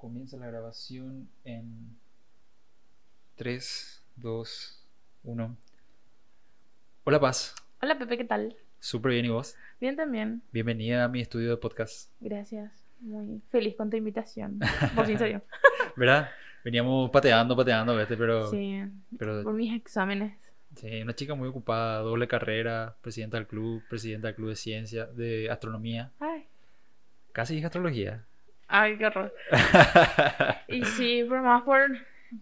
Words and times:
Comienza 0.00 0.36
la 0.38 0.46
grabación 0.46 1.28
en 1.44 1.96
3, 3.36 4.02
2, 4.16 4.86
1. 5.24 5.56
Hola 7.04 7.20
Paz, 7.20 7.54
Hola 7.82 7.98
Pepe, 7.98 8.16
¿qué 8.16 8.24
tal? 8.24 8.56
súper 8.78 9.12
bien 9.12 9.26
y 9.26 9.28
vos. 9.28 9.56
Bien 9.78 9.96
también, 9.96 10.42
Bienvenida 10.52 11.04
a 11.04 11.08
mi 11.08 11.20
estudio 11.20 11.50
de 11.50 11.56
podcast. 11.58 12.10
gracias. 12.20 12.72
Muy 13.00 13.40
feliz 13.50 13.76
con 13.76 13.90
tu 13.90 13.96
invitación. 13.96 14.58
Por 14.94 15.06
si 15.06 15.16
soy 15.18 15.32
yo. 15.32 15.40
¿Verdad? 15.96 16.30
Veníamos 16.64 17.10
pateando, 17.10 17.54
pateando, 17.56 17.96
¿viste? 17.96 18.16
Pero, 18.16 18.50
Sí, 18.50 18.82
pero 19.18 19.42
por 19.42 19.52
mis 19.54 19.74
exámenes. 19.74 20.34
sí, 20.76 21.02
una 21.02 21.14
chica 21.14 21.34
muy 21.34 21.48
ocupada, 21.48 22.00
doble 22.00 22.26
carrera, 22.28 22.96
presidenta 23.02 23.36
del 23.38 23.46
club, 23.46 23.82
presidenta 23.88 24.28
del 24.28 24.34
club 24.36 24.48
de 24.50 24.56
ciencia, 24.56 25.06
de 25.06 25.50
astronomía. 25.50 26.10
Ay, 26.20 26.46
Casi 27.32 27.54
dije 27.54 27.66
astrología. 27.66 28.24
Ay, 28.70 28.96
qué 28.98 29.06
horror. 29.06 29.34
Y 30.68 30.84
sí, 30.84 31.24
por 31.28 31.42
más 31.42 31.62
por, 31.62 31.80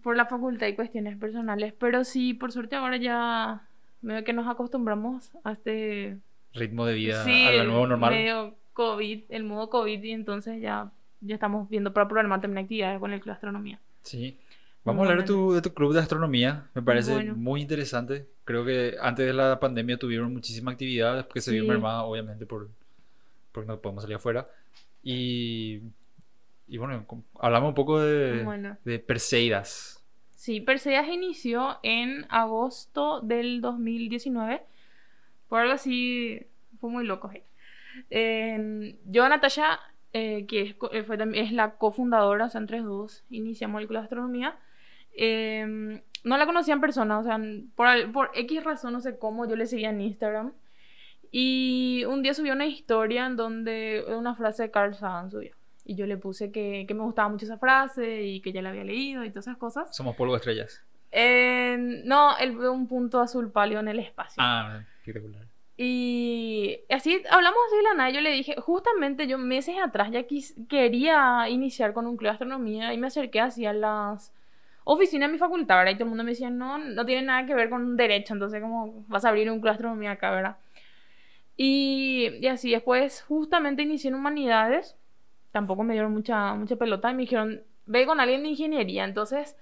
por 0.03 0.15
la 0.15 0.25
facultad 0.25 0.67
y 0.67 0.75
cuestiones 0.75 1.17
personales. 1.17 1.73
Pero 1.79 2.03
sí, 2.03 2.33
por 2.33 2.51
suerte 2.51 2.75
ahora 2.75 2.97
ya 2.97 3.61
medio 4.01 4.23
que 4.23 4.33
nos 4.33 4.47
acostumbramos 4.47 5.31
a 5.43 5.53
este... 5.53 6.17
Ritmo 6.53 6.85
de 6.85 6.93
vida 6.95 7.23
sí, 7.23 7.45
a 7.45 7.51
el 7.53 7.67
nuevo 7.67 7.85
normal. 7.87 8.11
medio 8.13 8.55
COVID, 8.73 9.23
el 9.29 9.43
modo 9.43 9.69
COVID. 9.69 10.01
Y 10.03 10.11
entonces 10.11 10.61
ya, 10.61 10.91
ya 11.21 11.35
estamos 11.35 11.69
viendo 11.69 11.93
para 11.93 12.07
programar 12.07 12.41
también 12.41 12.63
actividades 12.65 12.99
con 12.99 13.11
el 13.13 13.19
Club 13.19 13.33
de 13.33 13.35
Astronomía. 13.35 13.79
Sí. 14.03 14.37
Vamos 14.85 15.05
a 15.05 15.11
hablar 15.11 15.25
de 15.25 15.27
tu, 15.27 15.51
de 15.53 15.61
tu 15.61 15.73
club 15.73 15.93
de 15.93 15.99
astronomía. 15.99 16.65
Me 16.73 16.81
parece 16.81 17.13
Bueno. 17.13 17.35
muy 17.35 17.61
interesante. 17.61 18.25
Creo 18.45 18.63
que 18.65 18.95
antes 19.01 19.25
de 19.27 19.33
la 19.33 19.59
pandemia 19.59 19.97
tuvieron 19.97 20.31
muchísima 20.33 20.71
actividad, 20.71 21.15
después 21.17 21.33
que 21.33 21.41
se 21.41 21.51
vio 21.51 21.63
Sí. 21.63 21.67
mermada, 21.69 22.03
obviamente, 22.03 22.45
por, 22.45 22.69
porque 23.51 23.67
no 23.67 23.77
podemos 23.79 24.03
salir 24.03 24.15
afuera. 24.15 24.47
Y, 25.03 25.81
y 26.69 26.77
bueno, 26.77 27.05
hablamos 27.39 27.69
un 27.69 27.75
poco 27.75 27.99
de, 27.99 28.43
Bueno. 28.43 28.77
de 28.85 28.99
Perseidas. 28.99 30.05
Sí, 30.29 30.61
Perseidas 30.61 31.07
inició 31.09 31.79
en 31.83 32.25
agosto 32.29 33.21
del 33.21 33.59
2019. 33.59 34.61
Por 35.47 35.61
algo 35.61 35.73
así, 35.73 36.47
fue 36.79 36.89
muy 36.89 37.05
loco. 37.05 37.31
Eh, 38.11 38.97
yo, 39.05 39.27
Natalia, 39.27 39.79
eh, 40.13 40.45
que 40.47 40.61
es, 40.61 40.75
eh, 40.91 41.03
fue 41.03 41.17
es 41.33 41.51
la 41.51 41.75
cofundadora, 41.75 42.45
o 42.45 42.49
sea, 42.49 42.61
entre 42.61 42.81
dos, 42.81 43.25
iniciamos 43.29 43.81
el 43.81 43.87
Club 43.87 43.99
de 43.99 44.03
Astronomía. 44.03 44.57
Eh, 45.15 46.01
no 46.23 46.37
la 46.37 46.45
conocía 46.45 46.73
en 46.73 46.81
persona, 46.81 47.19
o 47.19 47.23
sea, 47.23 47.39
por, 47.75 48.11
por 48.11 48.31
X 48.35 48.63
razón, 48.63 48.93
no 48.93 49.01
sé 49.01 49.17
cómo, 49.17 49.47
yo 49.47 49.55
le 49.55 49.65
seguía 49.65 49.89
en 49.89 50.01
Instagram. 50.01 50.53
Y 51.31 52.03
un 52.07 52.23
día 52.23 52.33
subió 52.33 52.53
una 52.53 52.65
historia 52.65 53.27
en 53.27 53.35
donde 53.35 54.03
una 54.07 54.35
frase 54.35 54.63
de 54.63 54.71
Carl 54.71 54.95
Sagan 54.95 55.29
subió. 55.29 55.58
Y 55.89 55.95
yo 55.95 56.05
le 56.05 56.17
puse 56.17 56.51
que, 56.51 56.85
que 56.87 56.93
me 56.93 57.01
gustaba 57.01 57.29
mucho 57.29 57.45
esa 57.45 57.57
frase 57.57 58.21
y 58.21 58.41
que 58.41 58.51
ya 58.51 58.61
la 58.61 58.69
había 58.69 58.83
leído 58.83 59.23
y 59.25 59.31
todas 59.31 59.47
esas 59.47 59.57
cosas. 59.57 59.95
Somos 59.95 60.15
polvo 60.15 60.33
de 60.33 60.37
estrellas. 60.37 60.83
Eh, 61.11 62.03
no, 62.05 62.37
él 62.37 62.55
ve 62.55 62.69
un 62.69 62.87
punto 62.87 63.19
azul 63.19 63.51
pálido 63.51 63.79
en 63.79 63.87
el 63.87 63.97
espacio. 63.97 64.35
Ah, 64.37 64.81
espectacular. 64.99 65.47
Y 65.77 66.81
así 66.89 67.23
hablamos 67.31 67.57
así 67.67 67.77
de 67.77 67.81
la 67.83 67.93
nada. 67.95 68.09
Yo 68.11 68.21
le 68.21 68.29
dije, 68.31 68.53
justamente 68.59 69.25
yo 69.25 69.39
meses 69.39 69.77
atrás 69.83 70.11
ya 70.11 70.27
quis- 70.27 70.53
quería 70.67 71.49
iniciar 71.49 71.93
con 71.93 72.05
un 72.05 72.17
club 72.17 72.27
de 72.29 72.33
astronomía 72.33 72.93
y 72.93 72.97
me 72.99 73.07
acerqué 73.07 73.39
hacia 73.41 73.73
las 73.73 74.31
oficinas 74.83 75.29
de 75.29 75.33
mi 75.33 75.39
facultad, 75.39 75.77
¿verdad? 75.77 75.93
Y 75.93 75.95
todo 75.95 76.03
el 76.03 76.09
mundo 76.09 76.23
me 76.23 76.31
decía, 76.31 76.51
no, 76.51 76.77
no 76.77 77.03
tiene 77.03 77.23
nada 77.23 77.47
que 77.47 77.55
ver 77.55 77.71
con 77.71 77.97
derecho, 77.97 78.35
entonces, 78.35 78.61
¿cómo 78.61 79.05
vas 79.07 79.25
a 79.25 79.29
abrir 79.29 79.49
un 79.49 79.57
club 79.59 79.71
de 79.71 79.75
astronomía 79.75 80.11
acá, 80.11 80.29
verdad? 80.29 80.57
Y, 81.57 82.29
y 82.41 82.47
así 82.47 82.71
después, 82.71 83.21
justamente 83.23 83.81
inicié 83.81 84.09
en 84.09 84.15
humanidades. 84.15 84.95
Tampoco 85.51 85.83
me 85.83 85.93
dieron 85.93 86.13
mucha, 86.13 86.53
mucha 86.53 86.75
pelota 86.75 87.11
y 87.11 87.15
me 87.15 87.21
dijeron, 87.23 87.61
ve 87.85 88.05
con 88.05 88.19
alguien 88.19 88.43
de 88.43 88.49
ingeniería. 88.49 89.03
Entonces 89.03 89.55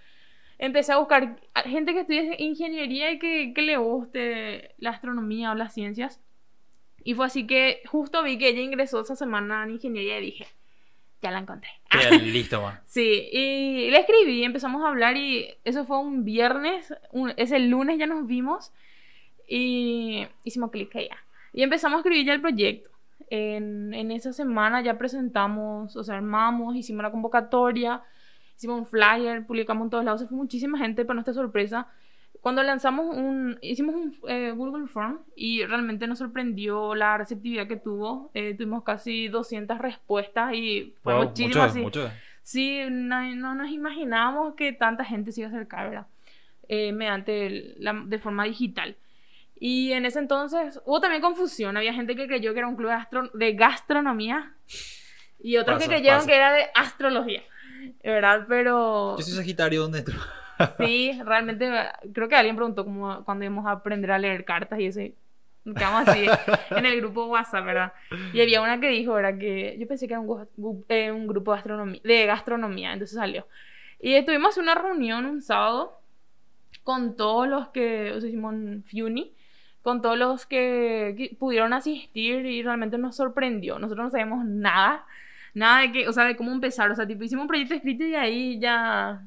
empecé 0.57 0.91
a 0.94 0.97
buscar 0.97 1.39
gente 1.66 1.94
que 1.94 2.02
estudie 2.02 2.35
ingeniería 2.39 3.11
y 3.11 3.19
que, 3.19 3.53
que 3.53 3.61
le 3.61 3.77
guste 3.77 4.73
la 4.79 4.89
astronomía 4.91 5.51
o 5.51 5.56
las 5.56 5.73
ciencias. 5.73 6.22
Y 7.03 7.13
fue 7.13 7.25
así 7.28 7.47
que 7.47 7.81
justo 7.85 8.22
vi 8.23 8.38
que 8.38 8.50
ella 8.50 8.62
ingresó 8.62 9.00
esa 9.00 9.16
semana 9.16 9.63
en 9.63 9.72
ingeniería 9.72 10.19
y 10.19 10.25
dije, 10.25 10.47
ya 11.22 11.31
la 11.31 11.39
encontré. 11.39 11.69
Listo, 12.22 12.62
man. 12.62 12.81
Sí, 12.85 13.29
y 13.31 13.89
le 13.89 14.00
escribí, 14.00 14.44
empezamos 14.44 14.83
a 14.83 14.89
hablar 14.89 15.16
y 15.16 15.47
eso 15.63 15.85
fue 15.85 16.00
un 16.00 16.25
viernes, 16.25 16.94
un- 17.12 17.33
ese 17.38 17.59
lunes 17.59 17.97
ya 17.97 18.07
nos 18.07 18.28
vimos 18.28 18.73
y 19.47 20.28
hicimos 20.44 20.72
clic 20.72 20.91
ya. 20.94 21.17
Y 21.53 21.63
empezamos 21.63 21.97
a 21.97 22.00
escribir 22.01 22.25
ya 22.25 22.33
el 22.33 22.41
proyecto. 22.41 22.89
En, 23.29 23.93
en 23.93 24.11
esa 24.11 24.31
semana 24.33 24.81
ya 24.81 24.97
presentamos, 24.97 25.95
o 25.95 26.03
sea, 26.03 26.15
armamos, 26.15 26.75
hicimos 26.75 27.03
la 27.03 27.11
convocatoria, 27.11 28.01
hicimos 28.55 28.79
un 28.79 28.85
flyer, 28.85 29.45
publicamos 29.45 29.85
en 29.85 29.89
todos 29.89 30.05
lados, 30.05 30.21
se 30.21 30.27
fue 30.27 30.38
muchísima 30.38 30.77
gente 30.77 31.03
para 31.05 31.15
nuestra 31.15 31.33
sorpresa. 31.33 31.88
Cuando 32.41 32.63
lanzamos 32.63 33.15
un, 33.15 33.57
hicimos 33.61 33.95
un 33.95 34.15
eh, 34.29 34.51
Google 34.51 34.88
Form 34.88 35.19
y 35.35 35.65
realmente 35.65 36.07
nos 36.07 36.19
sorprendió 36.19 36.95
la 36.95 37.17
receptividad 37.17 37.67
que 37.67 37.75
tuvo. 37.77 38.31
Eh, 38.33 38.53
tuvimos 38.55 38.83
casi 38.83 39.27
200 39.27 39.79
respuestas 39.79 40.53
y 40.53 40.94
fue 41.03 41.13
Wow, 41.13 41.23
muchísimo 41.25 41.47
mucho, 41.47 41.61
así. 41.63 41.81
mucho. 41.81 42.09
Sí, 42.44 42.79
no, 42.89 43.35
no 43.35 43.55
nos 43.55 43.69
imaginábamos 43.71 44.53
que 44.55 44.71
tanta 44.71 45.03
gente 45.03 45.31
se 45.33 45.41
iba 45.41 45.49
a 45.49 45.53
acercar, 45.53 45.89
¿verdad? 45.89 46.07
Eh, 46.69 46.94
mediante 46.94 47.45
el- 47.47 47.75
la, 47.79 47.94
de 48.05 48.19
forma 48.19 48.45
digital. 48.45 48.95
Y 49.59 49.91
en 49.94 50.06
ese 50.06 50.19
entonces 50.19 50.79
hubo 50.85 51.00
también 51.00 51.22
confusión. 51.22 51.78
Había 51.78 51.94
gente 51.94 52.16
que 52.16 52.28
creyó 52.28 52.53
que 52.53 52.59
era 52.59 52.68
un 52.68 52.75
club 52.75 52.90
de, 52.90 52.95
astro- 52.95 53.31
de 53.34 53.53
gastronomía 53.53 54.53
y 55.40 55.57
otros 55.57 55.78
Pasa, 55.78 55.85
que 55.90 55.95
creyeron 55.95 56.19
pasa. 56.19 56.28
que 56.29 56.35
era 56.35 56.51
de 56.53 56.66
astrología, 56.75 57.41
¿verdad? 58.03 58.45
Pero 58.47 59.18
Yo 59.18 59.23
soy 59.23 59.34
Sagitario, 59.34 59.81
¿dónde 59.81 60.00
entro? 60.00 60.16
sí, 60.78 61.19
realmente 61.23 61.69
creo 62.13 62.28
que 62.28 62.35
alguien 62.35 62.56
preguntó 62.56 62.84
como 62.84 63.23
cuando 63.25 63.45
íbamos 63.45 63.66
a 63.66 63.72
aprender 63.72 64.12
a 64.12 64.19
leer 64.19 64.45
cartas 64.45 64.79
y 64.79 64.85
eso. 64.88 65.01
Quedamos 65.75 66.07
así 66.07 66.25
en 66.72 66.85
el 66.85 66.95
grupo 67.01 67.25
WhatsApp, 67.25 67.66
¿verdad? 67.66 67.94
Y 68.31 68.39
había 68.41 68.62
una 68.62 68.79
que 68.79 68.88
dijo, 68.88 69.13
¿verdad? 69.13 69.38
Que 69.38 69.75
yo 69.78 69.85
pensé 69.85 70.07
que 70.07 70.13
era 70.13 70.22
un, 70.22 70.85
eh, 70.88 71.12
un 71.12 71.28
grupo 71.28 71.51
de, 71.51 71.57
astronomía, 71.57 72.01
de 72.03 72.25
gastronomía, 72.25 72.94
entonces 72.94 73.18
salió. 73.18 73.45
Y 74.00 74.13
estuvimos 74.13 74.56
en 74.57 74.63
una 74.63 74.75
reunión 74.75 75.25
un 75.25 75.41
sábado 75.41 76.00
con 76.84 77.18
todos 77.18 77.50
los 77.50 77.68
que, 77.69 78.13
o 78.13 78.22
sea, 78.22 78.29
hicimos 78.29 78.53
un 78.53 78.85
Funi, 78.89 79.34
con 79.88 80.02
todos 80.02 80.18
los 80.18 80.46
que, 80.46 81.38
pudieron 81.40 81.72
asistir 81.72 82.46
y 82.46 82.62
realmente 82.62 82.98
nos 82.98 83.16
sorprendió. 83.16 83.80
Nosotros 83.80 84.03
no 84.03 84.09
sabíamos 84.09 84.44
nada, 84.44 85.06
nada 85.53 85.80
de 85.80 85.94
que, 85.94 86.09
o 86.09 86.12
sea, 86.12 86.25
de 86.25 86.36
cómo 86.36 86.52
empezar, 86.52 86.92
o 86.92 86.96
sea, 86.96 87.08
tipo, 87.08 87.24
hicimos 87.24 87.44
un 87.44 87.48
proyecto 87.48 87.74
escrito 87.74 88.03
y 88.03 88.14
ahí 88.14 88.59
ya 88.59 89.24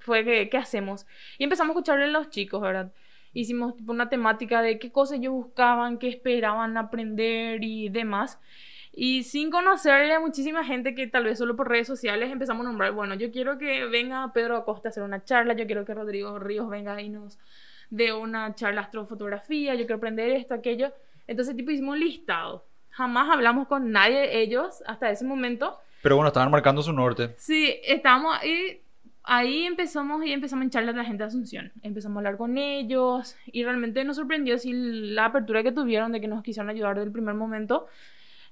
fue 0.00 0.24
que, 0.24 0.48
¿qué 0.48 0.56
hacemos? 0.56 1.06
Y 1.38 1.44
empezamos 1.44 1.70
a 1.70 1.78
escucharle 1.78 2.06
a 2.06 2.08
los 2.08 2.30
chicos, 2.30 2.60
¿verdad? 2.60 2.90
Hicimos 3.32 3.76
tipo 3.76 3.92
una 3.92 4.08
temática 4.08 4.60
de 4.60 4.80
qué 4.80 4.90
cosas 4.90 5.20
ellos 5.20 5.34
buscaban, 5.34 5.98
qué 5.98 6.08
esperaban 6.08 6.76
aprender 6.78 7.62
y 7.62 7.88
demás. 7.88 8.40
Y 8.92 9.22
sin 9.22 9.52
conocerle 9.52 10.14
a 10.14 10.18
muchísima 10.18 10.64
gente 10.64 10.96
que 10.96 11.06
tal 11.06 11.22
vez 11.26 11.38
solo 11.38 11.54
por 11.54 11.68
redes 11.68 11.86
sociales 11.86 12.32
empezamos 12.32 12.66
a 12.66 12.70
nombrar, 12.70 12.90
bueno, 12.90 13.14
yo 13.14 13.30
quiero 13.30 13.56
que 13.56 13.84
venga 13.84 14.32
Pedro 14.32 14.56
Acosta 14.56 14.88
a 14.88 14.90
hacer 14.90 15.04
una 15.04 15.22
charla, 15.22 15.54
yo 15.54 15.64
quiero 15.66 15.84
que 15.84 15.94
Rodrigo 15.94 16.40
Ríos 16.40 16.68
venga 16.68 17.00
y 17.00 17.08
nos 17.08 17.38
dé 17.92 18.12
una 18.12 18.54
charla 18.54 18.80
de 18.80 18.84
astrofotografía, 18.86 19.74
yo 19.74 19.80
quiero 19.80 19.96
aprender 19.96 20.30
esto, 20.30 20.54
aquello. 20.54 20.92
Entonces, 21.26 21.54
tipo, 21.54 21.70
hicimos 21.70 21.94
un 21.94 22.00
listado. 22.00 22.64
Jamás 22.88 23.30
hablamos 23.30 23.68
con 23.68 23.90
nadie 23.92 24.20
de 24.20 24.40
ellos 24.42 24.82
hasta 24.86 25.10
ese 25.10 25.24
momento. 25.24 25.78
Pero 26.02 26.16
bueno, 26.16 26.28
estaban 26.28 26.50
marcando 26.50 26.82
su 26.82 26.92
norte. 26.92 27.34
Sí, 27.36 27.76
estábamos 27.84 28.36
ahí, 28.40 28.80
ahí 29.24 29.64
empezamos 29.66 30.24
y 30.24 30.32
empezamos 30.32 30.64
en 30.64 30.70
charlas 30.70 30.94
de 30.94 31.00
la 31.02 31.04
gente 31.06 31.22
de 31.22 31.28
Asunción. 31.28 31.70
Empezamos 31.82 32.16
a 32.16 32.20
hablar 32.20 32.36
con 32.38 32.56
ellos 32.58 33.36
y 33.46 33.62
realmente 33.62 34.02
nos 34.04 34.16
sorprendió 34.16 34.56
sí, 34.58 34.72
la 34.72 35.26
apertura 35.26 35.62
que 35.62 35.72
tuvieron 35.72 36.12
de 36.12 36.20
que 36.20 36.28
nos 36.28 36.42
quisieron 36.42 36.70
ayudar 36.70 36.94
desde 36.94 37.06
el 37.06 37.12
primer 37.12 37.34
momento. 37.34 37.86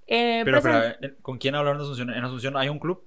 Eh, 0.07 0.43
Pero, 0.45 0.59
presen- 0.59 0.91
espera, 0.93 1.15
¿con 1.23 1.39
quién 1.39 1.55
hablaron 1.55 1.79
de 1.79 1.85
Asunción? 1.85 2.11
¿En 2.11 2.25
Asunción 2.25 2.57
hay 2.57 2.69
un 2.69 2.79
club? 2.79 3.03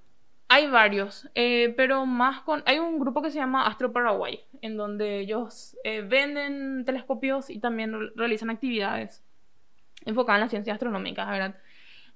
Hay 0.53 0.68
varios, 0.68 1.27
eh, 1.33 1.74
pero 1.75 2.06
más 2.06 2.42
con... 2.42 2.62
Hay 2.68 2.77
un 2.77 3.00
grupo 3.00 3.24
que 3.24 3.31
se 3.31 3.39
llama 3.39 3.66
Astro 3.66 3.92
Paraguay, 3.92 4.39
en 4.62 4.77
donde 4.77 5.19
ellos 5.19 5.75
eh, 5.83 6.01
venden 6.01 6.86
telescopios 6.86 7.50
y 7.50 7.60
también 7.60 7.92
re- 7.92 8.12
realizan 8.16 8.51
actividades 8.51 9.24
enfocadas 10.06 10.38
en 10.38 10.42
las 10.42 10.51
ciencias 10.51 10.75
astronómicas, 10.75 11.27
¿verdad? 11.27 11.56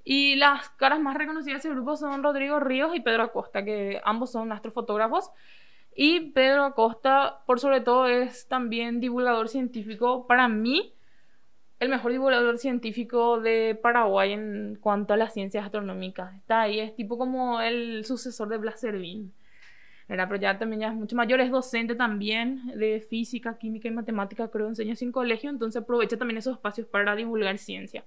Y 0.03 0.35
las 0.35 0.69
caras 0.69 0.99
más 0.99 1.17
reconocidas 1.17 1.63
de 1.63 1.69
ese 1.69 1.75
grupo 1.75 1.95
son 1.95 2.21
Rodrigo 2.21 2.59
Ríos 2.59 2.95
y 2.95 2.99
Pedro 2.99 3.23
Acosta, 3.23 3.65
que 3.65 3.99
ambos 4.05 4.31
son 4.31 4.51
astrofotógrafos. 4.51 5.31
Y 5.95 6.29
Pedro 6.29 6.63
Acosta, 6.63 7.41
por 7.47 7.59
sobre 7.59 7.81
todo, 7.81 8.05
es 8.05 8.47
también 8.47 8.99
divulgador 8.99 9.49
científico. 9.49 10.27
Para 10.27 10.47
mí, 10.47 10.93
el 11.79 11.89
mejor 11.89 12.11
divulgador 12.11 12.57
científico 12.57 13.39
de 13.39 13.77
Paraguay 13.81 14.33
en 14.33 14.77
cuanto 14.81 15.13
a 15.13 15.17
las 15.17 15.33
ciencias 15.33 15.63
astronómicas. 15.63 16.35
Está 16.35 16.61
ahí, 16.61 16.79
es 16.79 16.95
tipo 16.95 17.17
como 17.17 17.61
el 17.61 18.03
sucesor 18.05 18.49
de 18.49 18.57
Blas 18.57 18.79
Servín. 18.79 19.33
Pero 20.07 20.35
ya 20.37 20.57
también 20.57 20.81
ya 20.81 20.87
es 20.87 20.95
mucho 20.95 21.15
mayor, 21.17 21.41
es 21.41 21.51
docente 21.51 21.93
también 21.93 22.67
de 22.75 23.01
física, 23.01 23.57
química 23.57 23.89
y 23.89 23.91
matemática, 23.91 24.47
creo, 24.49 24.67
enseña 24.69 24.95
sin 24.95 25.11
colegio, 25.11 25.49
entonces 25.49 25.81
aprovecha 25.81 26.17
también 26.17 26.37
esos 26.37 26.55
espacios 26.55 26.87
para 26.87 27.15
divulgar 27.15 27.57
ciencia. 27.57 28.05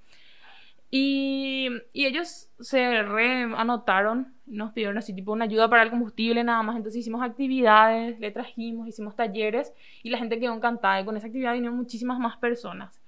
Y, 0.90 1.69
y 1.93 2.06
ellos 2.06 2.49
se 2.58 3.02
re 3.02 3.43
anotaron, 3.55 4.34
nos 4.46 4.73
pidieron 4.73 4.99
así 4.99 5.14
tipo 5.14 5.32
una 5.32 5.44
ayuda 5.44 5.69
para 5.69 5.82
el 5.82 5.90
combustible 5.90 6.43
nada 6.43 6.62
más, 6.62 6.76
entonces 6.76 7.00
hicimos 7.00 7.23
actividades, 7.23 8.19
le 8.19 8.31
trajimos, 8.32 8.88
hicimos 8.88 9.14
talleres 9.14 9.73
y 10.02 10.11
la 10.11 10.19
gente 10.19 10.40
quedó 10.40 10.55
encantada 10.55 11.00
y 11.00 11.05
con 11.05 11.16
esa 11.16 11.26
actividad 11.26 11.52
vinieron 11.52 11.76
muchísimas 11.76 12.19
más 12.19 12.38
personas. 12.38 13.00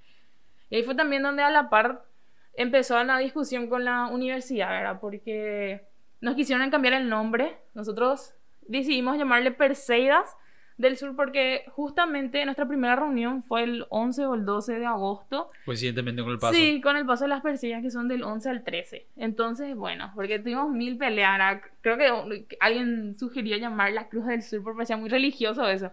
Y 0.73 0.77
ahí 0.77 0.83
fue 0.83 0.95
también 0.95 1.21
donde 1.21 1.43
a 1.43 1.51
la 1.51 1.69
par 1.69 2.03
empezó 2.55 2.99
una 2.99 3.19
discusión 3.19 3.67
con 3.67 3.85
la 3.85 4.07
universidad, 4.07 4.69
¿verdad? 4.69 4.99
Porque 4.99 5.83
nos 6.19 6.33
quisieron 6.33 6.67
cambiar 6.71 6.95
el 6.95 7.09
nombre, 7.09 7.57
nosotros 7.75 8.33
decidimos 8.63 9.15
llamarle 9.19 9.51
Perseidas 9.51 10.35
del 10.77 10.97
Sur 10.97 11.15
porque 11.15 11.63
justamente 11.73 12.43
nuestra 12.45 12.67
primera 12.67 12.95
reunión 12.95 13.43
fue 13.43 13.61
el 13.61 13.85
11 13.89 14.25
o 14.25 14.33
el 14.33 14.45
12 14.45 14.79
de 14.79 14.85
agosto. 14.87 15.51
Coincidentemente 15.63 16.23
con 16.23 16.31
el 16.31 16.39
paso. 16.39 16.55
Sí, 16.55 16.81
con 16.81 16.97
el 16.97 17.05
paso 17.05 17.25
de 17.25 17.27
las 17.27 17.43
Perseidas 17.43 17.83
que 17.83 17.91
son 17.91 18.07
del 18.07 18.23
11 18.23 18.49
al 18.49 18.63
13. 18.63 19.05
Entonces, 19.17 19.75
bueno, 19.75 20.11
porque 20.15 20.39
tuvimos 20.39 20.71
mil 20.71 20.97
peleas. 20.97 21.61
Creo 21.81 21.99
que 21.99 22.47
alguien 22.59 23.15
sugirió 23.19 23.57
llamar 23.57 23.91
la 23.91 24.09
Cruz 24.09 24.25
del 24.25 24.41
Sur 24.41 24.63
porque 24.63 24.77
parecía 24.77 24.97
muy 24.97 25.09
religioso 25.09 25.67
eso. 25.67 25.91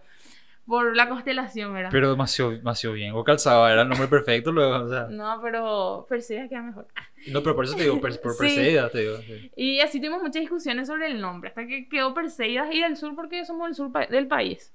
Por 0.71 0.95
la 0.95 1.09
constelación, 1.09 1.73
¿verdad? 1.73 1.89
Pero 1.91 2.09
demasiado, 2.11 2.51
demasiado 2.51 2.93
bien. 2.95 3.11
O 3.13 3.25
calzaba, 3.25 3.69
era 3.73 3.81
el 3.81 3.89
nombre 3.89 4.07
perfecto 4.07 4.53
luego, 4.53 4.85
o 4.85 4.87
sea. 4.89 5.07
No, 5.09 5.37
pero 5.41 6.05
Perseidas 6.07 6.47
queda 6.47 6.61
mejor. 6.61 6.87
No, 7.27 7.43
pero 7.43 7.55
por 7.57 7.65
eso 7.65 7.75
te 7.75 7.83
digo, 7.83 7.99
per, 7.99 8.21
por 8.21 8.37
Perseidas 8.39 8.89
te 8.93 8.99
digo. 8.99 9.17
sí. 9.17 9.51
Y 9.57 9.79
así 9.81 9.99
tuvimos 9.99 10.21
muchas 10.21 10.39
discusiones 10.39 10.87
sobre 10.87 11.07
el 11.07 11.19
nombre, 11.19 11.49
hasta 11.49 11.67
que 11.67 11.89
quedó 11.89 12.13
Perseidas 12.13 12.73
y 12.73 12.79
del 12.79 12.95
sur 12.95 13.15
porque 13.15 13.43
somos 13.43 13.67
el 13.67 13.75
sur 13.75 13.91
pa- 13.91 14.05
del 14.05 14.27
país. 14.27 14.73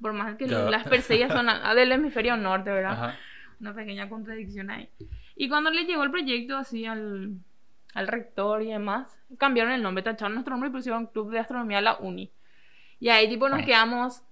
Por 0.00 0.14
más 0.14 0.34
que 0.36 0.48
Ya. 0.48 0.60
las 0.70 0.88
Perseidas 0.88 1.30
son 1.30 1.48
a- 1.50 1.74
del 1.74 1.92
hemisferio 1.92 2.36
norte, 2.38 2.70
¿verdad? 2.70 2.92
Ajá. 2.92 3.18
Una 3.60 3.74
pequeña 3.74 4.08
contradicción 4.08 4.70
ahí. 4.70 4.88
Y 5.36 5.50
cuando 5.50 5.70
le 5.70 5.84
llegó 5.84 6.02
el 6.04 6.10
proyecto 6.10 6.56
así 6.56 6.86
al, 6.86 7.34
al 7.94 8.06
rector 8.08 8.62
y 8.62 8.68
demás, 8.72 9.14
cambiaron 9.38 9.72
el 9.74 9.82
nombre, 9.82 10.02
tacharon 10.02 10.32
nuestro 10.34 10.52
nombre 10.54 10.70
y 10.70 10.72
pusieron 10.72 11.06
Club 11.06 11.30
de 11.30 11.38
Astronomía 11.38 11.80
La 11.82 11.96
Uni. 11.98 12.32
Y 12.98 13.10
ahí 13.10 13.28
tipo 13.28 13.48
nos 13.48 13.62
quedamos, 13.64 14.22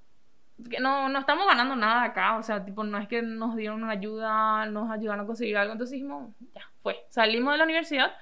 que 0.69 0.81
no, 0.81 1.09
no 1.09 1.19
estamos 1.19 1.47
ganando 1.47 1.77
nada 1.77 2.05
acá, 2.05 2.37
o 2.39 2.43
sea, 2.43 2.65
tipo 2.65 2.85
no 2.85 2.99
es 2.99 3.09
que 3.09 3.23
nos 3.23 3.57
dieron 3.57 3.83
una 3.83 3.93
ayuda, 3.93 4.67
nos 4.67 4.91
ayudaron 4.91 5.25
a 5.25 5.27
conseguir 5.27 5.57
algo, 5.57 5.73
entonces 5.73 5.95
dijimos, 5.95 6.31
ya, 6.55 6.63
fue. 6.83 6.97
Salimos 7.09 7.53
de 7.55 7.59
la 7.59 7.65
universidad 7.65 8.13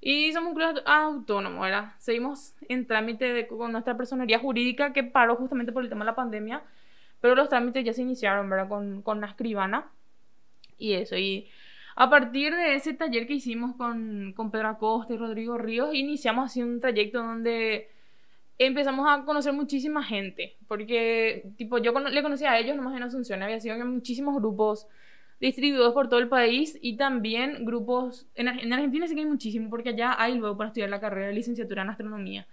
y 0.00 0.32
somos 0.32 0.50
un 0.50 0.56
club 0.56 0.82
autónomo, 0.86 1.62
¿verdad? 1.62 1.92
Seguimos 1.98 2.54
en 2.68 2.86
trámite 2.86 3.24
de- 3.32 3.46
con 3.48 3.72
nuestra 3.72 3.96
personería 3.96 4.38
jurídica 4.38 4.92
que 4.92 5.04
paró 5.04 5.36
justamente 5.36 5.72
por 5.72 5.82
el 5.82 5.88
tema 5.88 6.04
de 6.04 6.10
la 6.12 6.16
pandemia, 6.16 6.62
pero 7.20 7.34
los 7.34 7.48
trámites 7.48 7.84
ya 7.84 7.92
se 7.92 8.02
iniciaron, 8.02 8.48
¿verdad? 8.50 8.68
Con, 8.68 9.02
con 9.02 9.20
la 9.20 9.28
escribana 9.28 9.86
y 10.78 10.94
eso. 10.94 11.16
Y 11.16 11.48
a 11.96 12.10
partir 12.10 12.54
de 12.54 12.74
ese 12.74 12.94
taller 12.94 13.26
que 13.26 13.34
hicimos 13.34 13.76
con, 13.76 14.32
con 14.34 14.50
Pedro 14.50 14.68
Acosta 14.68 15.14
y 15.14 15.16
Rodrigo 15.16 15.58
Ríos, 15.58 15.94
iniciamos 15.94 16.46
así 16.46 16.62
un 16.62 16.80
trayecto 16.80 17.18
donde 17.22 17.88
empezamos 18.58 19.06
a 19.08 19.24
conocer 19.24 19.52
muchísima 19.52 20.02
gente, 20.02 20.56
porque 20.68 21.44
tipo 21.56 21.78
yo 21.78 21.92
cono- 21.92 22.08
le 22.10 22.22
conocía 22.22 22.52
a 22.52 22.58
ellos 22.58 22.76
nomás 22.76 22.96
en 22.96 23.02
Asunción, 23.02 23.42
había 23.42 23.60
sido 23.60 23.74
en 23.76 23.86
muchísimos 23.88 24.34
grupos 24.36 24.86
distribuidos 25.40 25.92
por 25.92 26.08
todo 26.08 26.20
el 26.20 26.28
país 26.28 26.78
y 26.80 26.96
también 26.96 27.64
grupos, 27.66 28.26
en, 28.34 28.48
en 28.48 28.72
Argentina 28.72 29.06
sí 29.06 29.14
que 29.14 29.20
hay 29.20 29.26
muchísimo, 29.26 29.68
porque 29.70 29.90
allá 29.90 30.14
hay 30.20 30.36
luego 30.38 30.56
para 30.56 30.68
estudiar 30.68 30.88
la 30.90 31.00
carrera 31.00 31.28
de 31.28 31.34
licenciatura 31.34 31.82
en 31.82 31.90
astronomía. 31.90 32.46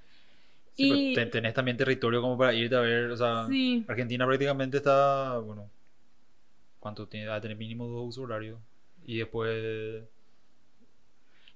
Sí, 0.75 1.11
y 1.11 1.13
ten- 1.13 1.29
tenés 1.29 1.53
también 1.53 1.77
territorio 1.77 2.21
como 2.21 2.37
para 2.37 2.53
irte 2.53 2.75
a 2.75 2.81
ver, 2.81 3.11
o 3.11 3.15
sea, 3.17 3.45
sí, 3.47 3.85
Argentina 3.87 4.25
prácticamente 4.25 4.77
está, 4.77 5.37
bueno, 5.37 5.69
¿cuánto 6.79 7.07
tiene? 7.07 7.27
Va 7.27 7.35
a 7.35 7.41
tener 7.41 7.57
mínimo 7.57 7.87
dos 7.87 8.09
usos 8.09 8.25
horarios. 8.25 8.59
Y 9.05 9.17
después... 9.17 10.03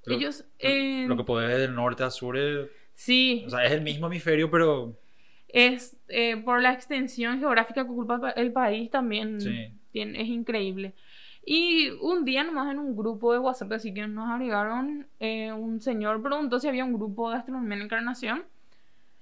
lo- 0.06 0.16
ellos... 0.16 0.46
eh, 0.60 1.06
Lo 1.08 1.18
que 1.18 1.24
podés 1.24 1.58
del 1.58 1.76
norte 1.76 2.04
a 2.04 2.12
sur 2.12 2.38
es, 2.38 2.70
sí, 2.98 3.44
o 3.46 3.50
sea, 3.52 3.64
es 3.64 3.72
el 3.72 3.82
mismo 3.82 4.08
hemisferio, 4.08 4.50
pero 4.50 4.96
es 5.48 5.96
eh, 6.10 6.38
por 6.38 6.62
la 6.62 6.74
extensión 6.74 7.40
geográfica 7.40 7.84
que 7.86 7.92
ocupa 7.92 8.16
el 8.16 8.22
pa- 8.22 8.32
el 8.32 8.52
país 8.52 8.90
también 8.90 9.40
Sí. 9.40 9.72
tiene- 9.92 10.20
es 10.22 10.28
increíble. 10.28 10.94
Y 11.46 11.90
un 12.02 12.26
día 12.26 12.44
nomás 12.44 12.70
en 12.72 12.80
un 12.80 12.96
grupo 12.98 13.32
de 13.32 13.40
WhatsApp, 13.40 13.72
así 13.74 13.94
que 13.94 14.06
nos 14.08 14.30
agregaron, 14.30 15.08
eh, 15.20 15.52
un 15.54 15.80
señor 15.80 16.22
preguntó 16.22 16.60
si 16.60 16.68
había 16.68 16.84
un 16.84 16.94
grupo 16.94 17.30
de 17.30 17.38
astronomía 17.38 17.78
en 17.78 17.84
Encarnación. 17.84 18.44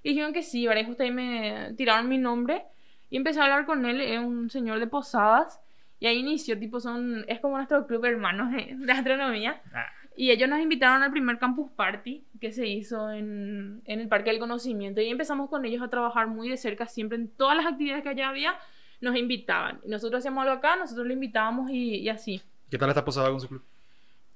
Y 0.02 0.10
dijeron 0.10 0.32
que 0.32 0.42
sí, 0.42 0.66
justo 0.86 1.02
ahí 1.02 1.10
me 1.12 1.72
tiraron 1.76 2.08
mi 2.08 2.18
nombre 2.18 2.62
y 3.10 3.16
empecé 3.16 3.40
a 3.40 3.44
hablar 3.44 3.66
con 3.66 3.84
él, 3.86 4.00
es 4.00 4.18
un 4.20 4.50
señor 4.50 4.78
de 4.80 4.86
Posadas. 4.88 5.60
Y 5.98 6.06
ahí 6.06 6.18
inició, 6.18 6.58
tipo, 6.58 6.78
son, 6.80 7.24
es 7.28 7.40
como 7.40 7.56
nuestro 7.56 7.86
club 7.86 8.04
hermanos 8.04 8.52
de, 8.52 8.74
de 8.76 8.92
astronomía. 8.92 9.60
ah, 9.72 9.86
Y 10.16 10.30
ellos 10.30 10.48
nos 10.48 10.60
invitaron 10.60 11.02
al 11.02 11.10
primer 11.10 11.38
campus 11.38 11.70
party 11.72 12.24
que 12.40 12.50
se 12.50 12.66
hizo 12.66 13.10
en, 13.10 13.82
en 13.84 14.00
el 14.00 14.08
Parque 14.08 14.30
del 14.30 14.38
Conocimiento. 14.38 15.02
Y 15.02 15.08
empezamos 15.10 15.50
con 15.50 15.64
ellos 15.66 15.82
a 15.82 15.88
trabajar 15.88 16.26
muy 16.26 16.48
de 16.48 16.56
cerca, 16.56 16.86
siempre 16.86 17.18
en 17.18 17.28
todas 17.28 17.56
las 17.56 17.66
actividades 17.66 18.02
que 18.02 18.08
allá 18.08 18.30
había, 18.30 18.54
nos 19.00 19.14
invitaban. 19.14 19.80
Nosotros 19.86 20.20
hacíamos 20.20 20.42
algo 20.42 20.54
acá, 20.54 20.76
nosotros 20.76 21.06
lo 21.06 21.12
invitábamos 21.12 21.70
y, 21.70 21.96
y 21.96 22.08
así. 22.08 22.42
¿qué 22.70 22.78
tal 22.78 22.88
está 22.88 23.04
posada 23.04 23.30
con 23.30 23.40
su 23.40 23.48
club? 23.48 23.62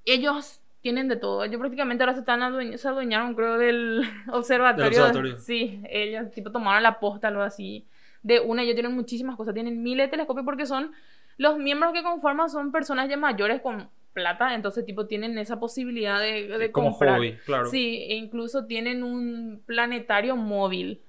Ellos 0.05 0.61
tienen 0.81 1.09
de 1.09 1.17
todo. 1.17 1.45
Ellos 1.45 1.59
prácticamente 1.59 2.03
ahora 2.03 2.15
se 2.15 2.21
están 2.21 2.79
se 2.79 2.89
adueñaron, 2.89 3.35
creo, 3.35 3.59
del 3.59 4.03
observatorio. 4.33 4.91
Del 4.91 5.01
observatorio. 5.01 5.37
Sí, 5.37 5.83
ellos 5.89 6.31
tipo 6.33 6.51
tomaron 6.51 6.83
la 6.83 7.01
posta, 7.01 7.29
algo 7.29 7.43
así. 7.43 7.87
De 8.23 8.41
una, 8.41 8.63
ellos 8.63 8.75
tienen 8.75 8.95
muchísimas 8.95 9.37
cosas. 9.37 9.55
Tienen 9.55 9.83
miles 9.83 10.07
de 10.07 10.11
telescopios 10.11 10.45
porque 10.45 10.67
son 10.67 10.93
los 11.37 11.59
miembros 11.59 11.93
que 11.93 12.03
conforman 12.03 12.51
son 12.51 12.71
personas 12.71 13.09
ya 13.09 13.17
mayores 13.17 13.63
con 13.63 13.89
plata, 14.13 14.55
entonces 14.55 14.85
tipo 14.85 15.07
tienen 15.07 15.39
esa 15.39 15.61
posibilidad 15.61 16.21
de, 16.21 16.49
de 16.49 16.73
como 16.73 16.91
comprar. 16.91 17.19
hobby, 17.19 17.37
claro. 17.45 17.67
Sí, 17.71 18.07
e 18.09 18.15
incluso 18.17 18.67
tienen 18.67 19.03
un 19.03 19.63
planetario 19.67 20.37
móvil. 20.37 21.01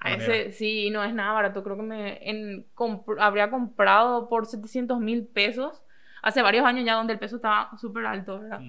A 0.00 0.12
Ah, 0.12 0.14
ese, 0.14 0.52
sí, 0.52 0.90
no 0.90 1.04
es 1.04 1.12
nada 1.12 1.32
barato. 1.32 1.62
Creo 1.62 1.76
que 1.76 1.82
me 1.82 2.30
en, 2.30 2.66
comp- 2.74 3.16
habría 3.20 3.50
comprado 3.50 4.28
por 4.28 4.46
700 4.46 4.98
mil 5.00 5.26
pesos. 5.26 5.82
Hace 6.22 6.42
varios 6.42 6.64
años 6.64 6.84
ya 6.86 6.94
donde 6.94 7.12
el 7.14 7.18
peso 7.18 7.36
estaba 7.36 7.70
súper 7.78 8.06
alto, 8.06 8.40
¿verdad? 8.40 8.60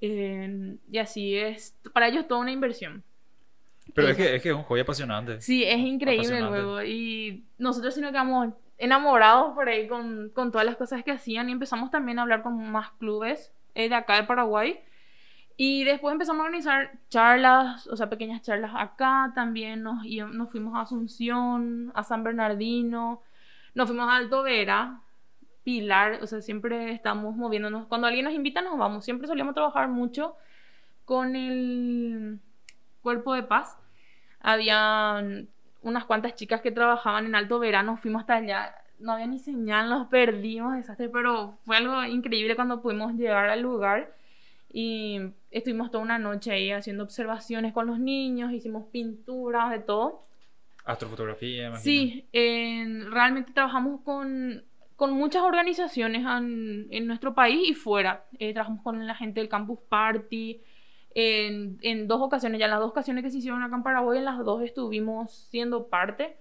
Eh, 0.00 0.76
y 0.90 0.98
así 0.98 1.36
es. 1.36 1.76
Para 1.92 2.08
ellos 2.08 2.26
toda 2.28 2.40
una 2.40 2.52
inversión. 2.52 3.02
Pero 3.94 4.08
es 4.08 4.16
que, 4.16 4.36
es 4.36 4.42
que 4.42 4.50
es 4.50 4.54
un 4.54 4.62
hobby 4.62 4.80
apasionante. 4.80 5.40
Sí, 5.40 5.64
es 5.64 5.78
increíble 5.78 6.38
el 6.38 6.46
juego. 6.48 6.82
Y 6.82 7.44
nosotros 7.58 7.94
sí 7.94 8.00
nos 8.00 8.10
quedamos 8.12 8.54
enamorados 8.78 9.54
por 9.54 9.68
ahí 9.68 9.88
con, 9.88 10.30
con 10.30 10.50
todas 10.50 10.66
las 10.66 10.76
cosas 10.76 11.04
que 11.04 11.12
hacían. 11.12 11.48
Y 11.48 11.52
empezamos 11.52 11.90
también 11.90 12.18
a 12.18 12.22
hablar 12.22 12.42
con 12.42 12.70
más 12.70 12.90
clubes 12.92 13.52
eh, 13.74 13.88
de 13.88 13.94
acá 13.94 14.16
de 14.16 14.24
Paraguay. 14.24 14.80
Y 15.56 15.84
después 15.84 16.12
empezamos 16.12 16.40
a 16.40 16.44
organizar 16.46 16.92
charlas, 17.08 17.86
o 17.86 17.96
sea, 17.96 18.08
pequeñas 18.08 18.42
charlas 18.42 18.72
acá 18.74 19.32
también. 19.34 19.82
Nos, 19.82 20.04
nos 20.32 20.50
fuimos 20.50 20.74
a 20.74 20.82
Asunción, 20.82 21.92
a 21.94 22.02
San 22.02 22.24
Bernardino, 22.24 23.22
nos 23.74 23.88
fuimos 23.88 24.08
a 24.08 24.16
Alto 24.16 24.42
Vera, 24.42 25.00
Pilar, 25.64 26.18
o 26.22 26.26
sea, 26.26 26.40
siempre 26.40 26.92
estamos 26.92 27.36
moviéndonos. 27.36 27.86
Cuando 27.86 28.06
alguien 28.06 28.24
nos 28.24 28.34
invita, 28.34 28.62
nos 28.62 28.78
vamos. 28.78 29.04
Siempre 29.04 29.28
solíamos 29.28 29.54
trabajar 29.54 29.88
mucho 29.88 30.36
con 31.04 31.36
el 31.36 32.40
Cuerpo 33.02 33.34
de 33.34 33.44
Paz. 33.44 33.78
Había 34.40 35.22
unas 35.82 36.04
cuantas 36.04 36.34
chicas 36.34 36.60
que 36.60 36.70
trabajaban 36.70 37.26
en 37.26 37.34
Alto 37.34 37.58
Verano, 37.58 37.96
fuimos 37.96 38.20
hasta 38.20 38.36
allá. 38.36 38.74
No 38.98 39.12
había 39.12 39.26
ni 39.26 39.38
señal, 39.40 39.88
nos 39.88 40.06
perdimos, 40.08 40.76
desastre, 40.76 41.08
pero 41.08 41.58
fue 41.64 41.76
algo 41.76 42.04
increíble 42.04 42.54
cuando 42.54 42.80
pudimos 42.80 43.14
llegar 43.14 43.48
al 43.48 43.60
lugar. 43.60 44.12
Y 44.72 45.18
estuvimos 45.50 45.90
toda 45.90 46.02
una 46.04 46.18
noche 46.18 46.50
ahí 46.52 46.70
haciendo 46.70 47.02
observaciones 47.02 47.72
con 47.72 47.86
los 47.86 47.98
niños, 47.98 48.52
hicimos 48.52 48.86
pinturas, 48.90 49.70
de 49.70 49.80
todo. 49.80 50.22
Astrofotografía, 50.84 51.66
imagino. 51.68 51.82
Sí, 51.82 52.24
en- 52.32 53.10
realmente 53.12 53.52
trabajamos 53.52 54.00
con, 54.02 54.62
con 54.96 55.12
muchas 55.12 55.42
organizaciones 55.42 56.24
en, 56.24 56.86
en 56.90 57.06
nuestro 57.06 57.34
país 57.34 57.68
y 57.70 57.74
fuera. 57.74 58.24
Eh, 58.38 58.52
trabajamos 58.52 58.82
con 58.82 59.06
la 59.06 59.14
gente 59.14 59.40
del 59.40 59.48
Campus 59.48 59.78
Party. 59.88 60.60
En, 61.14 61.78
en 61.82 62.08
dos 62.08 62.20
ocasiones, 62.22 62.58
ya 62.58 62.64
en 62.66 62.70
las 62.70 62.80
dos 62.80 62.90
ocasiones 62.90 63.22
que 63.22 63.30
se 63.30 63.38
hicieron 63.38 63.62
acá 63.62 63.76
en 63.76 63.82
Paraguay, 63.82 64.18
en 64.18 64.24
las 64.24 64.38
dos 64.44 64.62
estuvimos 64.62 65.32
siendo 65.32 65.88
parte. 65.88 66.36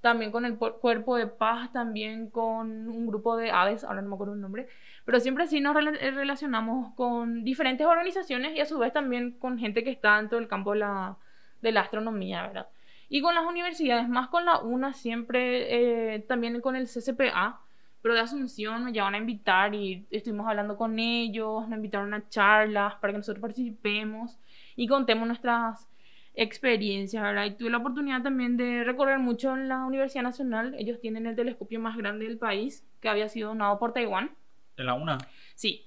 También 0.00 0.30
con 0.32 0.44
el 0.44 0.58
Cuerpo 0.58 1.16
de 1.16 1.26
Paz, 1.26 1.72
también 1.72 2.28
con 2.28 2.88
un 2.88 3.06
grupo 3.06 3.36
de 3.38 3.50
aves, 3.50 3.84
ahora 3.84 4.02
no 4.02 4.08
me 4.10 4.14
acuerdo 4.16 4.34
el 4.34 4.40
nombre. 4.40 4.68
Pero 5.06 5.18
siempre 5.18 5.46
sí 5.46 5.60
nos 5.60 5.74
rela- 5.74 5.96
eh, 5.98 6.10
relacionamos 6.10 6.92
con 6.94 7.42
diferentes 7.42 7.86
organizaciones 7.86 8.54
y 8.54 8.60
a 8.60 8.66
su 8.66 8.78
vez 8.78 8.92
también 8.92 9.32
con 9.32 9.58
gente 9.58 9.82
que 9.82 9.90
está 9.90 10.18
dentro 10.18 10.38
del 10.38 10.46
campo 10.48 10.72
de 10.72 10.80
la, 10.80 11.16
de 11.62 11.72
la 11.72 11.80
astronomía, 11.80 12.42
¿verdad? 12.46 12.66
Y 13.08 13.22
con 13.22 13.34
las 13.34 13.44
universidades, 13.46 14.06
más 14.08 14.28
con 14.28 14.44
la 14.44 14.60
UNA, 14.60 14.92
siempre 14.92 16.14
eh, 16.14 16.18
también 16.20 16.60
con 16.60 16.76
el 16.76 16.86
CCPA, 16.86 17.60
pero 18.04 18.16
de 18.16 18.20
Asunción 18.20 18.84
nos 18.84 18.92
llevan 18.92 19.14
a 19.14 19.16
invitar 19.16 19.74
y 19.74 20.06
estuvimos 20.10 20.46
hablando 20.46 20.76
con 20.76 20.98
ellos, 20.98 21.66
nos 21.66 21.78
invitaron 21.78 22.12
a 22.12 22.28
charlas 22.28 22.96
para 22.96 23.14
que 23.14 23.16
nosotros 23.16 23.40
participemos 23.40 24.38
y 24.76 24.86
contemos 24.86 25.26
nuestras 25.26 25.88
experiencias, 26.34 27.22
¿verdad? 27.22 27.46
Y 27.46 27.52
tuve 27.52 27.70
la 27.70 27.78
oportunidad 27.78 28.22
también 28.22 28.58
de 28.58 28.84
recorrer 28.84 29.18
mucho 29.20 29.54
en 29.54 29.70
la 29.70 29.86
Universidad 29.86 30.22
Nacional. 30.22 30.74
Ellos 30.78 31.00
tienen 31.00 31.24
el 31.24 31.34
telescopio 31.34 31.80
más 31.80 31.96
grande 31.96 32.26
del 32.26 32.36
país, 32.36 32.86
que 33.00 33.08
había 33.08 33.30
sido 33.30 33.48
donado 33.48 33.78
por 33.78 33.94
Taiwán. 33.94 34.32
En 34.76 34.84
la 34.84 34.92
una. 34.92 35.16
Sí. 35.54 35.86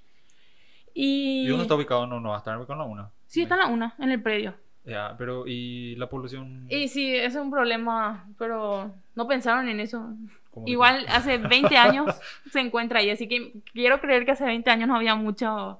Y... 0.95 1.43
¿Y 1.45 1.47
dónde 1.49 1.65
está 1.65 1.75
ubicado? 1.75 2.07
No, 2.07 2.19
no 2.19 2.29
va 2.29 2.37
a 2.37 2.39
estar 2.39 2.57
ubicado 2.57 2.73
en 2.73 2.79
la 2.79 2.91
una. 2.91 3.11
Sí, 3.27 3.43
está 3.43 3.53
en 3.53 3.61
la 3.61 3.67
una, 3.67 3.95
en 3.99 4.09
el 4.09 4.23
predio. 4.23 4.55
Ya, 4.85 5.13
pero 5.19 5.45
¿y 5.45 5.95
la 5.97 6.09
población? 6.09 6.65
Y 6.67 6.87
sí, 6.87 7.15
ese 7.15 7.25
es 7.27 7.35
un 7.35 7.51
problema, 7.51 8.27
pero 8.39 8.91
no 9.13 9.27
pensaron 9.27 9.69
en 9.69 9.81
eso. 9.81 10.15
¿Cómo 10.57 10.65
que- 10.65 10.71
Igual 10.71 11.05
hace 11.09 11.37
20 11.37 11.77
años 11.77 12.07
se 12.51 12.59
encuentra 12.59 12.99
ahí, 12.99 13.09
así 13.11 13.27
que 13.27 13.53
quiero 13.73 13.99
creer 14.01 14.25
que 14.25 14.31
hace 14.31 14.45
20 14.45 14.69
años 14.69 14.87
no 14.87 14.95
había 14.95 15.15
mucho 15.15 15.79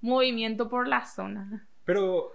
movimiento 0.00 0.68
por 0.68 0.88
la 0.88 1.04
zona. 1.06 1.66
Pero, 1.84 2.32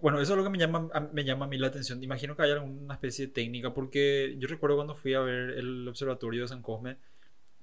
bueno, 0.00 0.20
eso 0.20 0.32
es 0.32 0.38
lo 0.38 0.44
que 0.44 0.50
me 0.50 0.58
llama, 0.58 0.88
a- 0.92 1.00
me 1.00 1.24
llama 1.24 1.44
a 1.44 1.48
mí 1.48 1.58
la 1.58 1.68
atención. 1.68 2.02
Imagino 2.02 2.34
que 2.36 2.42
hay 2.42 2.50
alguna 2.52 2.94
especie 2.94 3.26
de 3.26 3.32
técnica, 3.32 3.72
porque 3.74 4.34
yo 4.38 4.48
recuerdo 4.48 4.76
cuando 4.76 4.94
fui 4.94 5.14
a 5.14 5.20
ver 5.20 5.50
el 5.50 5.86
observatorio 5.88 6.42
de 6.42 6.48
San 6.48 6.62
Cosme, 6.62 6.96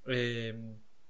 eh, 0.08 0.56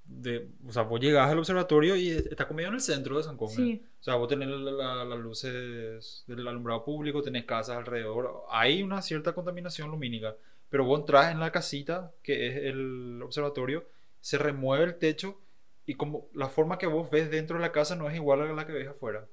de, 0.06 0.48
o 0.66 0.72
sea, 0.72 0.84
vos 0.84 1.02
llegás 1.02 1.30
al 1.30 1.38
observatorio 1.38 1.96
y 1.98 2.10
está 2.12 2.48
comido 2.48 2.70
en 2.70 2.76
el 2.76 2.82
centro 2.82 3.18
de 3.18 3.24
San 3.24 3.36
Cosme. 3.36 3.56
Sí, 3.64 3.84
O 4.00 4.04
sea, 4.04 4.16
vos 4.16 4.30
tenés 4.30 4.48
la- 4.48 4.72
la- 4.72 5.06
las 5.06 5.20
luces 5.20 6.24
del 6.28 6.48
alumbrado 6.48 6.86
público, 6.86 7.22
tenés 7.22 7.44
casas 7.44 7.76
alrededor. 7.78 8.44
Hay 8.50 8.82
una 8.84 9.02
cierta 9.02 9.34
contaminación 9.34 9.92
lumínica, 9.92 10.34
pero 10.70 10.84
vos 10.86 11.00
entras 11.00 11.32
en 11.32 11.40
la 11.40 11.52
casita, 11.52 12.12
que 12.24 12.48
es 12.48 12.56
el 12.58 13.22
observatorio, 13.24 13.88
se 14.22 14.38
remueve 14.38 14.84
el 14.86 14.96
techo 14.98 15.40
y 15.86 15.94
como 15.96 16.28
la 16.34 16.50
forma 16.50 16.78
que 16.78 16.88
vos 16.88 17.10
ves 17.10 17.30
dentro 17.32 17.58
de 17.58 17.62
la 17.62 17.72
casa 17.72 17.96
no 17.96 18.10
es 18.10 18.16
igual 18.16 18.42
a 18.42 18.54
la 18.54 18.66
que 18.68 18.74
ves 18.74 18.88
afuera. 18.88 19.26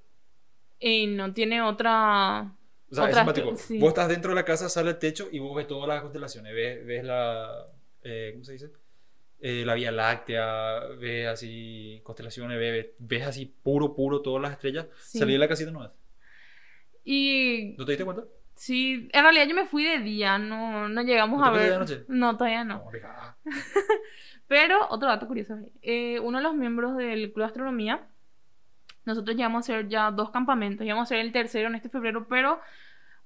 y 0.79 1.07
no 1.07 1.33
tiene 1.33 1.63
otra... 1.63 2.53
O 2.91 2.95
sea, 2.95 3.05
es 3.05 3.11
Otra- 3.11 3.21
simpático. 3.25 3.57
sí. 3.57 3.79
Vos 3.79 3.89
estás 3.89 4.09
dentro 4.09 4.31
de 4.31 4.35
la 4.37 4.45
casa, 4.45 4.69
sale 4.69 4.91
el 4.91 4.99
techo 4.99 5.29
y 5.33 5.39
vos 5.41 5.57
ves 5.57 5.67
todas 5.67 5.89
las 5.89 6.01
constelaciones. 6.03 6.55
Ves, 6.55 6.87
ves 6.87 7.03
la. 7.03 7.67
eh, 8.05 8.31
¿Cómo 8.35 8.45
se 8.45 8.53
dice? 8.53 8.71
Eh, 9.41 9.65
la 9.67 9.75
Vía 9.75 9.91
Láctea, 9.91 10.81
ves 11.01 11.27
así 11.27 12.01
constelaciones, 12.05 12.57
ves, 12.59 12.87
ves 12.99 13.23
así 13.27 13.47
puro, 13.47 13.95
puro 13.97 14.21
todas 14.21 14.43
las 14.43 14.53
estrellas. 14.53 14.87
Sí. 15.01 15.19
Salí 15.19 15.33
de 15.33 15.39
la 15.39 15.49
casita 15.49 15.71
no 15.73 15.81
ves. 15.81 15.91
Y 17.05 17.75
¿No 17.79 17.85
te 17.85 17.93
diste 17.93 18.05
cuenta? 18.05 18.25
Sí, 18.55 19.09
en 19.13 19.23
realidad 19.23 19.47
yo 19.47 19.55
me 19.55 19.67
fui 19.67 19.85
de 19.85 19.99
día, 19.99 20.39
no, 20.39 20.89
no 20.89 21.03
llegamos 21.03 21.39
¿No 21.39 21.45
te 21.45 21.49
a 21.51 21.53
ver... 21.53 21.73
de 21.73 21.79
noche? 21.79 22.05
No, 22.09 22.37
todavía 22.37 22.65
no. 22.65 22.85
deja. 22.93 23.37
Pero, 24.47 24.87
otro 24.91 25.09
dato 25.09 25.27
curioso, 25.27 25.57
eh, 25.83 26.21
uno 26.21 26.39
de 26.39 26.45
los 26.45 26.55
miembros 26.55 26.97
del 26.97 27.33
Club 27.33 27.39
de 27.39 27.45
Astronomía, 27.45 28.07
nosotros 29.07 29.37
llegamos 29.37 29.69
a 29.69 29.73
hacer 29.73 29.89
ya 29.89 30.11
dos 30.11 30.31
campamentos, 30.31 30.87
íbamos 30.87 31.03
a 31.03 31.05
hacer 31.05 31.19
el 31.19 31.33
tercero 31.33 31.69
en 31.69 31.75
este 31.75 31.89
febrero, 31.89 32.27
pero 32.29 32.61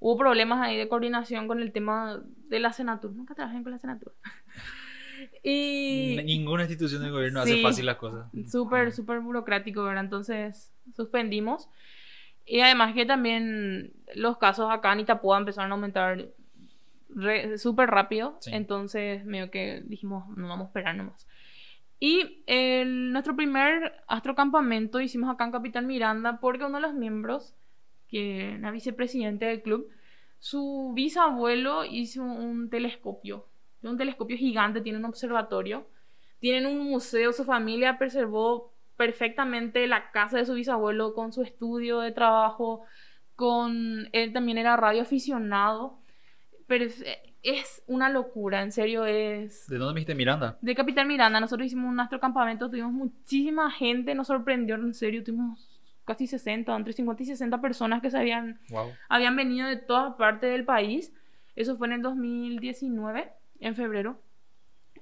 hubo 0.01 0.17
problemas 0.17 0.61
ahí 0.61 0.77
de 0.77 0.89
coordinación 0.89 1.49
con 1.49 1.61
el 1.61 1.73
tema 1.73 2.21
de 2.49 2.61
la 2.61 2.73
Senatur. 2.73 3.13
Nunca 3.13 3.35
trabajen 3.35 3.63
con 3.63 3.73
la 3.73 3.79
Senatur. 3.79 4.15
y 5.43 6.21
Ninguna 6.25 6.63
institución 6.63 7.03
del 7.03 7.11
gobierno 7.13 7.45
Sí. 7.45 7.53
hace 7.53 7.63
fácil 7.63 7.87
las 7.87 7.97
cosas. 7.97 8.31
súper, 8.51 8.93
súper 8.93 9.21
burocrático, 9.21 9.83
¿verdad? 9.83 10.05
Entonces 10.05 10.73
suspendimos. 10.95 11.69
Y 12.49 12.61
además 12.61 12.95
que 12.95 13.05
también 13.05 13.93
los 14.14 14.38
casos 14.38 14.71
acá 14.71 14.93
en 14.95 15.00
Itapúa 15.00 15.37
empezaron 15.38 15.71
a 15.71 15.75
aumentar 15.75 16.28
súper 17.57 17.90
rápido. 17.90 18.38
Sí. 18.40 18.50
Entonces 18.52 19.25
medio 19.25 19.50
que 19.50 19.83
dijimos, 19.87 20.28
no 20.37 20.49
vamos 20.49 20.67
a 20.67 20.69
esperar 20.69 20.97
nomás. 20.97 21.26
Y 22.00 22.43
el- 22.47 23.12
nuestro 23.12 23.35
primer 23.35 23.93
astrocampamento 24.07 25.00
hicimos 25.00 25.31
acá 25.31 25.45
en 25.45 25.52
Capital 25.52 25.85
Miranda 25.85 26.38
porque 26.40 26.64
uno 26.64 26.76
de 26.76 26.83
los 26.83 26.95
miembros, 26.95 27.55
que 28.09 28.55
era 28.55 28.71
vicepresidente 28.71 29.47
del 29.47 29.62
club, 29.62 29.88
su 30.38 30.93
bisabuelo 30.95 31.85
hizo 31.85 32.23
un 32.23 32.71
telescopio. 32.71 33.47
Un 33.83 33.97
telescopio 33.99 34.37
gigante, 34.37 34.81
tiene 34.81 34.99
un 34.99 35.05
observatorio. 35.05 35.87
Tienen 36.38 36.67
un 36.67 36.78
museo, 36.88 37.33
su 37.33 37.45
familia 37.45 37.99
preservó 37.99 38.73
perfectamente 38.99 39.87
la 39.87 40.11
casa 40.11 40.37
de 40.37 40.45
su 40.45 40.52
bisabuelo 40.55 41.14
con 41.14 41.33
su 41.33 41.43
estudio 41.43 42.00
de 42.00 42.12
trabajo, 42.12 42.83
con 43.37 44.09
él 44.12 44.33
también 44.33 44.59
era 44.59 44.76
radio 44.76 45.02
aficionado, 45.02 46.00
pero 46.67 46.85
es, 47.43 47.83
una 47.87 48.11
locura, 48.11 48.62
en 48.62 48.73
serio 48.73 49.07
es 49.07 49.67
¿De 49.69 49.78
dónde 49.78 49.95
me 49.95 50.00
dijiste 50.00 50.17
Miranda? 50.17 50.59
de 50.61 50.75
Capital 50.75 51.07
Miranda, 51.07 51.40
nosotros 51.40 51.67
hicimos 51.67 51.90
un 51.90 52.00
astrocampamento, 52.00 52.69
tuvimos 52.69 52.93
muchísima 52.93 53.71
gente, 53.71 54.14
nos 54.14 54.26
sorprendió, 54.26 54.75
en 54.75 54.93
serio, 54.93 55.23
tuvimos 55.25 55.81
casi 56.05 56.26
60, 56.26 56.75
entre 56.75 56.93
50 56.93 57.23
y 57.23 57.26
60 57.26 57.61
personas 57.61 58.02
que 58.02 58.11
se 58.11 58.19
habían, 58.19 58.59
Wow. 58.71 58.90
habían 59.09 59.37
venido 59.37 59.69
de 59.69 59.76
todas 59.76 60.14
partes 60.17 60.50
del 60.50 60.64
país. 60.64 61.12
Eso 61.55 61.76
fue 61.76 61.87
en 61.87 61.93
el 61.95 62.02
2019, 62.02 63.31
en 63.61 63.75
febrero. 63.76 64.21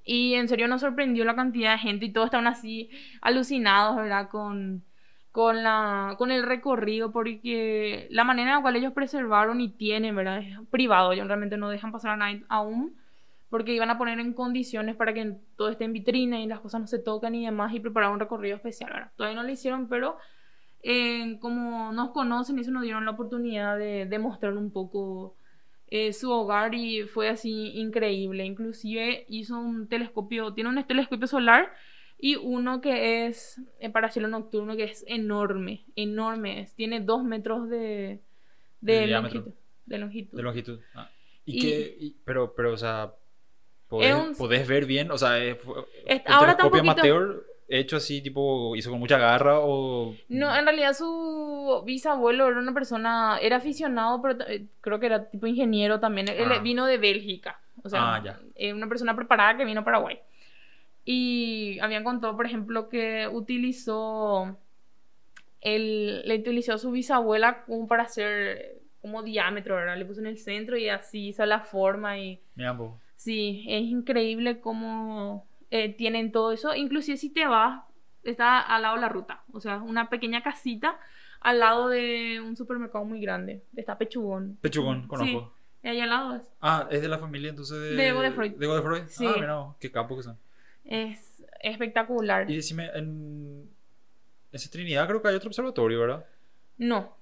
Y 0.08 0.34
en 0.34 0.46
serio 0.46 0.68
nos 0.68 0.82
sorprendió 0.82 1.24
la 1.24 1.34
cantidad 1.34 1.72
de 1.72 1.78
gente 1.78 2.06
y 2.06 2.12
todos 2.12 2.26
estaban 2.26 2.46
así 2.46 2.90
alucinados, 3.20 3.96
¿verdad? 3.96 4.28
Con, 4.30 4.84
con, 5.32 5.64
la, 5.64 6.14
con 6.16 6.30
el 6.30 6.44
recorrido, 6.44 7.10
porque 7.10 8.06
la 8.10 8.22
manera 8.22 8.50
en 8.50 8.56
la 8.56 8.62
cual 8.62 8.76
ellos 8.76 8.92
preservaron 8.92 9.60
y 9.60 9.68
tienen, 9.68 10.14
¿verdad? 10.14 10.38
Es 10.38 10.58
privado, 10.70 11.10
ellos 11.10 11.26
realmente 11.26 11.56
no 11.56 11.70
dejan 11.70 11.90
pasar 11.90 12.12
a 12.12 12.16
nadie 12.16 12.44
aún, 12.48 12.94
porque 13.50 13.74
iban 13.74 13.90
a 13.90 13.98
poner 13.98 14.20
en 14.20 14.32
condiciones 14.32 14.94
para 14.94 15.12
que 15.12 15.34
todo 15.56 15.70
esté 15.70 15.84
en 15.84 15.92
vitrina 15.92 16.40
y 16.40 16.46
las 16.46 16.60
cosas 16.60 16.80
no 16.80 16.86
se 16.86 17.00
tocan 17.00 17.34
y 17.34 17.44
demás, 17.44 17.74
y 17.74 17.80
preparar 17.80 18.12
un 18.12 18.20
recorrido 18.20 18.54
especial, 18.54 18.92
¿verdad? 18.92 19.10
Todavía 19.16 19.36
no 19.36 19.42
lo 19.42 19.52
hicieron, 19.52 19.88
pero 19.88 20.18
eh, 20.84 21.36
como 21.40 21.90
nos 21.90 22.10
conocen, 22.10 22.60
eso 22.60 22.70
nos 22.70 22.84
dieron 22.84 23.04
la 23.04 23.10
oportunidad 23.10 23.76
de, 23.76 24.06
de 24.06 24.18
mostrar 24.20 24.56
un 24.56 24.70
poco 24.70 25.34
eh, 25.88 26.12
su 26.12 26.30
hogar 26.30 26.74
y 26.74 27.02
fue 27.04 27.28
así 27.28 27.72
increíble. 27.78 28.44
Inclusive 28.44 29.24
hizo 29.28 29.58
un 29.58 29.88
telescopio, 29.88 30.52
tiene 30.52 30.70
un 30.70 30.84
telescopio 30.86 31.26
solar 31.26 31.72
y 32.18 32.36
uno 32.36 32.80
que 32.80 33.26
es 33.26 33.60
eh, 33.78 33.90
para 33.90 34.10
cielo 34.10 34.28
nocturno 34.28 34.74
que 34.76 34.84
es 34.84 35.04
enorme, 35.06 35.84
enorme, 35.96 36.60
es, 36.60 36.74
tiene 36.74 37.00
dos 37.00 37.22
metros 37.24 37.68
de, 37.68 38.20
de, 38.80 39.06
longitud. 39.06 39.52
De 39.84 39.98
longitud. 39.98 40.36
De 40.36 40.42
longitud. 40.42 40.80
Ah. 40.94 41.10
¿Y, 41.44 41.58
Y- 41.58 41.60
qué? 41.60 41.96
y- 42.00 42.16
pero, 42.24 42.54
pero, 42.56 42.72
o 42.72 42.76
sea, 42.76 43.12
¿podés, 43.88 44.08
Es 44.16 44.28
un- 44.28 44.34
podés 44.34 44.66
ver 44.66 44.86
bien? 44.86 45.10
O 45.10 45.18
sea, 45.18 45.38
es, 45.44 45.56
Es- 46.06 46.22
¿un 46.26 46.32
ahora 46.32 46.52
está 46.52 46.64
un 46.64 46.70
poquito- 46.70 46.90
amateur 46.90 47.46
hecho 47.68 47.96
así, 47.96 48.22
tipo, 48.22 48.76
hizo 48.76 48.90
con 48.90 48.98
mucha 49.00 49.18
garra 49.18 49.58
o...? 49.60 50.14
No, 50.28 50.54
en 50.56 50.64
realidad 50.64 50.92
su 50.94 51.82
bisabuelo 51.84 52.48
era 52.48 52.58
una 52.60 52.72
persona, 52.74 53.38
era 53.42 53.56
aficionado, 53.56 54.22
pero 54.22 54.44
eh, 54.48 54.66
creo 54.80 55.00
que 55.00 55.06
era 55.06 55.28
tipo 55.28 55.46
ingeniero 55.46 55.98
también. 56.00 56.28
Él 56.28 56.48
Ah. 56.52 56.58
vino 56.60 56.86
de 56.86 56.98
Bélgica, 56.98 57.60
o 57.82 57.88
sea, 57.88 58.14
Ah, 58.16 58.22
ya. 58.24 58.40
eh, 58.54 58.72
una 58.72 58.88
persona 58.88 59.16
preparada 59.16 59.56
que 59.56 59.64
vino 59.64 59.80
a 59.80 59.84
Paraguay. 59.84 60.18
Y 61.04 61.78
habían 61.80 62.04
contado, 62.04 62.36
por 62.36 62.46
ejemplo, 62.46 62.88
que 62.88 63.28
utilizó, 63.28 64.56
el, 65.60 66.22
le 66.26 66.36
utilizó 66.36 66.74
a 66.74 66.78
su 66.78 66.90
bisabuela 66.90 67.64
como 67.64 67.86
para 67.88 68.04
hacer 68.04 68.80
como 69.00 69.22
diámetro, 69.22 69.76
¿verdad? 69.76 69.96
Le 69.96 70.04
puso 70.04 70.20
en 70.20 70.26
el 70.26 70.38
centro 70.38 70.76
y 70.76 70.88
así 70.88 71.28
hizo 71.28 71.46
la 71.46 71.60
forma 71.60 72.18
y 72.18 72.40
Mira. 72.56 72.76
Sí, 73.14 73.64
es 73.68 73.82
increíble 73.84 74.60
cómo 74.60 75.46
eh, 75.70 75.94
tienen 75.94 76.32
todo 76.32 76.52
eso. 76.52 76.74
Inclusive 76.74 77.16
si 77.16 77.30
te 77.30 77.46
vas, 77.46 77.84
está 78.22 78.60
al 78.60 78.82
lado 78.82 78.96
de 78.96 79.00
la 79.00 79.08
ruta. 79.08 79.42
O 79.52 79.60
sea, 79.60 79.78
una 79.78 80.08
pequeña 80.08 80.42
casita 80.42 80.98
al 81.40 81.60
lado 81.60 81.88
de 81.88 82.40
un 82.40 82.56
supermercado 82.56 83.04
muy 83.04 83.20
grande. 83.20 83.62
Está 83.76 83.98
Pechugón. 83.98 84.58
Pechugón, 84.60 85.06
conozco. 85.06 85.52
Sí, 85.82 85.88
ahí 85.88 86.00
al 86.00 86.10
lado 86.10 86.36
es. 86.36 86.42
Ah, 86.60 86.88
es 86.90 87.02
de 87.02 87.08
la 87.08 87.18
familia 87.18 87.50
entonces 87.50 87.78
de... 87.78 87.94
De 87.94 88.12
Godefroy. 88.12 88.50
De 88.50 88.66
Godefroy. 88.66 89.02
Sí. 89.08 89.26
Ah, 89.26 89.34
mira, 89.36 89.64
qué 89.78 89.90
capo 89.90 90.16
que 90.16 90.22
son. 90.24 90.38
Es 90.84 91.44
espectacular. 91.60 92.50
Y 92.50 92.56
decime, 92.56 92.90
en... 92.94 93.70
Ese 94.52 94.70
Trinidad 94.70 95.06
creo 95.06 95.20
que 95.20 95.28
hay 95.28 95.34
otro 95.34 95.48
observatorio, 95.48 96.00
¿verdad? 96.00 96.26
No. 96.78 97.16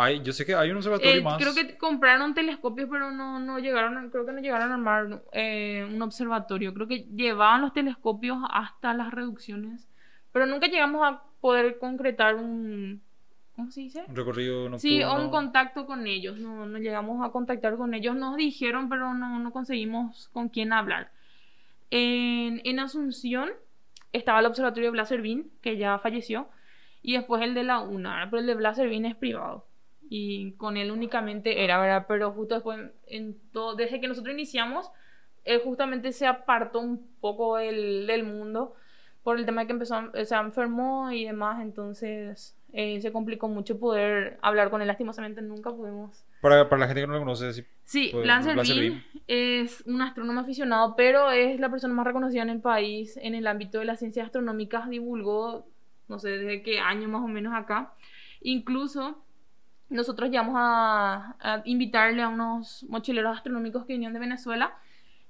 Hay, 0.00 0.22
yo 0.22 0.32
sé 0.32 0.46
que 0.46 0.54
hay 0.54 0.70
un 0.70 0.76
observatorio 0.76 1.20
Eh, 1.20 1.22
más. 1.22 1.38
creo 1.38 1.52
que 1.54 1.76
compraron 1.76 2.32
telescopios, 2.32 2.88
pero 2.88 3.10
no, 3.10 3.40
no 3.40 3.58
llegaron, 3.58 4.10
creo 4.10 4.24
que 4.24 4.30
no 4.32 4.40
llegaron 4.40 4.70
a 4.70 4.74
armar 4.74 5.22
eh, 5.32 5.84
un 5.92 6.00
observatorio. 6.00 6.72
Creo 6.72 6.86
que 6.86 7.00
llevaban 7.12 7.62
los 7.62 7.72
telescopios 7.72 8.38
hasta 8.50 8.94
las 8.94 9.12
reducciones, 9.12 9.88
pero 10.30 10.46
nunca 10.46 10.68
llegamos 10.68 11.06
a 11.06 11.22
poder 11.40 11.78
concretar 11.78 12.36
un, 12.36 13.02
¿cómo 13.56 13.72
se 13.72 13.80
dice? 13.80 14.04
Un 14.06 14.14
recorrido 14.14 14.68
nocturno. 14.68 14.78
Sí, 14.78 15.02
o 15.02 15.14
un 15.20 15.30
contacto 15.30 15.84
con 15.84 16.06
ellos. 16.06 16.38
No, 16.38 16.64
no 16.66 16.78
llegamos 16.78 17.26
a 17.26 17.32
contactar 17.32 17.76
con 17.76 17.92
ellos. 17.92 18.14
Nos 18.14 18.36
dijeron, 18.36 18.88
pero 18.88 19.14
no, 19.14 19.40
no 19.40 19.50
conseguimos 19.50 20.28
con 20.32 20.48
quién 20.48 20.72
hablar. 20.72 21.10
En, 21.90 22.60
en 22.64 22.78
Asunción 22.80 23.50
estaba 24.12 24.40
el 24.40 24.46
observatorio 24.46 24.88
de 24.88 24.92
Blaservin, 24.92 25.50
que 25.60 25.76
ya 25.76 25.98
falleció, 25.98 26.48
y 27.02 27.14
después 27.14 27.42
el 27.42 27.54
de 27.54 27.64
la 27.64 27.80
UNA, 27.80 28.28
pero 28.30 28.40
el 28.40 28.46
de 28.46 28.54
Blaservin 28.54 29.04
es 29.06 29.16
privado. 29.16 29.66
Y 30.08 30.52
con 30.52 30.76
él 30.76 30.90
únicamente 30.90 31.64
era, 31.64 31.78
¿verdad? 31.80 32.06
Pero 32.08 32.32
justo 32.32 32.54
después, 32.54 32.78
en 33.06 33.36
todo, 33.52 33.74
desde 33.76 34.00
que 34.00 34.08
nosotros 34.08 34.32
iniciamos, 34.34 34.90
él 35.44 35.60
justamente 35.62 36.12
se 36.12 36.26
apartó 36.26 36.80
un 36.80 37.06
poco 37.20 37.56
del, 37.56 38.06
del 38.06 38.24
mundo 38.24 38.74
por 39.22 39.38
el 39.38 39.44
tema 39.44 39.62
de 39.62 39.66
que 39.66 39.72
empezó, 39.74 39.96
a- 39.96 40.24
se 40.24 40.34
enfermó 40.34 41.10
y 41.12 41.24
demás, 41.26 41.60
entonces 41.60 42.56
eh, 42.72 43.00
se 43.00 43.12
complicó 43.12 43.48
mucho 43.48 43.78
poder 43.78 44.38
hablar 44.42 44.70
con 44.70 44.80
él. 44.80 44.88
Lastimosamente 44.88 45.42
nunca 45.42 45.70
pudimos. 45.70 46.24
Para, 46.40 46.68
para 46.68 46.80
la 46.80 46.86
gente 46.86 47.02
que 47.02 47.06
no 47.06 47.12
lo 47.14 47.18
conoce, 47.20 47.52
sí. 47.52 47.64
Sí, 47.84 48.12
Lancer 48.22 48.56
Bean 48.56 49.02
es 49.26 49.82
un 49.86 50.00
astrónomo 50.02 50.40
aficionado, 50.40 50.94
pero 50.96 51.30
es 51.30 51.58
la 51.58 51.70
persona 51.70 51.94
más 51.94 52.06
reconocida 52.06 52.42
en 52.42 52.50
el 52.50 52.60
país 52.60 53.18
en 53.22 53.34
el 53.34 53.46
ámbito 53.46 53.78
de 53.78 53.86
las 53.86 53.98
ciencias 53.98 54.26
astronómicas. 54.26 54.88
Divulgó 54.88 55.66
no 56.06 56.18
sé 56.18 56.30
desde 56.30 56.62
qué 56.62 56.80
año 56.80 57.08
más 57.08 57.22
o 57.22 57.28
menos 57.28 57.54
acá. 57.54 57.94
Incluso 58.40 59.24
nosotros 59.90 60.30
llegamos 60.30 60.54
a, 60.56 61.36
a 61.40 61.62
invitarle 61.64 62.22
a 62.22 62.28
unos 62.28 62.84
mochileros 62.88 63.36
astronómicos 63.36 63.84
que 63.84 63.94
venían 63.94 64.12
de 64.12 64.20
Venezuela 64.20 64.76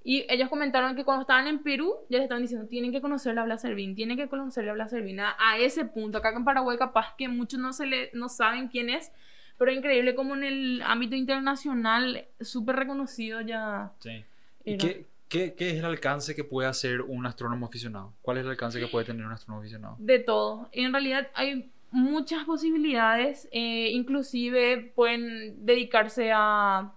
y 0.04 0.24
ellos 0.28 0.48
comentaron 0.48 0.96
que 0.96 1.04
cuando 1.04 1.20
estaban 1.22 1.46
en 1.48 1.62
Perú, 1.62 1.94
ya 2.08 2.16
les 2.18 2.24
estaban 2.24 2.42
diciendo, 2.42 2.66
tienen 2.66 2.92
que 2.92 3.00
conocer 3.00 3.34
la 3.34 3.44
Blas 3.44 3.62
Servín, 3.62 3.94
tienen 3.94 4.16
que 4.16 4.28
conocer 4.28 4.64
la 4.64 4.72
Blas 4.72 4.90
Servín. 4.90 5.20
A, 5.20 5.36
a, 5.38 5.58
ese 5.58 5.84
punto, 5.84 6.18
acá 6.18 6.32
en 6.34 6.44
Paraguay 6.44 6.78
capaz 6.78 7.14
que 7.16 7.28
muchos 7.28 7.60
no, 7.60 7.72
se 7.72 7.86
le, 7.86 8.10
no 8.14 8.28
saben 8.28 8.68
quién 8.68 8.90
es, 8.90 9.12
pero 9.58 9.72
increíble 9.72 10.14
como 10.14 10.34
en 10.34 10.44
el 10.44 10.82
ámbito 10.82 11.14
internacional, 11.14 12.26
súper 12.40 12.76
reconocido 12.76 13.40
ya. 13.40 13.92
Sí. 13.98 14.24
¿Y 14.64 14.78
qué, 14.78 15.04
qué, 15.28 15.54
qué, 15.54 15.72
es 15.72 15.76
el 15.76 15.84
alcance 15.84 16.34
que 16.34 16.44
puede 16.44 16.68
hacer 16.68 17.02
un 17.02 17.26
astrónomo 17.26 17.66
aficionado? 17.66 18.14
¿Cuál 18.22 18.38
es 18.38 18.44
el 18.44 18.50
alcance 18.50 18.80
que 18.80 18.86
puede 18.86 19.04
tener 19.04 19.26
un 19.26 19.32
astrónomo 19.32 19.60
aficionado? 19.60 19.96
De 19.98 20.20
todo. 20.20 20.70
En 20.72 20.92
realidad 20.92 21.28
hay 21.34 21.70
muchas 21.90 22.44
posibilidades, 22.44 23.48
eh, 23.52 23.90
inclusive 23.92 24.92
pueden 24.94 25.64
dedicarse 25.64 26.30
a 26.34 26.92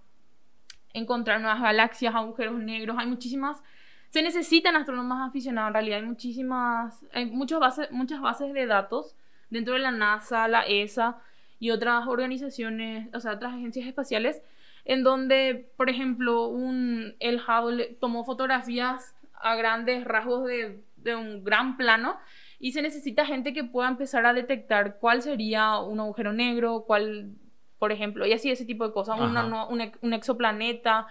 encontrar 0.92 1.40
nuevas 1.40 1.62
galaxias, 1.62 2.14
agujeros 2.14 2.58
negros, 2.58 2.96
hay 2.98 3.06
muchísimas, 3.06 3.62
se 4.10 4.22
necesitan 4.22 4.76
astrónomos 4.76 5.18
aficionados 5.26 5.68
en 5.68 5.74
realidad, 5.74 5.98
hay 6.00 6.06
muchísimas, 6.06 7.06
hay 7.12 7.26
muchas 7.26 7.60
bases, 7.60 7.90
muchas 7.90 8.20
bases 8.20 8.52
de 8.52 8.66
datos 8.66 9.16
dentro 9.48 9.74
de 9.74 9.80
la 9.80 9.90
NASA, 9.90 10.48
la 10.48 10.62
ESA 10.62 11.18
y 11.58 11.70
otras 11.70 12.06
organizaciones, 12.06 13.08
o 13.14 13.20
sea, 13.20 13.32
otras 13.32 13.54
agencias 13.54 13.86
espaciales, 13.86 14.42
en 14.84 15.02
donde, 15.04 15.70
por 15.76 15.88
ejemplo, 15.88 16.48
un, 16.48 17.14
el 17.20 17.40
Hubble 17.40 17.96
tomó 18.00 18.24
fotografías 18.24 19.14
a 19.34 19.54
grandes 19.54 20.04
rasgos 20.04 20.44
de, 20.46 20.82
de 20.96 21.16
un 21.16 21.44
gran 21.44 21.76
plano 21.76 22.18
y 22.62 22.70
se 22.70 22.80
necesita 22.80 23.26
gente 23.26 23.52
que 23.52 23.64
pueda 23.64 23.88
empezar 23.88 24.24
a 24.24 24.32
detectar 24.32 24.98
cuál 25.00 25.20
sería 25.20 25.80
un 25.80 25.98
agujero 25.98 26.32
negro, 26.32 26.84
cuál 26.86 27.32
por 27.80 27.90
ejemplo, 27.90 28.24
y 28.24 28.32
así 28.32 28.48
ese 28.48 28.64
tipo 28.64 28.86
de 28.86 28.92
cosas, 28.92 29.18
una, 29.18 29.66
un, 29.66 30.12
exoplaneta, 30.12 31.08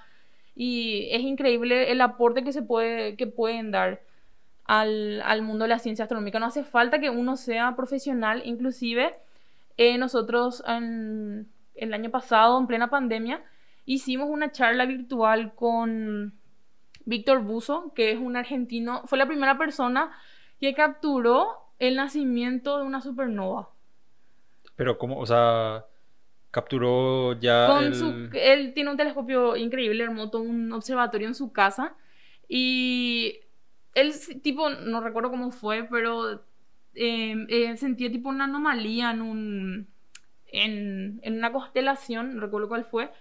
y 0.56 1.10
es 1.12 1.20
increíble 1.20 1.92
el 1.92 2.00
aporte 2.00 2.46
que 2.46 2.54
se 2.54 2.62
puede, 2.62 3.18
que 3.18 3.28
pueden 3.28 3.72
dar 3.72 4.02
al, 4.64 5.22
al, 5.26 5.42
mundo 5.42 5.66
de 5.66 5.70
la 5.70 5.80
ciencia 5.80 6.04
astronómica. 6.04 6.40
No 6.40 6.46
hace 6.46 6.64
falta 6.64 7.02
que 7.02 7.10
uno 7.10 7.36
sea 7.36 7.76
profesional, 7.76 8.42
inclusive 8.46 9.12
eh, 9.76 9.98
nosotros 9.98 10.64
en, 10.66 11.50
el 11.76 11.94
año 11.94 12.10
pasado, 12.10 12.58
en 12.58 12.68
plena 12.68 12.90
pandemia, 12.90 13.44
hicimos 13.86 14.30
una 14.30 14.54
charla 14.54 14.86
virtual 14.86 15.54
con 15.54 16.40
Víctor 17.04 17.44
Buzo, 17.44 17.92
que 17.94 18.12
es 18.12 18.18
un 18.18 18.38
argentino, 18.38 19.02
fue 19.08 19.18
la 19.18 19.28
primera 19.28 19.58
persona 19.58 20.12
que 20.62 20.76
capturó 20.76 21.58
el 21.80 21.96
nacimiento 21.96 22.78
de 22.78 22.84
una 22.84 23.02
supernova. 23.02 23.70
Pero, 24.76 25.00
¿cómo? 25.00 25.18
O 25.18 25.26
sea, 25.26 25.86
capturó 26.52 27.34
ya. 27.40 27.68
Con 27.68 27.84
el... 27.86 27.96
su, 27.96 28.30
él 28.34 28.74
tiene 28.76 28.92
un 28.92 28.98
telescopio 28.98 29.58
increíble, 29.58 30.08
todo 30.32 30.44
un 30.44 30.72
observatorio 30.72 31.28
en 31.28 31.34
su 31.34 31.52
casa. 31.52 31.96
Y 32.48 33.40
él, 33.96 34.14
tipo, 34.44 34.70
no 34.70 35.02
recuerdo 35.02 35.32
cómo 35.32 35.52
fue, 35.52 35.88
pero 35.90 36.44
eh, 36.94 37.46
eh, 37.50 37.76
sentía 37.78 38.12
tipo 38.12 38.30
una 38.30 38.44
anomalía 38.44 39.12
en 39.12 39.22
un. 39.24 39.88
En, 40.54 41.22
en 41.24 41.38
una 41.38 41.52
constelación, 41.52 42.36
no 42.36 42.42
recuerdo 42.42 42.68
cuál 42.68 42.86
fue. 42.86 43.12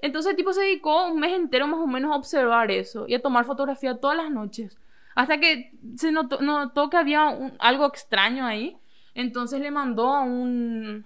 Entonces 0.00 0.30
el 0.30 0.36
tipo 0.36 0.52
se 0.52 0.60
dedicó 0.60 1.08
un 1.10 1.18
mes 1.18 1.32
entero 1.32 1.66
más 1.66 1.80
o 1.80 1.86
menos 1.88 2.12
a 2.12 2.16
observar 2.16 2.70
eso 2.70 3.06
y 3.08 3.14
a 3.14 3.22
tomar 3.22 3.44
fotografía 3.46 3.98
todas 3.98 4.16
las 4.16 4.30
noches. 4.30 4.78
Hasta 5.18 5.40
que 5.40 5.72
se 5.96 6.12
notó, 6.12 6.90
que 6.90 6.96
había 6.96 7.36
algo 7.58 7.86
extraño 7.86 8.46
ahí. 8.46 8.76
Entonces 9.16 9.60
le 9.60 9.72
mandó 9.72 10.14
a 10.14 10.22
un, 10.22 11.04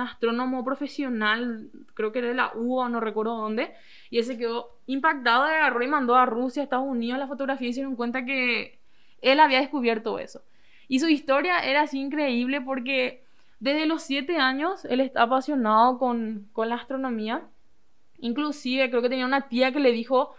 astrónomo 0.00 0.64
profesional, 0.64 1.68
creo 1.92 2.10
que 2.10 2.20
era 2.20 2.28
de 2.28 2.34
la 2.34 2.52
UA, 2.54 2.88
no 2.88 3.00
recuerdo 3.00 3.36
dónde, 3.36 3.74
y 4.08 4.18
ese 4.18 4.38
quedó 4.38 4.78
impactado, 4.86 5.42
agarró 5.42 5.84
y 5.84 5.88
mandó 5.88 6.14
a 6.14 6.24
Rusia, 6.24 6.62
a 6.62 6.64
Estados 6.64 6.86
Unidos 6.88 7.18
la 7.18 7.26
fotografía 7.26 7.68
y 7.68 7.74
se 7.74 7.80
dieron 7.80 7.96
cuenta 7.96 8.24
que 8.24 8.78
él 9.20 9.38
había 9.40 9.60
descubierto 9.60 10.18
eso. 10.18 10.40
Y 10.88 11.00
su 11.00 11.08
historia 11.08 11.58
era 11.58 11.82
así 11.82 12.00
increíble 12.00 12.62
porque 12.62 13.24
desde 13.60 13.84
los 13.84 14.02
siete 14.04 14.38
años 14.38 14.86
él 14.86 15.00
está 15.00 15.24
apasionado 15.24 15.98
con, 15.98 16.48
con 16.54 16.70
la 16.70 16.76
astronomía. 16.76 17.42
Inclusive 18.20 18.88
creo 18.88 19.02
que 19.02 19.10
tenía 19.10 19.26
una 19.26 19.48
tía 19.48 19.70
que 19.70 19.80
le 19.80 19.92
dijo 19.92 20.34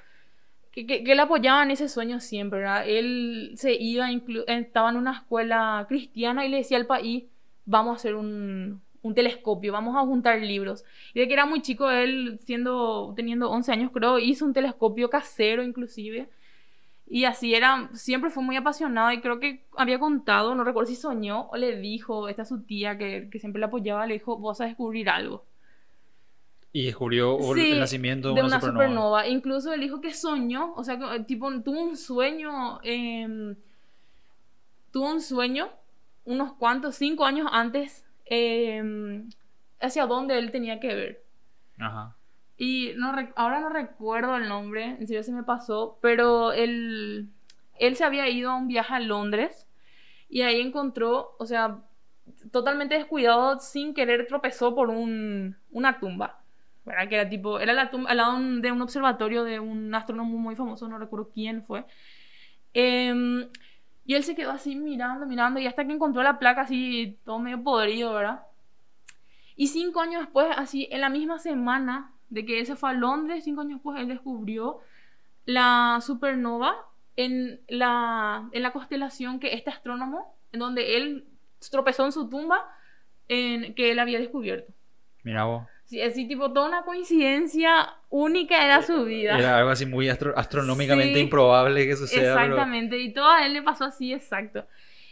que, 0.76 0.86
que, 0.86 1.04
que 1.04 1.16
le 1.16 1.22
apoyaba 1.22 1.64
ese 1.72 1.88
sueño 1.88 2.20
siempre, 2.20 2.60
¿verdad? 2.60 2.84
Él 2.88 3.54
se 3.56 3.74
iba, 3.74 4.10
estaba 4.48 4.90
en 4.90 4.98
una 4.98 5.14
escuela 5.14 5.86
cristiana 5.88 6.46
y 6.46 6.50
le 6.50 6.58
decía 6.58 6.78
al 6.78 6.86
país, 6.86 7.24
vamos 7.66 7.94
a 7.94 7.96
hacer 7.96 8.16
un, 8.16 8.82
telescopio, 9.16 9.72
vamos 9.72 9.96
a 9.96 10.02
juntar 10.02 10.42
libros. 10.42 10.84
Y 11.14 11.20
de 11.20 11.28
que 11.28 11.34
era 11.34 11.46
muy 11.46 11.62
chico, 11.62 11.90
él 11.92 12.40
siendo, 12.44 13.14
teniendo 13.16 13.50
11 13.52 13.72
años 13.72 13.92
creo, 13.94 14.20
hizo 14.20 14.46
un 14.46 14.54
telescopio 14.54 15.10
casero 15.10 15.64
inclusive. 15.64 16.28
Y 17.08 17.26
así 17.26 17.54
era, 17.54 17.90
siempre 17.94 18.32
fue 18.32 18.44
muy 18.44 18.56
apasionado 18.58 19.12
y 19.12 19.22
creo 19.22 19.40
que 19.40 19.64
había 19.78 20.00
contado, 20.00 20.56
no 20.56 20.64
recuerdo 20.64 20.90
si 20.90 20.96
soñó 20.96 21.48
o 21.52 21.58
le 21.58 21.78
dijo, 21.78 22.30
esta 22.30 22.46
su 22.46 22.64
tía 22.64 22.98
que, 22.98 23.30
siempre 23.40 23.60
le 23.60 23.68
apoyaba, 23.68 24.08
le 24.08 24.16
dijo, 24.16 24.38
vos 24.38 24.60
a 24.62 24.66
descubrir 24.66 25.10
algo. 25.10 25.46
Y 26.76 26.88
descubrió 26.88 27.38
Sí, 27.54 27.72
el 27.72 27.80
nacimiento 27.80 28.34
de 28.34 28.44
una, 28.44 28.60
supernova. 28.60 29.26
Incluso 29.30 29.72
él 29.72 29.80
dijo 29.80 30.02
que 30.02 30.14
soñó, 30.14 30.74
o 30.74 30.84
sea, 30.84 31.00
que, 31.00 31.22
tipo, 31.22 31.50
tuvo 31.62 31.82
un 31.82 31.96
sueño, 31.96 32.82
eh, 32.84 33.56
tuvo 34.92 35.10
un 35.10 35.22
sueño 35.22 35.70
unos 36.26 36.52
cuantos, 36.56 36.96
cinco 36.96 37.24
años 37.24 37.48
antes 37.50 38.06
eh, 38.26 39.24
hacia 39.80 40.06
dónde 40.06 40.38
él 40.38 40.52
tenía 40.52 40.82
que 40.82 40.94
ver. 40.94 41.24
Ajá. 41.80 42.18
Y 42.58 42.92
no 42.98 43.14
ahora 43.38 43.62
no 43.62 43.70
recuerdo 43.70 44.36
el 44.36 44.50
nombre, 44.50 44.98
en 45.00 45.08
serio 45.08 45.24
se 45.24 45.32
me 45.32 45.44
pasó, 45.44 45.98
pero 46.02 46.52
él, 46.52 47.30
él 47.80 47.96
se 47.96 48.04
había 48.04 48.28
ido 48.28 48.52
a 48.52 48.58
un 48.58 48.68
viaje 48.68 48.96
a 48.96 49.00
Londres 49.00 49.66
y 50.28 50.42
ahí 50.42 50.60
encontró, 50.60 51.38
o 51.40 51.46
sea, 51.46 51.86
totalmente 52.52 52.96
descuidado, 52.96 53.62
sin 53.62 53.94
querer 53.94 54.28
tropezó 54.28 54.76
por 54.76 54.90
un, 54.90 55.56
una 55.72 56.02
tumba. 56.02 56.42
¿Verdad? 56.86 57.10
Que 57.10 57.15
era 57.15 57.30
tipo, 57.30 57.60
era 57.60 57.74
la 57.74 57.89
al 58.08 58.17
lado 58.17 58.39
de 58.39 58.71
un 58.71 58.82
observatorio 58.82 59.43
de 59.43 59.60
un 59.60 59.93
astrónomo 59.93 60.38
muy 60.38 60.56
famoso, 60.56 60.88
no 60.88 60.98
recuerdo 60.98 61.30
quién 61.34 61.63
fue. 61.63 61.86
Eh, 62.74 63.48
y 64.06 64.13
él 64.13 64.24
se 64.24 64.36
quedó 64.36 64.52
así 64.52 64.76
mirando, 64.76 65.26
mirando, 65.26 65.60
y 65.60 65.65
hasta 65.65 65.86
que 65.86 65.93
encontró 65.93 66.21
la 66.21 66.38
placa 66.38 66.62
así, 66.62 67.17
todo 67.26 67.39
medio 67.39 67.63
podrido, 67.63 68.13
¿verdad? 68.13 68.43
Y 69.56 69.67
cinco 69.67 70.02
años 70.02 70.21
después, 70.21 70.48
así, 70.56 70.88
en 70.91 71.02
la 71.02 71.10
misma 71.10 71.39
semana 71.39 72.12
de 72.30 72.45
que 72.45 72.60
él 72.60 72.65
se 72.67 72.76
fue 72.76 72.91
a 72.91 72.93
Londres, 72.93 73.43
cinco 73.43 73.62
años 73.62 73.76
después, 73.76 74.00
él 74.00 74.08
descubrió 74.08 74.80
la 75.45 76.00
supernova 76.02 76.76
en 77.15 77.62
la, 77.67 78.48
en 78.52 78.62
la 78.62 78.74
constelación 78.74 79.39
que 79.39 79.54
este 79.54 79.71
astrónomo, 79.71 80.38
en 80.52 80.60
donde 80.60 80.98
él 80.98 81.26
tropezó 81.71 82.06
en 82.06 82.12
su 82.12 82.30
tumba, 82.30 82.63
en, 83.28 83.74
que 83.74 83.91
él 83.91 83.98
había 83.98 84.19
descubierto. 84.19 84.71
Mira 85.24 85.45
vos. 85.45 85.63
Sí, 85.86 86.02
así 86.02 86.28
tipo 86.28 86.52
toda 86.52 86.67
una 86.67 86.84
coincidencia 86.84 87.93
única 88.10 88.65
era 88.65 88.82
su 88.82 89.06
vida. 89.06 89.38
Era 89.38 89.60
algo 89.60 89.69
así 89.69 89.86
muy 89.86 90.10
astro 90.10 90.34
astronómicamente 90.36 91.13
sí, 91.13 91.19
improbable 91.19 91.86
que 91.86 91.95
suceda. 91.95 92.43
Exactamente, 92.43 92.95
pero... 92.95 93.04
y 93.04 93.13
todo 93.13 93.30
a 93.30 93.45
él 93.45 93.54
le 93.54 93.62
pasó 93.62 93.86
así, 93.86 94.12
exacto. 94.12 94.65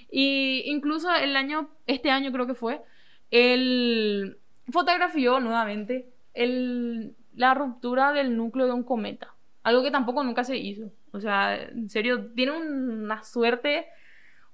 Y 0.10 0.64
incluso 0.66 1.14
el 1.14 1.36
año, 1.36 1.70
este 1.86 2.10
año 2.10 2.32
creo 2.32 2.48
que 2.48 2.56
fue, 2.56 2.82
él 3.30 4.38
fotografió 4.72 5.40
nuevamente 5.40 6.10
el, 6.34 7.16
la 7.36 7.54
ruptura 7.54 8.12
del 8.12 8.36
núcleo 8.36 8.66
de 8.66 8.74
un 8.74 8.84
cometa. 8.84 9.34
Algo 9.62 9.84
que 9.84 9.92
tampoco 9.92 10.24
nunca 10.24 10.44
se 10.44 10.58
hizo. 10.58 10.92
O 11.12 11.20
sea, 11.20 11.56
en 11.56 11.90
serio, 11.90 12.32
tiene 12.36 12.52
una 12.52 13.24
suerte 13.24 13.88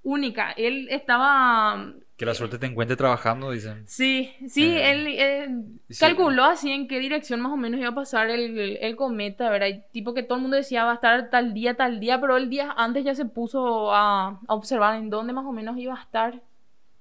única. 0.04 0.52
Él 0.52 0.88
estaba 0.90 1.94
que 2.20 2.26
la 2.26 2.34
suerte 2.34 2.60
te 2.60 2.66
encuentre 2.66 2.98
trabajando, 2.98 3.50
dicen. 3.50 3.88
Sí, 3.88 4.30
sí, 4.46 4.76
eh, 4.76 4.92
él 4.92 5.08
eh, 5.08 5.48
sí. 5.90 6.02
calculó 6.02 6.44
así 6.44 6.70
en 6.70 6.90
qué 6.90 7.00
dirección 7.00 7.40
más 7.40 7.54
o 7.54 7.56
menos 7.56 7.80
iba 7.80 7.88
a 7.88 7.96
pasar 7.96 8.30
el, 8.30 8.60
el, 8.60 8.78
el, 8.82 8.96
cometa, 8.98 9.50
¿verdad? 9.50 9.68
Y 9.68 9.82
tipo 9.94 10.14
que 10.14 10.24
todo 10.24 10.36
el 10.36 10.42
mundo 10.42 10.58
decía 10.58 10.84
va 10.84 10.92
a 10.92 10.96
estar 10.96 11.30
tal 11.30 11.54
día, 11.54 11.76
tal 11.76 12.02
día, 12.02 12.20
pero 12.20 12.36
el 12.36 12.50
día 12.50 12.74
antes 12.76 13.06
ya 13.06 13.16
se 13.16 13.24
puso 13.24 13.94
a, 13.94 14.38
a 14.46 14.54
observar 14.54 14.96
en 14.96 15.10
dónde 15.10 15.32
más 15.32 15.46
o 15.46 15.54
menos 15.54 15.78
iba 15.78 15.98
a 15.98 16.02
estar 16.02 16.42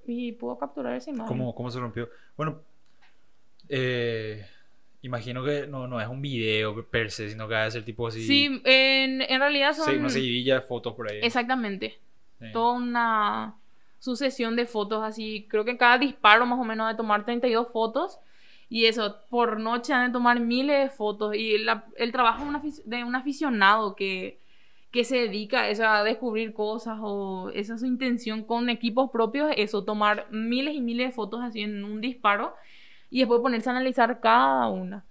y 0.06 0.30
pudo 0.32 0.56
capturar 0.56 0.94
esa 0.94 1.10
imagen. 1.10 1.26
¿Cómo, 1.26 1.52
cómo 1.52 1.68
se 1.72 1.80
rompió? 1.80 2.08
Bueno, 2.36 2.60
eh, 3.68 4.46
imagino 5.02 5.44
que 5.44 5.66
no, 5.66 5.88
no 5.88 6.00
es 6.00 6.06
un 6.06 6.22
video 6.22 6.88
per 6.88 7.10
se, 7.10 7.28
sino 7.28 7.48
que 7.48 7.54
va 7.54 7.64
a 7.64 7.70
ser 7.72 7.84
tipo 7.84 8.06
así. 8.06 8.24
Sí, 8.24 8.62
en, 8.64 9.22
en 9.22 9.40
realidad 9.40 9.74
son. 9.74 9.86
Sí, 9.86 9.96
una 9.96 10.10
seguidilla 10.10 10.54
de 10.54 10.60
fotos 10.60 10.94
por 10.94 11.10
ahí. 11.10 11.18
Exactamente. 11.22 11.98
Toda 12.52 12.74
una 12.74 13.56
sucesión 13.98 14.56
de 14.56 14.66
fotos 14.66 15.02
así. 15.02 15.46
Creo 15.50 15.64
que 15.64 15.76
cada 15.76 15.98
disparo 15.98 16.46
más 16.46 16.58
o 16.58 16.64
menos 16.64 16.88
de 16.88 16.94
tomar 16.94 17.24
32 17.24 17.68
fotos. 17.72 18.18
Y 18.68 18.84
eso, 18.86 19.16
por 19.30 19.58
noche 19.58 19.92
han 19.92 20.08
de 20.08 20.12
tomar 20.12 20.40
miles 20.40 20.84
de 20.84 20.90
fotos. 20.90 21.34
Y 21.34 21.58
la, 21.58 21.86
el 21.96 22.12
trabajo 22.12 22.44
de 22.84 23.04
un, 23.04 23.16
aficionado 23.16 23.96
que, 23.96 24.40
que 24.90 25.04
se 25.04 25.16
dedica 25.16 25.68
eso, 25.68 25.86
a 25.86 26.04
descubrir 26.04 26.52
cosas 26.52 26.98
o 27.00 27.50
esa 27.54 27.74
es 27.74 27.80
su 27.80 27.86
intención 27.86 28.44
con 28.44 28.68
equipos 28.68 29.10
propios, 29.10 29.50
eso, 29.56 29.84
tomar 29.84 30.30
miles 30.30 30.74
y 30.74 30.80
miles 30.80 31.08
de 31.08 31.12
fotos 31.12 31.40
así 31.42 31.60
en 31.60 31.84
un 31.84 32.00
disparo 32.00 32.54
y 33.10 33.20
después 33.20 33.40
ponerse 33.40 33.70
a 33.70 33.72
analizar 33.72 34.20
cada 34.20 34.68
una. 34.68 35.04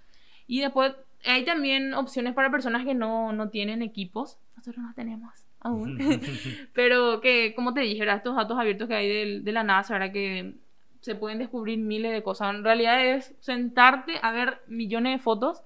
Y 0.45 0.61
después 0.61 0.93
hay 1.25 1.43
también 1.45 1.93
opciones 1.93 2.33
para 2.33 2.51
personas 2.51 2.85
que 2.85 2.93
no, 2.93 3.33
no 3.33 3.49
tienen 3.49 3.81
equipos, 3.81 4.37
nosotros 4.55 4.83
no 4.83 4.93
tenemos 4.93 5.46
aún, 5.67 5.97
pero 6.73 7.21
que, 7.21 7.53
como 7.55 7.73
te 7.73 7.81
dije, 7.81 8.03
estos 8.11 8.35
datos 8.35 8.57
abiertos 8.57 8.87
que 8.87 8.95
hay 8.95 9.07
de, 9.07 9.39
de 9.41 9.51
la 9.51 9.63
NASA, 9.63 9.93
ahora 9.93 10.11
que 10.11 10.55
se 11.01 11.15
pueden 11.15 11.39
descubrir 11.39 11.77
miles 11.79 12.11
de 12.11 12.23
cosas. 12.23 12.53
En 12.53 12.63
realidad 12.63 13.05
es 13.05 13.33
sentarte 13.39 14.13
a 14.21 14.31
ver 14.31 14.61
millones 14.67 15.13
de 15.13 15.23
fotos 15.23 15.63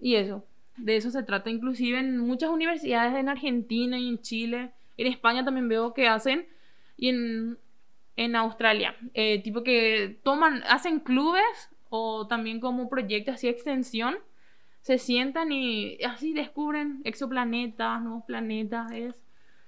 y 0.00 0.16
eso. 0.16 0.44
De 0.76 0.96
eso 0.96 1.10
se 1.10 1.22
trata. 1.22 1.50
Inclusive 1.50 1.98
en 1.98 2.18
muchas 2.18 2.50
universidades 2.50 3.14
en 3.14 3.28
Argentina 3.28 3.98
y 3.98 4.08
en 4.08 4.20
Chile. 4.20 4.70
En 4.96 5.06
España 5.06 5.44
también 5.44 5.68
veo 5.68 5.94
que 5.94 6.08
hacen. 6.08 6.46
Y 6.96 7.08
en, 7.08 7.58
en 8.16 8.36
Australia. 8.36 8.94
Eh, 9.14 9.42
tipo 9.42 9.62
que 9.62 10.18
toman, 10.22 10.62
hacen 10.68 11.00
clubes 11.00 11.70
o 11.88 12.26
también 12.26 12.60
como 12.60 12.88
proyectos 12.88 13.34
así 13.34 13.48
extensión. 13.48 14.16
Se 14.82 14.98
sientan 14.98 15.52
y 15.52 15.98
así 16.04 16.32
descubren 16.34 17.00
exoplanetas, 17.04 18.02
nuevos 18.02 18.24
planetas. 18.24 18.90
Es 18.92 19.14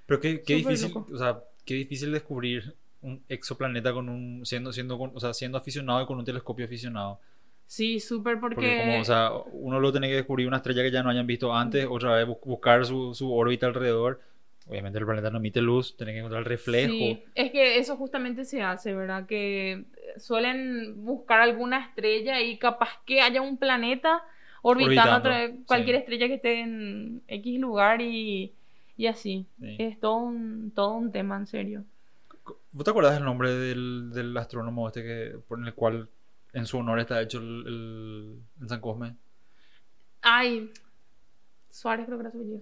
Pero 0.06 0.20
qué, 0.20 0.42
qué 0.42 0.54
difícil, 0.56 0.88
loco. 0.92 1.06
o 1.14 1.18
sea, 1.18 1.40
qué 1.64 1.74
difícil 1.74 2.12
descubrir 2.12 2.74
un 3.00 3.22
exoplaneta 3.28 3.92
con 3.92 4.08
un 4.08 4.44
siendo 4.46 4.72
siendo 4.72 4.98
con- 4.98 5.12
o 5.14 5.20
sea, 5.20 5.32
siendo 5.34 5.58
aficionado 5.58 6.02
y 6.02 6.06
con 6.06 6.18
un 6.18 6.24
telescopio 6.24 6.64
aficionado. 6.66 7.20
Sí, 7.66 7.98
súper 8.00 8.38
porque... 8.40 8.56
Porque 8.56 8.76
como, 8.76 9.00
o 9.00 9.04
sea, 9.04 9.30
uno 9.52 9.80
lo 9.80 9.90
tiene 9.92 10.08
que 10.08 10.14
descubrir 10.16 10.46
una 10.46 10.58
estrella 10.58 10.82
que 10.82 10.90
ya 10.90 11.02
no 11.02 11.10
hayan 11.10 11.26
visto 11.26 11.54
antes, 11.54 11.86
otra 11.88 12.14
vez 12.14 12.26
bu- 12.26 12.38
buscar 12.44 12.84
su, 12.84 13.14
su 13.14 13.32
órbita 13.32 13.66
alrededor. 13.66 14.20
Obviamente 14.66 14.98
el 14.98 15.04
planeta 15.04 15.30
no 15.30 15.38
emite 15.38 15.60
luz, 15.60 15.96
tiene 15.96 16.12
que 16.12 16.18
encontrar 16.18 16.40
el 16.40 16.46
reflejo. 16.46 16.92
Sí, 16.92 17.24
es 17.34 17.52
que 17.52 17.78
eso 17.78 17.96
justamente 17.96 18.44
se 18.44 18.62
hace, 18.62 18.94
¿verdad? 18.94 19.26
Que 19.26 19.84
suelen 20.16 21.04
buscar 21.04 21.40
alguna 21.40 21.80
estrella 21.84 22.40
y 22.40 22.58
capaz 22.58 23.02
que 23.04 23.20
haya 23.20 23.42
un 23.42 23.58
planeta 23.58 24.22
orbitando, 24.66 25.28
Orbitando, 25.28 25.64
cualquier 25.66 25.96
sí. 25.96 26.00
estrella 26.00 26.26
que 26.28 26.34
esté 26.34 26.60
en 26.60 27.22
X 27.28 27.60
lugar 27.60 28.00
y, 28.00 28.52
y 28.96 29.06
así. 29.06 29.46
Sí. 29.60 29.76
Es 29.78 30.00
todo 30.00 30.16
un, 30.16 30.72
todo 30.74 30.94
un 30.94 31.12
tema, 31.12 31.36
en 31.36 31.46
serio. 31.46 31.84
¿Vos 32.72 32.84
te 32.84 32.90
acuerdas 32.90 33.14
del 33.14 33.24
nombre 33.24 33.52
del, 33.52 34.10
del 34.12 34.36
astrónomo 34.36 34.86
este 34.88 35.02
que 35.02 35.38
por 35.46 35.64
el 35.64 35.74
cual 35.74 36.08
en 36.52 36.66
su 36.66 36.78
honor 36.78 36.98
está 36.98 37.20
hecho 37.22 37.38
el, 37.38 37.64
el- 37.66 38.38
en 38.62 38.68
San 38.68 38.80
Cosme? 38.80 39.14
Ay, 40.22 40.70
Suárez 41.70 42.06
creo 42.06 42.18
que 42.18 42.22
era 42.22 42.30
su 42.30 42.38
apellido. 42.38 42.60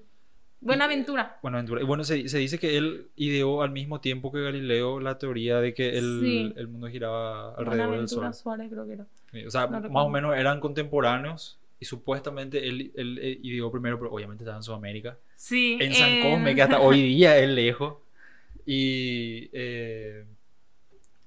Buenaventura. 0.61 1.39
Buenaventura. 1.43 1.81
Y 1.83 1.85
bueno, 1.85 2.05
se, 2.05 2.29
se 2.29 2.39
dice 2.39 2.59
que 2.59 2.77
él 2.79 3.09
ideó 3.17 3.63
al 3.63 3.71
mismo 3.73 4.01
tiempo 4.01 4.31
que 4.31 4.41
Galileo 4.43 5.01
la 5.01 5.19
teoría 5.19 5.61
de 5.61 5.75
que 5.75 5.99
el, 5.99 6.21
Sí. 6.21 6.53
el 6.57 6.69
mundo 6.69 6.87
giraba 6.89 7.49
alrededor 7.55 7.71
del 7.71 7.87
Buenaventura 7.89 8.33
Sol. 8.33 8.43
Suárez 8.43 8.71
creo 8.71 8.87
que 8.87 8.93
era. 8.93 9.07
Sí, 9.33 9.45
O 9.47 9.51
sea, 9.51 9.67
No 9.67 9.81
más 9.91 10.05
o 10.07 10.09
menos 10.09 10.37
eran 10.37 10.61
contemporáneos 10.61 11.59
y 11.83 11.85
supuestamente 11.85 12.65
él, 12.69 12.93
él, 12.95 13.19
eh, 13.21 13.39
ideó 13.43 13.69
primero, 13.73 13.99
pero 13.99 14.13
obviamente 14.13 14.45
estaba 14.45 14.57
en 14.59 14.63
Sudamérica. 14.63 15.19
Sí. 15.35 15.77
En 15.81 15.93
San 15.93 16.11
en- 16.11 16.23
Cosme, 16.31 16.55
que 16.55 16.63
hasta 16.63 16.79
hoy 16.81 17.03
día 17.03 17.37
es 17.37 17.49
lejos. 17.49 17.97
Y 18.65 19.51
eh, 19.53 20.25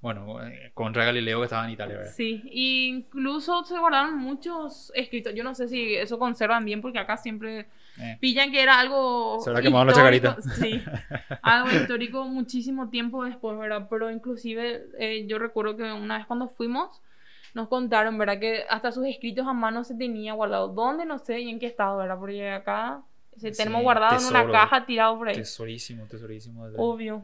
bueno, 0.00 0.42
eh, 0.46 0.70
contra 0.72 1.04
Galileo 1.04 1.40
que 1.40 1.44
estaba 1.44 1.66
en 1.66 1.72
Italia, 1.72 1.96
¿verdad? 1.98 2.12
Sí, 2.14 2.40
y 2.50 2.86
incluso 2.86 3.64
se 3.64 3.78
guardaron 3.78 4.16
muchos 4.16 4.90
escritos. 4.94 5.34
Yo 5.34 5.44
no 5.44 5.54
sé 5.54 5.68
si 5.68 5.94
eso 5.94 6.18
conservan 6.18 6.64
bien, 6.64 6.80
porque 6.80 6.98
acá 6.98 7.16
siempre 7.18 7.66
Eh. 7.98 8.16
pillan 8.20 8.50
que 8.50 8.62
era 8.62 8.78
algo. 8.80 9.38
Se 9.42 9.50
habrá 9.50 9.60
quemado 9.62 9.84
la 9.84 9.92
chacarita. 9.92 10.36
Sí, 10.60 10.80
algo 11.42 11.70
histórico 11.70 12.24
muchísimo 12.24 12.88
tiempo 12.88 13.24
después, 13.24 13.58
¿verdad? 13.58 13.86
Pero 13.90 14.10
inclusive 14.10 14.86
eh, 14.98 15.26
yo 15.26 15.38
recuerdo 15.38 15.76
que 15.76 15.82
una 15.92 16.16
vez 16.18 16.26
cuando 16.26 16.48
fuimos, 16.48 17.02
nos 17.56 17.68
contaron, 17.68 18.18
¿verdad? 18.18 18.38
Que 18.38 18.64
hasta 18.68 18.92
sus 18.92 19.06
escritos 19.06 19.46
a 19.46 19.52
mano 19.54 19.82
se 19.82 19.94
tenía 19.94 20.34
guardado. 20.34 20.68
¿Dónde? 20.68 21.06
No 21.06 21.18
sé, 21.18 21.40
y 21.40 21.48
en 21.48 21.58
qué 21.58 21.66
estado, 21.66 21.96
¿verdad? 21.98 22.18
Porque 22.18 22.50
acá 22.50 23.00
se 23.36 23.52
Sí, 23.52 23.56
tenemos 23.62 23.82
guardado 23.82 24.16
en 24.20 24.26
una 24.26 24.50
caja 24.52 24.84
tirado 24.86 25.16
por 25.16 25.28
ahí. 25.28 25.34
Tesorísimo, 25.36 26.04
tesorísimo. 26.04 26.64
Obvio. 26.76 27.22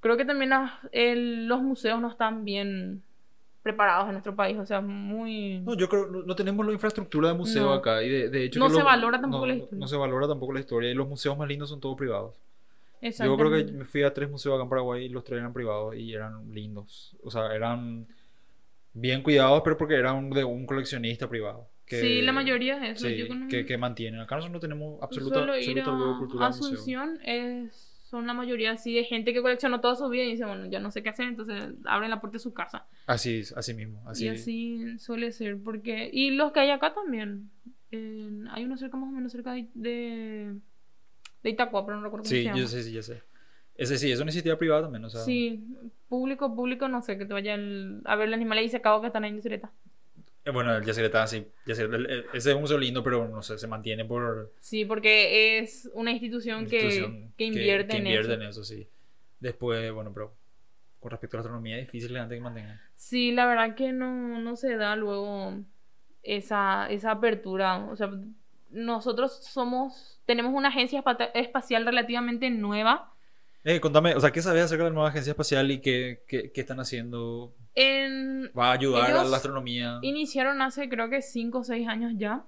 Creo 0.00 0.16
que 0.16 0.24
también 0.24 0.50
las- 0.50 0.72
el- 0.90 1.46
los 1.46 1.62
museos 1.62 2.00
no 2.00 2.08
están 2.10 2.44
bien 2.44 3.02
preparados 3.62 4.06
en 4.06 4.12
nuestro 4.14 4.34
país, 4.34 4.58
o 4.58 4.66
sea, 4.66 4.80
muy... 4.80 5.60
No, 5.60 5.74
yo 5.76 5.88
creo 5.88 6.06
no, 6.08 6.22
no 6.24 6.34
tenemos 6.34 6.66
la 6.66 6.72
infraestructura 6.72 7.28
de 7.28 7.34
museo 7.34 7.66
No. 7.66 7.72
acá. 7.74 8.02
Y 8.02 8.08
de, 8.08 8.28
de 8.28 8.44
hecho 8.46 8.58
No 8.58 8.68
se 8.68 8.82
valora 8.82 9.20
tampoco 9.20 9.46
no- 9.46 9.52
la 9.52 9.54
historia. 9.58 9.78
No 9.78 9.86
se 9.86 9.96
valora 9.96 10.26
tampoco 10.26 10.52
la 10.52 10.58
historia. 10.60 10.90
Y 10.90 10.94
los 10.94 11.08
museos 11.08 11.38
más 11.38 11.46
lindos 11.48 11.68
son 11.70 11.80
todos 11.80 11.96
privados. 11.96 12.34
Yo 13.00 13.36
creo 13.36 13.50
que 13.50 13.64
me 13.72 13.84
fui 13.84 14.02
a 14.02 14.12
tres 14.12 14.28
museos 14.28 14.54
acá 14.56 14.64
en 14.64 14.68
Paraguay 14.68 15.04
y 15.04 15.08
los 15.08 15.22
tres 15.24 15.38
eran 15.38 15.52
privados 15.52 15.94
y 15.94 16.12
eran 16.12 16.52
lindos. 16.52 17.14
O 17.22 17.30
sea, 17.30 17.54
eran 17.54 18.06
bien 18.94 19.22
cuidados, 19.22 19.62
pero 19.64 19.76
porque 19.76 19.94
eran 19.94 20.30
de 20.30 20.44
un 20.44 20.66
coleccionista 20.66 21.28
privado. 21.28 21.68
Que, 21.86 22.00
Sí, 22.00 22.22
la 22.22 22.32
mayoría 22.32 22.76
es 22.86 22.98
eso. 23.02 23.08
sí, 23.08 23.48
que, 23.48 23.66
que 23.66 23.76
mantienen. 23.78 24.20
Acá 24.20 24.36
nosotros 24.36 24.54
no 24.54 24.60
tenemos 24.60 25.02
absoluta, 25.02 25.36
suelo 25.38 25.58
ir 25.58 25.80
absoluta 25.80 26.44
a. 26.44 26.48
Asunción, 26.48 27.18
es, 27.24 27.88
son 28.04 28.26
la 28.26 28.34
mayoría 28.34 28.72
así 28.72 28.94
de 28.94 29.04
gente 29.04 29.32
que 29.32 29.42
coleccionó 29.42 29.80
toda 29.80 29.96
su 29.96 30.08
vida 30.08 30.22
y 30.24 30.30
dice, 30.32 30.44
bueno, 30.44 30.66
ya 30.66 30.80
no 30.80 30.90
sé 30.90 31.02
qué 31.02 31.08
hacer, 31.08 31.26
entonces 31.28 31.74
abren 31.84 32.10
la 32.10 32.20
puerta 32.20 32.34
de 32.36 32.42
su 32.42 32.52
casa. 32.54 32.86
Así, 33.06 33.38
es, 33.40 33.52
así 33.56 33.74
mismo. 33.74 34.02
Así, 34.06 34.26
Y 34.26 34.28
así 34.28 34.98
suele 34.98 35.32
ser, 35.32 35.58
porque... 35.62 36.08
Y 36.12 36.30
los 36.30 36.52
que 36.52 36.60
hay 36.60 36.70
acá 36.70 36.94
también. 36.94 37.50
Hay 38.50 38.64
uno 38.64 38.76
cerca, 38.78 38.96
más 38.96 39.08
o 39.08 39.12
menos 39.12 39.32
cerca 39.32 39.52
de, 39.52 39.68
de, 39.74 40.54
de 41.42 41.50
Itacua, 41.50 41.84
pero 41.84 41.98
no 41.98 42.04
recuerdo 42.04 42.22
cómo 42.24 42.30
Sí, 42.30 42.36
se 42.36 42.44
llama. 42.44 42.58
yo 42.58 42.66
sé, 42.66 42.82
sí, 42.84 42.92
yo 42.92 43.02
sé. 43.02 43.22
Ese 43.76 43.98
sí, 43.98 44.10
es 44.12 44.18
una 44.18 44.24
iniciativa 44.30 44.56
privada 44.58 44.82
también. 44.82 45.04
O 45.04 45.10
sea, 45.10 45.20
Sí, 45.22 45.64
público, 46.08 46.54
público, 46.54 46.88
no 46.88 47.02
sé, 47.02 47.16
que 47.18 47.24
te 47.26 47.32
vayan 47.32 48.02
a 48.04 48.16
ver 48.16 48.28
los 48.28 48.36
animales 48.36 48.66
y 48.66 48.68
secados 48.68 49.00
que 49.00 49.06
están 49.08 49.24
en 49.24 49.36
Yacyretá. 49.36 49.72
Eh, 50.44 50.50
Bueno, 50.50 50.76
el 50.76 50.84
Yacyretá, 50.84 51.26
sí. 51.26 51.46
Yacyretá, 51.66 51.96
el- 51.96 52.10
el- 52.10 52.24
ese 52.34 52.50
es 52.50 52.54
un 52.54 52.62
museo 52.62 52.78
lindo, 52.78 53.02
pero 53.02 53.28
no 53.28 53.42
sé, 53.42 53.58
se 53.58 53.66
mantiene 53.66 54.04
por 54.04 54.52
Sí, 54.60 54.84
porque 54.84 55.58
es 55.60 55.90
una 55.94 56.10
institución, 56.10 56.62
institución 56.62 57.28
que, 57.28 57.34
que 57.38 57.44
invierte, 57.44 57.88
que 57.92 57.96
en 57.98 58.06
invierte 58.06 58.32
eso. 58.34 58.42
en 58.42 58.48
eso, 58.48 58.64
sí. 58.64 58.88
Después, 59.40 59.90
bueno, 59.92 60.12
pero 60.12 60.34
con 61.00 61.10
respecto 61.10 61.36
a 61.36 61.38
la 61.38 61.40
astronomía 61.42 61.78
es 61.78 61.86
difícil 61.86 62.16
antes 62.16 62.36
que 62.36 62.42
mantengan. 62.42 62.80
Sí, 62.96 63.32
la 63.32 63.46
verdad 63.46 63.74
que 63.74 63.92
no, 63.92 64.38
no 64.40 64.56
se 64.56 64.76
da 64.76 64.94
luego 64.96 65.54
esa, 66.22 66.88
esa 66.90 67.12
apertura. 67.12 67.84
O 67.90 67.96
sea, 67.96 68.10
nosotros 68.70 69.44
somos, 69.44 70.20
tenemos 70.26 70.52
una 70.54 70.68
agencia 70.68 71.02
espa- 71.02 71.30
espacial 71.34 71.84
relativamente 71.84 72.50
nueva. 72.50 73.11
Eh, 73.64 73.78
contame, 73.80 74.14
o 74.16 74.20
sea, 74.20 74.32
¿qué 74.32 74.42
sabes 74.42 74.64
acerca 74.64 74.84
de 74.84 74.90
la 74.90 74.94
nueva 74.94 75.08
agencia 75.10 75.30
espacial 75.30 75.70
y 75.70 75.80
qué, 75.80 76.22
qué, 76.26 76.50
qué 76.52 76.60
están 76.60 76.80
haciendo? 76.80 77.54
En, 77.74 78.50
¿Va 78.58 78.70
a 78.70 78.72
ayudar 78.72 79.10
a 79.12 79.24
la 79.24 79.36
astronomía? 79.36 79.98
Iniciaron 80.02 80.60
hace 80.62 80.88
creo 80.88 81.08
que 81.08 81.22
5 81.22 81.58
o 81.58 81.64
6 81.64 81.86
años 81.88 82.12
ya. 82.16 82.44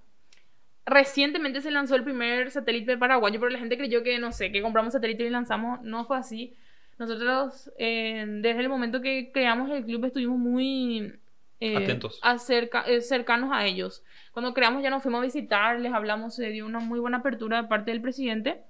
Recientemente 0.87 1.61
se 1.63 1.71
lanzó 1.71 1.95
el 1.97 2.05
primer 2.05 2.51
satélite 2.51 2.99
paraguayo, 2.99 3.41
pero 3.41 3.51
la 3.51 3.59
gente 3.59 3.79
creyó 3.79 4.03
que, 4.03 4.19
no 4.19 4.33
sé, 4.33 4.53
que 4.53 4.61
compramos 4.61 4.93
satélite 4.93 5.25
y 5.25 5.31
lanzamos. 5.31 5.81
No 5.83 6.05
fue 6.05 6.19
así. 6.19 6.55
Nosotros, 6.99 7.71
eh, 7.79 8.25
desde 8.43 8.61
el 8.61 8.69
momento 8.69 9.01
que 9.01 9.31
creamos 9.33 9.71
el 9.71 9.85
club, 9.85 10.05
estuvimos 10.05 10.39
muy 10.39 11.13
eh, 11.61 11.77
Atentos. 11.77 12.19
acerca- 12.23 12.85
eh, 12.87 13.01
cercanos 13.01 13.51
a 13.53 13.65
ellos. 13.65 14.05
Cuando 14.33 14.53
creamos 14.53 14.83
ya 14.83 14.91
nos 14.91 15.03
fuimos 15.03 15.21
a 15.21 15.25
visitar, 15.25 15.81
les 15.81 15.93
hablamos, 15.93 16.35
se 16.35 16.49
dio 16.51 16.67
una 16.67 16.81
muy 16.81 17.01
buena 17.01 17.19
apertura 17.19 17.63
de 17.63 17.69
parte 17.69 17.91
del 17.91 18.03
presidente 18.03 18.61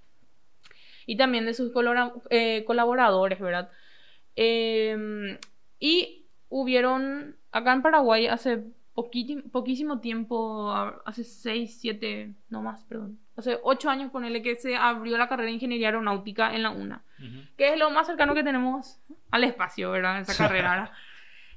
y 1.06 1.16
también 1.16 1.44
de 1.44 1.54
sus 1.54 1.72
eh, 2.30 2.64
colaboradores, 2.66 3.40
¿verdad? 3.40 3.70
Eh, 4.36 5.38
y 5.78 6.26
hubieron, 6.48 7.36
acá 7.52 7.72
en 7.72 7.82
Paraguay, 7.82 8.26
hace 8.26 8.64
poquísimo 8.94 10.00
tiempo, 10.00 10.70
hace 11.04 11.24
6, 11.24 11.78
7, 11.80 12.32
no 12.48 12.62
más, 12.62 12.84
perdón, 12.84 13.18
hace 13.36 13.58
8 13.62 13.90
años, 13.90 14.10
ponele 14.12 14.40
que 14.40 14.54
se 14.54 14.76
abrió 14.76 15.18
la 15.18 15.28
carrera 15.28 15.48
de 15.48 15.54
Ingeniería 15.54 15.88
Aeronáutica 15.88 16.54
en 16.54 16.62
la 16.62 16.70
UNA, 16.70 17.02
Ujú. 17.18 17.40
que 17.56 17.72
es 17.72 17.78
lo 17.78 17.90
más 17.90 18.06
cercano 18.06 18.34
que 18.34 18.44
tenemos 18.44 19.00
al 19.30 19.44
espacio, 19.44 19.90
¿verdad? 19.90 20.20
Esa 20.20 20.36
carrera. 20.48 20.92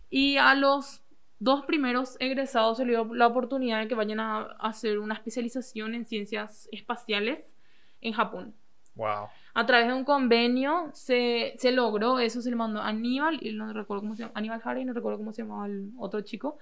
Y 0.10 0.38
a 0.38 0.56
los 0.56 1.04
dos 1.40 1.66
primeros 1.66 2.18
egresados 2.20 2.78
se 2.78 2.86
les 2.86 2.96
dio 2.96 3.14
la 3.14 3.28
oportunidad 3.28 3.80
de 3.80 3.88
que 3.88 3.94
vayan 3.96 4.20
a 4.20 4.42
hacer 4.60 4.98
una 4.98 5.14
especialización 5.14 5.94
en 5.94 6.06
ciencias 6.06 6.68
espaciales 6.72 7.54
en 8.02 8.14
Japón. 8.14 8.56
Wow. 8.98 9.30
A 9.54 9.66
través 9.66 9.88
de 9.88 9.94
un 9.94 10.04
convenio 10.04 10.90
se, 10.94 11.54
se 11.58 11.72
logró, 11.72 12.20
eso 12.20 12.42
se 12.42 12.50
le 12.50 12.56
mandó 12.56 12.82
a 12.82 12.88
Aníbal, 12.90 13.40
y 13.42 13.54
no 13.54 13.72
recuerdo 13.74 14.02
cómo 14.02 14.16
se 14.16 14.24
llama, 14.24 14.34
Aníbal 14.36 14.62
Harry, 14.64 14.86
no 14.86 14.94
recuerdo 14.94 15.18
cómo 15.18 15.32
se 15.32 15.44
llamaba 15.44 15.68
el 15.68 15.92
otro 15.98 16.22
chico. 16.22 16.58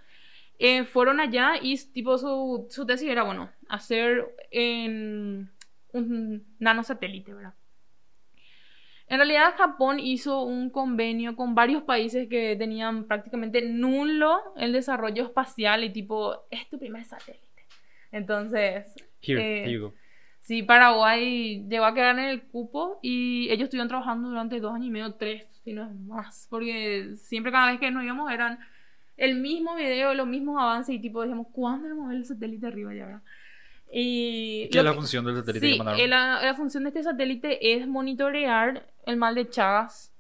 Eh, 0.60 0.86
fueron 0.86 1.20
allá 1.20 1.54
y 1.62 1.78
tipo 1.92 2.18
su, 2.18 2.68
su 2.70 2.86
tesis 2.86 3.10
era, 3.10 3.24
bueno, 3.24 3.50
hacer 3.68 4.36
en 4.52 5.52
un 5.92 6.46
nanosatélite, 6.60 7.34
¿verdad? 7.34 7.54
En 9.08 9.18
realidad 9.18 9.54
Japón 9.58 10.00
hizo 10.00 10.42
un 10.44 10.70
convenio 10.70 11.36
con 11.36 11.54
varios 11.54 11.84
países 11.84 12.28
que 12.28 12.56
tenían 12.56 13.04
prácticamente 13.04 13.62
nulo 13.62 14.40
el 14.58 14.74
desarrollo 14.74 15.24
espacial 15.24 15.84
y 15.84 15.92
tipo, 15.92 16.48
es 16.50 16.68
tu 16.70 16.80
primer 16.80 17.04
satélite. 17.04 17.68
Entonces, 18.12 18.96
Here, 19.22 19.42
Eh, 19.42 19.64
here 19.64 19.72
you 19.72 19.82
go. 19.90 19.94
Sí, 20.46 20.62
Paraguay 20.62 21.66
llegó 21.68 21.86
a 21.86 21.96
quedar 21.96 22.20
en 22.20 22.26
el 22.26 22.44
cupo 22.44 23.00
y 23.02 23.48
ellos 23.50 23.64
estuvieron 23.64 23.88
trabajando 23.88 24.30
durante 24.30 24.60
dos 24.60 24.76
años 24.76 24.86
y 24.86 24.92
medio, 24.92 25.12
tres, 25.16 25.44
si 25.64 25.74
no 25.74 25.84
es 25.84 25.96
más, 26.02 26.46
porque 26.52 27.16
siempre 27.16 27.52
cada 27.52 27.72
vez 27.72 27.80
que 27.80 27.90
nos 27.90 28.04
íbamos 28.04 28.32
eran 28.32 28.60
el 29.18 29.40
mismo 29.40 29.76
video, 29.76 30.14
los 30.14 30.28
mismos 30.28 30.62
avances 30.62 30.94
y 30.94 31.00
tipo 31.00 31.22
decíamos, 31.22 31.48
¿cuándo 31.52 31.90
vamos 31.90 32.06
a 32.06 32.10
ver 32.10 32.18
el 32.18 32.26
satélite 32.26 32.68
arriba 32.68 32.94
ya, 32.94 33.06
verdad? 33.08 33.22
Y 33.92 34.70
¿Qué 34.72 34.78
es 34.78 34.84
la 34.84 34.94
función 34.94 35.26
del 35.26 35.38
satélite 35.38 35.66
sí, 35.66 35.72
que 35.72 35.78
mandaron? 35.80 36.10
La, 36.12 36.40
la 36.44 36.54
función 36.54 36.84
de 36.84 36.90
este 36.90 37.02
satélite 37.02 37.74
es 37.74 37.88
monitorear 37.88 38.86
el 39.08 39.18
mal 39.18 39.34
de 39.34 39.50
Chagas, 39.50 40.14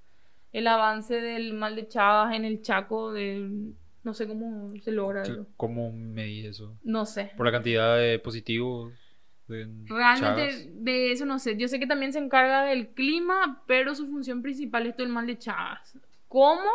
el 0.54 0.66
avance 0.66 1.22
del 1.22 1.54
mal 1.54 1.76
de 1.76 1.88
Chagas 1.88 2.34
en 2.34 2.46
el 2.46 2.64
Chaco, 2.64 3.14
del, 3.14 3.76
no 4.04 4.16
sé 4.16 4.28
cómo 4.28 4.70
se 4.70 4.92
logra 4.92 5.22
eso. 5.22 5.46
¿Cómo 5.56 5.92
medís 5.92 6.46
eso? 6.46 6.76
No 6.84 7.06
sé. 7.06 7.32
¿Por 7.38 7.46
la 7.46 7.52
cantidad 7.52 7.96
de 7.96 8.18
positivos? 8.18 9.05
Realmente 9.48 10.50
Chagas? 10.50 10.68
de 10.84 11.12
eso 11.12 11.26
no 11.26 11.40
sé. 11.40 11.56
Yo 11.58 11.68
sé 11.68 11.80
que 11.80 11.88
también 11.88 12.12
se 12.14 12.20
encarga 12.20 12.64
del 12.66 12.88
clima, 12.90 13.62
pero 13.68 13.94
su 13.96 14.08
función 14.08 14.42
principal 14.42 14.86
es 14.88 14.96
todo 14.96 15.06
el 15.06 15.14
mal 15.14 15.28
de 15.28 15.38
Chagas. 15.38 15.98
¿Cómo? 16.28 16.70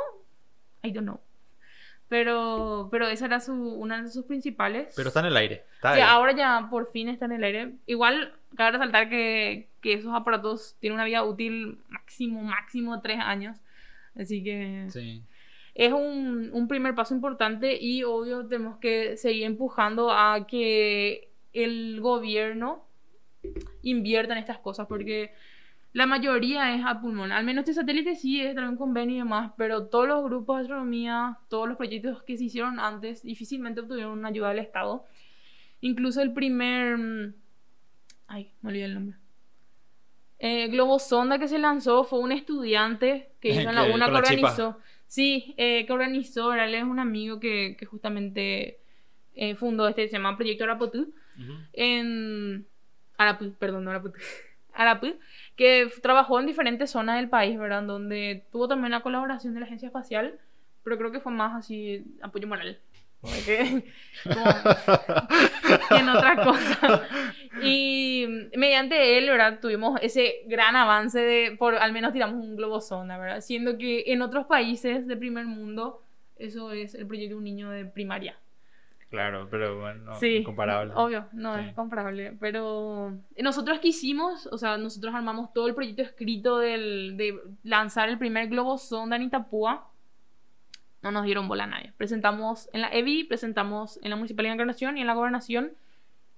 I 0.83 0.90
don't 0.92 1.06
know. 1.06 1.20
Pero, 2.09 2.88
pero 2.90 3.06
esa 3.06 3.26
era 3.26 3.38
su, 3.40 3.52
una 3.54 4.02
de 4.02 4.11
sus 4.11 4.24
principales. 4.24 4.92
Pero 4.96 5.09
está 5.09 5.20
en 5.20 5.26
el 5.26 5.37
aire. 5.37 5.64
Está 5.74 5.92
ahí. 5.92 6.00
ahora 6.00 6.33
ya 6.35 6.66
por 6.68 6.90
fin 6.90 7.09
está 7.09 7.26
en 7.26 7.33
el 7.33 7.44
aire. 7.44 7.74
Igual, 7.87 8.35
cabe 8.56 8.72
resaltar 8.72 9.09
que, 9.09 9.68
que 9.80 9.94
esos 9.94 10.12
aparatos 10.12 10.76
tienen 10.80 10.94
una 10.96 11.04
vida 11.04 11.22
útil 11.22 11.78
máximo, 11.88 12.42
máximo 12.42 13.00
tres 13.00 13.18
años. 13.20 13.56
Así 14.16 14.42
que 14.42 14.87
Sí. 14.90 15.22
es 15.74 15.92
un, 15.92 16.50
un 16.52 16.66
primer 16.66 16.96
paso 16.96 17.14
importante 17.14 17.78
y 17.80 18.02
obvio 18.02 18.44
tenemos 18.46 18.78
que 18.78 19.16
seguir 19.16 19.44
empujando 19.44 20.11
a 20.11 20.48
que 20.48 21.29
el 21.52 22.00
gobierno 22.00 22.84
invierta 23.82 24.32
en 24.34 24.38
estas 24.38 24.58
cosas 24.58 24.86
porque 24.86 25.32
la 25.92 26.06
mayoría 26.06 26.74
es 26.74 26.84
a 26.84 27.00
pulmón. 27.00 27.32
Al 27.32 27.44
menos 27.44 27.62
este 27.62 27.74
satélite 27.74 28.14
sí 28.14 28.40
es 28.40 28.54
también 28.54 28.76
convenio 28.76 29.16
y 29.16 29.18
demás, 29.18 29.52
pero 29.56 29.86
todos 29.86 30.06
los 30.06 30.24
grupos 30.24 30.56
de 30.58 30.62
astronomía, 30.62 31.38
todos 31.48 31.68
los 31.68 31.76
proyectos 31.76 32.22
que 32.22 32.36
se 32.36 32.44
hicieron 32.44 32.78
antes 32.78 33.22
difícilmente 33.22 33.80
obtuvieron 33.80 34.18
una 34.18 34.28
ayuda 34.28 34.50
del 34.50 34.60
Estado. 34.60 35.04
Incluso 35.80 36.22
el 36.22 36.32
primer... 36.32 36.96
mm, 36.98 37.34
Ay, 38.28 38.52
me 38.62 38.70
olvidé 38.70 38.84
el 38.84 38.94
nombre. 38.94 39.16
Eh, 40.38 40.68
Globosonda 40.68 41.38
que 41.38 41.48
se 41.48 41.58
lanzó 41.58 42.04
fue 42.04 42.20
un 42.20 42.32
estudiante 42.32 43.32
que 43.40 43.50
hizo 43.50 43.60
en 43.68 43.74
la 43.74 43.84
UNA 43.84 44.06
que 44.06 44.12
chipa. 44.12 44.18
organizó. 44.18 44.78
Sí, 45.06 45.54
eh, 45.56 45.84
que 45.86 45.92
organizó, 45.92 46.52
él 46.54 46.74
es 46.74 46.84
un 46.84 47.00
amigo 47.00 47.40
que, 47.40 47.76
que 47.76 47.84
justamente 47.84 48.78
eh, 49.34 49.56
fundó 49.56 49.88
este, 49.88 50.06
se 50.06 50.12
llama 50.12 50.36
Proyecto 50.36 50.64
Ujú. 51.38 51.52
en 51.72 52.66
Arapú, 53.16 53.52
perdón, 53.54 53.84
no 53.84 53.90
Araputú, 53.90 54.18
Arapú, 54.74 55.14
que 55.56 55.90
trabajó 56.02 56.40
en 56.40 56.46
diferentes 56.46 56.90
zonas 56.90 57.16
del 57.16 57.28
país, 57.28 57.58
¿verdad? 57.58 57.82
Donde 57.82 58.46
tuvo 58.50 58.68
también 58.68 58.92
la 58.92 59.00
colaboración 59.00 59.54
de 59.54 59.60
la 59.60 59.66
Agencia 59.66 59.86
Espacial, 59.86 60.38
pero 60.82 60.96
creo 60.96 61.12
que 61.12 61.20
fue 61.20 61.32
más 61.32 61.54
así 61.54 62.04
apoyo 62.22 62.48
moral. 62.48 62.78
como 63.20 63.34
en 65.90 66.08
otra 66.08 66.42
cosa. 66.42 67.02
Y 67.62 68.26
mediante 68.56 69.18
él, 69.18 69.28
¿verdad? 69.28 69.60
Tuvimos 69.60 70.00
ese 70.02 70.42
gran 70.46 70.76
avance 70.76 71.18
de, 71.18 71.56
por 71.58 71.74
al 71.74 71.92
menos 71.92 72.12
tiramos 72.12 72.42
un 72.42 72.56
globo 72.56 72.80
sonda, 72.80 73.18
¿verdad? 73.18 73.40
Siendo 73.40 73.76
que 73.76 74.04
en 74.06 74.22
otros 74.22 74.46
países 74.46 75.06
de 75.06 75.16
primer 75.16 75.46
mundo, 75.46 76.02
eso 76.36 76.72
es 76.72 76.94
el 76.94 77.06
proyecto 77.06 77.34
de 77.34 77.38
un 77.38 77.44
niño 77.44 77.70
de 77.70 77.84
primaria. 77.84 78.38
Claro, 79.10 79.48
pero 79.50 79.80
bueno, 79.80 80.04
no, 80.04 80.14
sí, 80.20 80.36
incomparable. 80.36 80.92
Obvio, 80.94 81.26
no 81.32 81.56
Sí. 81.56 81.64
es 81.68 81.74
comparable. 81.74 82.36
Pero 82.38 83.12
nosotros 83.38 83.80
quisimos, 83.80 84.46
o 84.46 84.56
sea, 84.56 84.76
nosotros 84.78 85.12
armamos 85.14 85.52
todo 85.52 85.66
el 85.66 85.74
proyecto 85.74 86.02
escrito 86.02 86.58
del, 86.58 87.16
de 87.16 87.36
lanzar 87.64 88.08
el 88.08 88.18
primer 88.18 88.48
globo 88.48 88.78
sonda 88.78 89.16
en 89.16 89.22
Itapúa. 89.22 89.88
No 91.02 91.10
nos 91.10 91.24
dieron 91.24 91.48
bola 91.48 91.64
a 91.64 91.66
nadie. 91.66 91.92
Presentamos 91.96 92.68
en 92.72 92.82
la 92.82 92.88
EBI, 92.92 93.24
presentamos 93.24 93.98
en 94.02 94.10
la 94.10 94.16
Municipalidad 94.16 94.52
de 94.52 94.54
Encarnación 94.54 94.96
y 94.96 95.00
en 95.00 95.06
la 95.08 95.14
Gobernación. 95.14 95.72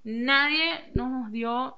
Nadie 0.05 0.91
nos, 0.95 1.11
nos 1.11 1.31
dio 1.33 1.77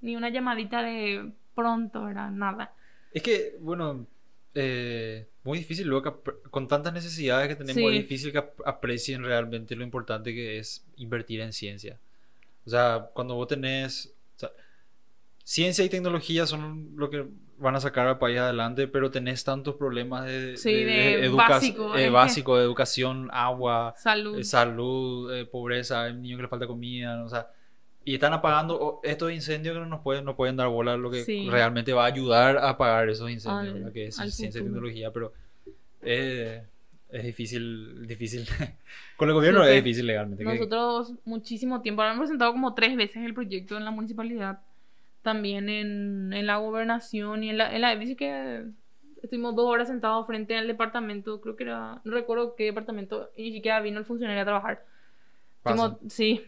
ni 0.00 0.14
una 0.16 0.28
llamadita 0.28 0.82
de 0.82 1.32
pronto, 1.54 2.04
¿verdad? 2.04 2.30
Nada. 2.30 2.72
Es 3.12 3.22
que, 3.22 3.56
bueno, 3.60 4.06
eh, 4.54 5.26
muy 5.46 5.58
difícil 5.58 5.86
luego 5.86 6.02
que 6.22 6.32
con 6.50 6.68
tantas 6.68 6.92
necesidades 6.92 7.48
que 7.48 7.56
tenemos, 7.56 7.90
Sí. 7.90 7.96
es 7.96 8.02
difícil 8.02 8.32
que 8.32 8.38
ap- 8.38 8.60
aprecien 8.66 9.22
realmente 9.24 9.74
lo 9.76 9.84
importante 9.84 10.34
que 10.34 10.58
es 10.58 10.84
invertir 10.96 11.40
en 11.40 11.52
ciencia. 11.52 11.98
O 12.66 12.70
sea, 12.70 13.08
cuando 13.14 13.34
vos 13.34 13.46
tenés... 13.48 14.12
o 14.36 14.40
sea, 14.40 14.50
ciencia 15.44 15.84
y 15.84 15.88
tecnología 15.88 16.46
son 16.46 16.92
lo 16.96 17.08
que 17.08 17.24
van 17.58 17.74
a 17.76 17.80
sacar 17.80 18.06
al 18.06 18.18
país 18.18 18.38
adelante, 18.38 18.86
pero 18.88 19.10
tenés 19.10 19.42
tantos 19.44 19.76
problemas 19.76 20.26
de, 20.26 20.56
Sí, 20.58 20.72
de 20.74 21.28
básico, 21.30 21.96
eh, 21.96 22.58
de 22.60 22.64
educación, 22.64 23.30
agua, 23.32 23.94
Salud. 23.96 24.38
eh, 24.38 24.44
salud, 24.44 25.32
eh, 25.34 25.46
pobreza, 25.46 26.10
niños 26.12 26.36
que 26.38 26.42
le 26.42 26.48
falta 26.48 26.66
comida, 26.66 27.24
o 27.24 27.28
sea, 27.28 27.48
y 28.06 28.14
están 28.14 28.32
apagando 28.32 29.00
estos 29.02 29.32
incendios 29.32 29.74
que 29.74 29.80
no 29.80 29.86
nos 29.86 30.00
pueden, 30.00 30.24
no 30.24 30.36
pueden 30.36 30.54
dar 30.56 30.68
bola 30.68 30.96
lo 30.96 31.10
que 31.10 31.24
Sí. 31.24 31.48
realmente 31.50 31.92
va 31.92 32.04
a 32.04 32.06
ayudar 32.06 32.56
a 32.56 32.70
apagar 32.70 33.08
esos 33.10 33.28
incendios, 33.28 33.84
Al- 33.84 33.92
que 33.92 34.06
es 34.06 34.14
ciencia 34.16 34.60
y 34.60 34.64
tecnología, 34.64 35.10
pero 35.12 35.32
eh, 36.02 36.62
es 37.10 37.24
difícil, 37.24 38.06
difícil. 38.06 38.46
Con 39.16 39.28
el 39.28 39.34
gobierno 39.34 39.64
es 39.64 39.74
difícil 39.82 40.06
legalmente. 40.06 40.44
que- 40.44 40.50
Nosotros 40.50 41.14
muchísimo 41.24 41.82
tiempo, 41.82 42.02
ahora 42.02 42.12
hemos 42.14 42.22
presentado 42.26 42.52
como 42.52 42.74
tres 42.74 42.96
veces 42.96 43.24
el 43.24 43.34
proyecto 43.34 43.76
en 43.76 43.84
la 43.84 43.90
municipalidad, 43.90 44.60
también 45.22 45.68
en, 45.68 46.32
en 46.32 46.46
la 46.46 46.58
gobernación 46.58 47.42
y 47.42 47.50
en 47.50 47.58
la, 47.58 47.74
en 47.74 47.80
la 47.80 47.96
dice 47.96 48.14
que 48.14 48.62
estuvimos 49.20 49.56
dos 49.56 49.66
horas 49.66 49.88
sentados 49.88 50.24
frente 50.28 50.56
al 50.56 50.68
departamento, 50.68 51.40
creo 51.40 51.56
que 51.56 51.64
era, 51.64 52.00
no 52.04 52.12
recuerdo 52.12 52.54
qué 52.54 52.64
departamento, 52.66 53.30
y 53.36 53.44
ni 53.50 53.52
siquiera 53.54 53.80
vino 53.80 53.98
el 53.98 54.04
funcionario 54.04 54.42
a 54.42 54.44
trabajar. 54.44 54.84
Estuvimos- 55.64 55.96
sí, 56.08 56.44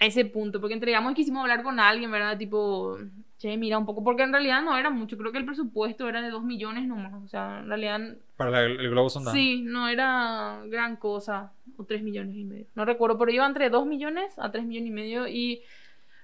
a 0.00 0.06
ese 0.06 0.24
punto, 0.24 0.60
porque 0.60 0.74
entregamos 0.74 1.12
y 1.12 1.14
quisimos 1.14 1.42
hablar 1.42 1.62
con 1.62 1.78
alguien, 1.78 2.10
¿verdad? 2.10 2.36
Tipo, 2.38 2.98
che, 3.38 3.56
mira 3.56 3.78
un 3.78 3.86
poco, 3.86 4.02
porque 4.02 4.22
en 4.22 4.32
realidad 4.32 4.62
no 4.62 4.76
era 4.76 4.90
mucho, 4.90 5.18
creo 5.18 5.30
que 5.30 5.38
el 5.38 5.44
presupuesto 5.44 6.08
era 6.08 6.22
de 6.22 6.30
dos 6.30 6.42
millones 6.42 6.86
nomás, 6.86 7.12
o 7.22 7.28
sea, 7.28 7.60
en 7.60 7.68
realidad 7.68 8.00
Para 8.36 8.64
el 8.64 8.90
globo 8.90 9.10
sonda. 9.10 9.30
Sí, 9.32 9.60
no 9.62 9.88
era 9.88 10.62
gran 10.66 10.96
cosa, 10.96 11.52
o 11.76 11.84
3 11.84 12.02
millones 12.02 12.34
y 12.34 12.44
medio. 12.44 12.66
No 12.74 12.84
recuerdo, 12.84 13.18
pero 13.18 13.30
iba 13.30 13.46
entre 13.46 13.70
2 13.70 13.86
millones 13.86 14.38
a 14.38 14.50
3 14.50 14.64
millones 14.64 14.88
y 14.88 14.92
medio 14.92 15.28
y 15.28 15.62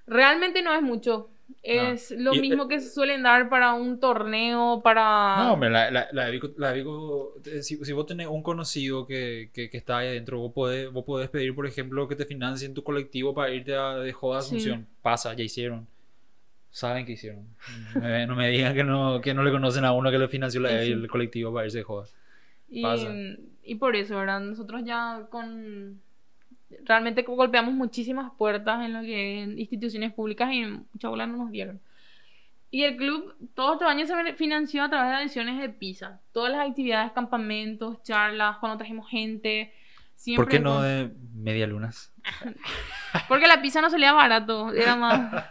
realmente 0.05 0.61
no 0.61 0.73
es 0.73 0.81
mucho. 0.81 1.29
Es 1.63 2.11
lo 2.11 2.33
Y, 2.33 2.39
mismo 2.41 2.67
que 2.67 2.79
suelen 2.79 3.23
dar 3.23 3.49
para 3.49 3.73
un 3.73 3.99
torneo, 3.99 4.81
para... 4.83 5.43
No, 5.43 5.53
hombre, 5.53 5.69
la, 5.69 5.91
la, 5.91 6.07
la 6.11 6.29
Vico- 6.29 6.53
la 6.57 6.71
Vico, 6.71 7.33
eh, 7.45 7.61
si, 7.61 7.83
si 7.83 7.93
vos 7.93 8.05
tenés 8.05 8.27
un 8.27 8.41
conocido 8.43 9.05
que, 9.05 9.49
que, 9.53 9.69
que 9.69 9.77
está 9.77 9.97
ahí 9.99 10.07
adentro, 10.09 10.39
vos 10.39 10.53
podés, 10.53 10.91
vos 10.91 11.03
podés 11.03 11.29
pedir, 11.29 11.53
por 11.55 11.65
ejemplo, 11.67 12.07
que 12.07 12.15
te 12.15 12.25
financien 12.25 12.73
tu 12.73 12.83
colectivo 12.83 13.33
para 13.33 13.51
irte 13.51 13.75
a, 13.75 13.95
de 13.95 14.13
joda 14.13 14.39
a 14.39 14.41
Sí. 14.41 14.55
Asunción. 14.55 14.87
Pasa, 15.01 15.33
ya 15.33 15.43
hicieron. 15.43 15.87
Saben 16.69 17.05
que 17.05 17.13
hicieron. 17.13 17.45
No 17.95 18.01
me, 18.01 18.27
no 18.27 18.39
digan 18.47 18.73
que 18.75 18.83
no, 18.83 19.19
que 19.21 19.33
no 19.33 19.43
le 19.43 19.51
conocen 19.51 19.83
a 19.85 19.93
uno 19.93 20.11
que 20.11 20.19
le 20.19 20.27
financió 20.27 20.61
la- 20.61 20.69
Sí. 20.83 20.91
el 20.91 21.07
colectivo 21.07 21.53
para 21.53 21.65
irse 21.65 21.79
de 21.79 21.83
joda. 21.83 22.07
y, 22.69 22.81
pasa. 22.83 23.09
y 23.63 23.75
por 23.75 23.95
eso, 23.95 24.15
¿verdad? 24.17 24.39
Nosotros 24.41 24.83
ya 24.85 25.27
con... 25.29 26.01
Realmente 26.83 27.21
golpeamos 27.23 27.73
muchísimas 27.73 28.31
puertas 28.37 28.83
en 28.85 28.93
lo 28.93 29.01
que 29.01 29.41
en 29.43 29.57
instituciones 29.59 30.13
públicas 30.13 30.51
y 30.51 30.65
mucha 30.65 31.09
bola 31.09 31.25
no 31.25 31.37
nos 31.37 31.51
dieron. 31.51 31.79
Y 32.69 32.83
el 32.83 32.97
club 32.97 33.33
todo 33.53 33.73
este 33.73 33.85
año 33.85 34.05
se 34.05 34.33
financió 34.33 34.83
a 34.83 34.89
través 34.89 35.09
de 35.11 35.15
adiciones 35.17 35.61
de 35.61 35.69
PISA. 35.69 36.19
Todas 36.33 36.51
las 36.51 36.67
actividades, 36.67 37.13
campamentos, 37.13 38.03
charlas, 38.03 38.57
cuando 38.57 38.77
trajimos 38.77 39.09
gente. 39.09 39.73
Siempre 40.15 40.43
¿Por 40.43 40.51
qué 40.51 40.59
no 40.59 40.81
de 40.81 41.11
media 41.35 41.67
lunas? 41.67 42.11
Porque 43.29 43.47
la 43.47 43.61
pizza 43.61 43.79
no 43.81 43.89
salía 43.89 44.11
barato, 44.13 44.73
era 44.73 44.95
más... 44.95 45.45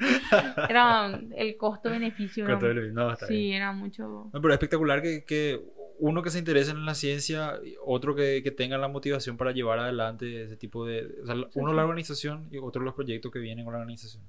Era 0.68 1.10
el 1.36 1.56
costo-beneficio. 1.56 2.46
el- 2.46 2.94
no, 2.94 3.16
Sí, 3.16 3.34
bien. 3.34 3.54
era 3.56 3.72
mucho... 3.72 4.30
No, 4.32 4.40
pero 4.40 4.48
es 4.48 4.54
espectacular 4.54 5.02
que, 5.02 5.24
que 5.24 5.60
uno 5.98 6.22
que 6.22 6.30
se 6.30 6.38
interese 6.38 6.70
en 6.70 6.84
la 6.84 6.94
ciencia, 6.94 7.60
otro 7.84 8.14
que, 8.14 8.42
que 8.42 8.50
tenga 8.50 8.78
la 8.78 8.88
motivación 8.88 9.36
para 9.36 9.52
llevar 9.52 9.78
adelante 9.78 10.42
ese 10.44 10.56
tipo 10.56 10.86
de... 10.86 11.06
O 11.22 11.26
sea, 11.26 11.34
uno 11.54 11.70
sí. 11.70 11.76
la 11.76 11.84
organización 11.84 12.48
y 12.50 12.58
otro 12.58 12.82
los 12.82 12.94
proyectos 12.94 13.32
que 13.32 13.38
vienen 13.38 13.64
con 13.64 13.74
la 13.74 13.80
organización. 13.80 14.22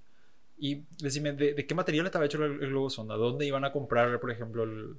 Y 0.58 0.82
decime, 1.02 1.34
¿de, 1.34 1.54
de 1.54 1.66
qué 1.66 1.76
material 1.76 2.06
estaba 2.06 2.26
hecho 2.26 2.44
el, 2.44 2.62
el 2.62 2.70
globo 2.70 2.90
sonda? 2.90 3.16
¿Dónde 3.16 3.46
iban 3.46 3.66
a 3.66 3.72
comprar, 3.72 4.20
por 4.20 4.32
ejemplo, 4.32 4.64
el... 4.64 4.96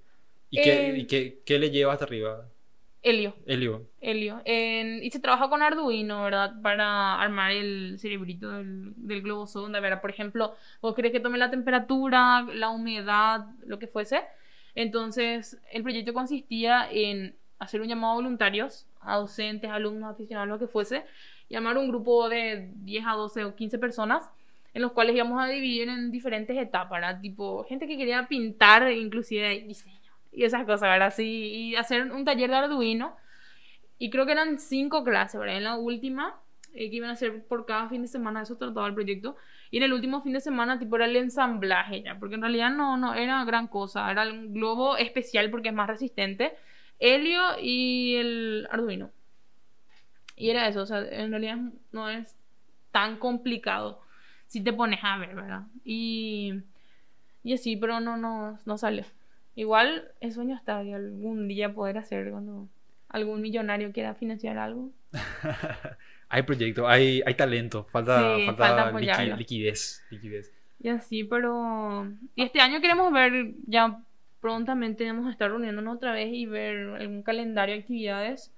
¿Y, 0.50 0.62
qué, 0.62 0.88
Eh, 0.90 0.98
y 0.98 1.06
qué, 1.06 1.40
qué 1.44 1.58
le 1.58 1.70
lleva 1.70 1.92
hasta 1.92 2.04
arriba? 2.06 2.46
Helio. 3.02 3.34
Helio. 3.46 3.86
Helio. 4.00 4.42
En- 4.44 5.02
y 5.02 5.10
se 5.10 5.20
trabaja 5.20 5.48
con 5.48 5.62
Arduino, 5.62 6.22
¿verdad? 6.24 6.60
Para 6.62 7.20
armar 7.20 7.50
el 7.52 7.96
cerebrito 7.98 8.50
del, 8.50 8.92
del 8.96 9.22
globo 9.22 9.46
sonda, 9.46 9.80
¿verdad? 9.80 10.00
Por 10.02 10.10
ejemplo, 10.10 10.54
vos 10.82 10.94
querés 10.94 11.12
que 11.12 11.20
tome 11.20 11.38
la 11.38 11.50
temperatura, 11.50 12.42
la 12.42 12.70
humedad, 12.70 13.46
lo 13.64 13.78
que 13.78 13.86
fuese. 13.86 14.20
Entonces, 14.74 15.60
el 15.72 15.82
proyecto 15.82 16.12
consistía 16.12 16.88
en 16.90 17.36
hacer 17.58 17.80
un 17.80 17.88
llamado 17.88 18.12
a 18.12 18.16
voluntarios, 18.16 18.86
a 19.00 19.16
docentes, 19.16 19.70
alumnos, 19.70 20.10
aficionados, 20.10 20.48
lo 20.48 20.58
que 20.58 20.66
fuese, 20.66 21.04
y 21.48 21.56
armar 21.56 21.76
un 21.78 21.88
grupo 21.88 22.28
de 22.28 22.70
10 22.76 23.04
a 23.06 23.12
12 23.12 23.44
o 23.44 23.54
15 23.54 23.78
personas 23.78 24.30
en 24.72 24.82
los 24.82 24.92
cuales 24.92 25.16
íbamos 25.16 25.42
a 25.42 25.48
dividir 25.48 25.88
en 25.88 26.10
diferentes 26.10 26.56
etapas, 26.56 27.00
¿verdad? 27.00 27.20
Tipo, 27.20 27.64
gente 27.64 27.86
que 27.86 27.96
quería 27.96 28.28
pintar, 28.28 28.90
inclusive 28.92 29.64
diseño 29.66 29.98
y 30.32 30.44
esas 30.44 30.64
cosas, 30.64 30.82
¿verdad? 30.82 31.12
Sí, 31.14 31.24
y 31.24 31.76
hacer 31.76 32.10
un 32.12 32.24
taller 32.24 32.50
de 32.50 32.56
Arduino. 32.56 33.16
Y 33.98 34.10
creo 34.10 34.26
que 34.26 34.32
eran 34.32 34.58
cinco 34.58 35.04
clases, 35.04 35.40
¿verdad? 35.40 35.56
En 35.56 35.64
la 35.64 35.76
última, 35.76 36.40
eh, 36.72 36.88
que 36.88 36.96
iban 36.96 37.10
a 37.10 37.14
hacer 37.14 37.44
por 37.46 37.66
cada 37.66 37.88
fin 37.88 38.02
de 38.02 38.08
semana, 38.08 38.42
eso 38.42 38.56
trataba 38.56 38.86
el 38.86 38.94
proyecto. 38.94 39.36
Y 39.70 39.76
en 39.76 39.84
el 39.84 39.92
último 39.92 40.20
fin 40.22 40.32
de 40.32 40.40
semana, 40.40 40.78
tipo, 40.78 40.96
era 40.96 41.04
el 41.04 41.16
ensamblaje 41.16 42.02
ya, 42.02 42.18
porque 42.18 42.34
en 42.34 42.42
realidad 42.42 42.70
no, 42.70 42.96
no 42.96 43.14
era 43.14 43.44
gran 43.44 43.68
cosa, 43.68 44.10
era 44.10 44.28
un 44.30 44.52
globo 44.52 44.96
especial 44.96 45.50
porque 45.50 45.68
es 45.68 45.74
más 45.74 45.86
resistente, 45.86 46.52
helio 46.98 47.40
y 47.60 48.16
el 48.16 48.68
Arduino. 48.70 49.10
Y 50.36 50.50
era 50.50 50.66
eso, 50.66 50.82
o 50.82 50.86
sea, 50.86 51.00
en 51.00 51.30
realidad 51.30 51.58
no 51.92 52.08
es 52.08 52.36
tan 52.90 53.18
complicado 53.18 54.00
si 54.46 54.62
te 54.62 54.72
pones 54.72 55.00
a 55.02 55.16
ver, 55.18 55.34
¿verdad? 55.34 55.62
Y, 55.84 56.54
y 57.44 57.52
así, 57.54 57.76
pero 57.76 58.00
no, 58.00 58.16
no, 58.16 58.58
no 58.64 58.78
sale. 58.78 59.04
Igual 59.54 60.10
el 60.20 60.32
sueño 60.32 60.56
está 60.56 60.82
de 60.82 60.94
algún 60.94 61.46
día 61.46 61.72
poder 61.72 61.98
hacer 61.98 62.30
cuando 62.30 62.68
algún 63.08 63.40
millonario 63.42 63.92
quiera 63.92 64.14
financiar 64.14 64.58
algo. 64.58 64.90
hay 66.30 66.42
proyectos, 66.44 66.86
hay, 66.88 67.22
hay 67.26 67.34
talento, 67.34 67.84
falta, 67.90 68.36
Sí, 68.36 68.46
falta, 68.46 68.90
falta 68.90 68.92
liqui- 68.98 69.36
liquidez, 69.36 70.02
liquidez. 70.10 70.52
Y 70.82 70.88
así, 70.88 71.24
pero... 71.24 72.10
Y 72.34 72.42
este 72.44 72.60
año 72.60 72.80
queremos 72.80 73.12
ver, 73.12 73.52
ya 73.66 74.02
prontamente 74.40 75.04
vamos 75.06 75.26
a 75.26 75.30
estar 75.32 75.50
reuniéndonos 75.50 75.96
otra 75.96 76.12
vez 76.12 76.30
y 76.32 76.46
ver 76.46 76.94
algún 76.98 77.22
calendario 77.22 77.74
de 77.74 77.82
actividades. 77.82 78.50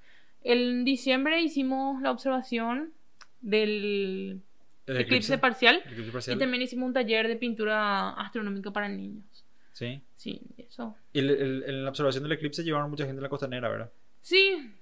En 0.45 0.85
diciembre 0.85 1.41
hicimos 1.41 2.01
la 2.03 2.13
observación 2.13 2.93
del 3.41 4.41
¿El 4.87 4.97
eclipse 4.99 5.39
parcial 5.39 5.77
¿El 5.85 5.93
eclipse 5.93 6.09
y 6.09 6.13
parcial? 6.13 6.39
también 6.39 6.63
hicimos 6.63 6.87
un 6.87 6.93
taller 6.93 7.27
de 7.29 7.37
pintura 7.37 8.11
astronómica 8.11 8.71
para 8.71 8.89
niños. 8.89 9.25
Sí. 9.73 10.01
Sí, 10.17 10.41
eso. 10.59 10.95
Y 11.13 11.21
el- 11.21 11.31
el- 11.31 11.65
en 11.67 11.85
la 11.85 11.91
observación 11.91 12.23
del 12.25 12.33
eclipse 12.33 12.63
llevaron 12.63 12.91
mucha 12.91 13.05
gente 13.05 13.19
en 13.19 13.23
la 13.23 13.29
costanera, 13.29 13.69
¿verdad? 13.69 13.91
Sí, 14.21 14.73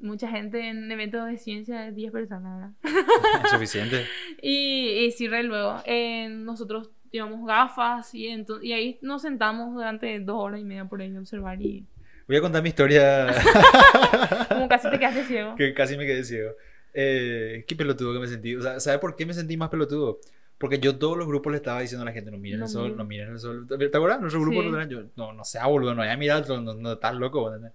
mucha 0.00 0.28
gente 0.28 0.68
en 0.68 0.90
eventos 0.90 1.26
de 1.26 1.36
ciencia, 1.38 1.90
10 1.90 2.12
personas, 2.12 2.72
¿verdad? 2.82 3.46
Suficiente. 3.50 4.04
Y, 4.42 5.06
y 5.06 5.10
sí, 5.12 5.26
re 5.28 5.42
luego, 5.42 5.76
eh, 5.86 6.28
nosotros 6.28 6.90
llevamos 7.10 7.46
gafas 7.46 8.14
y, 8.14 8.26
y 8.62 8.72
ahí 8.72 8.98
nos 9.00 9.22
sentamos 9.22 9.72
durante 9.74 10.20
dos 10.20 10.36
horas 10.36 10.60
y 10.60 10.64
media 10.64 10.84
por 10.84 11.00
ahí 11.00 11.14
a 11.14 11.20
observar 11.20 11.62
y 11.62 11.86
Voy 12.26 12.36
a 12.36 12.40
contar 12.40 12.62
mi 12.62 12.70
historia 12.70 13.26
como 14.48 14.66
casi 14.68 14.90
te 14.90 14.98
quedaste 14.98 15.24
ciego. 15.24 15.54
que 15.56 15.74
casi 15.74 15.96
me 15.96 16.06
quedé 16.06 16.24
ciego. 16.24 16.52
Eh, 16.94 17.64
qué 17.66 17.76
pelotudo 17.76 18.14
que 18.14 18.18
me 18.20 18.26
sentí. 18.26 18.56
O 18.56 18.62
sea, 18.62 18.80
¿sabes 18.80 18.98
por 18.98 19.14
qué 19.14 19.26
me 19.26 19.34
sentí 19.34 19.56
más 19.56 19.68
pelotudo? 19.68 20.20
Porque 20.56 20.78
yo 20.78 20.96
todos 20.96 21.18
los 21.18 21.26
grupos 21.26 21.52
le 21.52 21.58
estaba 21.58 21.80
diciendo 21.80 22.02
a 22.02 22.06
la 22.06 22.12
gente, 22.12 22.30
no 22.30 22.38
miren 22.38 22.60
No 22.60 22.66
el 22.66 22.70
sol, 22.70 22.96
no 22.96 23.04
miren 23.04 23.30
el 23.30 23.38
sol. 23.38 23.66
¿Te 23.68 23.94
acuerdas? 23.96 24.20
Nuestro 24.20 24.40
grupo 24.40 24.62
Sí. 24.62 24.88
yo, 24.88 25.02
no, 25.16 25.32
no 25.32 25.44
sea 25.44 25.66
boludo, 25.66 25.94
no 25.94 26.00
vaya 26.00 26.12
a 26.12 26.16
mirar 26.16 26.38
el 26.38 26.44
sol, 26.44 26.64
no, 26.64 26.72
no 26.74 26.92
estás 26.92 27.14
loco. 27.14 27.48
¿entendés? 27.48 27.72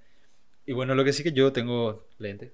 Y 0.70 0.74
bueno, 0.74 0.94
lo 0.94 1.04
que 1.04 1.14
sí 1.14 1.24
que 1.24 1.32
yo 1.32 1.52
tengo 1.52 2.06
lente. 2.20 2.54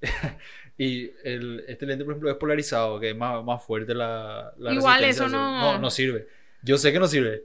y 0.78 1.10
el, 1.24 1.64
este 1.66 1.84
lente, 1.84 2.04
por 2.04 2.12
ejemplo, 2.12 2.30
es 2.30 2.36
polarizado, 2.36 3.00
que 3.00 3.10
es 3.10 3.16
más, 3.16 3.42
más 3.44 3.62
fuerte 3.64 3.92
la, 3.92 4.52
la 4.56 4.72
Igual 4.72 5.02
eso 5.02 5.28
no- 5.28 5.72
no... 5.74 5.78
No 5.80 5.90
sirve. 5.90 6.28
Yo 6.62 6.78
sé 6.78 6.92
que 6.92 7.00
no 7.00 7.08
sirve. 7.08 7.42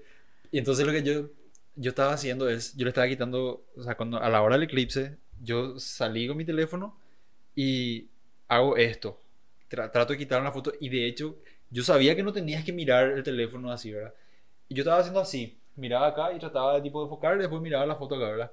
Y 0.52 0.60
entonces 0.60 0.86
lo 0.86 0.92
que 0.92 1.02
yo, 1.02 1.30
yo 1.76 1.90
estaba 1.90 2.14
haciendo 2.14 2.48
es, 2.50 2.76
yo 2.78 2.84
le 2.84 2.90
estaba 2.90 3.08
quitando, 3.08 3.64
o 3.76 3.84
sea, 3.84 3.96
cuando, 3.96 4.22
a 4.22 4.30
la 4.30 4.44
hora 4.44 4.56
del 4.58 4.64
eclipse, 4.66 5.18
yo 5.42 5.80
salí 5.80 6.28
con 6.28 6.38
mi 6.38 6.46
teléfono 6.46 6.96
y 7.56 8.08
hago 8.48 8.78
esto. 8.78 9.20
Tra- 9.70 9.92
trato 9.92 10.14
de 10.14 10.20
quitar 10.20 10.42
una 10.42 10.52
foto 10.52 10.74
y 10.80 10.90
de 10.90 11.08
hecho 11.08 11.38
yo 11.70 11.84
sabía 11.84 12.16
que 12.16 12.24
no 12.24 12.34
tenías 12.34 12.64
que 12.66 12.74
mirar 12.74 13.12
el 13.12 13.24
teléfono 13.24 13.72
así, 13.72 13.92
¿verdad? 13.92 14.14
Y 14.70 14.76
yo 14.76 14.82
estaba 14.84 15.00
haciendo 15.00 15.20
así, 15.22 15.58
miraba 15.76 16.08
acá 16.08 16.34
y 16.34 16.40
trataba 16.40 16.76
de 16.76 16.82
tipo 16.82 17.00
de 17.00 17.06
enfocar 17.06 17.38
y 17.38 17.40
después 17.40 17.62
miraba 17.62 17.86
la 17.86 17.96
foto 17.96 18.16
acá, 18.16 18.26
¿verdad? 18.30 18.52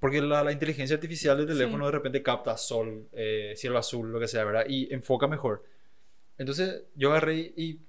Porque 0.00 0.20
la, 0.20 0.44
la 0.44 0.52
inteligencia 0.52 0.94
artificial 0.96 1.36
del 1.38 1.46
teléfono 1.46 1.84
Sí. 1.84 1.86
de 1.86 1.92
repente 1.92 2.22
capta 2.22 2.56
sol, 2.56 3.08
eh, 3.12 3.54
cielo 3.56 3.78
azul, 3.78 4.10
lo 4.12 4.20
que 4.20 4.28
sea, 4.28 4.44
¿verdad? 4.44 4.64
Y 4.68 4.92
enfoca 4.92 5.26
mejor. 5.26 5.64
Entonces 6.38 6.82
yo 6.94 7.10
agarré 7.10 7.52
y 7.56 7.80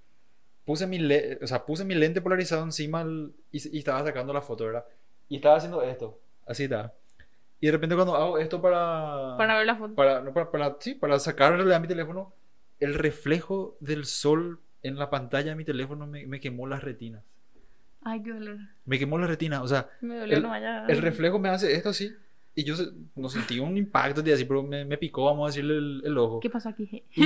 puse 0.65 0.87
mi, 0.87 0.99
le- 0.99 1.39
o 1.41 1.47
sea, 1.47 1.65
puse 1.65 1.83
mi 1.85 1.95
lente 1.95 2.21
polarizado 2.21 2.63
encima 2.63 3.01
el- 3.01 3.33
y, 3.51 3.75
y 3.75 3.79
estaba 3.79 4.03
sacando 4.03 4.33
la 4.33 4.41
foto, 4.41 4.65
¿verdad? 4.65 4.85
Y 5.29 5.37
estaba 5.37 5.57
haciendo 5.57 5.81
esto, 5.81 6.19
así 6.45 6.63
estaba. 6.65 6.93
Y 7.59 7.67
de 7.67 7.71
repente 7.71 7.95
cuando 7.95 8.15
hago 8.15 8.37
esto 8.37 8.61
para... 8.61 9.35
Para 9.37 9.57
ver 9.57 9.65
la 9.65 9.75
foto. 9.75 9.95
para, 9.95 10.21
no, 10.21 10.33
para, 10.33 10.51
para- 10.51 10.77
sí, 10.79 10.93
para 10.95 11.19
sacarle 11.19 11.73
a 11.73 11.79
mi 11.79 11.87
teléfono, 11.87 12.33
el 12.79 12.93
reflejo 12.93 13.75
del 13.79 14.05
sol 14.05 14.59
en 14.83 14.97
la 14.97 15.09
pantalla 15.09 15.49
de 15.51 15.55
mi 15.55 15.65
teléfono 15.65 16.05
me, 16.07 16.27
me 16.27 16.39
quemó 16.39 16.67
las 16.67 16.83
retinas. 16.83 17.23
Ay, 18.05 18.21
qué 18.23 18.31
dolor. 18.31 18.57
Me 18.85 18.97
quemó 18.99 19.17
las 19.17 19.27
retinas, 19.29 19.61
o 19.61 19.67
sea, 19.67 19.89
Me 19.99 20.15
dolió 20.19 20.37
El- 20.37 20.43
no 20.43 20.49
vaya. 20.49 20.85
el 20.87 20.97
reflejo 20.99 21.39
me 21.39 21.49
hace 21.49 21.73
esto 21.73 21.89
así. 21.89 22.15
Y 22.53 22.63
yo 22.63 22.75
no 23.15 23.27
sentí 23.27 23.59
un 23.59 23.75
impacto 23.75 24.21
de 24.21 24.31
así, 24.33 24.45
pero 24.45 24.63
me, 24.63 24.85
me 24.85 24.97
picó, 24.97 25.25
vamos 25.25 25.45
a 25.45 25.49
decirle, 25.51 25.75
el, 25.77 26.01
el 26.05 26.17
ojo. 26.17 26.39
¿Qué 26.39 26.49
pasó 26.49 26.69
aquí? 26.69 27.03
Y, 27.15 27.23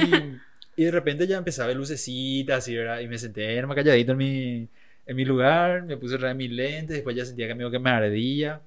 y 0.75 0.83
de 0.85 0.91
repente 0.91 1.27
ya 1.27 1.37
empezaba 1.37 1.65
a 1.65 1.67
ver 1.67 1.77
lucecitas, 1.77 2.59
así, 2.59 2.75
¿verdad? 2.75 3.01
Y 3.01 3.07
me 3.07 3.17
senté 3.17 3.61
más 3.65 3.75
calladito 3.75 4.13
en 4.13 4.17
mi, 4.17 4.69
en 5.05 5.15
mi 5.15 5.25
lugar, 5.25 5.83
me 5.83 5.97
puse 5.97 6.15
a 6.25 6.33
mis 6.33 6.49
lentes, 6.49 6.95
después 6.95 7.15
ya 7.15 7.25
sentía 7.25 7.47
que 7.47 7.53
medio 7.55 7.69
que 7.69 7.77
me 7.77 7.89
ardía. 7.91 8.61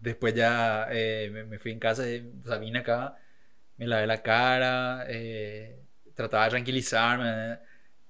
Después 0.00 0.34
ya 0.34 0.88
eh, 0.90 1.30
me, 1.32 1.44
me 1.44 1.58
fui 1.58 1.72
en 1.72 1.78
casa, 1.78 2.08
eh, 2.08 2.24
o 2.44 2.48
sea, 2.48 2.58
vine 2.58 2.80
acá, 2.80 3.16
me 3.76 3.86
lavé 3.86 4.06
la 4.06 4.22
cara, 4.22 5.04
eh, 5.08 5.78
trataba 6.14 6.44
de 6.44 6.50
tranquilizarme 6.50 7.58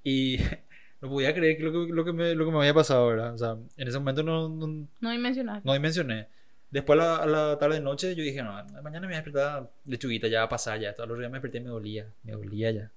y 0.05 0.39
no 1.01 1.09
podía 1.09 1.35
creer 1.35 1.57
que 1.57 1.63
lo, 1.65 1.73
que, 1.73 1.93
lo, 1.93 2.05
que 2.05 2.13
me, 2.13 2.35
lo 2.35 2.45
que 2.47 2.51
me 2.51 2.59
había 2.59 2.75
pasado, 2.75 3.07
¿verdad? 3.09 3.35
O 3.35 3.39
sea, 3.39 3.57
en 3.77 3.89
ese 3.89 3.99
momento 3.99 4.23
no, 4.23 4.49
no, 4.49 4.89
No 5.01 5.11
dimensionar. 5.11 5.63
no 5.65 5.73
dimensioné. 5.73 6.29
Después 6.71 6.99
a 6.99 7.03
la, 7.05 7.17
a 7.17 7.27
la 7.27 7.59
tarde 7.59 7.81
noche 7.81 8.15
yo 8.15 8.23
dije, 8.23 8.43
no, 8.43 8.53
mañana 8.83 9.01
me 9.01 9.07
voy 9.09 9.15
a 9.15 9.19
despertar 9.23 9.71
lechuguita, 9.85 10.29
ya 10.29 10.41
va 10.41 10.45
a 10.47 10.49
pasar 10.49 10.81
ya. 10.81 10.95
Todos 10.95 11.09
los 11.11 11.19
días 11.19 11.31
me 11.31 11.37
desperté 11.37 11.59
y 11.59 11.61
me 11.63 11.69
dolía, 11.71 12.07
me 12.25 12.33
dolía 12.33 12.71
ya. 12.71 12.91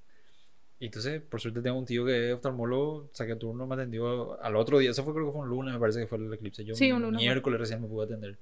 Y 0.79 0.85
entonces, 0.85 1.21
por 1.21 1.41
suerte 1.41 1.61
tengo 1.61 1.77
un 1.77 1.85
tío 1.85 2.05
que 2.05 2.29
es 2.29 2.33
oftalmólogo, 2.33 3.09
saqué 3.11 3.35
turno, 3.35 3.67
me 3.67 3.75
atendió 3.75 4.41
al 4.41 4.55
otro 4.55 4.79
día. 4.79 4.91
Eso 4.91 5.03
fue 5.03 5.13
creo 5.13 5.25
que 5.27 5.33
fue 5.33 5.41
un 5.41 5.49
lunes, 5.49 5.73
me 5.73 5.79
parece 5.79 5.99
que 5.99 6.07
fue 6.07 6.17
el 6.17 6.33
eclipse. 6.33 6.63
Yo 6.63 6.73
Sí, 6.73 6.91
un 6.91 7.01
lunes, 7.01 7.21
miércoles 7.21 7.59
recién 7.59 7.81
me 7.81 7.87
pude 7.87 8.05
atender. 8.05 8.37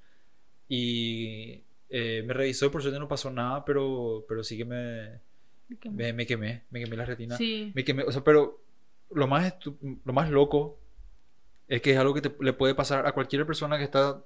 Y 0.68 1.62
eh, 1.90 2.22
me 2.26 2.34
revisó 2.34 2.66
y 2.66 2.68
por 2.70 2.82
suerte 2.82 2.98
no 3.00 3.08
pasó 3.08 3.30
nada, 3.30 3.64
pero, 3.64 4.24
pero 4.28 4.44
sí 4.44 4.56
que 4.56 4.64
me, 4.64 5.20
Qué 5.80 5.90
me, 5.90 6.12
me 6.12 6.26
quemé, 6.26 6.62
me 6.70 6.80
quemé 6.80 6.96
la 6.96 7.04
retina. 7.04 7.36
Sí. 7.36 7.72
Me 7.74 7.84
quemé, 7.84 8.04
o 8.04 8.12
sea, 8.12 8.22
pero 8.22 8.60
lo 9.10 9.26
más, 9.26 9.54
lo 10.04 10.12
más 10.12 10.30
loco 10.30 10.78
es 11.68 11.82
que 11.82 11.92
es 11.92 11.98
algo 11.98 12.14
que 12.14 12.22
te- 12.22 12.36
le 12.44 12.52
puede 12.52 12.74
pasar 12.74 13.06
a 13.06 13.12
cualquier 13.12 13.46
persona 13.46 13.78
que 13.78 13.84
está, 13.84 14.22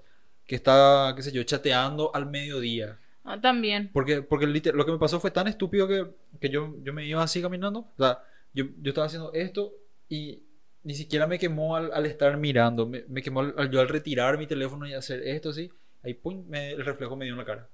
que 0.46 0.56
está, 0.56 1.12
qué 1.16 1.22
sé 1.22 1.32
yo, 1.32 1.42
chateando 1.44 2.14
al 2.14 2.26
mediodía. 2.26 2.98
Ah, 3.24 3.40
también. 3.40 3.90
Porque, 3.92 4.22
porque 4.22 4.46
lo 4.46 4.86
que 4.86 4.92
me 4.92 4.98
pasó 4.98 5.20
fue 5.20 5.30
tan 5.30 5.48
estúpido 5.48 5.86
que, 5.88 6.06
que 6.40 6.48
yo, 6.48 6.74
yo 6.82 6.92
me 6.94 7.06
iba 7.06 7.22
así 7.22 7.42
caminando. 7.42 7.80
O 7.80 7.94
sea, 7.98 8.20
yo, 8.54 8.66
yo 8.80 8.90
estaba 8.90 9.06
haciendo 9.06 9.32
esto 9.34 9.74
y 10.08 10.42
ni 10.84 10.94
siquiera 10.94 11.26
me 11.26 11.38
quemó 11.38 11.76
al, 11.76 11.92
al 11.92 12.06
estar 12.06 12.36
mirando. 12.38 12.86
Me, 12.86 13.04
me 13.08 13.22
quemó 13.22 13.40
al, 13.40 13.54
al- 13.58 13.70
yo 13.70 13.80
al 13.80 13.88
retirar 13.88 14.38
mi 14.38 14.46
teléfono 14.46 14.86
y 14.86 14.94
hacer 14.94 15.22
esto 15.26 15.50
así. 15.50 15.70
Ahí, 16.02 16.14
pum, 16.14 16.44
me- 16.48 16.72
el 16.72 16.84
reflejo 16.84 17.16
me 17.16 17.26
dio 17.26 17.34
en 17.34 17.38
la 17.38 17.44
cara. 17.44 17.68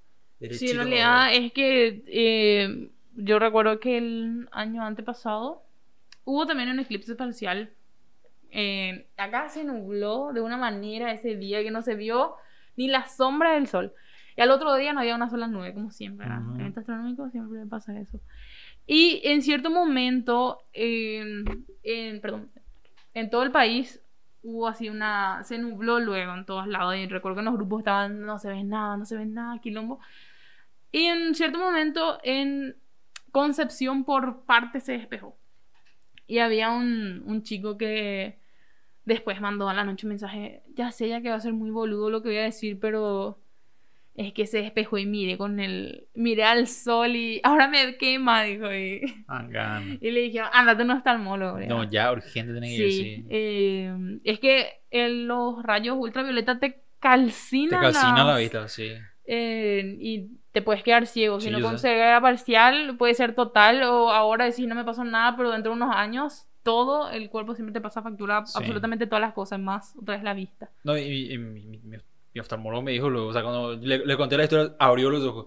Sí, 0.50 0.70
Derechito 0.70 0.72
en 0.72 0.78
me 0.78 0.86
realidad 0.90 1.34
es 1.34 1.52
que 1.52 2.02
eh, 2.06 2.90
yo 3.14 3.38
recuerdo 3.38 3.80
que 3.80 3.98
el 3.98 4.48
año 4.52 4.82
antepasado 4.84 5.62
hubo 6.28 6.44
también 6.46 6.68
un 6.68 6.78
eclipse 6.78 7.14
parcial. 7.14 7.70
Eh, 8.50 9.06
acá 9.16 9.48
se 9.48 9.64
nubló 9.64 10.32
de 10.34 10.40
una 10.42 10.56
manera 10.58 11.10
ese 11.12 11.36
día 11.36 11.62
que 11.62 11.70
no 11.70 11.80
se 11.82 11.94
vio 11.94 12.34
ni 12.76 12.86
la 12.88 13.06
sombra 13.06 13.52
del 13.54 13.66
sol. 13.66 13.94
Y 14.36 14.40
al 14.42 14.50
otro 14.50 14.74
día 14.76 14.92
no 14.92 15.00
había 15.00 15.14
una 15.16 15.30
sola 15.30 15.46
nube, 15.46 15.72
como 15.72 15.90
siempre. 15.90 16.26
¿verdad? 16.28 16.42
Ujú. 16.42 16.54
En 16.54 16.60
eventos 16.60 16.82
astronómicos 16.82 17.32
siempre 17.32 17.64
pasa 17.66 17.98
eso. 17.98 18.20
Y 18.86 19.20
en 19.24 19.40
cierto 19.42 19.70
momento, 19.70 20.60
en, 20.72 21.64
en- 21.82 22.20
perdón, 22.20 22.50
en 23.14 23.30
todo 23.30 23.42
el 23.42 23.50
país 23.50 24.00
hubo 24.42 24.68
así 24.68 24.88
una. 24.90 25.42
Se 25.44 25.56
nubló 25.58 25.98
luego 25.98 26.34
en 26.34 26.44
todos 26.44 26.66
lados. 26.68 26.94
Y 26.96 27.06
recuerdo 27.06 27.36
que 27.36 27.40
en 27.40 27.46
los 27.46 27.54
grupos 27.54 27.80
estaban, 27.80 28.20
no 28.20 28.38
se 28.38 28.48
ve 28.50 28.62
nada, 28.64 28.96
no 28.98 29.06
se 29.06 29.16
ve 29.16 29.24
nada, 29.24 29.58
quilombo. 29.60 29.98
Y 30.92 31.04
en 31.06 31.34
cierto 31.34 31.58
momento, 31.58 32.18
en 32.22 32.76
Concepción, 33.32 34.04
por 34.04 34.42
parte 34.46 34.80
se 34.80 34.92
despejó. 34.92 35.37
Y 36.28 36.38
había 36.40 36.70
un, 36.70 37.24
un 37.26 37.42
chico 37.42 37.76
que 37.78 38.38
después 39.04 39.40
mandó 39.40 39.68
a 39.68 39.74
la 39.74 39.84
noche 39.84 40.06
un 40.06 40.10
mensaje. 40.10 40.62
Ya 40.74 40.92
sé, 40.92 41.08
ya 41.08 41.20
que 41.22 41.30
va 41.30 41.36
a 41.36 41.40
ser 41.40 41.54
muy 41.54 41.70
boludo 41.70 42.10
lo 42.10 42.22
que 42.22 42.28
voy 42.30 42.38
a 42.38 42.42
decir, 42.44 42.78
pero 42.80 43.40
es 44.14 44.32
que 44.32 44.46
se 44.46 44.62
despejó 44.62 44.98
y 44.98 45.06
mire 45.06 45.38
con 45.38 45.60
el. 45.60 46.08
Miré 46.14 46.44
al 46.44 46.66
sol 46.68 47.16
y 47.16 47.40
ahora 47.44 47.68
me 47.68 47.96
quema, 47.96 48.42
dijo. 48.44 48.72
Y, 48.72 49.02
Ah, 49.28 49.80
y 50.00 50.10
le 50.10 50.20
dije, 50.22 50.40
andate 50.52 50.82
el 50.82 51.18
molo. 51.18 51.58
No, 51.58 51.84
ya, 51.90 52.12
urgente 52.12 52.52
tiene 52.52 52.68
que 52.68 52.74
ir, 52.74 52.90
Sí, 52.90 53.26
eh, 53.30 54.18
es 54.24 54.40
que 54.40 54.68
en 54.90 55.28
los 55.28 55.62
rayos 55.62 55.96
ultravioleta 55.98 56.58
te 56.58 56.82
calcinan. 56.98 57.78
Te 57.80 57.84
calcina 57.86 58.24
la 58.24 58.32
las- 58.32 58.40
vista, 58.40 58.68
sí. 58.68 58.90
eh, 59.26 59.96
y 60.00 60.37
te 60.52 60.62
puedes 60.62 60.82
quedar 60.82 61.06
ciego. 61.06 61.40
Si 61.40 61.46
Sí, 61.46 61.52
no 61.52 61.58
yo 61.58 61.66
con 61.66 61.78
sé. 61.78 61.88
ceguera 61.88 62.20
parcial, 62.20 62.96
puede 62.96 63.14
ser 63.14 63.34
total. 63.34 63.82
O 63.84 64.10
ahora 64.10 64.44
decís 64.46 64.66
no 64.66 64.74
me 64.74 64.84
pasó 64.84 65.04
nada, 65.04 65.36
pero 65.36 65.50
dentro 65.50 65.72
de 65.72 65.76
unos 65.82 65.94
años 65.94 66.46
todo 66.62 67.10
el 67.10 67.30
cuerpo 67.30 67.54
siempre 67.54 67.72
te 67.72 67.80
pasa 67.80 68.02
factura, 68.02 68.44
Sí. 68.44 68.52
absolutamente 68.56 69.06
todas 69.06 69.22
las 69.22 69.32
cosas, 69.32 69.58
más 69.58 69.94
otra 69.96 70.16
vez 70.16 70.24
la 70.24 70.34
vista. 70.34 70.70
No, 70.84 70.98
y, 70.98 71.32
y 71.32 71.38
mi, 71.38 71.60
mi- 71.62 71.78
mi- 71.78 72.40
oftalmólogo 72.40 72.82
me 72.82 72.92
dijo, 72.92 73.08
luego, 73.10 73.28
o 73.28 73.32
sea, 73.32 73.42
cuando 73.42 73.74
le, 73.74 73.98
le 74.06 74.16
conté 74.16 74.36
la 74.36 74.44
historia, 74.44 74.76
abrió 74.78 75.10
los 75.10 75.24
ojos. 75.24 75.46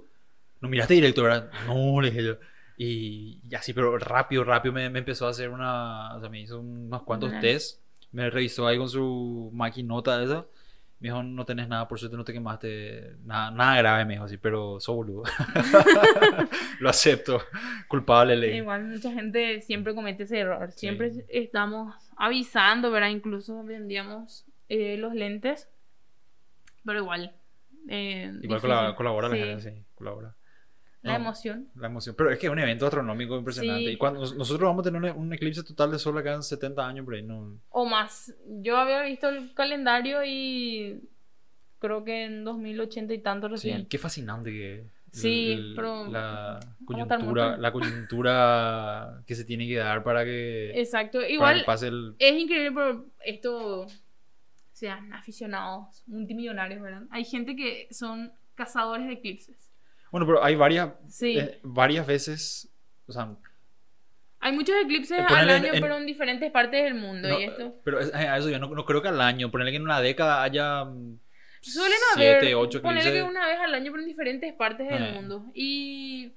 No 0.59 0.67
miraste 0.67 0.93
directo, 0.95 1.23
¿verdad? 1.23 1.49
No, 1.67 2.01
le 2.01 2.11
dije 2.11 2.23
yo. 2.23 2.35
Y, 2.77 3.39
y 3.49 3.55
así, 3.55 3.71
pero 3.73 3.97
rápido, 3.97 4.43
rápido 4.43 4.73
me, 4.73 4.89
me 4.89 4.99
empezó 4.99 5.27
a 5.27 5.29
hacer 5.29 5.49
una. 5.49 6.15
O 6.15 6.19
sea, 6.19 6.29
me 6.29 6.41
hizo 6.41 6.59
unos 6.59 7.03
cuantos 7.03 7.31
test. 7.39 7.81
Me 8.11 8.29
revisó 8.29 8.67
ahí 8.67 8.77
con 8.77 8.89
su 8.89 9.51
maquinota 9.53 10.21
esa. 10.23 10.45
Me 11.01 11.07
dijo, 11.09 11.23
no 11.23 11.45
tenés 11.45 11.67
nada, 11.67 11.87
por 11.87 11.99
suerte 11.99 12.15
no 12.15 12.23
te 12.23 12.31
quemaste. 12.31 13.15
Nada, 13.25 13.49
nada 13.51 13.75
grave, 13.77 14.05
me 14.05 14.13
dijo 14.13 14.25
así, 14.25 14.37
pero 14.37 14.79
sos 14.79 14.95
boludo. 14.95 15.23
Lo 16.79 16.89
acepto. 16.89 17.41
Culpable, 17.87 18.35
le 18.35 18.45
dije. 18.47 18.57
Igual 18.59 18.85
mucha 18.85 19.11
gente 19.11 19.61
siempre 19.61 19.95
comete 19.95 20.23
ese 20.23 20.39
error. 20.39 20.71
Siempre 20.71 21.11
Sí. 21.11 21.23
estamos 21.29 21.95
avisando, 22.17 22.91
¿verdad? 22.91 23.09
Incluso 23.09 23.63
vendíamos 23.63 24.45
eh, 24.69 24.95
los 24.97 25.13
lentes. 25.15 25.69
Pero 26.85 26.99
igual. 26.99 27.33
eh, 27.89 28.31
Igual 28.43 28.61
colabora, 28.61 28.95
colabora 28.95 29.29
la 29.29 29.35
Sí, 29.35 29.41
gente, 29.41 29.61
sí, 29.71 29.83
colabora. 29.95 30.35
La 31.01 31.13
No. 31.13 31.25
emoción. 31.25 31.67
La 31.75 31.87
emoción. 31.87 32.15
Pero 32.17 32.31
es 32.31 32.37
que 32.37 32.45
es 32.45 32.51
un 32.51 32.59
evento 32.59 32.85
astronómico 32.85 33.35
impresionante. 33.35 33.85
Sí. 33.85 33.91
Y 33.91 33.97
cuando 33.97 34.19
nosotros 34.19 34.61
vamos 34.61 34.85
a 34.85 34.91
tener 34.91 35.11
un, 35.13 35.33
eclipse 35.33 35.63
total 35.63 35.91
de 35.91 35.99
sol 35.99 36.17
acá 36.17 36.33
en 36.33 36.43
70 36.43 36.87
años, 36.87 37.05
por 37.05 37.15
ahí 37.15 37.23
no. 37.23 37.59
O 37.69 37.85
más. 37.85 38.33
Yo 38.61 38.77
había 38.77 39.01
visto 39.03 39.29
el 39.29 39.53
calendario 39.53 40.23
y 40.23 41.01
creo 41.79 42.03
que 42.03 42.25
en 42.25 42.43
2080 42.43 43.13
y 43.13 43.19
tanto 43.19 43.47
Sí, 43.47 43.51
recién. 43.53 43.85
qué 43.87 43.97
fascinante 43.97 44.51
que 44.51 44.85
Sí, 45.11 45.73
pero 45.75 46.07
la 46.07 46.59
coyuntura, 46.85 47.57
la 47.57 47.71
coyuntura 47.73 49.23
que 49.27 49.35
se 49.35 49.43
tiene 49.43 49.67
que 49.67 49.75
dar 49.75 50.03
para 50.03 50.23
que, 50.23 50.71
Exacto. 50.79 51.21
Igual 51.21 51.63
pase 51.65 51.87
el 51.87 52.15
es 52.17 52.33
increíble, 52.33 52.71
pero 52.71 53.05
esto 53.25 53.87
sean 54.71 55.11
aficionados 55.13 56.03
multimillonarios, 56.07 56.81
¿verdad? 56.81 57.03
Hay 57.11 57.25
gente 57.25 57.55
que 57.55 57.87
son 57.91 58.31
cazadores 58.55 59.07
de 59.07 59.13
eclipses. 59.13 59.70
Bueno, 60.11 60.25
pero 60.27 60.43
hay 60.43 60.55
varias 60.55 60.89
Sí. 61.07 61.37
eh, 61.37 61.59
varias 61.63 62.05
veces, 62.05 62.69
o 63.07 63.11
sea, 63.11 63.29
Hay 64.43 64.53
muchos 64.53 64.75
eclipses 64.83 65.19
Eh, 65.19 65.25
al 65.27 65.49
año, 65.51 65.67
en- 65.67 65.75
en- 65.75 65.81
pero 65.81 65.97
en 65.97 66.05
diferentes 66.07 66.51
partes 66.51 66.83
del 66.83 66.95
mundo. 66.95 67.29
no, 67.29 67.39
y 67.39 67.43
esto. 67.43 67.75
pero 67.83 67.99
es- 67.99 68.11
a 68.13 68.37
eso 68.37 68.49
yo 68.49 68.57
no, 68.57 68.69
no 68.69 68.85
creo 68.85 68.99
que 69.01 69.07
al 69.09 69.21
año, 69.21 69.51
ponerle 69.51 69.71
que 69.71 69.77
en 69.77 69.83
una 69.83 70.01
década 70.01 70.41
haya 70.41 70.83
mm, 70.85 71.19
Suelen 71.61 71.97
siete, 72.15 72.37
haber, 72.37 72.55
ocho 72.55 72.79
eclipses. 72.79 73.11
que 73.11 73.21
una 73.21 73.45
vez 73.45 73.59
al 73.59 73.73
año, 73.75 73.91
pero 73.91 74.01
en 74.01 74.07
diferentes 74.09 74.51
partes 74.53 74.89
del 74.89 75.03
Eh. 75.03 75.11
mundo. 75.13 75.45
Y 75.53 76.33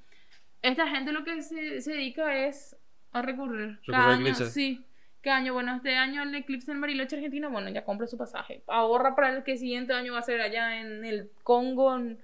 esta 0.60 0.86
gente 0.86 1.12
lo 1.12 1.24
que 1.24 1.40
se, 1.40 1.80
se 1.80 1.92
dedica 1.92 2.46
es 2.46 2.76
a 3.12 3.22
recurrir. 3.22 3.80
Cada 3.86 4.08
año, 4.10 4.20
eclipses. 4.20 4.52
sí. 4.52 4.84
Cada 5.22 5.38
año, 5.38 5.54
bueno, 5.54 5.74
este 5.76 5.96
año 5.96 6.24
el 6.24 6.34
eclipse 6.34 6.70
en 6.72 6.82
Bariloche, 6.82 7.16
Argentina, 7.16 7.48
bueno, 7.48 7.70
ya 7.70 7.86
compra 7.86 8.06
su 8.06 8.18
pasaje. 8.18 8.62
Ahorra 8.66 9.16
para 9.16 9.34
el 9.34 9.44
que 9.44 9.56
siguiente 9.56 9.94
año 9.94 10.12
va 10.12 10.18
a 10.18 10.22
ser 10.22 10.42
allá 10.42 10.78
en 10.78 11.02
el 11.06 11.30
Congo. 11.42 11.96
en- 11.96 12.18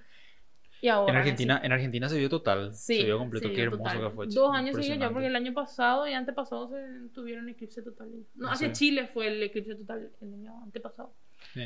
Y 0.81 0.87
ahorra. 0.87 1.11
En 1.11 1.17
Argentina, 1.19 1.61
en 1.63 1.71
Argentina 1.71 2.09
se 2.09 2.17
vio 2.17 2.27
total, 2.27 2.73
Sí, 2.73 2.97
se 2.97 3.03
vio 3.05 3.19
completo, 3.19 3.47
sí, 3.47 3.53
qué 3.53 3.61
hermoso 3.61 3.83
total. 3.83 4.01
que 4.09 4.15
fue. 4.15 4.27
Dos 4.27 4.53
años 4.55 4.75
seguidos 4.75 4.97
ya, 4.99 5.11
porque 5.11 5.27
el 5.27 5.35
año 5.35 5.53
pasado 5.53 6.07
y 6.07 6.13
antepasado 6.13 6.69
se 6.69 7.09
tuvieron 7.13 7.47
eclipse 7.49 7.81
total. 7.83 8.09
No, 8.35 8.49
hacia. 8.49 8.71
Chile 8.71 9.07
fue 9.13 9.27
el 9.27 9.43
eclipse 9.43 9.75
total 9.75 10.11
el 10.21 10.33
año 10.33 10.63
antepasado. 10.63 11.13
Sí. 11.53 11.61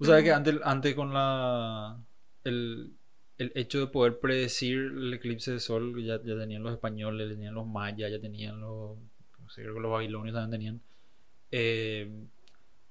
Sabes 0.00 0.24
que 0.24 0.32
antes, 0.32 0.56
antes 0.64 0.94
con 0.94 1.12
la 1.14 1.96
el, 2.44 2.92
el 3.38 3.52
hecho 3.54 3.80
de 3.80 3.86
poder 3.88 4.18
predecir 4.18 4.76
el 4.78 5.12
eclipse 5.14 5.52
de 5.52 5.60
sol, 5.60 6.02
ya, 6.02 6.20
ya 6.22 6.36
tenían 6.38 6.62
los 6.62 6.72
españoles, 6.72 7.28
ya 7.28 7.34
tenían 7.34 7.54
los 7.54 7.66
mayas, 7.66 8.10
ya 8.10 8.20
tenían 8.20 8.60
los, 8.60 8.96
no 9.40 9.48
sé, 9.50 9.62
creo 9.62 9.74
que 9.74 9.80
los 9.80 9.90
babilonios 9.92 10.34
también 10.34 10.50
tenían, 10.50 10.80
eh, 11.50 12.10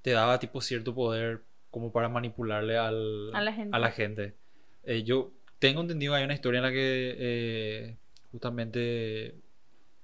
te 0.02 0.12
daba 0.12 0.40
tipo 0.40 0.62
cierto 0.62 0.94
poder 0.94 1.42
como 1.72 1.92
para 1.92 2.10
manipularle 2.10 2.78
al, 2.78 3.34
A 3.34 3.42
la 3.42 3.54
gente. 3.54 3.76
a 3.76 3.80
la 3.80 3.92
gente. 3.92 4.36
Eh, 4.84 5.04
yo 5.04 5.32
tengo 5.64 5.82
entendido 5.82 6.14
que 6.14 6.18
hay 6.20 6.26
una 6.26 6.34
historia 6.36 6.60
en 6.60 6.64
la 6.66 6.72
que 6.72 7.16
eh, 7.20 7.98
justamente, 8.32 9.36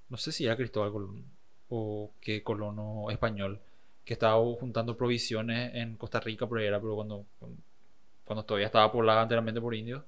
no 0.10 0.18
sé 0.18 0.32
si 0.34 0.46
era 0.46 0.58
Cristóbal 0.58 0.92
Colón 0.94 1.26
o 1.70 2.12
qué 2.22 2.44
colono 2.44 3.12
español, 3.12 3.60
que 4.06 4.14
estaba 4.14 4.38
juntando 4.60 4.98
provisiones 4.98 5.76
en 5.76 5.98
Costa 5.98 6.20
Rica, 6.22 6.48
ahí 6.58 6.66
era, 6.66 6.80
pero 6.82 6.96
cuando, 6.96 7.26
cuando 8.26 8.44
todavía 8.46 8.68
estaba 8.68 8.92
poblada 8.92 9.24
enteramente 9.24 9.62
por 9.62 9.76
indios, 9.76 10.04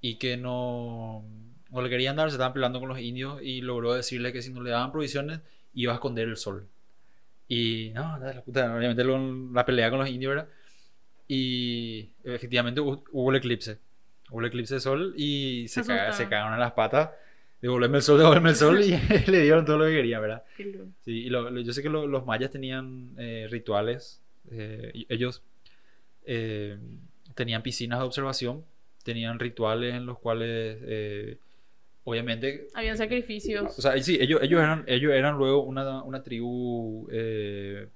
y 0.00 0.16
que 0.16 0.36
no, 0.36 1.24
no 1.70 1.82
le 1.82 1.90
querían 1.90 2.16
dar, 2.16 2.30
se 2.30 2.36
estaban 2.36 2.52
peleando 2.54 2.80
con 2.80 2.88
los 2.90 3.00
indios, 3.00 3.42
y 3.42 3.62
logró 3.62 3.94
decirle 3.94 4.32
que 4.32 4.42
si 4.42 4.52
no 4.52 4.62
le 4.62 4.70
daban 4.70 4.92
provisiones, 4.92 5.40
iba 5.74 5.92
a 5.92 5.96
esconder 5.96 6.28
el 6.28 6.36
sol. 6.36 6.68
Y 7.48 7.92
no, 7.94 8.18
la 8.18 8.42
puta, 8.42 8.74
obviamente 8.76 9.04
la 9.54 9.66
pelea 9.66 9.90
con 9.90 10.00
los 10.00 10.08
indios, 10.10 10.30
¿verdad? 10.34 10.48
Y 11.28 12.10
efectivamente 12.24 12.80
hu- 12.82 13.04
hubo 13.12 13.30
el 13.30 13.36
eclipse. 13.38 13.78
Hubo 14.30 14.40
el 14.40 14.46
eclipse 14.46 14.74
de 14.74 14.80
sol 14.80 15.14
y 15.16 15.66
se, 15.68 15.82
caga- 15.82 16.12
se 16.12 16.28
cagaron 16.28 16.54
en 16.54 16.60
las 16.60 16.72
patas. 16.72 17.10
Devolverme 17.60 17.96
el 17.98 18.02
sol, 18.02 18.18
devolverme 18.18 18.50
el 18.50 18.56
sol 18.56 18.80
y 18.82 18.90
le 19.30 19.40
dieron 19.42 19.64
todo 19.64 19.78
lo 19.78 19.84
que 19.86 19.92
quería, 19.92 20.20
¿verdad? 20.20 20.44
Sí, 21.04 21.24
y 21.24 21.28
lo- 21.30 21.50
lo- 21.50 21.60
yo 21.60 21.72
sé 21.72 21.82
que 21.82 21.88
lo- 21.88 22.06
los 22.06 22.24
mayas 22.24 22.50
tenían 22.50 23.14
eh, 23.18 23.48
rituales. 23.50 24.20
eh, 24.50 24.92
ellos 25.08 25.42
eh, 26.24 26.78
tenían 27.34 27.62
piscinas 27.62 27.98
de 27.98 28.04
observación, 28.04 28.64
tenían 29.02 29.38
rituales 29.38 29.94
en 29.94 30.06
los 30.06 30.18
cuales, 30.18 30.78
obviamente, 32.04 32.68
Habían 32.74 32.96
sacrificios. 32.96 33.78
o 33.78 33.82
sea, 33.82 34.00
sí, 34.02 34.18
ellos, 34.20 34.40
ellos, 34.42 34.60
eran, 34.60 34.84
ellos 34.86 35.12
eran 35.12 35.36
luego 35.36 35.62
una, 35.62 36.02
una 36.02 36.22
tribu 36.22 37.08
eh, 37.10 37.88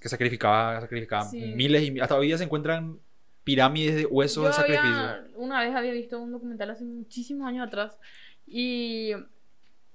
que 0.00 0.08
sacrificaba, 0.08 0.80
sacrificaba 0.80 1.24
Sí. 1.24 1.40
miles 1.54 1.82
y 1.82 2.00
hasta 2.00 2.16
hoy 2.16 2.26
día 2.26 2.38
se 2.38 2.44
encuentran 2.44 2.98
pirámides 3.44 3.96
de 3.96 4.06
huesos 4.06 4.42
Yo 4.42 4.48
de 4.48 4.52
sacrificio. 4.54 4.90
había, 4.90 5.26
una 5.36 5.60
vez 5.60 5.74
había 5.74 5.92
visto 5.92 6.20
un 6.20 6.32
documental 6.32 6.70
hace 6.70 6.84
muchísimos 6.84 7.46
años 7.48 7.66
atrás 7.66 7.98
y 8.46 9.12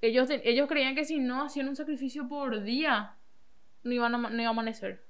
ellos, 0.01 0.29
ellos 0.29 0.67
creían 0.67 0.95
que 0.95 1.05
si 1.05 1.19
no 1.19 1.43
hacían 1.45 1.67
un 1.69 1.75
sacrificio 1.75 2.27
por 2.27 2.63
día 2.63 3.15
no, 3.83 3.91
iban 3.93 4.13
a, 4.15 4.17
no 4.17 4.35
iba 4.41 4.47
a 4.47 4.51
amanecer. 4.51 5.03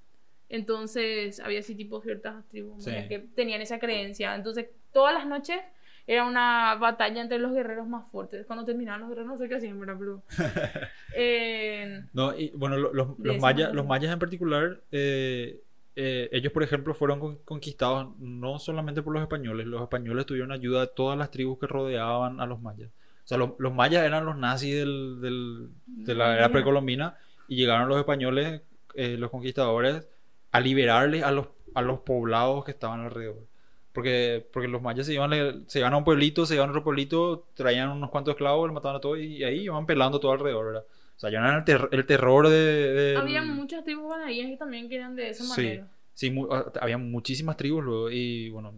Entonces 0.50 1.40
había 1.40 1.60
así 1.60 1.76
tipo 1.76 2.02
ciertas 2.02 2.48
tribus 2.48 2.84
Sí. 2.84 2.92
que 3.10 3.20
tenían 3.36 3.62
esa 3.62 3.80
creencia. 3.80 4.34
Entonces 4.36 4.68
todas 4.94 5.14
las 5.14 5.26
noches 5.28 5.60
era 6.06 6.26
una 6.26 6.76
batalla 6.76 7.22
entre 7.22 7.38
los 7.38 7.54
guerreros 7.54 7.86
más 7.88 8.10
fuertes. 8.12 8.46
Cuando 8.46 8.64
terminaban 8.64 9.02
los 9.02 9.10
guerreros 9.10 9.30
no 9.32 9.38
sé 9.38 9.50
qué 9.50 9.56
hacían, 9.56 9.78
¿verdad? 9.80 9.96
Pero... 10.00 10.24
eh, 11.16 12.02
No, 12.14 12.38
y 12.38 12.52
bueno, 12.56 12.78
lo- 12.78 12.94
los, 12.94 13.40
mayas, 13.40 13.74
los 13.74 13.86
mayas 13.86 14.14
en 14.14 14.20
particular, 14.20 14.80
eh, 14.92 15.62
eh, 15.98 16.30
ellos 16.32 16.54
por 16.54 16.64
ejemplo 16.64 16.94
fueron 16.96 17.20
con- 17.20 17.38
conquistados 17.40 18.10
no 18.20 18.60
solamente 18.60 19.02
por 19.04 19.14
los 19.14 19.24
españoles, 19.24 19.68
los 19.68 19.82
españoles 19.84 20.26
tuvieron 20.28 20.52
ayuda 20.54 20.82
de 20.82 20.88
todas 20.88 21.18
las 21.18 21.32
tribus 21.32 21.60
que 21.60 21.68
rodeaban 21.68 22.40
a 22.42 22.46
los 22.48 22.62
mayas. 22.62 22.90
O 23.26 23.28
sea, 23.28 23.38
los, 23.38 23.52
los 23.60 23.74
mayas 23.74 24.06
eran 24.06 24.26
los 24.26 24.38
nazis 24.38 24.76
del, 24.76 25.20
del- 25.22 25.70
de 25.88 26.16
la 26.16 26.36
era 26.38 26.52
precolombina 26.52 27.18
y 27.48 27.58
llegaron 27.58 27.90
los 27.90 27.98
españoles, 28.00 28.62
eh, 28.96 29.18
los 29.18 29.32
conquistadores, 29.32 30.08
a 30.52 30.60
liberarles 30.62 31.24
a 31.24 31.32
los, 31.32 31.48
a 31.76 31.82
los 31.82 32.00
poblados 32.02 32.66
que 32.66 32.72
estaban 32.72 33.02
alrededor. 33.02 33.46
Porque, 33.94 34.48
porque 34.54 34.68
los 34.68 34.82
mayas 34.82 35.08
se 35.08 35.14
iban, 35.14 35.32
se 35.68 35.80
iban 35.80 35.94
a 35.94 35.98
un 35.98 36.04
pueblito, 36.04 36.46
se 36.46 36.56
iban 36.56 36.70
a 36.70 36.72
otro 36.72 36.84
pueblito, 36.84 37.48
traían 37.56 37.90
unos 37.90 38.12
cuantos 38.12 38.34
esclavos, 38.34 38.68
los 38.68 38.74
mataban 38.76 38.98
a 38.98 39.02
todos 39.02 39.20
y 39.20 39.44
ahí 39.44 39.62
iban 39.64 39.86
pelando 39.88 40.20
todo 40.20 40.32
alrededor, 40.34 40.68
¿verdad? 40.68 40.86
O 41.18 41.20
sea, 41.20 41.30
ya 41.32 41.40
no 41.42 41.48
era 41.48 41.58
el, 41.58 41.64
ter- 41.66 41.90
el 41.92 42.06
terror 42.06 42.48
de... 42.48 43.16
había 43.20 43.42
muchas 43.42 43.84
tribus 43.84 44.14
canadienses 44.14 44.54
que 44.54 44.58
también 44.58 44.88
querían 44.88 45.16
de 45.16 45.30
esa 45.32 45.44
Sí. 45.44 45.50
manera. 45.64 45.88
Sí, 46.14 46.30
mu- 46.32 46.48
ah, 46.52 46.72
había 46.80 46.98
muchísimas 46.98 47.58
tribus 47.58 47.84
luego 47.84 48.12
y 48.12 48.50
bueno, 48.50 48.74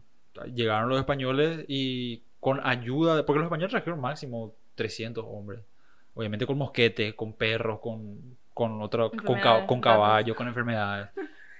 llegaron 0.53 0.89
los 0.89 0.99
españoles 0.99 1.65
y 1.67 2.21
con 2.39 2.59
ayuda, 2.65 3.17
de- 3.17 3.23
porque 3.23 3.39
los 3.39 3.45
españoles 3.47 3.71
trajeron 3.71 3.99
máximo 4.01 4.53
300 4.75 5.25
hombres, 5.27 5.59
obviamente 6.15 6.45
con 6.45 6.57
mosquetes, 6.57 7.13
con 7.13 7.33
perros, 7.33 7.79
con, 7.81 8.17
con, 8.53 8.81
otro, 8.81 9.11
con, 9.11 9.39
ca- 9.41 9.65
caballos, 9.81 10.35
con 10.37 10.47
enfermedades. 10.47 11.09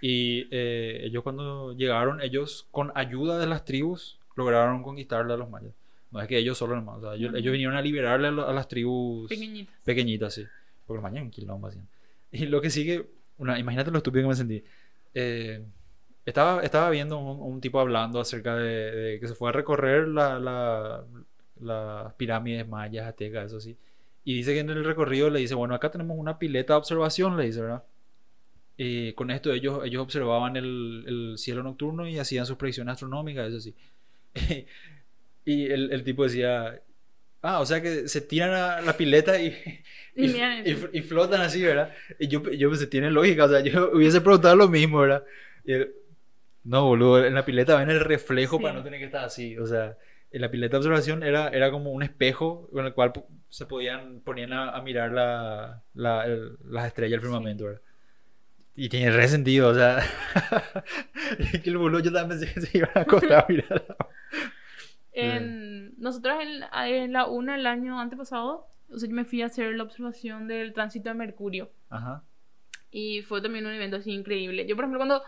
Y 0.01 0.47
eh, 0.51 1.01
ellos 1.03 1.23
cuando 1.23 1.73
llegaron, 1.73 2.21
ellos 2.21 2.67
con 2.71 2.91
ayuda 2.95 3.37
de 3.37 3.47
las 3.47 3.65
tribus 3.65 4.17
lograron 4.35 4.81
conquistarle 4.81 5.33
a 5.33 5.37
los 5.37 5.49
mayas. 5.49 5.73
No 6.11 6.21
es 6.21 6.27
que 6.27 6.37
ellos 6.37 6.57
solo 6.57 6.75
nomás, 6.75 6.97
o 6.97 7.01
sea, 7.01 7.13
ellos, 7.15 7.33
vinieron 7.51 7.75
a 7.75 7.81
liberarle 7.81 8.27
a, 8.29 8.31
a 8.31 8.53
las 8.53 8.67
tribus 8.69 9.27
Pequeñitas. 9.29 9.75
pequeñitas, 9.83 10.33
sí. 10.33 10.45
Porque 10.89 11.03
mayas 11.03 11.23
un 11.23 11.31
quilombo 11.31 11.67
hacían. 11.67 11.87
Y 12.31 12.45
lo 12.47 12.61
que 12.61 12.69
sigue, 12.71 13.09
una, 13.37 13.59
imagínate 13.59 13.91
lo 13.91 13.97
estúpido 13.99 14.23
que 14.23 14.29
me 14.29 14.35
sentí. 14.35 14.63
Eh, 15.13 15.65
estaba, 16.25 16.61
estaba 16.63 16.89
viendo 16.91 17.17
un, 17.19 17.53
un 17.53 17.61
tipo 17.61 17.79
hablando 17.79 18.19
acerca 18.19 18.55
de, 18.55 18.91
de 18.91 19.19
que 19.19 19.27
se 19.27 19.35
fue 19.35 19.49
a 19.49 19.53
recorrer 19.53 20.07
la, 20.09 20.39
la- 20.39 21.05
las 21.61 22.13
pirámides 22.15 22.67
mayas, 22.67 23.07
aztecas, 23.07 23.47
eso 23.47 23.59
sí. 23.59 23.77
Y 24.23 24.35
dice 24.35 24.53
que 24.53 24.59
en 24.61 24.69
el 24.69 24.85
recorrido 24.85 25.29
le 25.29 25.39
dice, 25.39 25.55
bueno, 25.55 25.75
acá 25.75 25.91
tenemos 25.91 26.17
una 26.17 26.39
pileta 26.39 26.73
de 26.73 26.79
observación, 26.79 27.37
le 27.37 27.45
dice, 27.45 27.61
¿verdad? 27.61 27.83
Y 28.77 29.13
con 29.13 29.29
esto 29.31 29.51
ellos, 29.53 29.81
ellos 29.85 30.01
observaban 30.03 30.55
el, 30.57 31.03
el 31.07 31.35
cielo 31.37 31.63
nocturno 31.63 32.07
y 32.07 32.17
hacían 32.19 32.45
sus 32.45 32.57
predicciones 32.57 32.93
astronómicas, 32.93 33.49
eso 33.49 33.59
sí. 33.59 33.75
y 35.45 35.65
el, 35.67 35.91
el 35.91 36.03
tipo 36.03 36.23
decía, 36.23 36.81
Ah, 37.41 37.59
o 37.61 37.65
sea 37.65 37.81
que 37.81 38.07
se 38.09 38.21
tiran 38.21 38.51
a 38.53 38.81
la 38.81 38.97
pileta 38.97 39.39
y, 39.41 39.49
Y 40.15 40.25
y, 40.25 40.89
y- 40.93 41.01
flotan 41.01 41.41
así, 41.41 41.63
¿verdad? 41.63 41.93
Y 42.19 42.27
yo, 42.27 42.43
yo 42.51 42.69
pensé, 42.69 42.87
tiene 42.87 43.09
lógica, 43.11 43.45
o 43.45 43.49
sea, 43.49 43.61
yo 43.61 43.91
hubiese 43.93 44.19
preguntado 44.21 44.55
lo 44.57 44.67
mismo, 44.67 44.99
¿verdad? 44.99 45.23
Y 45.63 45.73
él, 45.73 45.93
no, 46.63 46.85
boludo, 46.85 47.25
en 47.25 47.33
la 47.35 47.45
pileta 47.45 47.77
ven 47.77 47.89
el 47.89 48.01
reflejo 48.01 48.57
Sí. 48.57 48.63
para 48.63 48.73
no 48.75 48.83
tener 48.83 48.99
que 48.99 49.05
estar 49.05 49.23
así, 49.25 49.57
o 49.57 49.65
sea, 49.65 49.97
en 50.31 50.41
la 50.41 50.51
pileta 50.51 50.73
de 50.73 50.77
observación 50.79 51.23
era, 51.23 51.49
era 51.49 51.71
como 51.71 51.91
un 51.91 52.03
espejo 52.03 52.69
con 52.71 52.85
el 52.85 52.93
cual 52.93 53.13
se 53.49 53.65
podían, 53.65 54.21
ponían 54.21 54.53
a, 54.53 54.71
a 54.71 54.81
mirar 54.81 55.11
la, 55.11 55.83
la- 55.93 56.25
el- 56.25 56.57
las 56.65 56.87
estrellas 56.87 57.11
del 57.13 57.21
firmamento, 57.21 57.65
¿verdad? 57.65 57.81
Y 58.75 58.89
tiene 58.89 59.11
re 59.11 59.27
sentido, 59.27 59.69
o 59.69 59.75
sea, 59.75 60.01
que 61.63 61.69
el 61.69 61.77
boludo 61.77 62.01
yo 62.01 62.11
también 62.13 62.39
pensé 62.39 62.53
que 62.53 62.61
se 62.61 62.77
iban 62.77 62.91
a 62.95 63.01
acostar 63.01 63.45
a 63.45 63.45
mirar. 63.49 63.85
En, 65.11 65.68
nosotros 65.99 66.37
en, 66.41 66.63
en 66.87 67.13
la 67.13 67.27
UNA 67.27 67.55
el 67.55 67.67
año 67.67 67.99
antepasado, 67.99 68.67
o 68.91 68.97
sea, 68.97 69.09
yo 69.09 69.15
me 69.15 69.25
fui 69.25 69.41
a 69.41 69.47
hacer 69.47 69.75
la 69.75 69.83
observación 69.83 70.47
del 70.47 70.73
tránsito 70.73 71.09
de 71.09 71.15
Mercurio. 71.15 71.71
Ajá. 71.89 72.23
Y 72.91 73.21
fue 73.21 73.41
también 73.41 73.65
un 73.65 73.73
evento 73.73 73.97
así 73.97 74.11
increíble. 74.11 74.65
Yo, 74.65 74.75
por 74.75 74.85
ejemplo, 74.85 74.99
cuando 74.99 75.21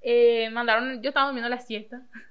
eh, 0.00 0.50
mandaron, 0.50 1.00
yo 1.02 1.08
estaba 1.08 1.26
durmiendo 1.26 1.48
la 1.48 1.60
siesta. 1.60 2.02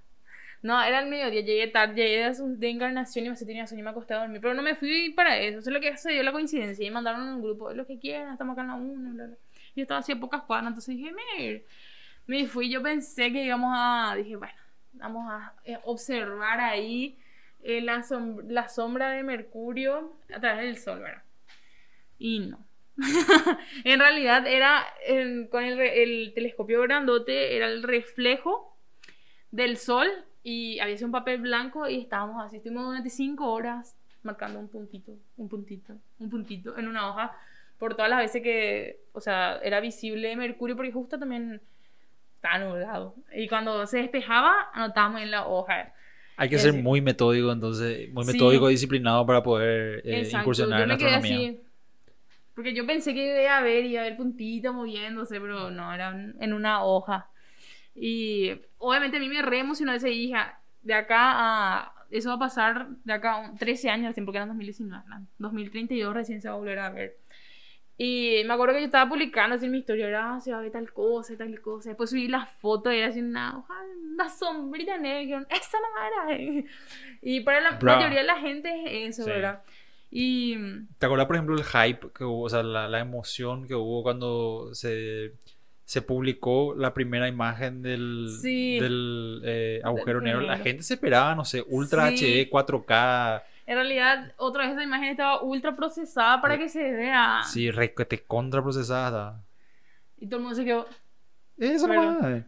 No, 0.64 0.82
era 0.82 1.00
el 1.02 1.08
mediodía, 1.08 1.42
llegué 1.42 1.68
tarde, 1.68 1.94
llegué 1.94 2.34
de, 2.58 2.70
encarnación 2.70 3.28
y 3.28 3.30
me 3.30 3.36
tenía 3.36 3.68
sueño 3.68 3.82
y 3.82 3.84
me 3.84 3.92
acosté 3.92 4.16
a 4.16 4.22
dormir. 4.22 4.42
Pero 4.42 4.56
no 4.56 4.64
me 4.64 4.76
fui 4.76 5.12
para 5.12 5.38
eso, 5.38 5.60
eso 5.60 5.70
es 5.70 5.74
lo 5.74 5.80
que 5.80 5.96
se 5.98 6.12
dio 6.12 6.24
la 6.24 6.32
coincidencia. 6.32 6.86
Y 6.86 6.90
mandaron 6.90 7.22
un 7.22 7.44
grupo, 7.44 7.72
lo 7.74 7.86
que 7.86 8.00
quieran, 8.00 8.32
estamos 8.34 8.54
acá 8.54 8.64
en 8.64 8.68
la 8.68 8.74
una, 8.74 9.12
bla, 9.12 9.26
bla. 9.28 9.38
Yo 9.76 9.84
estaba 9.84 10.00
así 10.00 10.14
a 10.14 10.20
pocas 10.20 10.42
cuadras, 10.42 10.70
entonces 10.70 10.98
dije, 10.98 11.12
me, 11.12 11.64
me 12.26 12.48
fui. 12.48 12.72
Yo 12.72 12.82
pensé 12.82 13.32
que 13.32 13.44
íbamos 13.46 13.72
a, 13.78 14.16
dije, 14.16 14.36
bueno, 14.36 14.56
vamos 14.94 15.32
a 15.32 15.54
eh, 15.64 15.78
observar 15.84 16.60
ahí 16.60 17.20
eh, 17.68 17.82
la, 17.82 18.04
som- 18.04 18.44
la 18.50 18.70
sombra 18.70 19.12
de 19.12 19.24
Mercurio 19.24 20.14
a 20.34 20.40
través 20.40 20.66
del 20.66 20.78
sol, 20.78 21.00
¿verdad? 21.02 21.24
Y 22.20 22.40
no. 22.40 22.66
en 23.84 24.00
realidad 24.00 24.48
era 24.48 24.84
con 25.52 25.64
el, 25.64 25.80
el 25.80 26.34
telescopio 26.34 26.82
grandote, 26.82 27.56
era 27.56 27.68
el 27.68 27.84
reflejo 27.84 28.76
del 29.52 29.78
sol 29.78 30.08
y 30.44 30.80
había 30.80 30.98
un 31.06 31.12
papel 31.12 31.42
blanco 31.42 31.88
y 31.90 32.02
estábamos 32.02 32.44
así, 32.44 32.58
estuvimos 32.58 32.86
durante 32.86 33.10
cinco 33.10 33.52
horas 33.52 33.98
marcando 34.24 34.60
un 34.60 34.68
puntito, 34.70 35.14
un 35.38 35.50
puntito, 35.50 35.94
un 36.20 36.30
puntito 36.30 36.78
en 36.78 36.88
una 36.88 37.10
hoja 37.10 37.38
por 37.80 37.96
todas 37.96 38.10
las 38.10 38.20
veces 38.20 38.42
que, 38.44 39.00
o 39.14 39.22
sea, 39.22 39.60
era 39.64 39.80
visible 39.80 40.36
Mercurio 40.36 40.76
porque 40.76 40.92
justo 40.92 41.20
también 41.20 41.62
estaba 42.36 42.60
nublado 42.60 43.16
y 43.34 43.48
cuando 43.48 43.86
se 43.88 43.98
despejaba 44.00 44.70
anotábamos 44.74 45.22
en 45.22 45.32
la 45.32 45.48
hoja. 45.48 45.94
Hay 46.38 46.50
que 46.50 46.58
ser 46.60 46.72
decir- 46.72 46.84
muy 46.84 47.02
metódico, 47.02 47.52
entonces, 47.52 48.12
muy 48.14 48.24
Sí. 48.26 48.34
metódico 48.34 48.70
y 48.70 48.74
disciplinado 48.74 49.26
para 49.26 49.44
poder 49.44 50.02
eh, 50.06 50.30
incursionar 50.32 50.78
yo 50.80 50.84
en 50.84 50.90
la 50.90 50.96
astronomía. 50.96 51.38
así. 51.50 51.62
Porque 52.56 52.74
yo 52.74 52.86
pensé 52.88 53.14
que 53.14 53.44
iba 53.44 53.58
a 53.58 53.62
ver, 53.62 53.86
iba 53.86 54.02
a 54.02 54.06
ver 54.06 54.18
puntito 54.18 54.74
moviéndose, 54.74 55.40
pero 55.40 55.70
no, 55.70 55.94
era 55.94 56.10
en 56.40 56.54
una 56.54 56.84
hoja. 56.84 57.28
Y 57.96 58.52
obviamente 58.78 59.18
a 59.18 59.20
mí 59.20 59.28
me 59.30 59.42
re 59.42 59.60
emocionó 59.60 59.94
ese 59.94 60.12
hija. 60.12 60.60
De 60.84 60.94
acá 60.94 61.18
a. 61.36 61.94
Eso 62.10 62.30
va 62.30 62.36
a 62.36 62.40
pasar 62.40 62.88
de 63.04 63.12
acá 63.14 63.34
a 63.34 63.38
un- 63.50 63.58
13 63.58 63.90
años, 63.90 64.16
porque 64.24 64.38
era 64.38 64.44
en 64.44 64.50
2019. 64.50 65.04
¿no? 65.10 65.28
2032 65.40 66.14
recién 66.14 66.42
se 66.42 66.48
va 66.48 66.54
a 66.56 66.58
volver 66.58 66.80
a 66.80 66.90
ver. 66.90 67.18
Y 68.00 68.44
me 68.46 68.54
acuerdo 68.54 68.76
que 68.76 68.82
yo 68.82 68.86
estaba 68.86 69.10
publicando 69.10 69.56
así 69.56 69.66
en 69.66 69.72
mi 69.72 69.80
historia, 69.80 70.08
era, 70.08 70.36
"Ah, 70.36 70.40
se 70.40 70.52
va 70.52 70.60
a 70.60 70.62
ver 70.62 70.72
tal 70.72 70.94
cosa, 70.94 71.36
tal 71.36 71.60
cosa. 71.62 71.90
Después 71.90 72.12
subí 72.12 72.28
la 72.28 72.46
foto 72.46 72.92
y 72.92 72.98
era 72.98 73.08
así 73.08 73.20
una 73.22 73.58
hoja, 73.58 73.74
una 74.14 74.30
sombrita 74.30 74.98
negra. 74.98 75.20
Y 75.22 75.26
dijeron, 75.26 75.48
esa 75.50 75.78
no 75.80 76.32
era. 76.32 76.38
Y 77.24 77.40
para 77.42 77.62
la 77.62 77.72
Bra. 77.72 77.96
mayoría 77.96 78.20
de 78.20 78.26
la 78.28 78.40
gente 78.40 78.70
es 79.06 79.16
eso, 79.18 79.24
Sí. 79.24 79.32
¿verdad? 79.32 79.64
Y 80.12 80.56
¿Te 81.00 81.06
acuerdas, 81.08 81.26
por 81.28 81.36
ejemplo, 81.38 81.56
el 81.58 81.64
hype 81.64 82.08
que 82.16 82.24
hubo, 82.24 82.44
o 82.44 82.50
sea, 82.50 82.62
la, 82.64 82.88
la 82.88 83.00
emoción 83.00 83.68
que 83.68 83.74
hubo 83.76 84.04
cuando 84.04 84.70
se, 84.74 85.34
se 85.84 86.02
publicó 86.02 86.76
la 86.78 86.94
primera 86.94 87.28
imagen 87.28 87.82
del, 87.82 88.30
Sí. 88.42 88.80
del 88.80 89.42
eh, 89.44 89.82
agujero 89.84 90.22
negro? 90.22 90.42
La 90.42 90.60
gente 90.60 90.84
se 90.84 90.94
esperaba, 90.94 91.34
no 91.36 91.44
sé, 91.44 91.64
Ultra 91.68 92.10
Sí. 92.12 92.46
HD, 92.46 92.50
4K, 92.50 93.44
en 93.68 93.76
realidad, 93.76 94.34
otra 94.38 94.64
vez 94.64 94.74
esa 94.74 94.84
imagen 94.84 95.10
estaba 95.10 95.44
ultra 95.44 95.76
procesada 95.76 96.42
para 96.42 96.58
que 96.58 96.68
se 96.70 96.92
vea. 96.92 97.42
sí, 97.44 97.70
re, 97.70 97.94
que 97.94 98.06
te 98.06 98.24
contraprocesada. 98.24 99.44
Y 100.18 100.26
todo 100.28 100.38
el 100.38 100.44
mundo 100.44 100.56
se 100.56 100.66
quedó 100.66 100.88
Eso 101.58 101.88
nomás. 101.88 102.44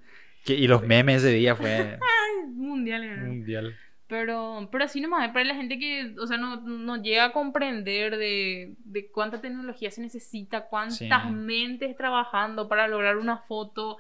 Que- 0.45 0.55
y 0.55 0.67
los 0.67 0.81
memes 0.81 1.17
ese 1.23 1.33
día 1.33 1.55
fue 1.55 1.69
"Ay, 2.01 2.47
mundial. 2.47 3.01
¿verdad?". 3.07 3.25
mundial. 3.27 3.75
Pero, 4.07 4.67
pero 4.71 4.85
así 4.85 5.01
nomás, 5.01 5.29
para 5.31 5.45
la 5.45 5.53
gente 5.53 5.77
que, 5.77 6.15
o 6.19 6.25
sea, 6.25 6.37
no, 6.37 6.61
no 6.61 6.97
llega 6.97 7.25
a 7.25 7.31
comprender 7.31 8.17
de, 8.17 8.73
de 8.79 9.11
cuánta 9.11 9.39
tecnología 9.39 9.91
se 9.91 10.01
necesita, 10.01 10.65
cuántas 10.65 10.97
Sí. 10.97 11.29
mentes 11.31 11.95
trabajando 11.95 12.67
para 12.67 12.87
lograr 12.87 13.17
una 13.17 13.37
foto, 13.37 13.97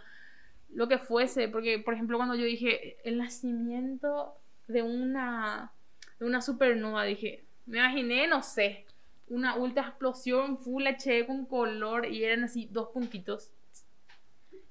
lo 0.73 0.87
que 0.87 0.97
fuese. 0.97 1.47
Porque, 1.47 1.77
por 1.77 1.93
ejemplo, 1.93 2.17
cuando 2.17 2.33
yo 2.33 2.45
dije 2.45 2.97
el 3.03 3.19
nacimiento 3.19 4.33
de 4.67 4.81
una, 4.81 5.73
de 6.19 6.25
una 6.25 6.41
supernova, 6.41 7.03
dije, 7.03 7.43
me 7.65 7.77
imaginé, 7.79 8.27
no 8.27 8.43
sé, 8.43 8.85
una 9.27 9.55
ultra 9.55 9.83
explosión 9.87 10.57
full 10.57 10.85
HD 10.87 11.25
con 11.25 11.45
color 11.45 12.05
y 12.07 12.23
eran 12.23 12.43
así 12.43 12.67
dos 12.71 12.89
puntitos. 12.89 13.51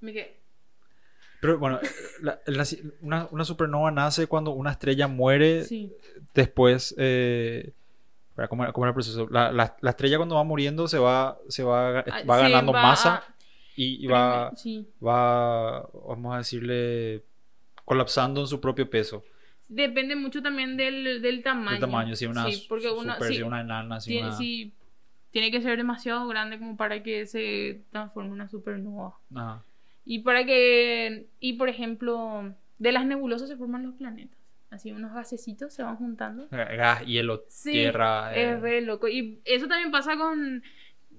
Me 0.00 0.12
quedé, 0.12 0.36
Pero 1.40 1.58
bueno, 1.58 1.78
la- 2.22 2.40
la- 2.46 2.66
una, 3.00 3.28
una 3.30 3.44
supernova 3.44 3.90
nace 3.90 4.26
cuando 4.26 4.50
una 4.52 4.72
estrella 4.72 5.08
muere 5.08 5.64
sí. 5.64 5.92
después 6.34 6.94
eh, 6.98 7.72
¿cómo, 8.48 8.64
era- 8.64 8.72
cómo 8.72 8.84
era 8.86 8.90
el 8.90 8.94
proceso? 8.94 9.28
La, 9.30 9.50
la- 9.52 9.76
la 9.80 9.90
estrella 9.90 10.16
cuando 10.18 10.34
va 10.36 10.44
muriendo 10.44 10.86
se 10.88 10.98
va, 10.98 11.38
se 11.48 11.62
va, 11.62 12.00
Ah, 12.00 12.22
va 12.28 12.36
sí, 12.36 12.42
ganando 12.42 12.72
va 12.72 12.82
masa 12.82 13.14
a- 13.16 13.34
y, 13.76 14.04
y 14.04 14.06
va, 14.08 14.52
Sí. 14.56 14.88
va, 15.04 15.88
vamos 16.06 16.34
a 16.34 16.38
decirle, 16.38 17.22
colapsando 17.84 18.40
en 18.40 18.46
su 18.48 18.60
propio 18.60 18.90
peso. 18.90 19.22
Depende 19.68 20.16
mucho 20.16 20.42
también 20.42 20.76
del, 20.76 21.20
del 21.20 21.42
tamaño. 21.42 21.74
El 21.76 21.80
tamaño, 21.80 22.16
si 22.16 22.26
una, 22.26 22.50
Sí, 22.50 22.64
porque 22.68 22.90
una, 22.90 23.14
super, 23.14 23.28
sí, 23.28 23.34
si 23.36 23.42
una 23.42 23.60
enana, 23.60 24.00
si 24.00 24.10
tiene, 24.12 24.28
una... 24.28 24.38
tiene 25.30 25.50
que 25.50 25.60
ser 25.60 25.76
demasiado 25.76 26.26
grande 26.26 26.58
como 26.58 26.76
para 26.76 27.02
que 27.02 27.26
se 27.26 27.82
transforme 27.90 28.28
en 28.28 28.32
una 28.34 28.48
supernova. 28.48 29.16
Ajá. 29.34 29.62
Y 30.06 30.20
para 30.20 30.46
que, 30.46 31.26
y 31.38 31.52
por 31.54 31.68
ejemplo, 31.68 32.54
de 32.78 32.92
las 32.92 33.04
nebulosas 33.04 33.48
se 33.48 33.56
forman 33.56 33.82
los 33.84 33.94
planetas. 33.94 34.38
Así 34.70 34.90
unos 34.92 35.12
gasecitos 35.14 35.72
se 35.74 35.82
van 35.82 35.96
juntando. 35.96 36.46
Gas, 36.50 37.04
hielo, 37.04 37.44
Sí, 37.48 37.72
tierra. 37.72 38.34
eh, 38.34 38.52
Es 38.52 38.60
re 38.60 38.80
loco. 38.82 39.08
Y 39.08 39.38
eso 39.44 39.66
también 39.66 39.90
pasa 39.90 40.16
con 40.16 40.62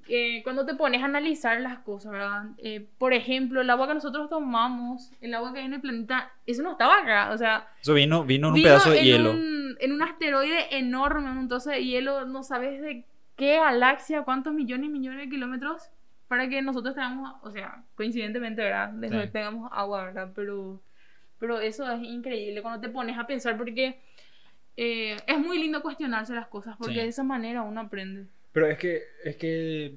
eh, 0.10 0.42
cuando 0.44 0.66
te 0.66 0.74
pones 0.76 1.02
a 1.02 1.06
analizar 1.06 1.62
las 1.62 1.80
cosas, 1.80 2.12
¿verdad? 2.12 2.46
Eh, 2.58 2.88
por 2.98 3.14
ejemplo, 3.14 3.62
el 3.62 3.70
agua 3.70 3.88
que 3.88 3.94
nosotros 3.94 4.30
tomamos, 4.30 5.12
el 5.22 5.34
agua 5.34 5.54
que 5.54 5.60
hay 5.60 5.66
en 5.66 5.76
el 5.76 5.82
planeta, 5.82 6.32
eso 6.46 6.64
no 6.64 6.72
estaba 6.72 6.98
acá. 7.00 7.32
O 7.32 7.38
sea, 7.38 7.68
Eso 7.82 7.94
vino, 7.94 8.24
vino 8.24 8.48
en 8.48 8.54
un 8.54 8.56
Vino 8.56 8.68
pedazo 8.70 8.92
de 8.92 9.00
en 9.00 9.06
hielo. 9.06 9.32
Un, 9.32 9.78
en 9.80 9.92
un 9.94 10.02
asteroide 10.02 10.78
enorme, 10.78 11.30
en 11.30 11.38
un 11.38 11.48
trozo 11.48 11.70
de 11.70 11.86
hielo, 11.86 12.26
no 12.26 12.44
sabes 12.44 12.82
de 12.82 13.06
qué 13.36 13.58
galaxia, 13.58 14.24
cuántos 14.24 14.54
millones 14.54 14.88
y 14.88 14.92
millones 14.92 15.20
de 15.22 15.30
kilómetros, 15.30 15.84
para 16.28 16.50
que 16.50 16.62
nosotros 16.62 16.96
tengamos, 16.96 17.36
o 17.44 17.52
sea, 17.52 17.84
coincidentemente, 17.96 18.62
¿verdad? 18.62 18.90
De 18.90 19.10
Sí. 19.10 19.32
tengamos 19.32 19.70
agua, 19.74 20.06
¿verdad? 20.06 20.32
Pero, 20.36 20.82
pero 21.40 21.60
eso 21.60 21.90
es 21.92 22.02
increíble 22.04 22.62
cuando 22.62 22.82
te 22.82 22.90
pones 22.90 23.18
a 23.18 23.26
pensar, 23.28 23.58
porque 23.58 24.02
eh, 24.82 25.18
es 25.28 25.38
muy 25.40 25.58
lindo 25.60 25.82
cuestionarse 25.82 26.34
las 26.34 26.48
cosas, 26.48 26.78
porque 26.78 26.94
Sí. 26.94 27.00
de 27.00 27.08
esa 27.08 27.24
manera 27.24 27.62
uno 27.64 27.82
aprende. 27.82 28.28
Pero 28.52 28.68
es 28.68 28.78
que, 28.78 29.02
es 29.24 29.36
que 29.36 29.96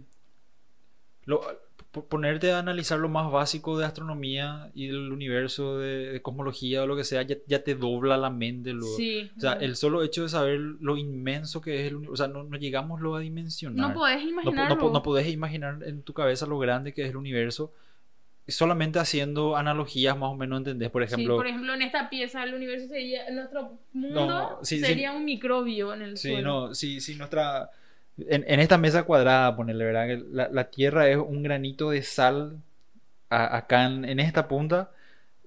lo- 1.25 1.41
po- 1.91 2.05
ponerte 2.07 2.53
a 2.53 2.59
analizar 2.59 2.99
lo 2.99 3.09
más 3.09 3.31
básico 3.31 3.79
de 3.79 3.85
astronomía 3.87 4.71
y 4.75 4.89
del 4.89 5.13
universo, 5.13 5.79
de, 5.79 6.13
de 6.13 6.23
cosmología 6.23 6.83
o 6.83 6.87
lo 6.87 6.97
que 6.97 7.05
sea, 7.05 7.23
ya, 7.23 7.37
ya 7.47 7.63
te 7.63 7.75
dobla 7.75 8.17
la 8.17 8.31
mente. 8.31 8.73
luego. 8.73 8.97
Sí. 8.97 9.31
O 9.37 9.41
sea, 9.41 9.53
el 9.55 9.77
solo 9.77 10.03
hecho 10.03 10.23
de 10.25 10.29
saber 10.29 10.59
lo 10.59 10.97
inmenso 10.97 11.61
que 11.61 11.81
es 11.81 11.87
el 11.89 11.97
universo, 11.97 12.13
o 12.13 12.17
sea, 12.17 12.29
no, 12.29 12.45
no 12.45 12.57
llegamos 12.57 13.01
luego 13.01 13.17
a 13.17 13.21
dimensionar. 13.21 13.89
no 13.89 13.95
podés 13.95 14.23
imaginarlo. 14.23 14.77
no, 14.77 14.91
no 14.91 15.03
podés 15.03 15.29
imaginar 15.29 15.79
en 15.85 16.03
tu 16.03 16.13
cabeza 16.13 16.47
lo 16.47 16.59
grande 16.59 16.93
que 16.93 17.03
es 17.05 17.11
el 17.11 17.17
universo. 17.17 17.73
Solamente 18.49 18.99
haciendo 18.99 19.57
analogías 19.57 20.19
más 20.19 20.31
o 20.31 20.35
menos 20.35 20.59
entendés. 20.59 20.91
Por 20.91 21.07
Sí, 21.07 21.15
ejemplo, 21.15 21.37
por 21.37 21.47
ejemplo, 21.47 21.73
en 21.75 21.83
esta 21.83 22.11
pieza 22.11 22.43
el 22.43 22.55
universo 22.55 22.89
sería, 22.89 23.31
nuestro 23.31 23.79
mundo 23.93 24.27
No, 24.27 24.59
sí, 24.65 24.79
sí. 24.81 24.85
sería 24.85 25.13
un 25.13 25.25
microbio 25.25 25.95
en 25.95 26.03
el 26.03 26.17
Sí, 26.19 26.31
suelo. 26.33 26.69
no, 26.69 26.75
sí, 26.75 27.01
sí, 27.01 27.15
nuestra... 27.15 27.71
En, 28.19 28.45
en 28.47 28.61
esta 28.61 28.79
mesa 28.79 29.05
cuadrada, 29.05 29.57
ponerle, 29.57 29.85
¿verdad? 29.87 30.19
La, 30.31 30.49
la 30.49 30.71
Tierra 30.71 31.09
es 31.09 31.17
un 31.17 31.43
granito 31.43 31.91
de 31.91 32.03
sal 32.03 32.59
a- 33.31 33.57
acá 33.57 33.87
en, 33.87 34.05
en 34.05 34.21
esta 34.21 34.49
punta 34.49 34.91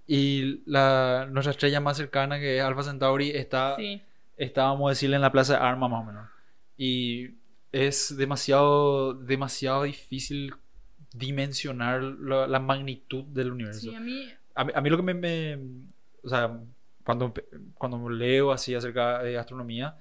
y 0.07 0.61
la, 0.70 1.28
nuestra 1.32 1.51
estrella 1.51 1.80
más 1.80 1.97
cercana, 1.97 2.39
que 2.39 2.57
es 2.57 2.63
Alpha 2.63 2.84
Centauri, 2.84 3.30
está, 3.32 3.76
Sí. 3.78 4.01
está, 4.38 4.63
vamos 4.66 4.88
a 4.88 4.89
decirle, 4.89 5.16
en 5.16 5.22
la 5.22 5.32
Plaza 5.32 5.53
de 5.53 5.59
Armas 5.59 5.89
más 5.91 6.01
o 6.01 6.05
menos. 6.05 6.30
Y 6.78 7.30
es 7.72 8.16
demasiado, 8.18 9.13
demasiado 9.13 9.84
difícil 9.84 10.53
dimensionar 11.13 12.01
la, 12.03 12.47
la 12.47 12.59
magnitud 12.59 13.24
del 13.26 13.51
universo. 13.51 13.89
Sí, 13.91 13.95
a 13.95 13.99
mí 13.99 14.28
A 14.55 14.61
a 14.74 14.82
mí 14.82 14.89
lo 14.89 14.97
que 14.97 15.03
me, 15.03 15.13
me- 15.13 15.59
O 16.24 16.30
sea, 16.30 16.51
cuando, 17.03 17.34
cuando 17.76 18.09
leo 18.09 18.51
así 18.51 18.74
acerca 18.76 19.22
de 19.22 19.38
astronomía, 19.38 19.95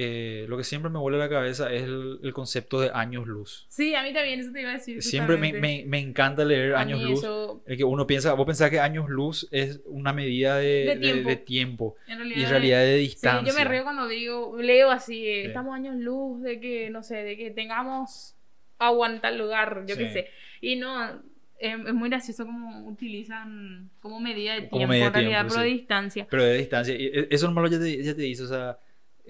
eh, 0.00 0.46
lo 0.48 0.56
que 0.56 0.62
siempre 0.62 0.90
me 0.92 0.98
vuela 1.00 1.18
la 1.18 1.28
cabeza 1.28 1.72
es 1.72 1.82
el, 1.82 2.20
el 2.22 2.32
concepto 2.32 2.80
de 2.80 2.90
años 2.94 3.26
luz. 3.26 3.66
Sí, 3.68 3.96
a 3.96 4.04
mí 4.04 4.12
también 4.14 4.38
eso 4.38 4.52
te 4.52 4.60
iba 4.60 4.70
a 4.70 4.74
decir. 4.74 5.02
Siempre 5.02 5.36
me, 5.36 5.52
me, 5.54 5.82
me 5.88 5.98
encanta 5.98 6.44
leer 6.44 6.76
A 6.76 6.80
años 6.80 7.02
luz. 7.02 7.18
eso, 7.18 7.62
El 7.66 7.76
que 7.76 7.82
uno 7.82 8.06
piensa, 8.06 8.32
vos 8.34 8.46
pensás 8.46 8.70
que 8.70 8.78
años 8.78 9.08
luz 9.08 9.48
es 9.50 9.80
una 9.86 10.12
medida 10.12 10.56
de, 10.56 10.64
De 10.64 10.94
de- 10.94 10.96
tiempo. 11.00 11.28
de 11.28 11.36
tiempo 11.36 11.96
en 12.06 12.18
realidad, 12.18 12.38
y 12.38 12.44
en 12.44 12.50
realidad 12.50 12.80
de 12.80 12.94
Sí, 12.94 13.00
distancia. 13.00 13.52
yo 13.52 13.58
me 13.58 13.64
río 13.68 13.82
cuando 13.82 14.06
digo, 14.06 14.56
leo 14.62 14.90
así, 14.92 15.26
eh, 15.26 15.40
Sí. 15.42 15.46
estamos 15.48 15.74
años 15.74 15.96
luz 15.96 16.42
de 16.42 16.60
que, 16.60 16.90
no 16.90 17.02
sé, 17.02 17.16
de 17.16 17.36
que 17.36 17.50
tengamos 17.50 18.36
agua 18.78 19.10
en 19.12 19.20
tal 19.20 19.36
lugar, 19.36 19.82
yo 19.88 19.96
qué 19.96 20.06
Sí. 20.06 20.12
sé. 20.12 20.28
Y 20.60 20.76
no, 20.76 21.20
es 21.58 21.76
muy 21.92 22.08
gracioso 22.08 22.46
como 22.46 22.86
utilizan 22.88 23.90
como 24.00 24.20
medida 24.20 24.52
de 24.54 24.60
tiempo, 24.68 24.78
medida 24.86 25.04
de 25.04 25.06
en 25.08 25.12
realidad, 25.14 25.38
tiempo, 25.40 25.54
pero 25.54 25.62
de 25.64 25.70
sí. 25.70 25.76
distancia. 25.76 26.26
Pero 26.30 26.44
de 26.44 26.58
distancia. 26.58 26.94
E- 26.94 27.26
eso 27.32 27.48
nomás 27.50 27.68
ya 27.72 27.80
te, 27.80 28.04
ya 28.04 28.14
te 28.14 28.22
dice, 28.22 28.44
o 28.44 28.46
sea, 28.46 28.78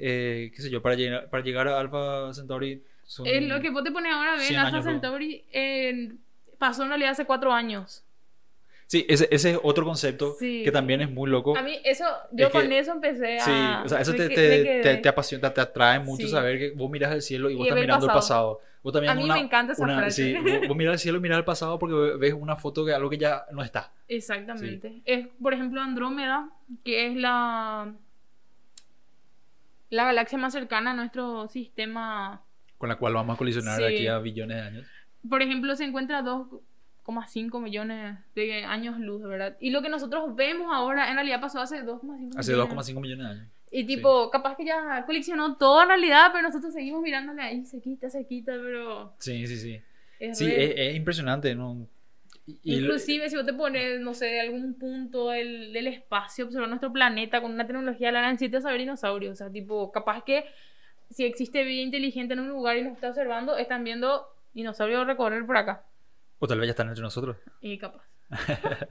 eh, 0.01 0.53
qué 0.55 0.63
sé 0.63 0.71
yo, 0.71 0.81
para 0.83 0.95
llegar, 0.95 1.29
para 1.31 1.43
llegar 1.43 1.69
a 1.69 1.79
Alpha 1.81 2.33
Centauri 2.35 2.83
son... 3.05 3.27
Es 3.27 3.43
lo 3.43 3.61
que 3.61 3.71
vos 3.71 3.83
te 3.85 3.91
pones 3.91 4.13
ahora 4.13 4.33
a 4.35 4.37
ver, 4.37 4.45
100 4.47 4.61
Alpha. 4.61 4.83
Centauri 4.83 5.45
eh, 5.53 6.13
pasó 6.59 6.83
en 6.83 6.89
realidad 6.91 7.11
hace 7.13 7.25
cuatro 7.25 7.53
años. 7.53 8.05
Sí, 8.87 9.05
ese, 9.09 9.29
ese 9.31 9.51
es 9.51 9.59
otro 9.63 9.85
concepto 9.85 10.35
Sí. 10.39 10.63
que 10.65 10.73
también 10.73 11.03
es 11.03 11.11
muy 11.11 11.29
loco. 11.29 11.55
A 11.57 11.63
mí 11.63 11.79
eso, 11.85 12.05
yo 12.33 12.47
Es 12.47 12.53
que- 12.53 12.59
con 12.59 12.73
eso 12.73 12.93
empecé 12.93 13.39
a... 13.39 13.45
Sí, 13.45 13.85
o 13.85 13.89
sea, 13.89 14.01
eso 14.01 14.13
te, 14.13 14.29
que- 14.29 14.35
te, 14.35 14.81
te, 14.83 14.97
te 14.97 15.09
apasiona, 15.11 15.53
te 15.53 15.61
atrae 15.61 15.99
mucho 16.01 16.27
Sí. 16.27 16.33
saber 16.33 16.59
que 16.59 16.71
vos 16.71 16.91
miras 16.91 17.13
el 17.13 17.21
cielo 17.21 17.51
y 17.51 17.55
vos 17.55 17.67
Y 17.67 17.69
estás 17.69 17.81
mirando 17.81 18.07
el 18.07 18.13
pasado. 18.13 18.55
pasado. 18.57 18.69
Vos 18.83 18.93
también 18.93 19.11
A 19.13 19.15
mí 19.17 19.25
una- 19.25 19.35
me 19.35 19.41
encanta 19.41 19.73
esa 19.75 19.83
una- 19.85 19.99
frase. 19.99 20.23
sí, 20.23 20.35
vos, 20.39 20.69
vos 20.69 20.77
miras 20.77 20.95
el 20.95 20.99
cielo 21.01 21.19
y 21.19 21.21
miras 21.21 21.37
el 21.39 21.45
pasado 21.45 21.79
porque 21.79 21.95
ve- 21.97 22.17
ves 22.17 22.33
una 22.33 22.57
foto 22.57 22.85
de 22.85 22.95
algo 22.95 23.11
que 23.11 23.19
ya 23.19 23.45
no 23.53 23.63
está. 23.63 23.93
Exactamente. 24.07 25.03
Es, 25.05 25.27
por 25.43 25.53
ejemplo, 25.53 25.81
Andrómeda, 25.83 26.49
que 26.85 27.09
es 27.09 27.17
la, 27.17 27.93
la 29.91 30.05
galaxia 30.05 30.39
más 30.39 30.53
cercana 30.53 30.91
a 30.93 30.95
nuestro 30.95 31.49
sistema. 31.49 32.43
Con 32.77 32.89
la 32.89 32.97
cual 32.97 33.15
vamos 33.15 33.35
a 33.35 33.39
colisionar 33.39 33.81
de 33.81 33.89
Sí. 33.89 33.95
aquí 33.95 34.07
a 34.07 34.19
billones 34.19 34.57
de 34.57 34.63
años. 34.63 34.87
Por 35.29 35.43
ejemplo, 35.43 35.75
se 35.75 35.85
encuentra 35.85 36.19
a 36.19 36.23
2,5 36.23 37.61
millones 37.61 38.19
de 38.35 38.65
años 38.65 38.99
luz, 39.01 39.23
¿verdad? 39.23 39.57
Y 39.61 39.71
lo 39.71 39.83
que 39.83 39.89
nosotros 39.89 40.35
vemos 40.37 40.69
ahora 40.73 41.09
en 41.09 41.15
realidad 41.17 41.41
pasó 41.41 41.61
hace 41.61 41.83
2,5 41.83 42.39
Hace 42.39 42.53
millones. 42.53 42.71
2,5 42.75 43.01
millones 43.01 43.27
de 43.27 43.33
años. 43.33 43.49
Y 43.71 43.85
tipo, 43.85 44.31
capaz 44.31 44.57
que 44.57 44.65
ya 44.65 45.05
coleccionó 45.05 45.57
todo 45.57 45.83
en 45.83 45.89
realidad, 45.89 46.29
pero 46.33 46.43
nosotros 46.47 46.73
seguimos 46.73 47.03
mirándole 47.03 47.43
ahí, 47.43 47.65
se 47.67 47.81
quita, 47.83 48.09
se 48.09 48.27
quita, 48.27 48.53
pero... 48.53 49.13
Sí, 49.19 49.47
sí, 49.47 49.57
sí. 49.59 49.81
Es 50.19 50.39
Sí, 50.39 50.47
es, 50.47 50.73
es 50.77 50.97
impresionante, 50.97 51.55
¿no? 51.55 51.87
Inclusive 52.65 53.29
si 53.29 53.37
vos 53.37 53.45
te 53.47 53.53
pones, 53.53 54.01
no 54.01 54.15
sé, 54.15 54.27
de 54.27 54.41
algún 54.41 54.79
punto 54.79 55.31
del, 55.31 55.73
del 55.73 55.87
espacio, 55.87 56.47
observar 56.47 56.69
nuestro 56.69 56.93
planeta 56.93 57.41
con 57.43 57.53
una 57.53 57.67
tecnología, 57.67 58.11
la 58.13 58.37
7 58.37 58.57
a 58.57 58.61
saber 58.61 58.81
dinosaurios. 58.81 59.33
O 59.33 59.37
sea, 59.37 59.51
tipo, 59.51 59.93
capaz 59.93 60.23
que 60.25 60.45
si 61.11 61.25
existe 61.25 61.63
vida 61.65 61.83
inteligente 61.83 62.35
en 62.35 62.41
un 62.41 62.49
lugar 62.49 62.77
y 62.77 62.83
nos 62.83 62.95
está 62.95 63.09
observando, 63.09 63.57
están 63.57 63.85
viendo 63.85 64.27
dinosaurios 64.55 65.07
recorrer 65.07 65.45
por 65.47 65.57
acá. 65.57 65.85
O 66.39 66.47
tal 66.47 66.59
vez 66.61 66.69
ya 66.69 66.71
están 66.71 66.89
entre 66.89 67.03
nosotros. 67.03 67.37
Y 67.61 67.79
capaz. 67.79 68.05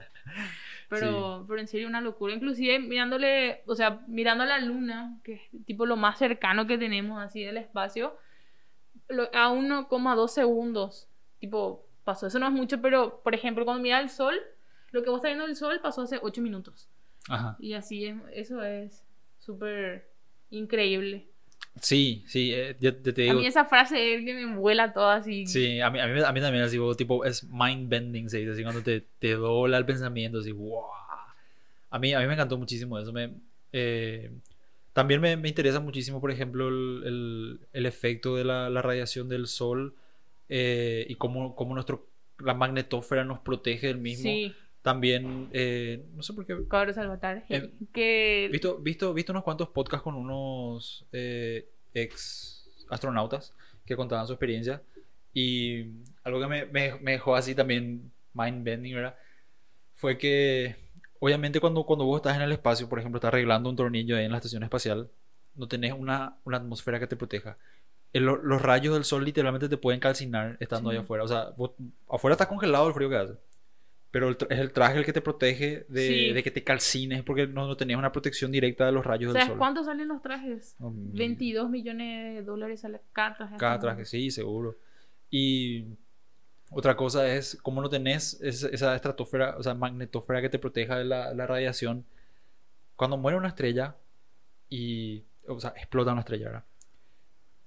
Pero, 0.90 1.44
pero 1.46 1.60
en 1.60 1.68
serio, 1.68 1.86
una 1.86 2.00
locura. 2.00 2.32
Inclusive 2.32 2.78
mirándole, 2.78 3.62
o 3.66 3.74
sea, 3.74 4.00
mirando 4.06 4.44
a 4.44 4.46
la 4.46 4.58
luna, 4.58 5.18
que 5.22 5.34
es 5.34 5.40
tipo 5.66 5.84
lo 5.84 5.96
más 5.96 6.18
cercano 6.18 6.66
que 6.66 6.78
tenemos 6.78 7.20
así 7.22 7.42
del 7.42 7.58
espacio, 7.58 8.16
lo- 9.08 9.28
a 9.34 9.50
1,2 9.52 10.28
segundos. 10.32 11.08
Tipo, 11.40 11.84
pasó. 12.08 12.26
Eso 12.26 12.38
no 12.38 12.46
es 12.46 12.52
mucho, 12.52 12.80
pero 12.80 13.20
por 13.22 13.34
ejemplo, 13.34 13.64
cuando 13.66 13.82
mira 13.82 14.00
el 14.00 14.08
sol, 14.08 14.34
lo 14.92 15.02
que 15.02 15.10
vos 15.10 15.18
estás 15.18 15.30
viendo 15.30 15.46
del 15.46 15.56
sol 15.56 15.78
pasó 15.82 16.02
hace 16.02 16.18
8 16.22 16.40
minutos. 16.40 16.88
Ajá. 17.28 17.56
Y 17.60 17.74
así 17.74 18.06
es, 18.06 18.16
eso 18.32 18.62
es 18.62 19.04
súper 19.38 20.10
increíble. 20.50 21.28
Sí, 21.80 22.24
sí, 22.26 22.52
eh, 22.54 22.76
ya, 22.80 22.90
ya 22.90 23.12
te 23.12 23.22
A 23.22 23.24
digo. 23.26 23.40
mí 23.40 23.46
esa 23.46 23.64
frase 23.66 24.14
es 24.14 24.24
que 24.24 24.34
me 24.34 24.56
vuela 24.56 24.92
toda 24.92 25.16
así. 25.16 25.46
Sí, 25.46 25.80
a 25.80 25.90
mí, 25.90 26.00
a 26.00 26.06
mí, 26.06 26.20
a 26.20 26.32
mí 26.32 26.40
también 26.40 26.64
así, 26.64 26.78
tipo, 26.96 27.24
es 27.24 27.44
mind 27.44 27.88
bending, 27.88 28.28
se 28.30 28.38
dice, 28.38 28.52
así 28.52 28.62
cuando 28.62 28.82
te, 28.82 29.02
te 29.20 29.32
dobla 29.34 29.76
el 29.78 29.86
pensamiento, 29.86 30.38
así, 30.38 30.50
wow. 30.52 30.86
A 31.90 31.98
mí, 31.98 32.12
a 32.14 32.20
mí 32.20 32.26
me 32.26 32.32
encantó 32.34 32.58
muchísimo 32.58 32.98
eso. 32.98 33.12
Me, 33.12 33.30
eh, 33.72 34.30
también 34.92 35.20
me, 35.20 35.36
me 35.36 35.48
interesa 35.48 35.80
muchísimo, 35.80 36.20
por 36.20 36.30
ejemplo, 36.30 36.68
el, 36.68 37.02
el- 37.06 37.60
el 37.72 37.86
efecto 37.86 38.34
de 38.36 38.44
la, 38.44 38.68
la 38.70 38.82
radiación 38.82 39.28
del 39.28 39.46
sol 39.46 39.94
eh, 40.48 41.06
y 41.08 41.14
cómo, 41.16 41.54
cómo 41.54 41.74
nuestro, 41.74 42.06
la 42.38 42.54
magnetósfera 42.54 43.24
nos 43.24 43.40
protege 43.40 43.88
del 43.88 43.98
mismo. 43.98 44.30
Sí, 44.30 44.54
También, 44.82 45.48
eh, 45.52 46.04
no 46.14 46.22
sé 46.22 46.32
por 46.32 46.46
qué. 46.46 46.56
cabros 46.68 46.94
Salvatore. 46.96 47.44
Eh, 47.48 47.70
que 47.92 48.48
Visto, 48.50 48.78
visto, 48.78 49.12
visto 49.12 49.32
unos 49.32 49.44
cuantos 49.44 49.68
podcasts 49.68 50.02
con 50.04 50.14
unos 50.14 51.04
ex 51.94 52.68
astronautas 52.88 53.54
que 53.84 53.96
contaban 53.96 54.26
su 54.26 54.32
experiencia 54.32 54.82
y 55.34 55.86
algo 56.24 56.40
que 56.40 56.46
me, 56.46 56.64
me- 56.66 56.94
me 57.00 57.12
dejó 57.12 57.34
así 57.36 57.54
también 57.54 58.10
mind 58.34 58.64
bending, 58.64 58.94
¿verdad? 58.94 59.16
Fue 59.94 60.16
que 60.16 60.76
obviamente 61.20 61.60
cuando, 61.60 61.84
cuando 61.84 62.04
vos 62.04 62.18
estás 62.18 62.36
en 62.36 62.42
el 62.42 62.52
espacio, 62.52 62.88
por 62.88 62.98
ejemplo, 62.98 63.18
estás 63.18 63.28
arreglando 63.30 63.68
un 63.68 63.76
tornillo 63.76 64.16
ahí 64.16 64.24
en 64.24 64.30
la 64.30 64.38
estación 64.38 64.62
espacial, 64.62 65.10
no 65.54 65.66
tenés 65.68 65.92
una, 65.92 66.36
una 66.44 66.58
atmósfera 66.58 67.00
que 67.00 67.06
te 67.06 67.16
proteja. 67.16 67.58
El- 68.12 68.24
los 68.24 68.62
rayos 68.62 68.94
del 68.94 69.04
sol 69.04 69.24
literalmente 69.24 69.68
te 69.68 69.76
pueden 69.76 70.00
calcinar 70.00 70.56
estando 70.60 70.90
Sí. 70.90 70.96
ahí 70.96 71.02
afuera. 71.02 71.24
O 71.24 71.28
sea, 71.28 71.50
vos- 71.56 71.72
afuera 72.08 72.32
está 72.34 72.48
congelado 72.48 72.88
el 72.88 72.94
frío 72.94 73.08
que 73.10 73.16
hace. 73.16 73.34
Pero 74.10 74.28
el 74.30 74.38
es 74.48 74.58
el 74.58 74.72
traje 74.72 74.98
el 74.98 75.04
que 75.04 75.12
te 75.12 75.20
protege 75.20 75.84
de, 75.90 76.06
Sí. 76.08 76.32
de 76.32 76.42
que 76.42 76.50
te 76.50 76.64
calcines 76.64 77.22
porque 77.22 77.46
no, 77.46 77.66
no 77.66 77.76
tenías 77.76 77.98
una 77.98 78.10
protección 78.10 78.50
directa 78.50 78.86
de 78.86 78.92
los 78.92 79.04
rayos 79.04 79.32
del 79.34 79.42
¿Sabes 79.42 79.48
sol. 79.48 79.58
cuánto 79.58 79.84
salen 79.84 80.08
los 80.08 80.22
trajes? 80.22 80.74
Mm, 80.78 81.12
22 81.14 81.68
millones 81.68 82.36
de 82.36 82.42
dólares 82.42 82.84
a 82.86 82.88
la 82.88 83.00
cada 83.12 83.36
traje. 83.36 83.56
Cada 83.58 83.78
traje, 83.78 84.04
sí, 84.06 84.30
seguro. 84.30 84.76
Y 85.30 85.84
otra 86.70 86.96
cosa 86.96 87.28
es, 87.30 87.56
como 87.60 87.82
no 87.82 87.90
tenés 87.90 88.40
esa, 88.40 88.94
estratosfera, 88.94 89.56
o 89.58 89.62
sea, 89.62 89.74
magnetósfera 89.74 90.40
que 90.40 90.48
te 90.48 90.58
proteja 90.58 90.96
de 90.96 91.04
la, 91.04 91.34
la 91.34 91.46
radiación, 91.46 92.06
cuando 92.96 93.18
muere 93.18 93.36
una 93.36 93.48
estrella 93.48 93.94
y, 94.70 95.22
o 95.46 95.60
sea, 95.60 95.74
explota 95.76 96.12
una 96.12 96.20
estrella, 96.20 96.46
¿verdad? 96.46 96.64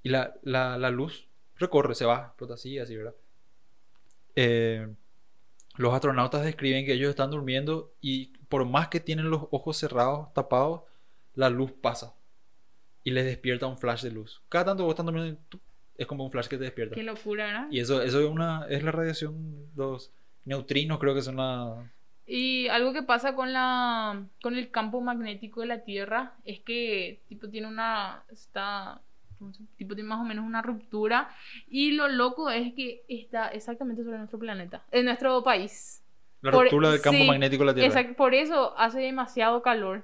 Y 0.04 0.10
la, 0.10 0.34
la, 0.42 0.78
la 0.78 0.90
luz 0.90 1.28
recorre, 1.58 1.96
se 1.96 2.06
va, 2.06 2.28
explota 2.28 2.56
así, 2.56 2.80
así, 2.80 2.96
¿verdad? 2.96 3.16
Eh, 4.36 4.88
los 5.78 5.94
astronautas 5.94 6.44
describen 6.44 6.86
que 6.86 6.94
ellos 6.94 7.10
están 7.10 7.32
durmiendo 7.32 7.94
y 8.02 8.34
por 8.50 8.66
más 8.66 8.90
que 8.90 9.00
tienen 9.00 9.30
los 9.30 9.44
ojos 9.52 9.78
cerrados, 9.78 10.34
tapados, 10.34 10.82
la 11.36 11.50
luz 11.50 11.72
pasa 11.72 12.14
y 13.04 13.12
les 13.12 13.26
despierta 13.26 13.68
un 13.68 13.78
flash 13.78 14.04
de 14.04 14.12
luz. 14.12 14.42
Cada 14.50 14.66
tanto 14.66 14.84
vos 14.84 14.92
estás 14.92 15.06
durmiendo, 15.06 15.40
es 15.98 16.08
como 16.08 16.26
un 16.26 16.32
flash 16.32 16.48
que 16.48 16.58
te 16.58 16.66
despierta. 16.66 16.96
Qué 16.96 17.04
locura, 17.04 17.46
¿verdad? 17.46 17.68
Y 17.72 17.80
eso, 17.80 18.02
eso 18.02 18.20
es 18.20 18.30
una 18.30 18.66
es 18.70 18.84
la 18.84 18.92
radiación, 18.92 19.70
los 19.76 20.12
neutrinos 20.46 21.00
creo 21.00 21.16
que 21.16 21.22
son 21.22 21.38
la... 21.38 21.92
Y 22.26 22.68
algo 22.68 22.94
que 22.94 23.04
pasa 23.04 23.36
con 23.36 23.52
la 23.52 24.26
con 24.42 24.56
el 24.58 24.72
campo 24.72 25.02
magnético 25.02 25.62
de 25.62 25.68
la 25.68 25.84
Tierra 25.84 26.36
es 26.46 26.60
que 26.60 27.22
tipo 27.28 27.50
tiene 27.50 27.68
una 27.68 28.24
está 28.30 29.02
¿cómo 29.42 29.54
se- 29.54 29.64
tipo 29.76 29.96
tiene 29.96 30.08
más 30.08 30.20
o 30.20 30.24
menos 30.24 30.46
una 30.46 30.62
ruptura 30.62 31.30
y 31.68 31.92
lo 31.92 32.08
loco 32.08 32.50
es 32.52 32.74
que 32.76 33.04
está 33.08 33.48
exactamente 33.50 34.04
sobre 34.04 34.18
nuestro 34.20 34.38
planeta, 34.40 34.84
en 34.92 35.06
nuestro 35.06 35.44
país. 35.44 36.04
La 36.42 36.52
Por- 36.52 36.64
ruptura 36.66 36.92
del 36.92 37.02
campo 37.02 37.20
sí, 37.20 37.28
magnético 37.28 37.64
de 37.64 37.68
la 37.68 37.74
Tierra. 37.74 37.88
Exacto, 37.88 38.16
por 38.16 38.34
eso 38.36 38.78
hace 38.78 39.00
demasiado 39.00 39.62
calor. 39.62 40.04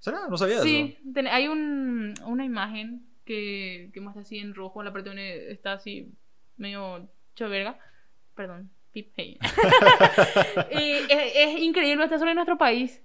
¿Será? 0.00 0.28
No 0.28 0.36
sabía 0.36 0.60
Sí, 0.60 0.96
eso. 1.00 1.10
ten- 1.14 1.26
hay 1.28 1.48
un, 1.48 2.14
una 2.24 2.44
imagen 2.44 3.04
que, 3.24 3.90
que 3.94 4.00
muestra 4.00 4.22
así 4.22 4.38
en 4.38 4.54
rojo, 4.54 4.82
la 4.82 4.92
parte 4.92 5.08
donde 5.10 5.50
está 5.52 5.72
así 5.74 6.12
medio 6.56 7.08
choverga. 7.36 7.78
Perdón, 8.34 8.70
pip, 8.92 9.12
hey. 9.16 9.38
y 10.72 10.90
es, 11.12 11.32
es 11.36 11.58
increíble, 11.60 12.04
está 12.04 12.18
solo 12.18 12.30
en 12.30 12.36
nuestro 12.36 12.56
país. 12.58 13.02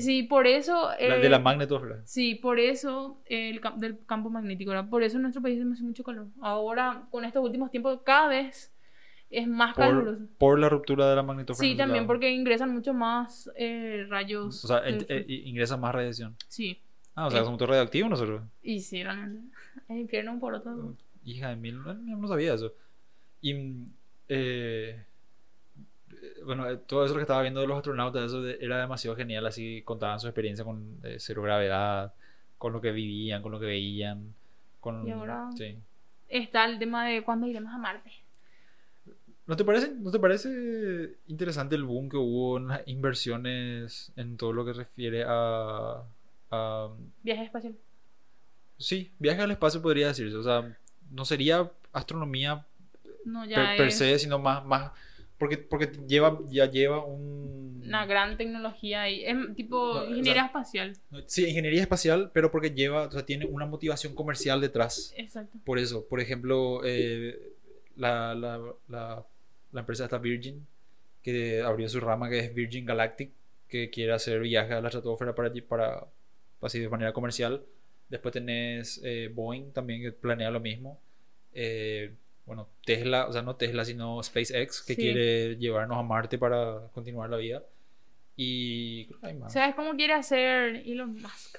Sí, 0.00 0.22
por 0.24 0.46
eso... 0.46 0.88
La- 1.00 1.16
eh, 1.16 1.20
de 1.20 1.28
la 1.28 1.38
magnetósfera. 1.38 2.02
Sí, 2.04 2.34
por 2.36 2.58
eso 2.60 3.20
el 3.26 3.60
del 3.78 3.98
campo 4.06 4.30
magnético, 4.30 4.70
¿verdad? 4.70 4.88
Por 4.88 5.02
eso 5.02 5.16
en 5.16 5.22
nuestro 5.22 5.42
país 5.42 5.60
hace 5.60 5.82
mucho 5.82 6.04
calor. 6.04 6.28
Ahora, 6.40 7.06
con 7.10 7.24
estos 7.24 7.42
últimos 7.44 7.70
tiempos, 7.70 8.00
cada 8.04 8.28
vez 8.28 8.72
es 9.30 9.48
más 9.48 9.74
caluroso. 9.74 10.18
Por, 10.18 10.36
por 10.38 10.58
la 10.58 10.68
ruptura 10.68 11.08
de 11.08 11.16
la 11.16 11.22
magnetósfera. 11.22 11.68
Sí, 11.70 11.76
también 11.76 12.06
porque 12.06 12.30
ingresan 12.30 12.70
mucho 12.72 12.92
más 12.94 13.50
eh, 13.56 14.06
rayos. 14.08 14.64
O 14.64 14.68
sea, 14.68 14.82
eh, 14.86 15.24
ingresa 15.28 15.76
más 15.76 15.94
radiación. 15.94 16.36
sí, 16.48 16.80
Ah, 17.14 17.26
o 17.26 17.30
sea, 17.30 17.40
Eh. 17.40 17.44
somos 17.44 17.58
todos 17.58 17.68
radioactivos 17.70 18.08
nosotros. 18.08 18.42
y 18.62 18.80
sí, 18.80 19.02
realmente. 19.02 19.54
El 19.88 19.98
infierno 19.98 20.38
por 20.38 20.54
otro. 20.54 20.96
Hija 21.24 21.50
de 21.50 21.56
mil, 21.56 21.78
no, 21.82 21.92
no 21.94 22.26
sabía 22.28 22.54
eso. 22.54 22.72
Y 23.42 23.52
mm, 23.54 23.92
eh, 24.28 24.96
eh, 24.98 25.04
bueno, 26.44 26.68
eh, 26.70 26.76
todo 26.76 27.04
eso 27.04 27.14
que 27.14 27.20
estaba 27.22 27.42
viendo 27.42 27.60
de 27.60 27.66
los 27.66 27.76
astronautas, 27.76 28.24
eso 28.26 28.42
de- 28.42 28.58
era 28.60 28.80
demasiado 28.80 29.16
genial, 29.16 29.46
así 29.46 29.82
contaban 29.84 30.20
su 30.20 30.26
experiencia 30.28 30.64
con 30.64 30.98
eh, 31.02 31.16
cero 31.18 31.42
gravedad, 31.42 32.12
con 32.58 32.72
lo 32.72 32.80
que 32.80 32.92
vivían, 32.92 33.42
con 33.42 33.52
lo 33.52 33.58
que 33.60 33.66
veían, 33.66 34.34
con... 34.80 35.06
Y 35.06 35.10
ahora- 35.10 35.50
Sí. 35.56 35.76
Está 36.28 36.64
el 36.64 36.78
tema 36.78 37.04
de 37.06 37.22
cuándo 37.22 37.46
iremos 37.46 37.72
a 37.74 37.78
Marte. 37.78 38.10
¿No 39.46 39.56
te 39.56 39.64
parece, 39.64 39.92
¿No 39.98 40.10
te 40.10 40.18
parece 40.20 41.16
interesante 41.26 41.74
el 41.74 41.82
boom 41.84 42.08
que 42.08 42.16
hubo 42.16 42.56
en 42.58 42.68
las 42.68 42.86
inversiones 42.86 44.12
en 44.16 44.36
todo 44.36 44.52
lo 44.52 44.64
que 44.64 44.72
refiere 44.72 45.24
a... 45.26 46.02
a 46.50 46.88
Viaje 47.22 47.44
espacial. 47.44 47.74
Sí, 48.78 49.10
viaje 49.18 49.42
al 49.42 49.50
espacio 49.50 49.82
podría 49.82 50.08
decirse. 50.08 50.36
O 50.36 50.42
sea, 50.42 50.74
no 51.10 51.24
sería 51.24 51.70
astronomía 51.92 52.64
No, 53.24 53.40
per, 53.42 53.48
ya 53.50 53.74
per 53.76 53.88
es 53.88 53.98
se, 53.98 54.18
sino 54.18 54.38
más, 54.38 54.64
más 54.64 54.92
porque, 55.42 55.58
porque 55.58 55.90
lleva, 56.06 56.38
ya 56.50 56.66
lleva 56.70 57.04
un... 57.04 57.82
una 57.84 58.06
gran 58.06 58.36
tecnología 58.36 59.02
ahí. 59.02 59.24
Es 59.24 59.36
tipo 59.56 59.76
No, 59.94 60.00
o 60.02 60.04
ingeniería 60.04 60.34
sea- 60.34 60.46
espacial. 60.46 60.96
Sí, 61.26 61.48
ingeniería 61.48 61.80
espacial, 61.82 62.30
pero 62.32 62.52
porque 62.52 62.70
lleva, 62.70 63.08
o 63.08 63.10
sea, 63.10 63.26
tiene 63.26 63.44
una 63.46 63.66
motivación 63.66 64.14
comercial 64.14 64.60
detrás. 64.60 65.12
Exacto. 65.16 65.58
Por 65.64 65.80
eso, 65.80 66.06
por 66.06 66.20
ejemplo, 66.20 66.80
eh, 66.84 67.36
la, 67.96 68.34
la, 68.36 68.60
la, 68.88 69.26
la 69.72 69.80
empresa 69.80 70.04
esta 70.04 70.18
Virgin, 70.18 70.64
que 71.24 71.60
abrió 71.60 71.88
su 71.88 71.98
rama 71.98 72.30
que 72.30 72.38
es 72.38 72.54
Virgin 72.54 72.84
Galactic, 72.86 73.30
que 73.68 73.90
quiere 73.90 74.12
hacer 74.12 74.38
viajes 74.40 74.72
a 74.74 74.80
la 74.80 74.88
estratosfera 74.88 75.34
para, 75.34 75.52
para, 75.68 76.06
así 76.60 76.78
de 76.78 76.88
manera 76.88 77.12
comercial. 77.12 77.62
Después 78.08 78.32
tenés 78.32 79.00
eh, 79.02 79.28
Boeing 79.34 79.72
también 79.72 80.02
que 80.02 80.12
planea 80.12 80.50
lo 80.52 80.60
mismo. 80.60 81.00
Eh, 81.52 82.12
bueno, 82.46 82.68
Tesla, 82.84 83.26
o 83.26 83.32
sea, 83.32 83.42
no 83.42 83.56
Tesla, 83.56 83.84
sino 83.84 84.22
SpaceX, 84.22 84.82
que 84.82 84.94
Sí. 84.94 85.00
quiere 85.02 85.56
llevarnos 85.56 85.96
a 85.98 86.02
Marte 86.02 86.38
para 86.38 86.88
continuar 86.92 87.30
la 87.30 87.36
vida. 87.36 87.62
Y 88.36 89.06
creo 89.06 89.20
que 89.20 89.26
hay 89.28 89.34
más. 89.34 89.52
¿Sabes 89.52 89.74
cómo 89.74 89.94
quiere 89.94 90.14
hacer 90.14 90.76
Elon 90.86 91.14
Musk? 91.20 91.58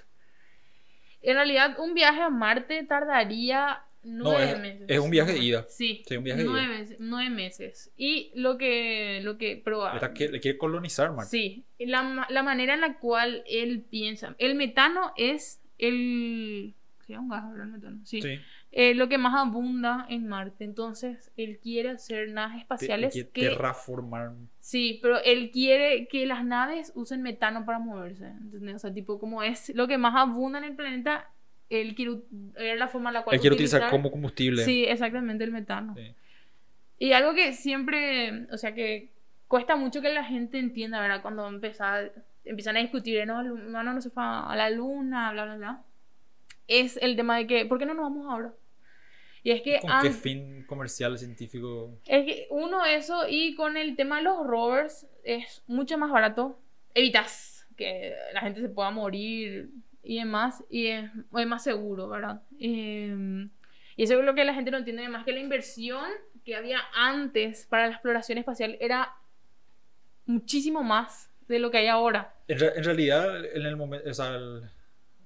En 1.22 1.36
realidad, 1.36 1.80
un 1.80 1.94
viaje 1.94 2.22
a 2.22 2.30
Marte 2.30 2.84
tardaría 2.84 3.82
nueve 4.04 4.52
es- 4.52 4.60
meses. 4.60 4.86
es 4.90 5.00
un 5.00 5.10
viaje 5.10 5.32
de 5.34 5.40
ida. 5.40 5.66
Sí, 5.70 6.04
Sí, 6.06 6.18
un 6.18 6.24
viaje 6.26 6.42
de 6.42 6.50
nueve, 6.50 6.66
ida. 6.68 6.78
meses, 6.80 6.98
nueve 7.00 7.30
meses. 7.30 7.92
Y 7.96 8.32
lo 8.36 8.58
que, 8.58 9.22
lo 9.24 9.38
que 9.38 9.64
Esta 9.94 10.12
quiere, 10.14 10.42
quiere 10.42 10.58
colonizar 10.58 11.14
Marte. 11.14 11.30
Sí, 11.32 11.64
la, 11.80 12.26
la 12.30 12.44
manera 12.44 12.74
en 12.74 12.82
la 12.82 12.98
cual 13.00 13.44
él 13.48 13.86
piensa. 13.90 14.36
El 14.38 14.56
metano 14.56 15.14
es 15.16 15.62
el... 15.78 16.74
¿Sí, 17.08 17.16
un 17.16 17.30
gas. 17.30 17.44
El 17.56 17.68
metano. 17.68 18.00
Sí. 18.06 18.22
Sí. 18.22 18.40
Eh, 18.76 18.96
lo 18.96 19.08
que 19.08 19.20
más 19.20 19.36
abunda 19.36 20.08
en 20.10 20.28
Marte. 20.28 20.64
Entonces, 20.64 21.32
él 21.38 21.60
quiere 21.62 21.92
hacer 21.92 22.30
naves 22.30 22.56
Te- 22.56 22.62
espaciales 22.62 23.14
quiere 23.14 23.30
que... 23.30 23.42
terraformar 23.50 24.32
Sí, 24.60 24.98
pero 25.04 25.20
él 25.24 25.52
quiere 25.52 26.08
que 26.08 26.26
las 26.26 26.44
naves 26.44 26.92
usen 26.96 27.22
metano 27.22 27.66
para 27.66 27.78
moverse. 27.78 28.26
¿entendés? 28.26 28.76
O 28.78 28.80
sea, 28.80 28.92
tipo, 28.92 29.20
como 29.20 29.44
es 29.44 29.70
lo 29.76 29.88
que 29.88 30.00
más 30.00 30.16
abunda 30.16 30.58
en 30.58 30.66
el 30.66 30.76
planeta, 30.76 31.30
él 31.70 31.94
quiere 31.94 32.22
la 32.76 32.88
forma 32.88 33.12
en 33.12 33.14
la 33.14 33.24
cual 33.24 33.36
Él 33.36 33.42
quiere 33.42 33.54
utilizar 33.54 33.92
como 33.92 34.10
combustible. 34.10 34.64
Sí, 34.66 34.86
exactamente, 34.86 35.44
el 35.44 35.52
metano. 35.52 35.94
Sí. 35.96 36.12
Y 36.98 37.12
algo 37.12 37.36
que 37.36 37.54
siempre, 37.54 38.48
o 38.52 38.58
sea, 38.58 38.74
que 38.74 39.12
cuesta 39.48 39.76
mucho 39.76 40.02
que 40.02 40.10
la 40.12 40.24
gente 40.24 40.58
entienda, 40.58 41.00
¿verdad? 41.00 41.22
Cuando 41.22 41.48
empieza- 41.48 42.10
empiezan 42.44 42.78
a 42.78 42.80
discutir, 42.80 43.24
no, 43.28 43.40
el 43.42 43.52
humano 43.52 43.94
no 43.94 44.02
se 44.02 44.10
fue 44.10 44.24
a 44.24 44.56
la 44.56 44.72
luna, 44.72 45.32
bla, 45.32 45.46
bla, 45.46 45.56
bla. 45.58 45.84
Es 46.68 46.98
el 47.04 47.16
tema 47.16 47.38
de 47.38 47.46
que, 47.46 47.66
¿por 47.68 47.78
qué 47.78 47.86
no 47.86 47.94
nos 47.94 48.04
vamos 48.06 48.26
ahora? 48.32 48.52
Y 49.44 49.52
es 49.52 49.62
que, 49.62 49.80
¿Con 49.82 49.92
qué 50.02 50.12
fin 50.12 50.64
comercial, 50.66 51.18
científico? 51.18 52.00
es 52.06 52.26
que 52.26 52.48
uno 52.50 52.86
eso 52.86 53.26
y 53.28 53.56
con 53.56 53.76
el 53.76 53.96
tema 53.98 54.18
de 54.18 54.24
los 54.24 54.48
rovers 54.48 55.06
es 55.24 55.64
mucho 55.68 55.98
más 55.98 56.12
barato. 56.12 56.58
Evitas 56.96 57.68
que 57.76 58.14
la 58.34 58.42
gente 58.42 58.62
se 58.62 58.70
pueda 58.70 58.90
morir 58.92 59.70
y 60.02 60.18
demás 60.20 60.64
y 60.70 60.88
es, 60.88 61.10
es 61.38 61.48
más 61.48 61.64
seguro, 61.64 62.08
¿verdad? 62.08 62.42
Eh, 62.60 63.48
y 63.98 64.04
eso 64.04 64.18
es 64.18 64.26
lo 64.26 64.34
que 64.34 64.46
la 64.46 64.54
gente 64.54 64.72
no 64.72 64.78
entiende, 64.78 65.08
más 65.10 65.26
que 65.26 65.34
la 65.34 65.40
inversión 65.40 66.06
que 66.46 66.56
había 66.56 66.80
antes 66.96 67.66
para 67.66 67.88
la 67.88 67.94
exploración 67.94 68.38
espacial 68.38 68.78
era 68.80 69.14
muchísimo 70.26 70.84
más 70.84 71.32
de 71.48 71.60
lo 71.60 71.70
que 71.72 71.78
hay 71.80 71.88
ahora. 71.88 72.34
En, 72.48 72.60
re- 72.60 72.74
en 72.78 72.84
realidad, 72.84 73.46
en 73.56 73.66
el 73.66 73.76
momento, 73.76 74.10
o 74.10 74.14
sea, 74.14 74.36
el- 74.36 74.64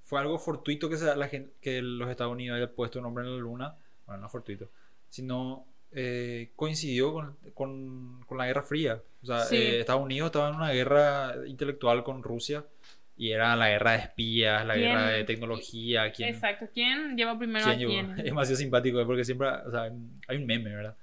fue 0.02 0.20
algo 0.22 0.40
fortuito 0.40 0.90
que, 0.90 0.98
se, 0.98 1.16
la 1.16 1.28
gente, 1.28 1.54
que 1.62 1.82
los 1.82 2.10
Estados 2.10 2.32
Unidos 2.34 2.58
haya 2.58 2.72
puesto 2.74 3.00
un 3.00 3.04
nombre 3.04 3.26
en 3.26 3.32
la 3.36 3.38
luna. 3.42 3.76
Bueno, 4.08 4.22
no 4.22 4.30
fortuito, 4.30 4.70
sino 5.10 5.66
eh, 5.92 6.52
coincidió 6.56 7.14
con, 7.14 7.38
con, 7.54 8.24
con 8.26 8.38
la 8.38 8.48
Guerra 8.48 8.64
Fría. 8.64 9.02
O 9.22 9.26
sea, 9.26 9.42
Sí. 9.42 9.56
eh, 9.58 9.80
Estados 9.82 10.02
Unidos 10.04 10.28
estaba 10.28 10.50
en 10.50 10.56
una 10.56 10.72
guerra 10.72 11.36
intelectual 11.46 12.04
con 12.04 12.24
Rusia 12.24 12.66
y 13.16 13.32
era 13.32 13.56
la 13.56 13.70
guerra 13.70 13.92
de 13.94 13.98
espías, 14.00 14.66
la 14.66 14.74
¿Quién- 14.76 14.86
guerra 14.90 15.08
de 15.10 15.24
tecnología. 15.24 16.12
¿quién, 16.12 16.30
Exacto. 16.30 16.68
¿Quién 16.74 17.16
lleva 17.18 17.38
primero 17.38 17.66
quién 17.66 17.76
a 17.76 17.80
llevó? 17.80 17.92
quién? 17.92 18.12
Es 18.20 18.26
demasiado 18.26 18.58
simpático 18.58 19.00
eh, 19.02 19.06
porque 19.06 19.24
siempre, 19.26 19.48
o 19.48 19.72
sea, 19.72 19.84
hay 20.28 20.38
un 20.38 20.46
meme, 20.46 20.76
¿verdad? 20.76 20.96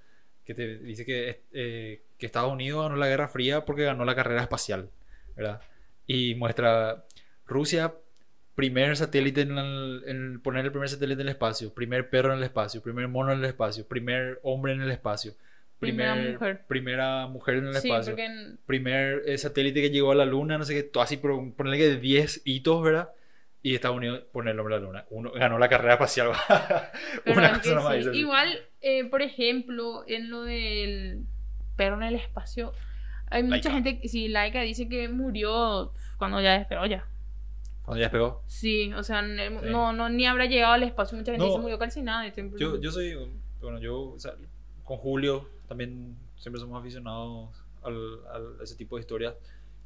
Que 0.45 0.55
te 0.55 0.79
dice 0.79 1.05
que, 1.07 1.43
eh, 1.53 2.03
que 2.19 2.27
Estados 2.27 2.53
Unidos 2.53 2.83
ganó 2.85 2.97
la 2.97 3.09
Guerra 3.09 3.29
Fría 3.29 3.65
porque 3.65 3.85
ganó 3.85 4.05
la 4.05 4.15
carrera 4.15 4.43
espacial, 4.43 4.91
¿verdad? 5.35 5.61
Y 6.07 6.35
muestra 6.37 7.05
Rusia, 7.47 7.95
primer 8.55 8.97
satélite 8.97 9.41
en, 9.43 9.59
el- 9.59 10.03
en 10.07 10.41
poner 10.41 10.65
el 10.65 10.71
primer 10.71 10.89
satélite 10.89 11.21
en 11.23 11.29
el 11.29 11.33
espacio, 11.33 11.75
primer 11.75 12.09
perro 12.11 12.33
en 12.33 12.39
el 12.39 12.45
espacio, 12.45 12.83
primer 12.83 13.09
mono 13.09 13.33
en 13.33 13.39
el 13.41 13.45
espacio, 13.47 13.87
primer 13.87 14.39
hombre 14.43 14.73
en 14.73 14.83
el 14.83 14.91
espacio, 14.91 15.33
Primera 15.81 16.15
primer- 16.15 16.33
mujer. 16.35 16.65
primera 16.69 17.27
mujer 17.27 17.57
en 17.57 17.67
el 17.69 17.75
Sí, 17.77 17.89
espacio 17.89 18.17
en- 18.17 18.59
primer 18.65 19.23
eh, 19.27 19.37
satélite 19.39 19.83
que 19.83 19.91
llegó 19.91 20.13
a 20.13 20.15
la 20.15 20.25
luna, 20.25 20.57
no 20.57 20.65
sé 20.65 20.75
qué, 20.75 20.83
todo 20.85 21.03
así, 21.03 21.17
pero 21.17 21.53
ponerle 21.57 21.79
que 21.79 21.97
10 21.97 22.43
hitos, 22.45 22.83
¿verdad? 22.83 23.11
Y 23.63 23.75
Estados 23.75 23.97
Unidos 23.97 24.23
pone 24.33 24.51
el 24.51 24.57
nombre 24.57 24.75
a 24.75 24.79
la 24.79 24.85
luna. 24.87 25.05
Uno 25.11 25.33
ganó 25.33 25.59
la 25.59 25.69
carrera 25.69 25.95
espacial. 25.95 26.29
Una 27.27 27.59
cosa 27.59 27.75
nomás 27.75 28.05
sí. 28.05 28.11
Igual, 28.13 28.59
eh, 28.83 29.05
por 29.07 29.23
ejemplo, 29.23 30.05
en 30.07 30.31
lo 30.31 30.43
del 30.43 31.25
perro 31.77 31.97
en 31.97 32.03
el 32.05 32.15
espacio, 32.17 32.73
hay 33.31 33.43
mucha 33.43 33.55
Laika. 33.57 33.71
gente, 33.73 34.01
que- 34.01 34.09
sí, 34.09 34.29
Laika 34.29 34.61
dice 34.61 34.89
que 34.89 35.09
murió 35.09 35.93
cuando 36.19 36.41
ya 36.41 36.59
despegó 36.59 36.87
ya. 36.87 37.05
Cuando 37.85 38.01
ya 38.01 38.07
despegó. 38.07 38.43
Sí, 38.47 38.93
o 38.95 39.03
sea, 39.03 39.21
n- 39.21 39.61
Sí. 39.61 39.67
no, 39.71 39.93
no, 39.93 40.09
ni 40.09 40.27
habrá 40.27 40.47
llegado 40.47 40.73
al 40.75 40.83
espacio. 40.83 41.17
Mucha 41.19 41.33
gente 41.33 41.45
No. 41.45 41.51
dice 41.53 41.61
murió 41.61 41.79
calcinada. 41.79 42.27
Yo, 42.59 42.81
yo 42.81 42.91
soy, 42.91 43.15
bueno, 43.61 43.79
yo, 43.79 44.11
o 44.13 44.19
sea, 44.19 44.35
con 44.85 44.97
Julio 44.97 45.47
también 45.69 46.17
siempre 46.37 46.61
somos 46.61 46.81
aficionados 46.81 47.51
al, 47.83 47.95
al- 48.33 48.61
a 48.61 48.65
ese 48.65 48.77
tipo 48.77 48.97
de 48.97 49.01
historias. 49.03 49.35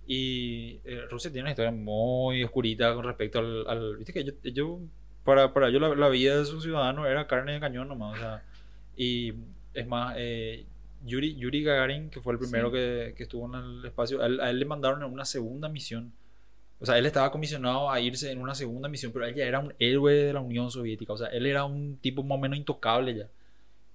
Y 0.07 0.81
eh, 0.85 1.03
Rusia 1.11 1.31
tiene 1.31 1.43
una 1.43 1.51
historia 1.51 1.71
muy 1.73 2.43
oscurita 2.45 2.95
con 2.95 3.05
respecto 3.05 3.41
al, 3.41 3.67
al- 3.69 3.97
viste 3.97 4.13
que 4.13 4.25
yo, 4.25 4.33
yo 4.43 4.79
para, 5.25 5.53
para 5.53 5.69
yo 5.69 5.79
la, 5.81 5.95
la 5.95 6.09
vida 6.09 6.39
de 6.39 6.45
sus 6.47 6.63
ciudadanos 6.63 7.07
era 7.07 7.27
carne 7.27 7.53
de 7.53 7.61
cañón 7.61 7.89
nomás, 7.89 8.17
o 8.17 8.21
sea, 8.21 8.43
y 8.97 9.35
es 9.75 9.87
más, 9.87 10.15
eh, 10.17 10.65
Yuri, 11.05 11.37
Yuri 11.37 11.63
Gagarin, 11.63 12.09
que 12.11 12.21
fue 12.21 12.33
el 12.33 12.39
primero 12.39 12.69
Sí. 12.69 12.73
que, 12.77 13.15
que 13.17 13.23
estuvo 13.25 13.47
en 13.47 13.63
el 13.63 13.85
espacio, 13.85 14.23
a 14.23 14.27
él, 14.27 14.41
a 14.41 14.49
él 14.51 14.59
le 14.59 14.65
mandaron 14.65 15.03
una 15.05 15.25
segunda 15.27 15.69
misión. 15.69 16.13
O 16.81 16.87
sea, 16.87 16.97
él 16.99 17.07
estaba 17.07 17.31
comisionado 17.33 17.91
a 17.91 18.01
irse 18.01 18.31
en 18.31 18.41
una 18.41 18.55
segunda 18.55 18.89
misión, 18.89 19.13
pero 19.13 19.27
él 19.27 19.35
ya 19.35 19.45
era 19.45 19.59
un 19.59 19.75
héroe 19.81 20.15
de 20.15 20.33
la 20.33 20.41
Unión 20.41 20.71
Soviética. 20.71 21.13
O 21.13 21.17
sea, 21.17 21.29
él 21.29 21.47
era 21.47 21.65
un 21.65 21.99
tipo 21.99 22.23
más 22.23 22.37
o 22.37 22.41
menos 22.41 22.57
intocable 22.59 23.15
ya. 23.17 23.29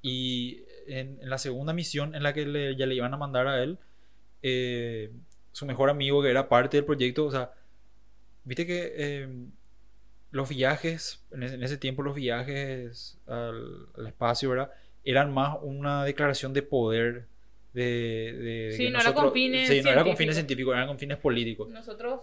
Y 0.02 0.64
en, 0.88 1.18
en 1.22 1.30
la 1.30 1.38
segunda 1.38 1.72
misión 1.74 2.14
en 2.16 2.24
la 2.24 2.34
que 2.34 2.46
le- 2.46 2.76
ya 2.76 2.86
le 2.86 2.96
iban 2.96 3.14
a 3.14 3.18
mandar 3.18 3.48
a 3.48 3.64
él, 3.64 3.78
eh, 4.42 5.12
su 5.54 5.66
mejor 5.66 5.90
amigo 5.90 6.22
que 6.22 6.30
era 6.30 6.50
parte 6.50 6.76
del 6.78 6.86
proyecto, 6.86 7.26
o 7.26 7.32
sea, 7.32 7.54
viste 8.44 8.66
que 8.68 8.92
eh, 8.98 9.28
los 10.32 10.50
viajes, 10.50 11.24
en 11.32 11.44
ese, 11.44 11.56
en 11.56 11.64
ese 11.64 11.78
tiempo 11.78 12.02
los 12.04 12.16
viajes 12.16 13.18
al, 13.28 13.88
al 13.96 14.08
espacio, 14.08 14.50
¿verdad? 14.50 14.72
Eran 15.06 15.34
más 15.34 15.58
una 15.62 16.04
declaración 16.04 16.54
de 16.54 16.64
poder. 16.64 17.28
De, 17.74 17.82
de- 17.84 18.34
de 18.34 18.72
Sí, 18.74 18.90
no 18.92 19.00
era 19.00 19.14
con 19.14 19.32
fines 19.34 19.68
sí, 19.68 19.82
no 19.82 19.90
era 19.90 20.04
con 20.04 20.16
fines 20.18 20.36
científicos, 20.36 20.74
eran 20.76 20.88
con 20.88 21.00
fines 21.00 21.18
políticos. 21.18 21.70
Nosotros 21.70 22.22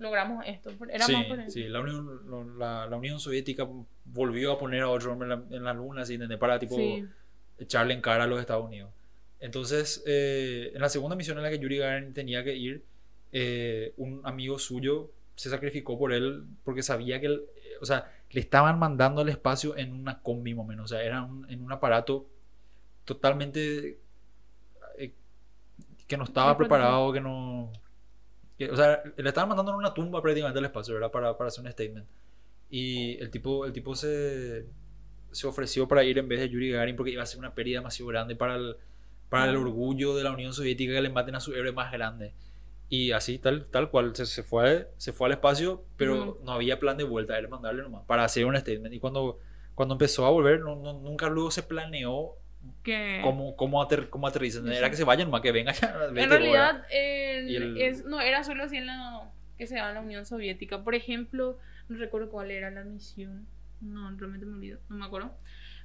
logramos 0.00 0.44
esto. 0.46 0.70
Era 0.90 1.04
Sí, 1.06 1.12
más 1.12 1.52
sí, 1.52 1.68
la 1.68 1.80
Unión, 1.80 2.58
la, 2.58 2.86
la 2.86 2.96
Unión 2.96 3.20
Soviética 3.20 3.68
volvió 4.06 4.52
a 4.52 4.58
poner 4.58 4.82
a 4.82 4.88
otro 4.88 5.12
hombre 5.12 5.32
en 5.32 5.40
la, 5.50 5.56
en 5.56 5.64
la 5.64 5.72
luna. 5.74 6.04
Para 6.38 6.58
tipo 6.58 6.76
Sí. 6.76 7.06
echarle 7.58 7.94
en 7.94 8.00
cara 8.00 8.24
a 8.24 8.26
los 8.26 8.40
Estados 8.40 8.64
Unidos. 8.66 8.90
Entonces, 9.38 10.02
eh, 10.06 10.72
en 10.74 10.80
la 10.80 10.88
segunda 10.88 11.16
misión 11.16 11.36
en 11.38 11.44
la 11.44 11.50
que 11.50 11.58
Yuri 11.58 11.78
Gagarin 11.78 12.12
tenía 12.12 12.42
que 12.44 12.54
ir, 12.56 12.82
eh, 13.32 13.92
un 13.96 14.20
amigo 14.24 14.58
suyo 14.58 15.10
se 15.36 15.48
sacrificó 15.48 15.98
por 15.98 16.12
él 16.12 16.44
porque 16.64 16.82
sabía 16.82 17.20
que, 17.20 17.26
él, 17.26 17.42
o 17.80 17.86
sea, 17.86 18.12
le 18.30 18.40
estaban 18.40 18.78
mandando 18.78 19.22
al 19.22 19.28
espacio 19.30 19.76
en 19.76 19.92
una 19.94 20.20
combi, 20.20 20.54
más 20.54 20.64
o 20.64 20.68
menos, 20.68 20.84
o 20.84 20.88
sea, 20.94 21.02
era 21.02 21.22
un- 21.22 21.48
en 21.50 21.62
un 21.62 21.72
aparato 21.72 22.26
totalmente 23.04 23.98
eh, 24.98 25.12
que 26.06 26.16
no 26.16 26.24
estaba 26.24 26.56
preparado, 26.56 27.12
que 27.12 27.20
no... 27.20 27.72
que- 28.66 28.70
o 28.70 28.76
sea, 28.76 29.02
le 29.16 29.28
estaban 29.28 29.48
mandando 29.48 29.72
en 29.72 29.78
una 29.78 29.94
tumba 29.94 30.20
prácticamente 30.22 30.58
al 30.58 30.64
espacio, 30.66 30.94
¿verdad? 30.94 31.10
Para, 31.10 31.36
para 31.36 31.48
hacer 31.48 31.64
un 31.64 31.72
statement. 31.72 32.06
Y 32.68 33.16
el 33.20 33.30
tipo, 33.30 33.64
el 33.64 33.72
tipo 33.72 33.94
se, 33.96 34.66
se 35.32 35.46
ofreció 35.46 35.88
para 35.88 36.04
ir 36.04 36.18
en 36.18 36.28
vez 36.28 36.40
de 36.40 36.48
Yuri 36.50 36.70
Gagarin 36.72 36.94
porque 36.96 37.10
iba 37.12 37.22
a 37.22 37.26
ser 37.26 37.38
una 37.38 37.54
pérdida 37.54 37.78
demasiado 37.80 38.08
grande 38.08 38.36
para 38.36 38.56
el, 38.56 38.76
para 39.28 39.48
el 39.50 39.56
orgullo 39.56 40.14
de 40.14 40.24
la 40.24 40.32
Unión 40.32 40.52
Soviética 40.52 40.92
que 40.92 41.00
le 41.00 41.08
maten 41.10 41.34
a 41.34 41.40
su 41.40 41.54
héroe 41.54 41.72
más 41.72 41.90
grande. 41.90 42.34
Y 42.88 43.12
así, 43.12 43.38
tal, 43.38 43.66
tal 43.66 43.90
cual, 43.90 44.14
se, 44.16 44.26
se 44.26 44.42
fue, 44.42 44.90
se 44.98 45.12
fue 45.12 45.26
al 45.28 45.32
espacio, 45.32 45.84
pero 45.96 46.32
Ujú. 46.32 46.44
no 46.44 46.52
había 46.52 46.78
plan 46.80 46.96
de 46.96 47.04
vuelta, 47.04 47.38
era 47.38 47.48
mandarle 47.48 47.82
nomás, 47.82 48.04
para 48.04 48.24
hacer 48.24 48.44
un 48.44 48.56
statement. 48.56 48.92
Y 48.94 48.98
cuando, 49.00 49.38
cuando 49.76 49.94
empezó 49.94 50.26
a 50.26 50.30
volver, 50.30 50.60
no, 50.60 50.74
no- 50.76 51.00
nunca 51.00 51.28
luego 51.28 51.50
se 51.52 51.62
planeó 51.62 52.34
Que... 52.82 53.20
cómo, 53.22 53.56
cómo, 53.56 53.82
ater, 53.82 54.08
cómo 54.10 54.26
aterrizan. 54.26 54.70
Era 54.70 54.88
que 54.90 54.96
se 54.96 55.04
vayan 55.04 55.26
nomás, 55.28 55.40
que 55.42 55.52
vengan 55.52 55.74
En 55.82 55.88
ahora. 56.18 56.26
realidad, 56.26 56.84
Y 56.90 57.56
el- 57.56 57.76
es- 57.80 58.04
no 58.04 58.20
era 58.20 58.42
solo 58.44 58.64
así 58.64 58.76
en 58.76 58.86
la 58.86 59.30
que 59.58 59.66
se 59.66 59.76
daba 59.76 59.90
en 59.90 59.94
la 59.96 60.00
Unión 60.00 60.26
Soviética. 60.26 60.82
Por 60.82 60.94
ejemplo, 60.94 61.58
no 61.88 61.98
recuerdo 61.98 62.30
cuál 62.30 62.50
era 62.50 62.70
la 62.70 62.84
misión. 62.84 63.46
No, 63.80 64.10
realmente 64.16 64.46
me 64.46 64.54
olvido, 64.56 64.78
no 64.88 64.96
me 64.96 65.04
acuerdo. 65.06 65.34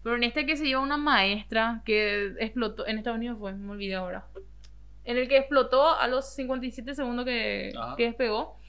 Pero 0.03 0.15
en 0.17 0.23
este 0.23 0.45
que 0.45 0.55
se 0.55 0.65
lleva 0.65 0.82
una 0.82 0.97
maestra 0.97 1.82
que 1.86 2.34
explotó, 2.39 2.86
en 2.88 2.97
Estados 2.97 3.17
Unidos 3.17 3.38
fue, 3.39 3.53
me 3.53 3.71
olvidé 3.71 3.95
ahora. 3.95 4.26
En 5.03 5.17
el 5.17 5.28
que 5.28 5.38
explotó 5.38 5.95
a 5.97 6.07
los 6.07 6.34
57 6.36 6.93
segundos 6.95 7.26
que, 7.26 7.73
Ajá. 7.78 7.95
que 7.95 8.03
despegó. 8.05 8.59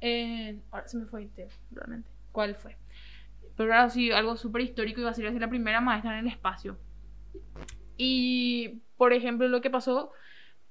Eh, 0.00 0.58
ahora 0.70 0.88
se 0.88 0.96
me 0.98 1.06
fue 1.06 1.22
el 1.22 1.30
tema, 1.30 1.50
realmente. 1.72 2.08
¿Cuál 2.32 2.54
fue? 2.54 2.76
Pero 3.56 3.68
era 3.70 3.84
así, 3.84 4.10
algo 4.10 4.36
súper 4.36 4.62
histórico, 4.62 5.00
iba 5.00 5.10
a 5.10 5.14
ser 5.14 5.32
la 5.38 5.48
primera 5.48 5.80
maestra 5.80 6.18
en 6.18 6.26
el 6.26 6.32
espacio. 6.32 6.78
Y, 7.96 8.80
por 8.96 9.12
ejemplo, 9.12 9.48
lo 9.48 9.60
que 9.60 9.70
pasó, 9.70 10.12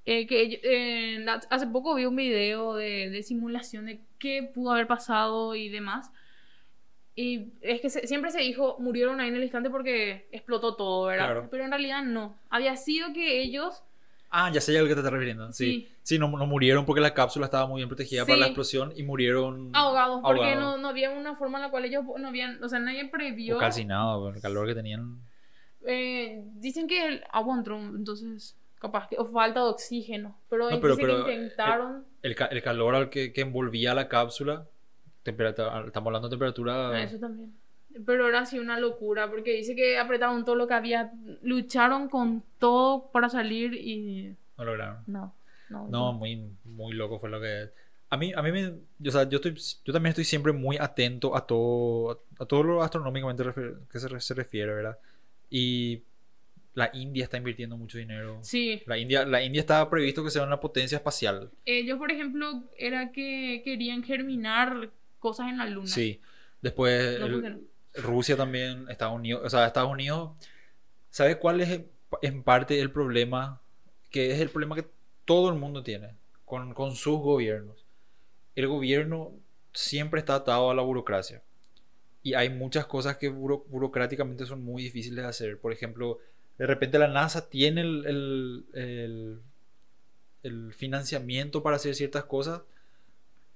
eh, 0.05 0.25
que 0.25 0.59
eh, 0.63 1.25
hace 1.49 1.67
poco 1.67 1.95
vi 1.95 2.05
un 2.05 2.15
video 2.15 2.75
de, 2.75 3.09
de 3.09 3.23
simulación 3.23 3.85
de 3.85 4.01
qué 4.17 4.43
pudo 4.53 4.71
haber 4.71 4.87
pasado 4.87 5.55
y 5.55 5.69
demás. 5.69 6.11
Y 7.15 7.51
es 7.61 7.81
que 7.81 7.89
se- 7.89 8.07
siempre 8.07 8.31
se 8.31 8.39
dijo, 8.39 8.77
murieron 8.79 9.19
ahí 9.19 9.27
en 9.29 9.35
el 9.35 9.43
instante 9.43 9.69
porque 9.69 10.27
explotó 10.31 10.75
todo, 10.75 11.05
¿verdad? 11.07 11.25
Claro. 11.25 11.47
Pero 11.51 11.65
en 11.65 11.71
realidad 11.71 12.03
no. 12.03 12.35
Había 12.49 12.75
sido 12.77 13.13
que 13.13 13.41
ellos... 13.41 13.83
Ah, 14.31 14.51
ya 14.53 14.61
sé 14.61 14.77
a 14.77 14.81
lo 14.81 14.87
que 14.87 14.93
te 14.93 14.99
estás 15.01 15.11
refiriendo. 15.11 15.51
Sí. 15.51 15.65
Sí. 15.65 15.87
Sí, 16.03 16.19
no, 16.19 16.27
no 16.29 16.45
murieron 16.47 16.85
porque 16.85 17.01
la 17.01 17.13
cápsula 17.13 17.45
estaba 17.45 17.67
muy 17.67 17.79
bien 17.79 17.89
protegida 17.89 18.23
para 18.23 18.35
Sí. 18.35 18.39
la 18.39 18.45
explosión 18.47 18.93
y 18.95 19.03
murieron 19.03 19.69
ahogados 19.73 20.21
porque 20.23 20.41
ahogados. 20.43 20.63
no, 20.63 20.77
no 20.77 20.87
había 20.89 21.11
una 21.11 21.35
forma 21.35 21.57
en 21.59 21.63
la 21.65 21.69
cual 21.71 21.85
ellos 21.85 22.03
no 22.17 22.27
habían, 22.27 22.63
o 22.63 22.69
sea, 22.69 22.79
nadie 22.79 23.07
previó. 23.09 23.57
o 23.57 23.59
calcinados 23.59 24.23
con 24.23 24.35
el 24.35 24.41
calor 24.41 24.67
que 24.67 24.73
tenían. 24.75 25.19
Eh, 25.85 26.43
dicen 26.55 26.87
que 26.87 27.05
el 27.07 27.23
entró, 27.57 27.79
entonces 27.79 28.55
capaz 28.79 29.07
que 29.07 29.17
o 29.17 29.25
falta 29.25 29.61
de 29.61 29.69
oxígeno, 29.69 30.37
pero, 30.49 30.69
No, 30.69 30.79
pero- 30.79 30.95
pero, 30.97 31.25
que 31.25 31.31
eh, 31.31 31.35
intentaron. 31.35 32.05
El, 32.21 32.35
ca- 32.35 32.45
el 32.47 32.61
calor 32.61 32.95
al 32.95 33.09
que, 33.09 33.31
que 33.33 33.41
envolvía 33.41 33.93
la 33.93 34.07
cápsula, 34.07 34.65
temperatura, 35.23 35.83
estamos 35.85 36.07
hablando 36.07 36.27
de 36.29 36.33
temperatura... 36.33 36.89
Ah, 36.89 37.03
Eso 37.03 37.19
también. 37.19 37.53
Pero 38.05 38.27
era 38.27 38.41
así 38.41 38.59
una 38.59 38.79
locura 38.79 39.29
porque 39.29 39.51
dice 39.53 39.75
que 39.75 39.97
apretaron 39.97 40.45
todo 40.45 40.55
lo 40.55 40.67
que 40.67 40.73
había, 40.75 41.11
lucharon 41.41 42.07
con 42.07 42.43
todo 42.59 43.09
para 43.11 43.29
salir 43.29 43.73
y 43.73 44.35
No 44.57 44.65
lograron. 44.65 44.97
no, 45.07 45.33
no. 45.69 45.87
No, 45.89 46.13
muy, 46.13 46.49
muy 46.65 46.93
loco 46.93 47.19
fue 47.19 47.29
lo 47.29 47.41
que... 47.41 47.69
A 48.11 48.17
mí, 48.17 48.31
a 48.35 48.41
mí 48.41 48.51
me... 48.51 48.67
O 49.07 49.11
sea, 49.11 49.27
yo, 49.27 49.37
estoy, 49.37 49.55
yo 49.85 49.93
también 49.93 50.11
estoy 50.11 50.23
siempre 50.23 50.51
muy 50.51 50.77
atento 50.77 51.35
a 51.35 51.45
todo, 51.45 52.23
a 52.39 52.45
todo 52.45 52.63
lo 52.63 52.81
astronómicamente 52.83 53.43
que 53.91 53.99
se, 53.99 54.19
se 54.21 54.33
refiere, 54.33 54.73
¿verdad? 54.73 54.97
Y 55.49 56.03
la 56.73 56.89
India 56.93 57.23
está 57.23 57.37
invirtiendo 57.37 57.77
mucho 57.77 57.97
dinero. 57.97 58.39
Sí, 58.41 58.81
La 58.85 58.97
India, 58.97 59.25
la 59.25 59.43
India 59.43 59.59
estaba 59.59 59.89
previsto 59.89 60.23
que 60.23 60.31
sea 60.31 60.43
una 60.43 60.59
potencia 60.59 60.97
espacial. 60.97 61.51
ellos 61.65 61.97
por 61.97 62.11
ejemplo 62.11 62.63
era 62.77 63.11
que 63.11 63.61
querían 63.63 64.03
germinar 64.03 64.91
cosas 65.19 65.49
en 65.49 65.57
la 65.57 65.65
luna. 65.65 65.87
Sí. 65.87 66.21
Después 66.61 67.19
No 67.19 67.25
el-. 67.25 67.67
Rusia 67.95 68.37
también, 68.37 68.85
Estados 68.89 69.15
Unidos, 69.15 69.41
o 69.43 69.49
sea, 69.49 69.65
Estados 69.65 69.91
Unidos, 69.91 70.31
¿sabes 71.09 71.37
cuál 71.37 71.59
es 71.61 71.81
en 72.21 72.43
parte 72.43 72.79
el 72.79 72.91
problema? 72.91 73.61
Que 74.11 74.31
es 74.31 74.39
el 74.39 74.49
problema 74.49 74.75
que 74.75 74.85
todo 75.25 75.49
el 75.49 75.55
mundo 75.55 75.83
tiene 75.83 76.15
con, 76.45 76.73
con 76.73 76.95
sus 76.95 77.19
gobiernos. 77.19 77.85
El 78.55 78.67
gobierno 78.67 79.33
siempre 79.73 80.19
está 80.19 80.35
atado 80.35 80.69
a 80.69 80.75
la 80.75 80.81
burocracia. 80.81 81.43
Y 82.29 82.33
hay 82.35 82.49
muchas 82.49 82.85
cosas 82.85 83.17
que 83.17 83.31
buro- 83.31 83.63
burocráticamente 83.67 84.45
son 84.45 84.63
muy 84.63 84.83
difíciles 84.83 85.23
de 85.23 85.29
hacer. 85.29 85.57
Por 85.59 85.71
ejemplo, 85.73 86.19
de 86.57 86.67
repente 86.67 86.99
la 86.99 87.07
NASA 87.07 87.49
tiene 87.49 87.81
el, 87.81 88.05
el- 88.05 88.65
el- 88.73 89.39
el 90.43 90.73
financiamiento 90.73 91.61
para 91.63 91.75
hacer 91.77 91.95
ciertas 91.95 92.23
cosas, 92.25 92.61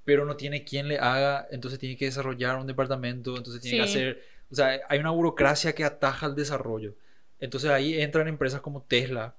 pero 0.05 0.25
no 0.25 0.35
tiene 0.35 0.63
quien 0.63 0.87
le 0.87 0.99
haga, 0.99 1.47
entonces 1.51 1.79
tiene 1.79 1.95
que 1.97 2.05
desarrollar 2.05 2.57
un 2.57 2.67
departamento, 2.67 3.37
entonces 3.37 3.61
tiene 3.61 3.77
que 3.77 3.83
Sí. 3.83 3.89
hacer, 3.99 4.23
o 4.51 4.55
sea, 4.55 4.81
hay 4.89 4.99
una 4.99 5.11
burocracia 5.11 5.73
que 5.73 5.83
ataja 5.85 6.27
el 6.27 6.35
desarrollo. 6.35 6.95
Entonces 7.39 7.69
ahí 7.69 7.99
entran 8.01 8.27
empresas 8.27 8.61
como 8.61 8.81
Tesla, 8.83 9.35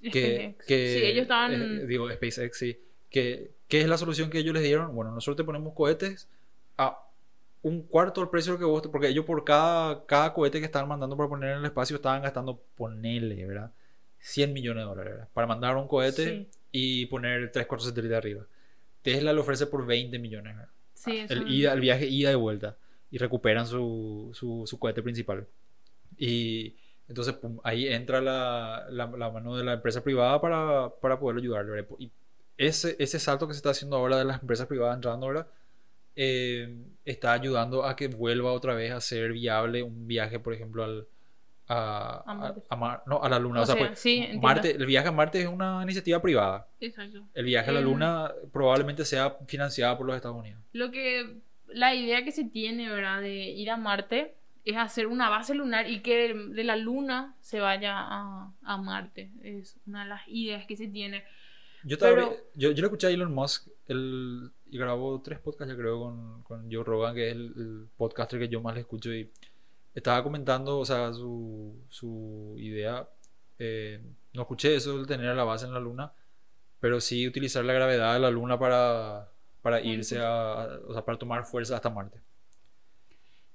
que, 0.00 0.56
que 0.66 0.94
sí, 0.94 1.04
ellos 1.04 1.22
estaban. 1.22 1.52
eh, 1.54 1.86
digo, 1.86 2.10
SpaceX, 2.10 2.58
sí, 2.58 2.80
que, 3.10 3.52
¿qué 3.68 3.80
es 3.80 3.88
la 3.88 3.98
solución 3.98 4.30
que 4.30 4.38
ellos 4.38 4.54
les 4.54 4.62
dieron? 4.62 4.94
Bueno, 4.94 5.12
nosotros 5.12 5.36
te 5.38 5.44
ponemos 5.44 5.74
cohetes 5.74 6.28
a 6.78 7.05
un 7.68 7.82
cuarto 7.82 8.20
del 8.20 8.30
precio 8.30 8.56
que 8.58 8.64
vos, 8.64 8.80
porque 8.92 9.08
ellos 9.08 9.24
por 9.24 9.42
cada, 9.44 10.06
cada 10.06 10.32
cohete 10.32 10.60
que 10.60 10.66
estaban 10.66 10.88
mandando 10.88 11.16
para 11.16 11.28
poner 11.28 11.50
en 11.52 11.58
el 11.58 11.64
espacio 11.64 11.96
estaban 11.96 12.22
gastando, 12.22 12.62
ponele, 12.76 13.44
¿verdad? 13.44 13.72
100 14.20 14.52
millones 14.52 14.82
de 14.84 14.88
dólares, 14.88 15.12
¿verdad? 15.14 15.28
Para 15.32 15.46
mandar 15.48 15.76
un 15.76 15.88
cohete 15.88 16.24
Sí. 16.24 16.48
y 16.70 17.06
poner 17.06 17.50
3, 17.50 17.66
4 17.66 17.86
satélites 17.86 18.16
arriba. 18.16 18.44
Tesla 19.02 19.32
lo 19.32 19.40
ofrece 19.40 19.66
por 19.66 19.84
20 19.84 20.16
millones, 20.20 20.54
¿verdad? 20.54 20.70
Sí, 20.94 21.18
eso- 21.18 21.32
el, 21.34 21.50
ida, 21.50 21.72
el 21.72 21.80
viaje 21.80 22.06
ida 22.06 22.30
y 22.30 22.36
vuelta 22.36 22.76
y 23.10 23.18
recuperan 23.18 23.66
su, 23.66 24.30
su, 24.32 24.62
su 24.66 24.78
cohete 24.78 25.02
principal. 25.02 25.46
Y 26.16 26.76
entonces 27.08 27.34
pum, 27.34 27.58
ahí 27.64 27.88
entra 27.88 28.20
la, 28.20 28.86
la, 28.90 29.06
la 29.06 29.30
mano 29.30 29.56
de 29.56 29.64
la 29.64 29.74
empresa 29.74 30.02
privada 30.04 30.40
para, 30.40 30.90
para 31.00 31.18
poder 31.18 31.38
ayudarle. 31.38 31.70
¿verdad? 31.72 31.88
Y 31.98 32.10
ese, 32.58 32.94
ese 32.98 33.18
salto 33.18 33.46
que 33.46 33.54
se 33.54 33.58
está 33.58 33.70
haciendo 33.70 33.96
ahora 33.96 34.16
de 34.18 34.24
las 34.24 34.40
empresas 34.40 34.66
privadas 34.66 34.94
entrando 34.96 35.26
ahora 35.26 35.48
eh, 36.16 36.74
está 37.04 37.32
ayudando 37.32 37.84
a 37.84 37.94
que 37.94 38.08
vuelva 38.08 38.52
otra 38.52 38.74
vez 38.74 38.90
a 38.92 39.00
ser 39.00 39.32
viable 39.32 39.82
un 39.82 40.06
viaje, 40.08 40.40
por 40.40 40.54
ejemplo, 40.54 40.82
al, 40.84 41.06
a, 41.68 42.22
A 42.26 42.34
Marte. 42.34 42.62
a- 42.68 42.74
a 42.74 42.76
Mar- 42.78 43.02
no, 43.06 43.22
a 43.22 43.28
la 43.28 43.38
Luna. 43.38 43.60
O 43.60 43.62
O 43.62 43.66
sea, 43.66 43.74
sea, 43.76 43.86
pues, 43.88 43.98
sí. 43.98 44.26
Marte, 44.40 44.70
el 44.72 44.86
viaje 44.86 45.08
a 45.08 45.12
Marte 45.12 45.40
es 45.40 45.46
una 45.48 45.82
iniciativa 45.82 46.20
privada. 46.22 46.66
Exacto. 46.80 47.26
El 47.34 47.44
viaje 47.44 47.70
a 47.70 47.72
la 47.74 47.80
Em, 47.80 47.84
Luna 47.86 48.32
probablemente 48.52 49.04
sea 49.04 49.36
financiada 49.46 49.96
por 49.96 50.06
los 50.06 50.16
Estados 50.16 50.36
Unidos. 50.38 50.60
Lo 50.72 50.90
que. 50.90 51.36
La 51.68 51.94
idea 51.96 52.24
que 52.24 52.30
se 52.30 52.44
tiene, 52.44 52.88
¿verdad? 52.88 53.20
De 53.20 53.34
ir 53.50 53.70
a 53.70 53.76
Marte 53.76 54.34
es 54.64 54.76
hacer 54.76 55.08
una 55.08 55.28
base 55.28 55.54
lunar 55.54 55.90
y 55.90 56.00
que 56.00 56.32
de 56.32 56.64
la 56.64 56.76
Luna 56.76 57.34
se 57.40 57.58
vaya 57.60 57.94
a, 57.98 58.52
a 58.62 58.76
Marte. 58.78 59.30
Es 59.42 59.76
una 59.86 60.04
de 60.04 60.08
las 60.10 60.22
ideas 60.28 60.64
que 60.66 60.76
se 60.76 60.86
tiene. 60.86 61.24
Yo, 61.82 61.98
Pero- 61.98 62.36
yo, 62.54 62.70
yo 62.70 62.80
le 62.80 62.86
escuché 62.86 63.08
a 63.08 63.10
Elon 63.10 63.34
Musk 63.34 63.66
él, 63.88 64.50
y 64.70 64.78
grabó 64.78 65.20
tres 65.22 65.38
podcasts, 65.38 65.72
ya 65.74 65.78
creo, 65.80 66.00
con, 66.00 66.42
con 66.42 66.72
Joe 66.72 66.84
Rogan, 66.84 67.14
que 67.14 67.28
es 67.28 67.34
el, 67.36 67.52
el 67.56 67.88
podcaster 67.96 68.38
que 68.38 68.48
yo 68.48 68.60
más 68.60 68.74
le 68.74 68.80
escucho. 68.80 69.12
Y 69.14 69.30
estaba 69.94 70.22
comentando, 70.22 70.78
o 70.78 70.84
sea, 70.84 71.12
su, 71.12 71.76
su 71.88 72.54
idea. 72.58 73.08
eh, 73.58 74.00
no 74.34 74.42
escuché 74.42 74.74
eso 74.76 74.98
de 75.00 75.06
tener 75.06 75.28
a 75.28 75.34
la 75.34 75.44
base 75.44 75.64
en 75.66 75.72
la 75.72 75.80
luna, 75.80 76.12
pero 76.80 77.00
sí 77.00 77.26
utilizar 77.26 77.64
la 77.64 77.72
gravedad 77.72 78.12
de 78.14 78.20
la 78.20 78.30
luna 78.30 78.58
para, 78.58 79.30
para 79.62 79.80
irse 79.80 80.18
a, 80.20 80.62
a- 80.64 80.80
o 80.88 80.92
sea, 80.92 81.04
para 81.04 81.18
tomar 81.18 81.44
fuerza 81.46 81.76
hasta 81.76 81.88
Marte. 81.90 82.20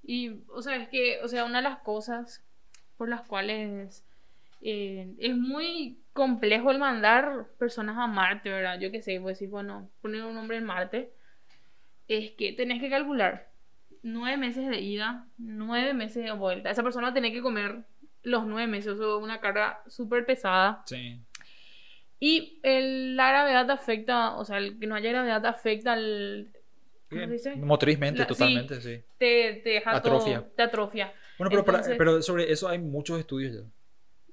Y, 0.03 0.41
o 0.49 0.61
sea, 0.61 0.75
es 0.77 0.89
que, 0.89 1.19
o 1.23 1.27
sea, 1.27 1.45
una 1.45 1.57
de 1.59 1.69
las 1.69 1.79
cosas 1.79 2.43
por 2.97 3.09
las 3.09 3.21
cuales 3.21 4.03
eh, 4.61 5.13
es 5.19 5.35
muy 5.35 5.97
complejo 6.13 6.71
el 6.71 6.79
mandar 6.79 7.47
personas 7.57 7.97
a 7.97 8.07
Marte, 8.07 8.49
¿verdad? 8.49 8.79
Yo 8.79 8.91
qué 8.91 9.01
sé, 9.01 9.17
a 9.17 9.21
decir, 9.21 9.49
bueno, 9.49 9.89
poner 10.01 10.23
un 10.23 10.37
hombre 10.37 10.57
en 10.57 10.65
Marte, 10.65 11.11
es 12.07 12.31
que 12.31 12.53
tenés 12.53 12.81
que 12.81 12.89
calcular 12.89 13.49
nueve 14.03 14.35
meses 14.37 14.67
de 14.67 14.81
ida, 14.81 15.27
nueve 15.37 15.93
meses 15.93 16.23
de 16.25 16.31
vuelta. 16.31 16.69
Esa 16.69 16.83
persona 16.83 17.13
tiene 17.13 17.31
que 17.31 17.41
comer 17.41 17.83
los 18.23 18.45
nueve 18.45 18.67
meses, 18.67 18.93
o 18.93 18.97
sea, 18.97 19.15
una 19.17 19.39
carga 19.39 19.81
súper 19.87 20.25
pesada. 20.25 20.83
Sí. 20.85 21.19
Y 22.19 22.59
el- 22.63 23.15
la 23.15 23.29
gravedad 23.29 23.69
afecta, 23.71 24.35
o 24.35 24.45
sea, 24.45 24.57
el 24.57 24.77
que 24.79 24.85
no 24.87 24.95
haya 24.95 25.09
gravedad 25.11 25.45
afecta 25.45 25.93
al... 25.93 26.51
¿Cómo 27.09 27.21
se 27.25 27.31
dice? 27.31 27.55
Motrizmente, 27.55 28.19
La- 28.19 28.25
sí. 28.25 28.29
totalmente, 28.29 28.81
sí. 28.81 29.01
Te, 29.17 29.61
te 29.63 29.69
deja 29.69 29.91
Atrofia. 29.91 30.39
todo- 30.41 30.51
te 30.55 30.63
atrofia. 30.63 31.13
Bueno, 31.37 31.49
pero, 31.49 31.65
para- 31.65 31.77
Entonces- 31.79 31.97
pero 31.97 32.21
sobre 32.21 32.51
eso 32.51 32.67
hay 32.69 32.77
muchos 32.79 33.19
estudios 33.19 33.53
ya. 33.53 33.61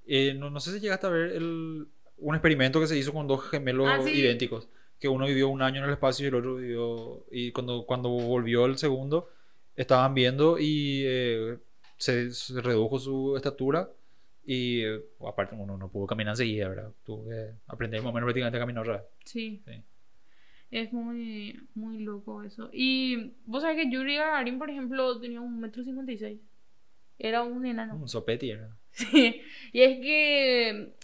Eh, 0.09 0.35
no, 0.35 0.49
no 0.51 0.59
sé 0.59 0.73
si 0.73 0.81
llegaste 0.81 1.07
a 1.07 1.11
ver 1.11 1.33
el- 1.33 1.87
un 2.17 2.35
experimento 2.35 2.81
que 2.81 2.87
se 2.89 2.99
hizo 2.99 3.13
con 3.13 3.29
dos 3.29 3.49
gemelos 3.49 3.87
Ah, 3.89 4.01
sí. 4.03 4.11
idénticos. 4.11 4.69
Que 4.99 5.07
uno 5.07 5.27
vivió 5.27 5.49
un 5.49 5.63
año 5.63 5.79
en 5.79 5.85
el 5.85 5.91
espacio 5.93 6.25
y 6.25 6.29
el 6.29 6.35
otro 6.35 6.57
vivió. 6.57 7.25
Y 7.31 7.53
cuando, 7.53 7.85
cuando 7.87 8.09
volvió 8.09 8.67
el 8.67 8.77
segundo, 8.79 9.29
estaban 9.77 10.15
viendo 10.15 10.59
y 10.59 11.03
eh, 11.07 11.59
se, 11.99 12.33
se 12.33 12.61
redujo 12.61 12.99
su 12.99 13.37
estatura. 13.37 13.89
Y 14.45 14.81
eh, 14.83 15.01
aparte, 15.27 15.55
uno 15.55 15.77
no 15.77 15.89
pudo 15.91 16.07
caminar 16.07 16.33
enseguida, 16.33 16.69
¿verdad? 16.69 16.91
Tuvo 17.05 17.29
que 17.29 17.51
aprender 17.67 18.01
más 18.03 18.11
o 18.11 18.15
menos 18.15 18.27
prácticamente 18.27 18.57
a 18.57 18.61
caminar 18.61 18.89
vez. 18.89 19.03
Sí. 19.27 19.63
Sí. 19.67 19.83
Es 20.71 20.93
muy, 20.93 21.59
muy 21.75 21.99
loco 22.01 22.43
eso. 22.43 22.69
Y 22.73 23.35
vos 23.47 23.63
sabés 23.63 23.77
que 23.77 23.91
Yuri 23.91 24.17
Gagarin, 24.17 24.59
por 24.59 24.69
ejemplo, 24.71 25.21
tenía 25.21 25.41
un 25.41 25.61
metro 25.61 25.85
cincuenta 25.85 26.13
y 26.13 26.19
seis. 26.19 26.41
Era 27.19 27.43
un 27.43 27.65
enano. 27.67 27.95
Un 27.97 28.09
sopeti, 28.09 28.51
¿verdad? 28.53 28.71
Sí. 29.11 29.43
Y 29.73 29.83
es 29.83 29.99
que 30.01 30.95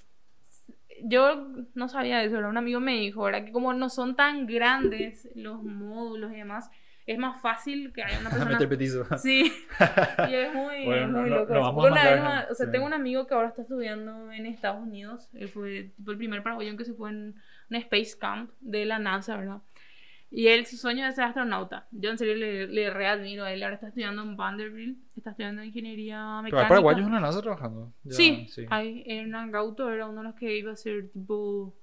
yo 1.02 1.48
no 1.74 1.88
sabía 1.88 2.22
eso, 2.22 2.34
¿verdad? 2.36 2.50
Un 2.50 2.56
amigo 2.56 2.80
me 2.80 2.92
dijo, 2.98 3.22
¿verdad? 3.22 3.44
Que 3.44 3.52
como 3.52 3.72
no 3.74 3.88
son 3.88 4.16
tan 4.16 4.46
grandes 4.46 5.28
los 5.34 5.62
módulos 5.62 6.32
y 6.32 6.36
demás, 6.36 6.70
es 7.06 7.18
más 7.18 7.40
fácil 7.42 7.92
que 7.92 8.02
haya 8.02 8.18
una 8.20 8.30
persona... 8.30 8.52
Meter 8.52 8.68
petizo. 8.68 9.04
Sí. 9.18 9.52
Y 10.28 10.34
es 10.34 10.54
muy, 10.54 10.86
Bueno, 10.86 11.02
es 11.04 11.08
muy 11.10 11.30
no- 11.30 11.36
loco. 11.40 11.52
no 11.54 11.70
una 11.72 12.04
vez 12.10 12.16
nomás- 12.20 12.50
o 12.50 12.54
sea, 12.54 12.66
sí. 12.66 12.72
tengo 12.72 12.86
un 12.86 12.94
amigo 12.94 13.26
que 13.26 13.34
ahora 13.34 13.48
está 13.48 13.62
estudiando 13.62 14.32
en 14.32 14.46
Estados 14.46 14.82
Unidos. 14.82 15.28
Él 15.34 15.48
fue, 15.48 15.92
fue 16.02 16.14
el 16.14 16.18
primer 16.18 16.42
paraguayo 16.42 16.76
que 16.76 16.84
se 16.86 16.94
fue 16.94 17.10
en 17.10 17.34
un 17.70 17.76
Space 17.76 18.16
Camp 18.18 18.50
de 18.60 18.86
la 18.86 18.98
NASA, 18.98 19.36
¿verdad? 19.36 19.58
Y 20.30 20.48
él, 20.48 20.66
su 20.66 20.76
sueño 20.76 21.06
es 21.06 21.14
ser 21.14 21.24
astronauta. 21.24 21.86
Yo 21.92 22.10
en 22.10 22.18
serio 22.18 22.34
le, 22.34 22.66
le 22.66 22.90
readmiro 22.90 23.44
a 23.44 23.52
él. 23.52 23.62
Ahora 23.62 23.76
está 23.76 23.88
estudiando 23.88 24.22
en 24.22 24.36
Vanderbilt, 24.36 24.98
está 25.16 25.30
estudiando 25.30 25.62
ingeniería 25.62 26.16
Pero 26.16 26.42
mecánica. 26.42 26.62
hay 26.62 26.68
paraguayos 26.68 27.06
en 27.06 27.12
la 27.12 27.20
NASA 27.20 27.40
trabajando. 27.40 27.92
Ya, 28.02 28.12
Sí, 28.16 28.46
hay, 28.68 29.04
Hernán 29.06 29.52
Gauto 29.52 29.90
era 29.92 30.06
uno 30.08 30.22
de 30.22 30.28
los 30.28 30.34
que 30.34 30.56
iba 30.56 30.72
a 30.72 30.76
ser 30.76 31.08
tipo. 31.10 31.74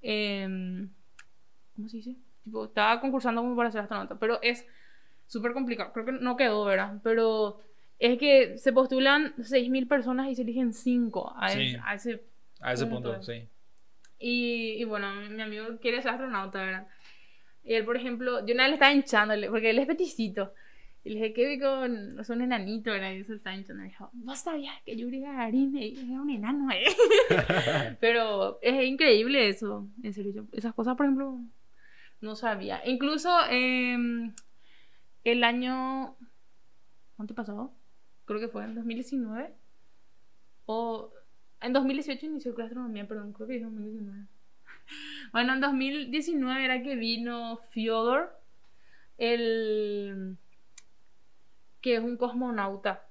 em, 0.00 0.88
¿Cómo 1.76 1.88
se 1.88 1.98
dice? 1.98 2.16
Tipo, 2.44 2.64
estaba 2.64 3.00
concursando 3.00 3.42
como 3.42 3.54
para 3.56 3.70
ser 3.70 3.82
astronauta. 3.82 4.18
Pero 4.18 4.40
es 4.42 4.66
súper 5.26 5.52
complicado. 5.52 5.92
Creo 5.92 6.06
que 6.06 6.12
no 6.12 6.36
quedó, 6.36 6.64
¿verdad? 6.64 7.00
Pero 7.02 7.60
es 7.98 8.18
que 8.18 8.56
se 8.58 8.72
postulan 8.72 9.34
6.000 9.36 9.86
personas 9.88 10.28
y 10.30 10.34
se 10.34 10.42
eligen 10.42 10.72
5 10.72 11.34
a, 11.36 11.48
Sí. 11.50 11.76
a 11.84 11.94
ese. 11.94 12.24
A 12.60 12.72
ese 12.72 12.86
Punto. 12.86 13.10
punto, 13.12 13.22
sí. 13.22 13.46
Y, 14.20 14.72
y 14.80 14.84
bueno, 14.84 15.14
mi 15.14 15.40
amigo 15.42 15.64
quiere 15.80 16.02
ser 16.02 16.12
astronauta, 16.12 16.58
¿verdad? 16.60 16.88
Y 17.68 17.74
él, 17.74 17.84
por 17.84 17.96
ejemplo, 17.98 18.46
yo 18.46 18.54
una 18.54 18.62
vez 18.64 18.70
le 18.70 18.74
estaba 18.76 18.92
hinchándole, 18.94 19.48
porque 19.50 19.68
él 19.70 19.78
es 19.78 19.86
peticito. 19.86 20.54
Y 21.04 21.10
le 21.10 21.14
dije, 21.16 21.32
¿qué 21.34 21.46
vi 21.46 21.58
con.? 21.60 22.18
Es 22.18 22.30
un 22.30 22.40
enanito, 22.40 22.90
¿verdad? 22.90 23.10
Y 23.12 23.22
le 23.24 23.34
estaba 23.34 23.54
hinchando. 23.54 23.82
Y 23.82 23.86
me 23.86 23.90
dijo, 23.90 24.08
¿vos 24.14 24.38
sabías 24.38 24.74
que 24.84 24.96
Yuri 24.96 25.20
Gagarin 25.20 25.76
era 25.76 26.20
un 26.22 26.30
enano, 26.30 26.70
eh? 26.72 26.84
Pero 28.00 28.58
es 28.62 28.82
increíble 28.84 29.48
eso, 29.48 29.86
en 30.02 30.14
serio. 30.14 30.32
yo- 30.32 30.44
esas 30.52 30.72
cosas, 30.74 30.96
por 30.96 31.04
ejemplo, 31.06 31.38
no 32.22 32.34
sabía. 32.36 32.80
Incluso 32.86 33.30
em, 33.50 34.32
el 35.24 35.44
año. 35.44 36.16
¿Cuánto 37.16 37.34
pasó? 37.34 37.72
Creo 38.24 38.40
que 38.40 38.48
fue 38.48 38.64
en 38.64 38.74
2019. 38.74 39.52
O. 40.66 41.12
En 41.60 41.72
2018 41.72 42.24
inició 42.26 42.52
de 42.54 42.62
astronomía, 42.62 43.06
perdón, 43.06 43.32
creo 43.32 43.46
que 43.48 43.56
es 43.56 43.62
2019. 43.62 44.26
Bueno, 45.32 45.52
en 45.52 45.60
2019 45.60 46.64
era 46.64 46.82
que 46.82 46.96
vino 46.96 47.58
Fyodor, 47.70 48.34
el. 49.18 50.38
que 51.82 51.96
es 51.96 52.00
un 52.00 52.16
cosmonauta 52.16 53.04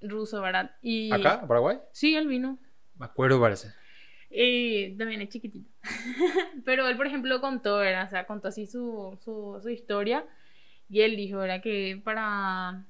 ruso, 0.00 0.40
¿verdad? 0.40 0.74
Y... 0.82 1.12
¿Acá? 1.12 1.40
¿En 1.42 1.48
Paraguay? 1.48 1.78
Sí, 1.92 2.14
él 2.14 2.26
vino. 2.26 2.58
Me 2.98 3.06
acuerdo, 3.06 3.40
parece. 3.40 3.72
Y 4.30 4.96
también 4.96 5.20
es 5.22 5.28
chiquitito. 5.28 5.70
Pero 6.64 6.88
él, 6.88 6.96
por 6.96 7.06
ejemplo, 7.06 7.40
contó, 7.40 7.78
¿verdad? 7.78 8.06
O 8.06 8.10
sea, 8.10 8.26
contó 8.26 8.48
así 8.48 8.66
su, 8.66 9.18
su, 9.22 9.58
su 9.62 9.68
historia. 9.68 10.24
Y 10.88 11.00
él 11.00 11.16
dijo, 11.16 11.38
¿verdad? 11.38 11.62
Que 11.62 12.00
para. 12.02 12.84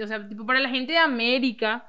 O 0.00 0.06
sea, 0.06 0.26
tipo, 0.28 0.46
para 0.46 0.60
la 0.60 0.70
gente 0.70 0.92
de 0.92 0.98
América, 0.98 1.86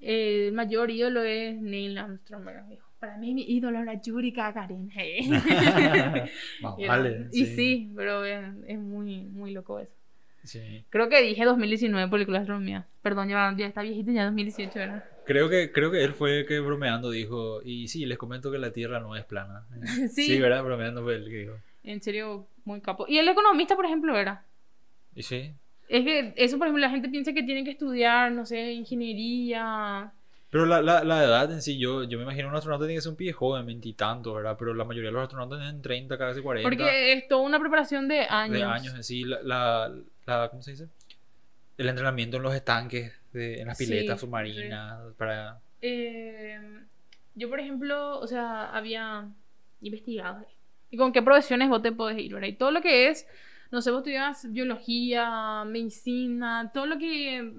eh, 0.00 0.46
el 0.48 0.52
mayor 0.52 0.90
ídolo 0.90 1.22
es 1.22 1.60
Neil 1.60 1.98
Armstrong, 1.98 2.44
¿verdad? 2.44 2.64
Dijo, 2.64 2.87
para 2.98 3.16
mí, 3.16 3.34
mi 3.34 3.42
ídolo 3.42 3.80
era 3.80 4.00
Yuri 4.00 4.30
Gagarin. 4.30 4.90
Más 6.60 6.74
Y, 6.78 6.86
vale. 6.86 7.28
y 7.32 7.46
sí, 7.46 7.92
pero 7.94 8.24
es, 8.24 8.78
muy, 8.78 9.24
muy 9.24 9.52
loco 9.52 9.78
eso. 9.78 9.94
Sí. 10.44 10.84
Creo 10.88 11.08
que 11.08 11.22
dije 11.22 11.44
2019 11.44 12.08
por 12.08 12.28
la 12.28 12.38
astronomía. 12.40 12.86
Perdón, 13.02 13.28
ya, 13.28 13.54
ya 13.56 13.66
está 13.66 13.82
viejito, 13.82 14.12
ya 14.12 14.24
2018, 14.24 14.78
¿verdad? 14.78 15.04
Creo 15.24 15.48
que, 15.48 15.72
creo 15.72 15.90
que 15.90 16.02
él 16.02 16.14
fue 16.14 16.40
el 16.40 16.46
que 16.46 16.58
bromeando 16.60 17.10
dijo, 17.10 17.60
y 17.62 17.88
sí, 17.88 18.06
les 18.06 18.16
comento 18.16 18.50
que 18.50 18.58
la 18.58 18.72
Tierra 18.72 19.00
no 19.00 19.14
es 19.16 19.24
plana. 19.24 19.66
Sí. 20.10 20.24
Sí, 20.24 20.40
¿verdad? 20.40 20.64
Bromeando 20.64 21.02
fue 21.02 21.16
el 21.16 21.28
que 21.28 21.36
dijo. 21.36 21.54
En 21.84 22.02
serio, 22.02 22.48
muy 22.64 22.80
capo. 22.80 23.06
Y 23.08 23.18
el 23.18 23.28
economista, 23.28 23.76
por 23.76 23.84
ejemplo, 23.84 24.16
era. 24.16 24.44
Y 25.14 25.22
sí. 25.22 25.52
Es 25.88 26.04
que 26.04 26.34
eso, 26.36 26.58
por 26.58 26.66
ejemplo, 26.66 26.80
la 26.80 26.90
gente 26.90 27.08
piensa 27.08 27.32
que 27.32 27.42
tiene 27.42 27.64
que 27.64 27.70
estudiar, 27.70 28.32
no 28.32 28.44
sé, 28.44 28.72
ingeniería. 28.72 30.12
Pero 30.50 30.64
la, 30.64 30.80
la, 30.80 31.04
la 31.04 31.22
edad 31.24 31.52
en 31.52 31.60
sí, 31.60 31.78
yo, 31.78 32.04
yo 32.04 32.16
me 32.16 32.24
imagino 32.24 32.48
un 32.48 32.54
astronauta 32.56 32.86
tiene 32.86 32.96
que 32.96 33.02
ser 33.02 33.10
un 33.10 33.16
pie 33.16 33.32
joven, 33.32 33.66
veintitantos, 33.66 34.34
¿verdad? 34.34 34.56
Pero 34.58 34.72
la 34.72 34.84
mayoría 34.84 35.10
de 35.10 35.14
los 35.14 35.22
astronautas 35.24 35.58
tienen 35.58 35.82
30, 35.82 36.16
casi 36.16 36.40
40 36.40 36.68
Porque 36.68 37.12
es 37.12 37.28
toda 37.28 37.42
una 37.42 37.58
preparación 37.60 38.08
de 38.08 38.20
años. 38.22 38.56
de 38.56 38.64
años 38.64 38.94
en 38.94 39.04
sí. 39.04 39.24
La, 39.24 39.42
la, 39.42 39.92
la- 40.26 40.48
¿cómo 40.48 40.62
se 40.62 40.70
dice? 40.70 40.88
El 41.76 41.88
entrenamiento 41.88 42.38
en 42.38 42.42
los 42.44 42.54
estanques, 42.54 43.12
de, 43.32 43.60
en 43.60 43.66
las 43.68 43.76
Sí, 43.76 43.84
piletas 43.84 44.20
submarinas, 44.20 44.98
para... 45.18 45.58
Eh, 45.82 46.58
yo, 47.34 47.50
por 47.50 47.60
ejemplo, 47.60 48.18
o 48.18 48.26
sea, 48.26 48.70
había 48.70 49.28
investigado. 49.82 50.46
¿Y 50.90 50.96
con 50.96 51.12
qué 51.12 51.20
profesiones 51.22 51.68
vos 51.68 51.82
te 51.82 51.92
podés 51.92 52.18
ir, 52.18 52.32
verdad? 52.32 52.48
Y 52.48 52.54
todo 52.54 52.70
lo 52.70 52.80
que 52.80 53.08
es, 53.10 53.28
no 53.70 53.82
sé, 53.82 53.90
vos 53.90 53.98
estudias 53.98 54.50
biología, 54.50 55.64
medicina, 55.66 56.70
todo 56.72 56.86
lo 56.86 56.98
que... 56.98 57.52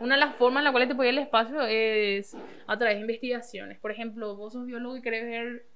Una 0.00 0.14
de 0.16 0.20
las 0.20 0.34
formas 0.36 0.60
en 0.60 0.64
las 0.64 0.70
cuales 0.72 0.88
te 0.88 0.94
puedes 0.94 1.12
ir 1.12 1.18
al 1.18 1.24
espacio 1.24 1.62
es 1.62 2.36
a 2.66 2.76
través 2.78 2.96
de 2.96 3.00
investigaciones. 3.02 3.78
Por 3.78 3.90
ejemplo, 3.90 4.36
vos 4.36 4.52
sos 4.52 4.66
biólogo 4.66 4.96
y 4.96 5.02
querés 5.02 5.24
ver... 5.24 5.66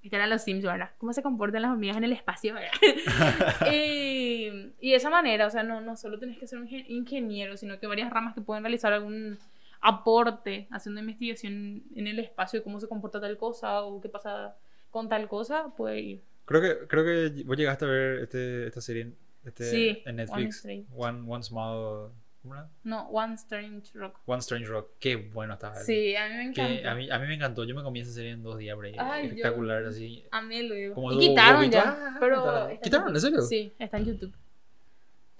Están 0.00 0.20
a 0.20 0.26
los 0.28 0.42
Sims, 0.42 0.62
¿verdad? 0.62 0.90
¿Cómo 0.98 1.12
se 1.12 1.22
comportan 1.24 1.62
las 1.62 1.72
hormigas 1.72 1.96
en 1.96 2.04
el 2.04 2.12
espacio, 2.12 2.54
¿verdad? 2.54 2.70
Eh, 3.66 4.72
y 4.80 4.90
de 4.90 4.96
esa 4.96 5.10
manera, 5.10 5.46
o 5.46 5.50
sea, 5.50 5.64
no, 5.64 5.80
no 5.80 5.96
solo 5.96 6.18
tenés 6.20 6.38
que 6.38 6.46
ser 6.46 6.58
un 6.60 6.68
ingen- 6.68 6.84
ingeniero, 6.88 7.56
sino 7.56 7.78
que 7.80 7.86
varias 7.88 8.08
ramas 8.10 8.32
que 8.34 8.40
pueden 8.40 8.62
realizar 8.62 8.92
algún 8.92 9.38
aporte 9.80 10.68
haciendo 10.70 11.00
investigación 11.00 11.82
en 11.94 12.06
el 12.06 12.18
espacio 12.20 12.60
de 12.60 12.64
cómo 12.64 12.78
se 12.80 12.88
comporta 12.88 13.20
tal 13.20 13.36
cosa 13.36 13.82
o 13.82 14.00
qué 14.00 14.08
pasa 14.08 14.56
con 14.90 15.08
tal 15.08 15.28
cosa, 15.28 15.74
puede 15.76 16.00
ir. 16.00 16.22
Creo 16.44 16.60
que, 16.62 16.86
creo 16.86 17.04
que 17.04 17.42
vos 17.44 17.56
llegaste 17.56 17.84
a 17.84 17.88
ver 17.88 18.18
este, 18.20 18.66
esta 18.68 18.80
serie 18.80 19.12
este, 19.44 19.64
Sí, 19.64 19.88
en 20.06 20.14
One 20.14 20.24
Netflix. 20.24 20.56
Strange. 20.58 20.86
One, 20.96 21.24
One 21.26 21.42
Small... 21.42 22.10
¿cómo 22.48 22.54
era? 22.60 22.68
No, 22.84 23.08
One 23.08 23.34
Strange 23.34 23.90
Rock. 23.94 24.18
One 24.26 24.38
Strange 24.40 24.66
Rock. 24.66 24.90
Qué 24.98 25.16
bueno 25.16 25.54
estaba. 25.54 25.74
Sí, 25.76 26.16
a 26.16 26.28
mí 26.28 26.34
me 26.34 26.52
Que 26.52 26.62
encanta. 26.62 26.90
a, 26.90 26.94
mí, 26.94 27.10
a 27.10 27.18
mí 27.18 27.26
me 27.26 27.34
encantó. 27.34 27.64
Yo 27.64 27.74
me 27.74 27.82
comí 27.82 28.00
esa 28.00 28.12
serie 28.12 28.32
en 28.32 28.42
dos 28.42 28.58
días, 28.58 28.76
bro. 28.76 28.88
Ay, 28.98 29.22
yo- 29.24 29.28
Espectacular, 29.28 29.84
así. 29.84 30.24
A 30.30 30.42
mí 30.42 30.62
lo 30.66 30.74
digo. 30.74 30.94
Como 30.94 31.12
Y 31.12 31.18
quitaron 31.18 31.70
ya. 31.70 31.82
Ah, 31.86 32.16
pero 32.18 32.68
¿Quitaron? 32.82 33.08
¿En 33.08 33.14
YouTube. 33.14 33.20
serio? 33.20 33.42
Sí, 33.42 33.72
está 33.78 33.98
en 33.98 34.04
YouTube. 34.06 34.34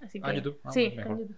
Así 0.01 0.21
Ah, 0.23 0.29
en 0.29 0.31
que- 0.31 0.37
YouTube. 0.43 0.61
Ah, 0.65 0.73
sí, 0.73 0.89
bueno, 0.89 1.01
está 1.01 1.13
en. 1.13 1.19
YouTube. 1.21 1.37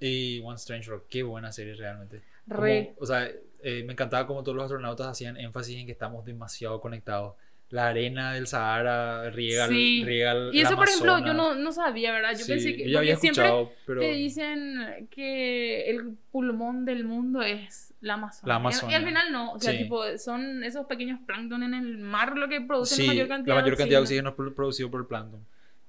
Y 0.00 0.40
One 0.44 0.56
Strange 0.56 0.90
Rock. 0.90 1.04
Qué 1.08 1.22
buena 1.22 1.52
serie 1.52 1.74
realmente. 1.74 2.22
Como- 2.48 2.60
Re. 2.60 2.94
o 2.98 3.06
sea, 3.06 3.28
eh, 3.62 3.84
me 3.84 3.92
encantaba 3.92 4.26
como 4.26 4.42
todos 4.42 4.56
los 4.56 4.64
astronautas 4.64 5.06
hacían 5.06 5.36
énfasis 5.36 5.76
en 5.78 5.86
que 5.86 5.92
estamos 5.92 6.24
demasiado 6.24 6.80
conectados. 6.80 7.34
La 7.72 7.88
arena 7.88 8.34
del 8.34 8.46
Sahara 8.46 9.30
riega, 9.30 9.64
el- 9.64 9.70
Sí. 9.70 10.04
riega 10.04 10.32
el 10.32 10.54
Y 10.54 10.60
eso, 10.60 10.76
por 10.76 10.86
ejemplo, 10.88 11.18
yo 11.24 11.32
no, 11.32 11.54
no 11.54 11.72
sabía, 11.72 12.12
¿verdad? 12.12 12.32
Yo 12.32 12.44
Sí, 12.44 12.52
pensé 12.52 12.76
que. 12.76 12.88
yo 12.88 12.98
había 12.98 13.16
siempre 13.16 13.44
pero 13.86 14.00
te 14.02 14.12
dicen 14.12 15.08
que 15.10 15.88
el 15.90 16.16
pulmón 16.30 16.84
del 16.84 17.04
mundo 17.04 17.40
es 17.42 17.94
la 18.02 18.14
Amazonia. 18.14 18.48
La 18.48 18.54
Amazonia. 18.56 18.92
Y, 18.96 19.00
al 19.00 19.06
final 19.06 19.32
no. 19.32 19.52
O 19.52 19.58
sea, 19.58 19.72
Sí. 19.72 19.78
tipo, 19.78 20.02
son 20.18 20.62
esos 20.64 20.84
pequeños 20.86 21.18
plancton 21.26 21.62
en 21.62 21.72
el 21.72 21.96
mar 21.96 22.36
lo 22.36 22.46
que 22.48 22.60
producen 22.60 23.06
la 23.06 23.12
mayor 23.14 23.28
cantidad, 23.28 23.56
la 23.56 23.62
mayor 23.62 23.76
cantidad 23.78 23.98
de 23.98 24.02
oxígeno. 24.02 24.36
pro- 24.36 24.54
producido 24.54 24.90
por 24.90 25.00
el 25.00 25.06
plancton. 25.06 25.40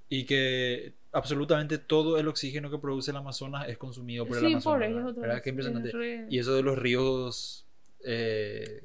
Y 0.08 0.24
que 0.24 0.94
absolutamente 1.12 1.80
todo 1.80 2.18
el 2.18 2.28
oxígeno 2.30 2.72
que 2.72 2.78
produce 2.78 3.12
el 3.12 3.18
Amazonas 3.18 3.68
es 3.68 3.78
consumido 3.78 4.26
por 4.26 4.38
el 4.38 4.42
Sí, 4.42 4.54
Amazonas. 4.54 4.64
por 4.80 4.84
ellos 4.84 5.04
¿verdad? 5.06 5.22
¿Verdad? 5.22 5.42
Qué 5.44 5.50
impresionante. 5.50 5.90
Es 5.90 5.94
re- 5.96 6.26
Y 6.30 6.40
eso 6.40 6.56
de 6.56 6.64
los 6.64 6.78
ríos 6.78 7.66
eh, 8.06 8.84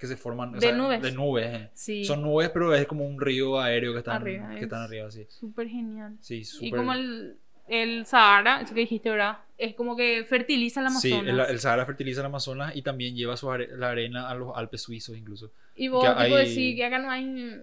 que 0.00 0.06
se 0.08 0.16
forman. 0.16 0.50
o 0.50 0.52
De 0.54 0.60
sea, 0.60 0.72
nubes. 0.72 1.02
De 1.02 1.12
nubes. 1.12 1.46
eh. 1.46 1.70
Sí, 1.74 2.04
Son 2.04 2.22
nubes, 2.22 2.48
pero 2.50 2.74
es 2.74 2.86
como 2.86 3.06
un 3.06 3.20
río 3.20 3.60
aéreo 3.60 3.92
que 3.92 3.98
están 3.98 4.22
Arriba, 4.22 4.48
que 4.50 4.56
es- 4.56 4.62
están 4.62 4.82
arriba, 4.82 5.10
sí. 5.10 5.26
súper 5.28 5.68
genial. 5.68 6.16
Sí, 6.20 6.36
Y 6.38 6.44
súper. 6.44 6.76
como 6.76 6.92
el, 6.94 7.36
el 7.68 8.06
Sahara, 8.06 8.62
eso 8.62 8.74
que 8.74 8.80
dijiste, 8.80 9.10
¿verdad? 9.10 9.38
Es 9.58 9.74
como 9.74 9.94
que 9.96 10.24
fertiliza 10.26 10.80
el 10.80 10.88
Sí, 10.90 11.12
Amazonas. 11.12 11.48
el, 11.48 11.54
el 11.54 11.60
Sahara 11.60 11.84
fertiliza 11.86 12.20
el 12.20 12.26
Amazonas 12.26 12.74
y 12.74 12.82
también 12.82 13.14
lleva 13.14 13.36
su 13.36 13.50
are- 13.50 13.76
la 13.76 13.90
arena 13.90 14.28
a 14.30 14.34
los 14.34 14.56
Alpes 14.56 14.82
suizos 14.82 15.16
incluso. 15.16 15.52
Y 15.76 15.88
vos, 15.88 16.02
que 16.02 16.08
tipo, 16.10 16.20
hay- 16.36 16.48
decís 16.48 16.76
que 16.76 16.84
acá 16.84 16.98
no 16.98 17.10
hay, 17.10 17.60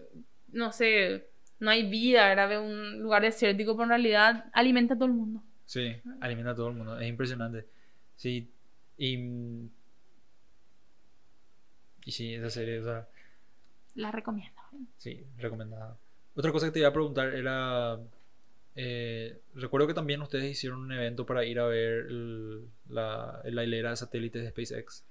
no 0.51 0.71
sé, 0.71 1.27
no 1.59 1.71
hay 1.71 1.89
vida. 1.89 2.45
Ve 2.45 2.59
un 2.59 2.99
lugar 3.01 3.23
desértico, 3.23 3.73
pero 3.75 3.85
en 3.85 3.89
realidad 3.89 4.45
alimenta 4.53 4.93
a 4.93 4.97
todo 4.97 5.07
el 5.07 5.13
mundo. 5.13 5.41
Sí, 5.65 5.91
alimenta 6.21 6.51
a 6.51 6.55
todo 6.55 6.69
el 6.69 6.75
mundo. 6.75 6.99
Es 6.99 7.09
impresionante. 7.09 7.65
Sí, 8.15 8.49
y. 8.97 9.69
Y 12.07 12.11
sí, 12.13 12.33
esa 12.33 12.49
serie, 12.49 12.79
o 12.79 12.83
sea, 12.85 13.07
La 13.95 14.11
recomiendo. 14.11 14.61
sí, 14.97 15.25
recomendada. 15.37 15.97
Otra 16.35 16.51
cosa 16.53 16.67
que 16.67 16.71
te 16.71 16.79
iba 16.79 16.87
a 16.87 16.93
preguntar 16.93 17.33
era. 17.35 17.99
eh, 18.79 19.41
recuerdo 19.55 19.87
que 19.87 19.93
también 19.95 20.21
ustedes 20.21 20.51
hicieron 20.51 20.79
un 20.81 20.91
evento 20.91 21.25
para 21.25 21.43
ir 21.43 21.59
a 21.59 21.65
ver 21.65 22.05
el- 22.09 22.67
la, 22.89 23.41
la 23.43 23.63
hilera 23.63 23.89
de 23.89 23.95
satélites 23.97 24.43
de 24.43 24.49
SpaceX. 24.51 25.03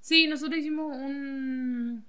Sí, 0.00 0.26
nosotros 0.26 0.58
hicimos 0.58 0.96
un... 0.96 2.04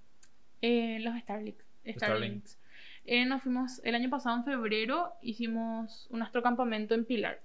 eh, 0.62 1.00
los 1.02 1.14
Starlinks. 1.20 1.66
Starlink. 1.86 1.98
Starlinks. 1.98 2.58
Eh, 3.06 3.26
nos 3.26 3.44
fuimos 3.44 3.82
el 3.84 3.94
año 3.96 4.10
pasado, 4.10 4.38
en 4.38 4.46
febrero, 4.46 5.12
hicimos 5.22 6.08
un 6.12 6.22
astrocampamento 6.22 6.96
en 6.96 7.04
Pilar. 7.06 7.42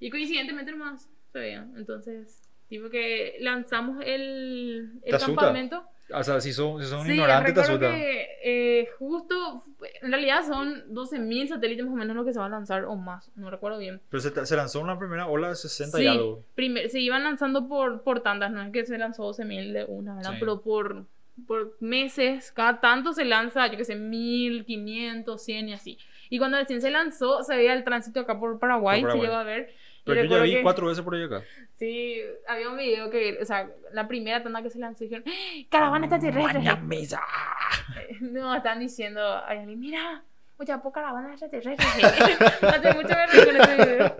Y 0.00 0.10
coincidentemente 0.10 0.72
nomás 0.72 1.08
se 1.32 1.38
veía. 1.38 1.68
Entonces, 1.76 2.42
tipo 2.68 2.90
que 2.90 3.36
lanzamos 3.40 4.02
el, 4.04 4.98
¿Te 5.04 5.10
el 5.10 5.14
asusta? 5.14 5.34
campamento. 5.42 5.84
O 6.12 6.22
sea, 6.22 6.40
si 6.40 6.52
son, 6.52 6.82
si 6.82 6.88
son 6.88 7.06
Sí, 7.06 7.12
ignorantes, 7.12 7.54
te 7.54 7.60
asusta. 7.60 7.90
que 7.94 8.26
eh, 8.44 8.88
justo, 8.98 9.64
en 10.02 10.10
realidad 10.10 10.42
son 10.46 10.84
12.000 10.92 11.48
satélites 11.48 11.84
más 11.86 11.94
o 11.94 11.96
menos 11.96 12.14
lo 12.14 12.24
que 12.26 12.32
se 12.34 12.38
va 12.38 12.44
a 12.46 12.50
lanzar 12.50 12.84
o 12.84 12.94
más, 12.94 13.30
no 13.36 13.50
recuerdo 13.50 13.78
bien. 13.78 14.02
Pero 14.10 14.20
se, 14.20 14.44
se 14.46 14.54
lanzó 14.56 14.80
una 14.80 14.98
primera 14.98 15.26
ola 15.28 15.48
de 15.48 15.54
60 15.56 15.98
y 15.98 16.02
Sí, 16.02 16.06
algo. 16.06 16.44
primer- 16.54 16.90
se 16.90 17.00
iban 17.00 17.24
lanzando 17.24 17.68
por, 17.68 18.02
por 18.02 18.20
tandas, 18.20 18.50
no 18.52 18.62
es 18.62 18.70
que 18.70 18.84
se 18.84 18.98
lanzó 18.98 19.24
12.000 19.24 19.72
de 19.72 19.84
una, 19.86 20.14
¿verdad? 20.16 20.32
Sí. 20.32 20.36
Pero 20.40 20.60
por, 20.60 21.06
por 21.46 21.74
meses, 21.80 22.52
cada 22.52 22.80
tanto 22.80 23.14
se 23.14 23.24
lanza, 23.24 23.66
yo 23.68 23.78
que 23.78 23.84
sé, 23.86 23.96
1.000, 23.96 24.66
500, 24.66 25.42
100 25.42 25.68
y 25.70 25.72
así. 25.72 25.98
Y 26.28 26.38
cuando 26.38 26.58
recién 26.58 26.80
se 26.82 26.90
lanzó, 26.90 27.42
se 27.44 27.56
veía 27.56 27.72
el 27.72 27.82
tránsito 27.84 28.20
acá 28.20 28.38
por 28.38 28.58
Paraguay, 28.58 29.00
Por 29.00 29.12
se 29.12 29.18
Paraguay. 29.18 29.28
llegó 29.28 29.40
a 29.40 29.44
ver. 29.44 29.74
Pero 30.04 30.24
yo 30.24 30.36
ya 30.36 30.42
vi 30.42 30.54
que- 30.56 30.62
cuatro 30.62 30.86
veces 30.86 31.02
por 31.02 31.14
ahí 31.14 31.22
acá. 31.24 31.42
Sí, 31.76 32.20
había 32.46 32.68
un 32.68 32.76
video 32.76 33.10
que, 33.10 33.38
o 33.40 33.44
sea, 33.44 33.68
la 33.92 34.06
primera 34.06 34.42
tanda 34.42 34.62
que 34.62 34.70
se 34.70 34.78
lanzó 34.78 35.04
dijeron, 35.04 35.24
¡Ah! 35.26 35.64
caravana 35.70 36.06
extraterrestre. 36.06 36.58
Mañamesa. 36.58 37.20
No, 38.20 38.54
están 38.56 38.80
diciendo, 38.80 39.20
ay, 39.46 39.64
mira, 39.66 40.22
oye, 40.58 40.76
por 40.78 40.92
caravana 40.92 41.30
extraterrestre. 41.30 41.86
Hace 42.68 42.94
mucho 42.94 43.08
me 43.08 43.26
reí 43.26 43.44
con 43.44 43.56
ese 43.60 43.76
video. 43.76 44.16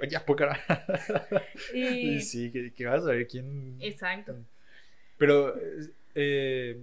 Y, 1.74 2.16
Y 2.16 2.20
sí, 2.20 2.50
que, 2.50 2.72
que 2.72 2.86
vas 2.86 3.02
a 3.06 3.10
ver 3.10 3.26
quién. 3.26 3.76
exacto. 3.80 4.34
Pero 5.18 5.54
eh, 6.14 6.78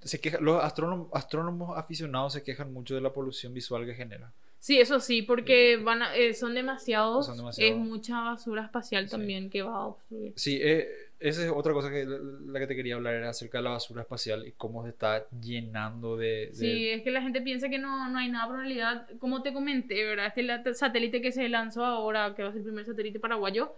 se 0.00 0.20
queja, 0.20 0.38
los 0.40 0.62
astrónomos, 0.62 1.08
astrónomos 1.14 1.78
aficionados 1.78 2.32
se 2.32 2.42
quejan 2.42 2.72
mucho 2.72 2.94
de 2.94 3.00
la 3.00 3.10
polución 3.12 3.54
visual 3.54 3.86
que 3.86 3.94
genera. 3.94 4.32
Sí, 4.64 4.80
eso 4.80 4.98
sí, 4.98 5.20
porque 5.20 5.76
van 5.76 6.00
a- 6.02 6.16
eh, 6.16 6.32
son 6.32 6.54
demasiados, 6.54 7.26
Son 7.26 7.36
demasiados. 7.36 7.74
es 7.74 7.78
mucha 7.78 8.18
basura 8.22 8.62
espacial 8.64 9.04
Sí. 9.04 9.10
también 9.10 9.50
que 9.50 9.60
va 9.60 9.76
a 9.76 9.86
obstruir. 9.88 10.32
Sí, 10.36 10.58
eh, 10.62 10.88
esa 11.20 11.44
es 11.44 11.52
otra 11.54 11.74
cosa 11.74 11.90
que 11.90 12.06
la 12.06 12.58
que 12.58 12.66
te 12.66 12.74
quería 12.74 12.94
hablar, 12.94 13.12
era 13.12 13.28
acerca 13.28 13.58
de 13.58 13.64
la 13.64 13.70
basura 13.72 14.00
espacial 14.00 14.46
y 14.46 14.52
cómo 14.52 14.82
se 14.82 14.88
está 14.88 15.28
llenando 15.38 16.16
de... 16.16 16.46
de- 16.46 16.54
Sí, 16.54 16.88
es 16.88 17.02
que 17.02 17.10
la 17.10 17.20
gente 17.20 17.42
piensa 17.42 17.68
que 17.68 17.78
no, 17.78 18.08
no 18.08 18.16
hay 18.18 18.30
nada, 18.30 18.46
pero 18.46 18.60
en 18.60 18.64
realidad, 18.68 19.06
como 19.18 19.42
te 19.42 19.52
comenté, 19.52 20.02
¿verdad? 20.02 20.28
Este 20.28 20.42
la- 20.42 20.64
satélite 20.72 21.20
que 21.20 21.30
se 21.30 21.46
lanzó 21.50 21.84
ahora, 21.84 22.34
que 22.34 22.42
va 22.42 22.48
a 22.48 22.52
ser 22.52 22.60
el 22.60 22.64
primer 22.64 22.86
satélite 22.86 23.20
paraguayo, 23.20 23.74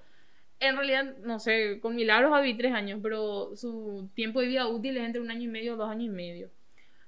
en 0.61 0.77
realidad, 0.77 1.17
no 1.25 1.41
sé, 1.41 1.81
con 1.81 1.97
milagros 1.97 2.31
vivir 2.43 2.59
tres 2.59 2.73
años, 2.73 3.01
pero 3.03 3.57
su 3.57 4.09
tiempo 4.15 4.41
de 4.41 4.47
vida 4.47 4.69
útil 4.69 4.97
es 4.99 5.03
entre 5.05 5.21
un 5.21 5.33
año 5.33 5.43
y 5.43 5.49
medio, 5.49 5.75
dos 5.75 5.91
años 5.91 6.05
y 6.07 6.11
medio. 6.17 6.49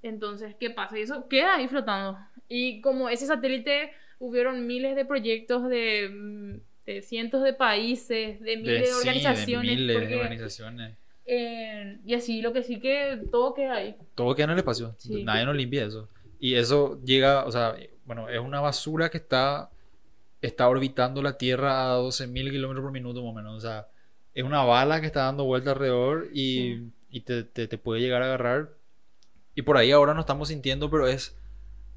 Entonces, 0.03 0.55
¿qué 0.59 0.71
pasa? 0.71 0.99
Y 0.99 1.03
eso 1.03 1.29
queda 1.29 1.55
ahí 1.57 1.69
flotando. 1.69 2.19
Y 2.49 2.81
como 2.81 3.09
ese 3.09 3.27
satélite, 3.27 3.93
hubieron 4.19 4.67
miles 4.67 4.97
de 4.97 5.05
proyectos 5.05 5.69
de, 5.69 6.09
mm, 6.13 6.61
de 6.87 7.03
cientos 7.03 7.43
de 7.43 7.53
países, 7.53 8.41
de 8.41 8.57
miles 8.57 8.89
de, 8.89 8.95
organizaciones. 8.95 9.77
miles 9.77 9.95
de 9.97 10.01
porque, 10.03 10.15
organizaciones. 10.17 10.97
eh, 11.27 11.99
y 12.07 12.15
así, 12.15 12.41
lo 12.41 12.53
que 12.53 12.63
sí 12.63 12.81
que 12.81 13.21
todo 13.31 13.55
queda 13.55 13.75
ahí. 13.77 13.97
Todo 14.15 14.35
queda 14.35 14.45
en 14.45 14.51
el 14.53 14.59
espacio. 14.59 14.95
Sí. 14.99 15.23
Nadie 15.25 15.45
nos 15.45 15.57
limpia 15.57 15.85
eso. 15.85 16.09
Y 16.41 16.55
eso 16.55 17.01
llega, 17.05 17.45
o 17.45 17.53
sea, 17.53 17.77
bueno, 18.07 18.29
es 18.29 18.41
una 18.41 18.61
basura 18.61 19.11
que 19.11 19.19
está, 19.19 19.71
está 20.41 20.69
orbitando 20.69 21.21
la 21.21 21.37
Tierra 21.37 21.93
a 21.93 21.99
12.000 21.99 22.51
kilómetros 22.51 22.83
por 22.83 22.93
minuto 22.93 23.23
más 23.23 23.33
o 23.33 23.35
menos. 23.35 23.57
O 23.57 23.61
sea, 23.61 23.89
es 24.35 24.45
una 24.45 24.63
bala 24.65 25.01
que 25.01 25.07
está 25.07 25.25
dando 25.25 25.45
vuelta 25.45 25.73
alrededor 25.73 26.29
y, 26.33 26.57
Sí. 26.77 26.91
y 27.11 27.21
te, 27.23 27.43
te- 27.43 27.69
te 27.69 27.77
puede 27.79 28.01
llegar 28.01 28.23
a 28.23 28.27
agarrar. 28.27 28.71
Y 29.55 29.63
por 29.63 29.77
ahí 29.77 29.91
ahora 29.91 30.15
no 30.15 30.21
estamos 30.21 30.49
sintiendo, 30.49 30.89
pero 30.91 31.09
es, 31.09 31.38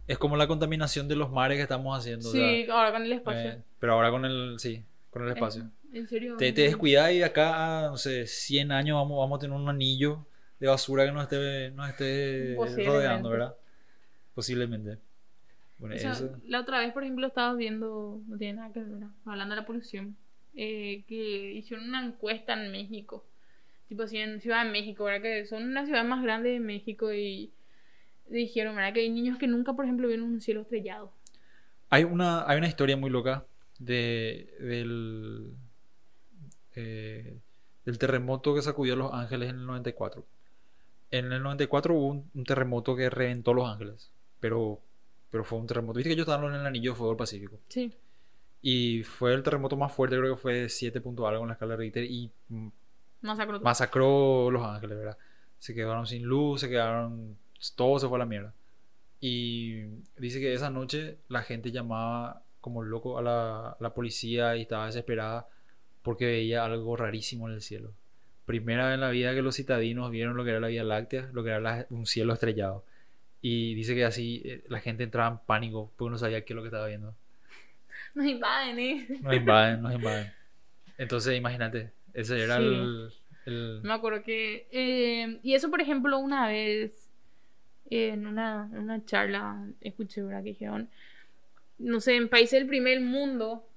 es 0.07 0.17
como 0.17 0.35
la 0.37 0.47
contaminación 0.47 1.07
de 1.07 1.15
los 1.15 1.31
mares 1.31 1.57
que 1.57 1.63
estamos 1.63 1.97
haciendo. 1.97 2.29
o 2.29 2.31
sea, 2.31 2.41
Sí, 2.49 2.69
ahora 2.69 2.91
con 2.91 3.03
el 3.03 3.11
espacio. 3.13 3.49
eh, 3.51 3.61
pero 3.79 3.93
ahora 3.93 4.11
con 4.11 4.25
el, 4.25 4.55
sí, 4.59 4.83
con 5.09 5.23
el 5.23 5.29
espacio. 5.29 5.63
En, 5.91 5.97
en 5.97 6.07
serio. 6.07 6.37
Te, 6.37 6.51
te 6.53 6.61
descuidas 6.61 7.11
y 7.11 7.19
de 7.19 7.25
acá 7.25 7.85
a, 7.85 7.89
no 7.89 7.97
sé, 7.97 8.27
100 8.27 8.71
años 8.71 8.95
vamos, 8.95 9.17
vamos 9.19 9.37
a 9.37 9.41
tener 9.41 9.55
un 9.55 9.67
anillo 9.69 10.25
de 10.59 10.67
basura 10.67 11.05
que 11.05 11.11
nos 11.11 11.23
esté, 11.23 11.71
nos 11.71 11.89
esté 11.89 12.55
rodeando, 12.85 13.29
¿verdad? 13.29 13.55
Posiblemente. 14.33 14.97
Bueno, 15.77 15.95
O 15.95 15.97
sea, 15.97 16.11
eso. 16.11 16.29
La 16.47 16.59
otra 16.61 16.79
vez, 16.79 16.93
por 16.93 17.03
ejemplo, 17.03 17.25
estaba 17.27 17.53
viendo, 17.55 18.21
no 18.27 18.37
tiene 18.37 18.53
nada 18.53 18.71
que 18.71 18.79
ver, 18.79 18.89
¿verdad? 18.89 19.09
hablando 19.25 19.55
de 19.55 19.61
la 19.61 19.67
polución, 19.67 20.15
eh, 20.55 21.03
que 21.07 21.53
hicieron 21.53 21.89
una 21.89 22.05
encuesta 22.05 22.53
en 22.53 22.71
México, 22.71 23.25
tipo 23.89 24.03
así 24.03 24.17
en 24.17 24.39
Ciudad 24.41 24.63
de 24.63 24.71
México, 24.71 25.05
¿verdad? 25.05 25.23
Que 25.23 25.45
son 25.45 25.63
una 25.63 25.85
ciudad 25.85 26.03
más 26.03 26.21
grande 26.21 26.49
de 26.51 26.59
México 26.59 27.11
y 27.11 27.51
dijeron, 28.37 28.75
¿verdad? 28.75 28.93
Que 28.93 29.01
hay 29.01 29.09
niños 29.09 29.37
que 29.37 29.47
nunca, 29.47 29.73
por 29.73 29.85
ejemplo, 29.85 30.07
vieron 30.07 30.25
un 30.25 30.41
cielo 30.41 30.61
estrellado. 30.61 31.11
Hay 31.89 32.03
una, 32.03 32.47
hay 32.49 32.57
una 32.57 32.67
historia 32.67 32.97
muy 32.97 33.09
loca 33.09 33.45
de, 33.79 34.53
del, 34.59 35.53
eh, 36.75 37.37
del 37.85 37.97
terremoto 37.97 38.55
que 38.55 38.61
sacudió 38.61 38.93
a 38.93 38.97
Los 38.97 39.13
Ángeles 39.13 39.49
en 39.49 39.57
el 39.57 39.65
94. 39.65 40.25
En 41.11 41.31
el 41.31 41.43
94 41.43 41.93
hubo 41.93 42.07
un, 42.07 42.29
un 42.33 42.43
terremoto 42.45 42.95
que 42.95 43.09
reventó 43.09 43.53
Los 43.53 43.69
Ángeles, 43.69 44.11
pero, 44.39 44.79
pero 45.29 45.43
fue 45.43 45.59
un 45.59 45.67
terremoto. 45.67 45.97
Viste 45.97 46.09
que 46.09 46.13
ellos 46.13 46.27
estaban 46.27 46.53
en 46.53 46.61
el 46.61 46.65
anillo 46.65 46.91
de 46.91 46.97
fuego 46.97 47.11
del 47.11 47.17
Pacífico. 47.17 47.59
Sí. 47.67 47.93
Y 48.61 49.03
fue 49.03 49.33
el 49.33 49.43
terremoto 49.43 49.75
más 49.75 49.91
fuerte, 49.91 50.17
creo 50.17 50.35
que 50.35 50.41
fue 50.41 50.69
7 50.69 51.01
punto 51.01 51.27
algo 51.27 51.41
en 51.41 51.47
la 51.47 51.53
escala 51.53 51.75
de 51.75 51.77
Richter 51.77 52.03
y 52.03 52.31
Masacró 53.21 53.59
masacró 53.59 54.51
Los 54.51 54.63
Ángeles, 54.63 54.97
¿verdad? 54.97 55.17
Se 55.59 55.73
quedaron 55.73 56.07
sin 56.07 56.23
luz, 56.23 56.61
se 56.61 56.69
quedaron. 56.69 57.37
Todo 57.75 57.99
se 57.99 58.07
fue 58.07 58.17
a 58.17 58.19
la 58.19 58.25
mierda. 58.25 58.53
Y 59.19 59.83
dice 60.17 60.39
que 60.39 60.53
esa 60.53 60.69
noche 60.69 61.17
la 61.27 61.43
gente 61.43 61.71
llamaba 61.71 62.41
como 62.59 62.81
loco 62.83 63.17
a 63.17 63.21
la, 63.21 63.77
la 63.79 63.93
policía 63.93 64.55
y 64.55 64.61
estaba 64.63 64.87
desesperada 64.87 65.47
porque 66.01 66.25
veía 66.25 66.65
algo 66.65 66.95
rarísimo 66.95 67.47
en 67.47 67.55
el 67.55 67.61
cielo. 67.61 67.93
Primera 68.45 68.85
vez 68.87 68.95
en 68.95 69.01
la 69.01 69.09
vida 69.11 69.33
que 69.35 69.41
los 69.43 69.55
citadinos 69.55 70.09
vieron 70.11 70.35
lo 70.35 70.43
que 70.43 70.49
era 70.49 70.59
la 70.59 70.67
Vía 70.67 70.83
Láctea, 70.83 71.29
lo 71.33 71.43
que 71.43 71.49
era 71.49 71.59
la- 71.59 71.85
un 71.91 72.05
cielo 72.07 72.33
estrellado. 72.33 72.83
Y 73.41 73.75
dice 73.75 73.93
que 73.95 74.05
así 74.05 74.41
eh, 74.45 74.63
la 74.67 74.79
gente 74.79 75.03
entraba 75.03 75.29
en 75.29 75.37
pánico 75.45 75.91
porque 75.97 76.11
no 76.11 76.17
sabía 76.17 76.43
qué 76.43 76.53
es 76.53 76.55
lo 76.55 76.61
que 76.63 76.67
estaba 76.69 76.87
viendo. 76.87 77.15
Nos 78.15 78.25
invaden, 78.25 78.79
¿eh? 78.79 79.07
Nos 79.21 79.35
invaden, 79.35 79.81
nos 79.83 79.93
invaden. 79.93 80.31
Entonces, 80.97 81.37
imagínate, 81.37 81.91
ese 82.13 82.41
era 82.43 82.57
Sí. 82.57 82.63
el, 82.63 83.13
el- 83.45 83.79
Me 83.83 83.93
acuerdo 83.93 84.23
que... 84.23 84.67
eh, 84.71 85.39
y 85.43 85.53
eso, 85.53 85.69
por 85.69 85.81
ejemplo, 85.81 86.17
una 86.17 86.47
vez 86.47 87.10
en 87.91 88.25
una, 88.25 88.69
una 88.71 89.03
charla 89.05 89.67
escuché, 89.81 90.23
¿verdad? 90.23 90.43
Que 90.43 90.49
dijeron, 90.49 90.89
no 91.77 91.99
sé, 91.99 92.15
en 92.15 92.29
países 92.29 92.59
del 92.59 92.67
primer 92.67 93.01
mundo, 93.01 93.67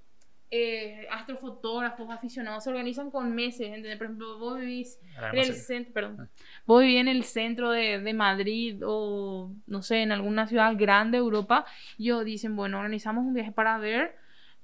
eh, 0.51 1.09
astrofotógrafos, 1.11 2.09
aficionados, 2.11 2.63
se 2.63 2.71
organizan 2.71 3.11
con 3.11 3.35
meses, 3.35 3.67
¿entendés? 3.67 3.97
Por 3.97 4.07
ejemplo, 4.07 4.39
vos 4.39 4.61
vivís 4.61 5.01
Ah, 5.19 5.31
en 5.33 5.39
el 5.39 5.55
centro, 5.55 5.93
perdón, 5.93 6.31
vos 6.65 6.83
vivís 6.83 7.01
en 7.01 7.09
el 7.09 7.25
centro 7.25 7.71
de, 7.73 7.99
de 7.99 8.15
Madrid 8.15 8.81
o, 8.87 9.53
no 9.67 9.83
sé, 9.83 10.03
en 10.03 10.13
alguna 10.13 10.47
ciudad 10.47 10.75
grande 10.77 11.19
de 11.19 11.25
Europa, 11.25 11.67
y 11.99 12.05
ellos 12.05 12.25
dicen, 12.25 12.55
bueno, 12.55 12.79
organizamos 12.79 13.25
un 13.25 13.35
viaje 13.35 13.51
para 13.51 13.79
ver 13.79 14.15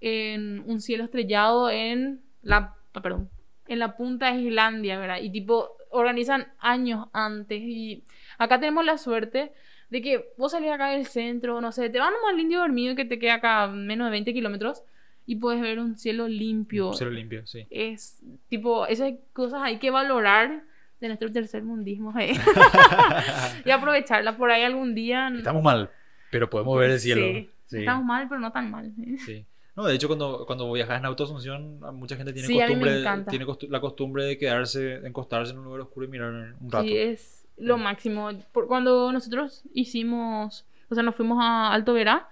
en 0.00 0.62
un 0.66 0.80
cielo 0.80 1.04
estrellado 1.04 1.70
en 1.70 2.22
la, 2.42 2.76
ah, 2.94 3.02
perdón, 3.02 3.28
en 3.70 3.78
la 3.78 3.96
punta 3.96 4.32
de 4.32 4.40
Islandia, 4.40 4.98
¿verdad? 4.98 5.18
Y 5.20 5.30
tipo, 5.30 5.76
organizan 5.90 6.48
años 6.58 7.08
antes 7.12 7.60
y 7.62 8.04
acá 8.36 8.58
tenemos 8.60 8.84
la 8.84 8.98
suerte 8.98 9.52
de 9.88 10.02
que 10.02 10.26
vos 10.36 10.52
salís 10.52 10.70
acá 10.70 10.90
del 10.90 11.06
centro, 11.06 11.60
no 11.60 11.72
sé, 11.72 11.88
te 11.88 11.98
vas 11.98 12.10
nomás 12.10 12.34
al 12.34 12.40
indio 12.40 12.58
dormido 12.58 12.94
que 12.96 13.04
te 13.04 13.18
queda 13.18 13.34
acá 13.34 13.62
a 13.62 13.68
menos 13.68 14.06
de 14.06 14.10
20 14.10 14.32
kilómetros 14.32 14.82
y 15.24 15.36
puedes 15.36 15.60
ver 15.60 15.78
un 15.78 15.96
cielo 15.96 16.28
limpio. 16.28 16.92
Cielo 16.92 17.12
limpio, 17.12 17.46
sí. 17.46 17.66
Es 17.70 18.20
tipo, 18.48 18.86
esas 18.86 19.12
cosas 19.32 19.62
hay 19.62 19.78
que 19.78 19.90
valorar 19.90 20.64
de 21.00 21.06
nuestro 21.06 21.32
tercer 21.32 21.62
mundismo 21.62 22.12
¿eh? 22.18 22.32
y 23.64 23.70
aprovecharla 23.70 24.36
por 24.36 24.50
ahí 24.50 24.64
algún 24.64 24.94
día. 24.94 25.32
Estamos 25.34 25.62
mal, 25.62 25.90
pero 26.30 26.50
podemos 26.50 26.78
ver 26.78 26.90
el 26.90 27.00
cielo. 27.00 27.22
Sí, 27.22 27.50
Sí, 27.70 27.78
Estamos 27.78 28.04
mal, 28.04 28.28
pero 28.28 28.40
no 28.40 28.50
tan 28.50 28.68
mal. 28.68 28.92
¿eh? 28.98 29.16
sí. 29.24 29.46
No, 29.80 29.86
de 29.86 29.94
hecho, 29.94 30.08
cuando, 30.08 30.44
cuando 30.46 30.70
viajas 30.72 30.98
en 30.98 31.06
auto 31.06 31.24
Asunción, 31.24 31.80
mucha 31.94 32.16
gente 32.16 32.32
tiene 32.34 32.46
Sí, 32.48 32.54
costumbre, 32.58 33.02
tiene 33.30 33.46
costu- 33.46 33.68
la 33.68 33.80
costumbre 33.80 34.24
de 34.24 34.36
quedarse, 34.36 34.96
encostarse 35.06 35.52
en 35.52 35.58
un 35.60 35.64
lugar 35.64 35.80
oscuro 35.80 36.04
y 36.06 36.08
mirar 36.10 36.30
un 36.60 36.70
rato. 36.70 36.84
Sí, 36.84 36.96
es 36.96 37.46
lo 37.56 37.76
Sí. 37.76 37.82
máximo. 37.82 38.30
Por- 38.52 38.66
cuando 38.66 39.10
nosotros 39.10 39.62
hicimos, 39.72 40.66
o 40.90 40.94
sea, 40.94 41.02
nos 41.02 41.14
fuimos 41.14 41.38
a 41.40 41.72
Alto 41.72 41.94
Verá, 41.94 42.28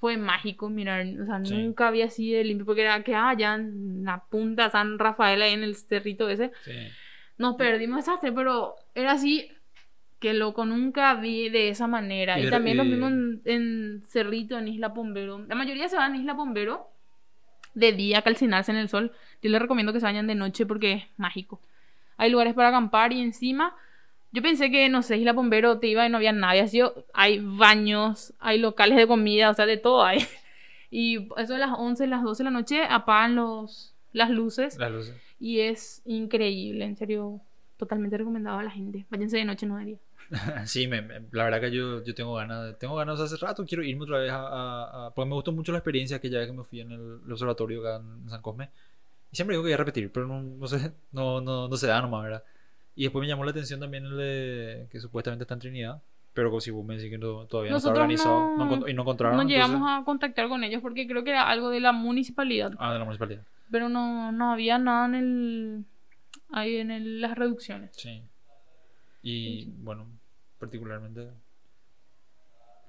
fue 0.00 0.16
mágico 0.16 0.68
mirar, 0.68 1.06
o 1.22 1.26
sea, 1.26 1.44
Sí. 1.44 1.54
nunca 1.54 1.88
había 1.88 2.06
así 2.06 2.32
de 2.32 2.42
limpio, 2.44 2.66
porque 2.66 2.82
era 2.82 3.02
que 3.04 3.14
allá 3.14 3.54
en 3.54 4.04
la 4.04 4.24
punta 4.24 4.68
San 4.68 4.98
Rafael, 4.98 5.40
ahí 5.42 5.52
en 5.54 5.62
el 5.62 5.76
cerrito 5.76 6.28
ese, 6.28 6.50
Sí. 6.64 6.72
nos 7.38 7.54
perdimos 7.56 7.98
desastre, 8.04 8.32
pero 8.32 8.74
era 8.94 9.12
así, 9.12 9.48
que 10.24 10.32
loco, 10.32 10.64
nunca 10.64 11.12
vi 11.14 11.50
de 11.50 11.68
esa 11.68 11.86
manera. 11.86 12.40
Y 12.40 12.48
también 12.48 12.78
nos 12.78 12.86
y- 12.86 12.90
vimos 12.92 13.12
en, 13.12 13.42
en 13.44 14.02
Cerrito, 14.08 14.56
en 14.58 14.68
Isla 14.68 14.94
Pombero. 14.94 15.44
La 15.46 15.54
mayoría 15.54 15.86
se 15.88 15.96
van 15.96 16.14
a 16.14 16.16
Isla 16.16 16.34
Pombero 16.34 16.88
de 17.74 17.92
día, 17.92 18.20
a 18.20 18.22
calcinarse 18.22 18.72
en 18.72 18.78
el 18.78 18.88
sol. 18.88 19.12
Yo 19.42 19.50
les 19.50 19.60
recomiendo 19.60 19.92
que 19.92 20.00
se 20.00 20.06
vayan 20.06 20.26
de 20.26 20.34
noche 20.34 20.64
porque 20.64 20.92
es 20.94 21.04
mágico. 21.18 21.60
Hay 22.16 22.30
lugares 22.30 22.54
para 22.54 22.68
acampar 22.68 23.12
y 23.12 23.20
encima... 23.20 23.76
Yo 24.32 24.40
pensé 24.42 24.70
que, 24.70 24.88
no 24.88 25.02
sé, 25.02 25.18
Isla 25.18 25.34
Pombero 25.34 25.78
te 25.78 25.88
iba 25.88 26.04
y 26.06 26.08
no 26.08 26.16
había 26.16 26.32
nadie. 26.32 26.62
Así, 26.62 26.80
hay 27.12 27.38
baños, 27.40 28.32
hay 28.40 28.58
locales 28.58 28.96
de 28.96 29.06
comida, 29.06 29.50
o 29.50 29.54
sea, 29.54 29.66
de 29.66 29.76
todo 29.76 30.04
hay. 30.04 30.24
Y 30.90 31.28
eso 31.36 31.52
de 31.52 31.58
las 31.58 31.72
11, 31.76 32.06
las 32.06 32.22
12 32.22 32.42
de 32.42 32.44
la 32.44 32.50
noche 32.50 32.82
apagan 32.88 33.34
los, 33.34 33.94
las 34.12 34.30
luces. 34.30 34.78
Las 34.78 34.90
luces. 34.90 35.14
Y 35.38 35.60
es 35.60 36.02
increíble, 36.06 36.84
en 36.84 36.96
serio, 36.96 37.40
totalmente 37.76 38.16
recomendado 38.16 38.58
a 38.58 38.62
la 38.62 38.70
gente. 38.70 39.04
Váyanse 39.10 39.36
de 39.38 39.44
noche, 39.44 39.66
no 39.66 39.76
de 39.76 39.84
día. 39.84 39.98
Sí, 40.66 40.86
me- 40.88 41.02
me- 41.02 41.22
la 41.32 41.44
verdad 41.44 41.60
que 41.60 41.70
yo, 41.70 42.02
yo 42.02 42.14
tengo 42.14 42.34
ganas, 42.34 42.78
tengo 42.78 42.94
ganas 42.96 43.20
hace 43.20 43.36
rato, 43.36 43.64
quiero 43.64 43.82
irme 43.84 44.02
otra 44.04 44.18
vez 44.18 44.30
a, 44.30 44.36
a- 44.40 45.06
a- 45.06 45.14
porque 45.14 45.28
me 45.28 45.34
gustó 45.34 45.52
mucho 45.52 45.72
la 45.72 45.78
experiencia 45.78 46.16
aquella 46.16 46.38
vez 46.38 46.46
que 46.48 46.52
me 46.56 46.64
fui 46.64 46.80
en 46.80 46.92
el, 46.92 47.20
el 47.24 47.32
observatorio 47.32 47.80
acá 47.80 47.96
en 48.04 48.28
San 48.30 48.42
Cosme. 48.42 48.70
Y 49.32 49.36
siempre 49.36 49.54
digo 49.54 49.62
que 49.62 49.68
voy 49.68 49.72
a 49.74 49.78
repetir, 49.78 50.10
pero 50.12 50.26
no, 50.26 50.40
no 50.42 50.66
sé, 50.66 50.92
no, 51.12 51.40
no, 51.40 51.68
no 51.68 51.76
se 51.76 51.86
da 51.86 52.00
nomás, 52.00 52.22
¿verdad? 52.24 52.44
Y 52.96 53.02
después 53.04 53.20
me 53.22 53.28
llamó 53.28 53.44
la 53.44 53.50
atención 53.50 53.80
también 53.80 54.04
el 54.04 54.16
de, 54.16 54.88
que 54.90 55.00
supuestamente 55.00 55.42
está 55.44 55.54
en 55.54 55.60
Trinidad, 55.60 56.02
Pero 56.32 56.60
si 56.60 56.70
vos 56.72 56.84
me 56.84 56.96
decís 56.96 57.10
que 57.10 57.18
no- 57.18 57.46
todavía 57.46 57.70
no 57.72 57.76
está 57.78 57.90
Nosotros 57.90 58.02
organizado 58.02 58.56
no- 58.56 58.76
no 58.76 58.88
y 58.88 58.94
no 58.94 59.02
encontraron. 59.02 59.36
No 59.36 59.42
llegamos 59.44 59.76
entonces- 59.76 60.02
a 60.02 60.04
contactar 60.04 60.48
con 60.48 60.62
ellos 60.64 60.80
porque 60.82 61.06
creo 61.06 61.22
que 61.24 61.30
era 61.30 61.48
algo 61.48 61.70
de 61.70 61.78
la 61.80 61.92
municipalidad. 61.92 62.72
Ah, 62.78 62.92
de 62.92 62.98
la 62.98 63.04
municipalidad. 63.04 63.42
Pero 63.70 63.88
no, 63.88 64.30
no 64.32 64.52
había 64.52 64.78
nada 64.78 65.06
en 65.06 65.14
el. 65.14 65.84
Ahí 66.52 66.76
en 66.76 66.90
el- 66.90 67.20
las 67.20 67.36
reducciones. 67.36 67.90
Sí. 67.96 68.22
Y 69.22 69.66
bueno, 69.78 70.06
particularmente. 70.64 71.28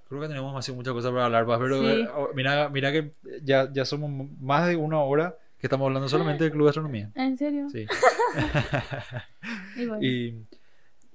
Creo 0.08 0.22
que 0.22 0.28
tenemos 0.28 0.56
así 0.56 0.72
muchas 0.72 0.94
cosas 0.94 1.12
para 1.12 1.26
hablar, 1.26 1.46
pero 1.48 1.80
Sí. 1.82 1.86
eh, 1.88 2.08
oh, 2.16 2.30
mira, 2.36 2.70
mira 2.70 2.92
que 2.92 3.12
ya, 3.44 3.72
ya 3.74 3.86
somos 3.86 4.10
más 4.40 4.68
de 4.68 4.76
una 4.76 5.00
hora 5.02 5.36
que 5.60 5.66
estamos 5.68 5.88
hablando 5.88 6.08
solamente 6.08 6.44
del 6.44 6.54
Club 6.54 6.66
de 6.66 6.70
Astronomía. 6.70 7.12
¿En 7.16 7.38
serio? 7.38 7.68
Sí. 7.70 7.86
Y 9.78 9.86
bueno, 9.88 10.04
Y, 10.04 10.46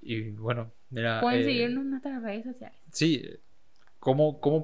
y 0.02 0.30
bueno, 0.32 0.70
mira. 0.90 1.20
pueden 1.20 1.40
eh, 1.40 1.44
seguirnos 1.44 1.84
en 1.84 1.90
nuestras 1.90 2.22
redes 2.22 2.44
sociales. 2.44 2.78
Sí. 2.92 3.22
¿Cómo, 3.98 4.40
cómo, 4.40 4.62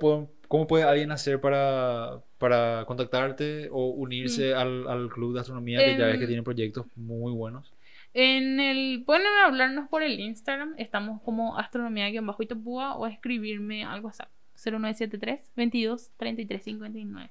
cómo 0.48 0.66
puede 0.66 0.84
alguien 0.84 1.10
hacer 1.12 1.40
para, 1.40 2.20
para 2.38 2.84
contactarte 2.86 3.68
o 3.70 3.86
unirse 3.88 4.54
al, 4.54 4.86
al 4.88 5.08
Club 5.08 5.34
de 5.34 5.40
Astronomía 5.40 5.78
que 5.78 5.96
ya 5.98 6.06
ves 6.06 6.16
que 6.16 6.22
Em, 6.24 6.28
tiene 6.28 6.42
proyectos 6.42 6.86
muy 6.96 7.32
buenos? 7.32 7.72
En 8.18 8.60
el, 8.60 9.02
pueden 9.04 9.26
hablarnos 9.44 9.90
por 9.90 10.02
el 10.02 10.18
Instagram, 10.18 10.72
estamos 10.78 11.20
como 11.20 11.58
astronomía-itapúa 11.58 12.96
o 12.96 13.06
escribirme 13.06 13.84
al 13.84 14.00
WhatsApp 14.00 14.30
0973 14.54 15.52
22 15.54 16.12
33 16.16 16.62
59. 16.62 17.30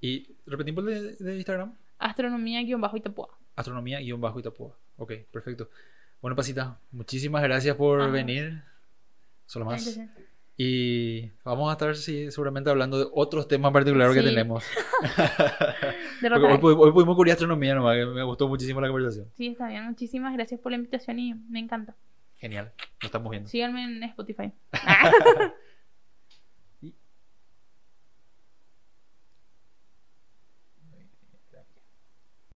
Y 0.00 0.34
repetimos 0.46 0.86
de, 0.86 1.16
de 1.16 1.36
Instagram. 1.36 1.74
Astronomía-itapúa. 1.98 3.36
Astronomía-Itapúa. 3.54 4.78
Ok, 4.96 5.12
perfecto. 5.30 5.68
Bueno, 6.22 6.34
Pasita, 6.34 6.80
muchísimas 6.90 7.42
gracias 7.42 7.76
por 7.76 8.00
Ajá. 8.00 8.10
venir. 8.10 8.62
Solo 9.44 9.66
más. 9.66 10.00
Y 10.56 11.30
vamos 11.44 11.68
a 11.68 11.72
estar 11.72 11.96
sí, 11.96 12.30
seguramente 12.30 12.70
hablando 12.70 12.98
de 12.98 13.06
otros 13.12 13.48
temas 13.48 13.72
particulares 13.72 14.14
que 14.14 14.22
tenemos. 14.22 14.64
de 16.22 16.28
hoy, 16.28 16.58
pudimos 16.58 17.16
cubrir 17.16 17.32
astronomía 17.32 17.74
nomás, 17.74 17.96
que 17.96 18.06
me 18.06 18.22
gustó 18.22 18.46
muchísimo 18.46 18.80
la 18.80 18.88
conversación. 18.88 19.28
Sí, 19.34 19.48
está 19.48 19.68
bien. 19.68 19.84
Muchísimas 19.86 20.32
gracias 20.32 20.60
por 20.60 20.70
la 20.70 20.76
invitación 20.76 21.18
y 21.18 21.34
me 21.34 21.58
encanta. 21.58 21.96
Genial, 22.36 22.72
nos 22.76 23.04
estamos 23.04 23.30
viendo. 23.30 23.48
Síganme 23.48 23.84
en 23.84 24.02
Spotify. 24.04 24.52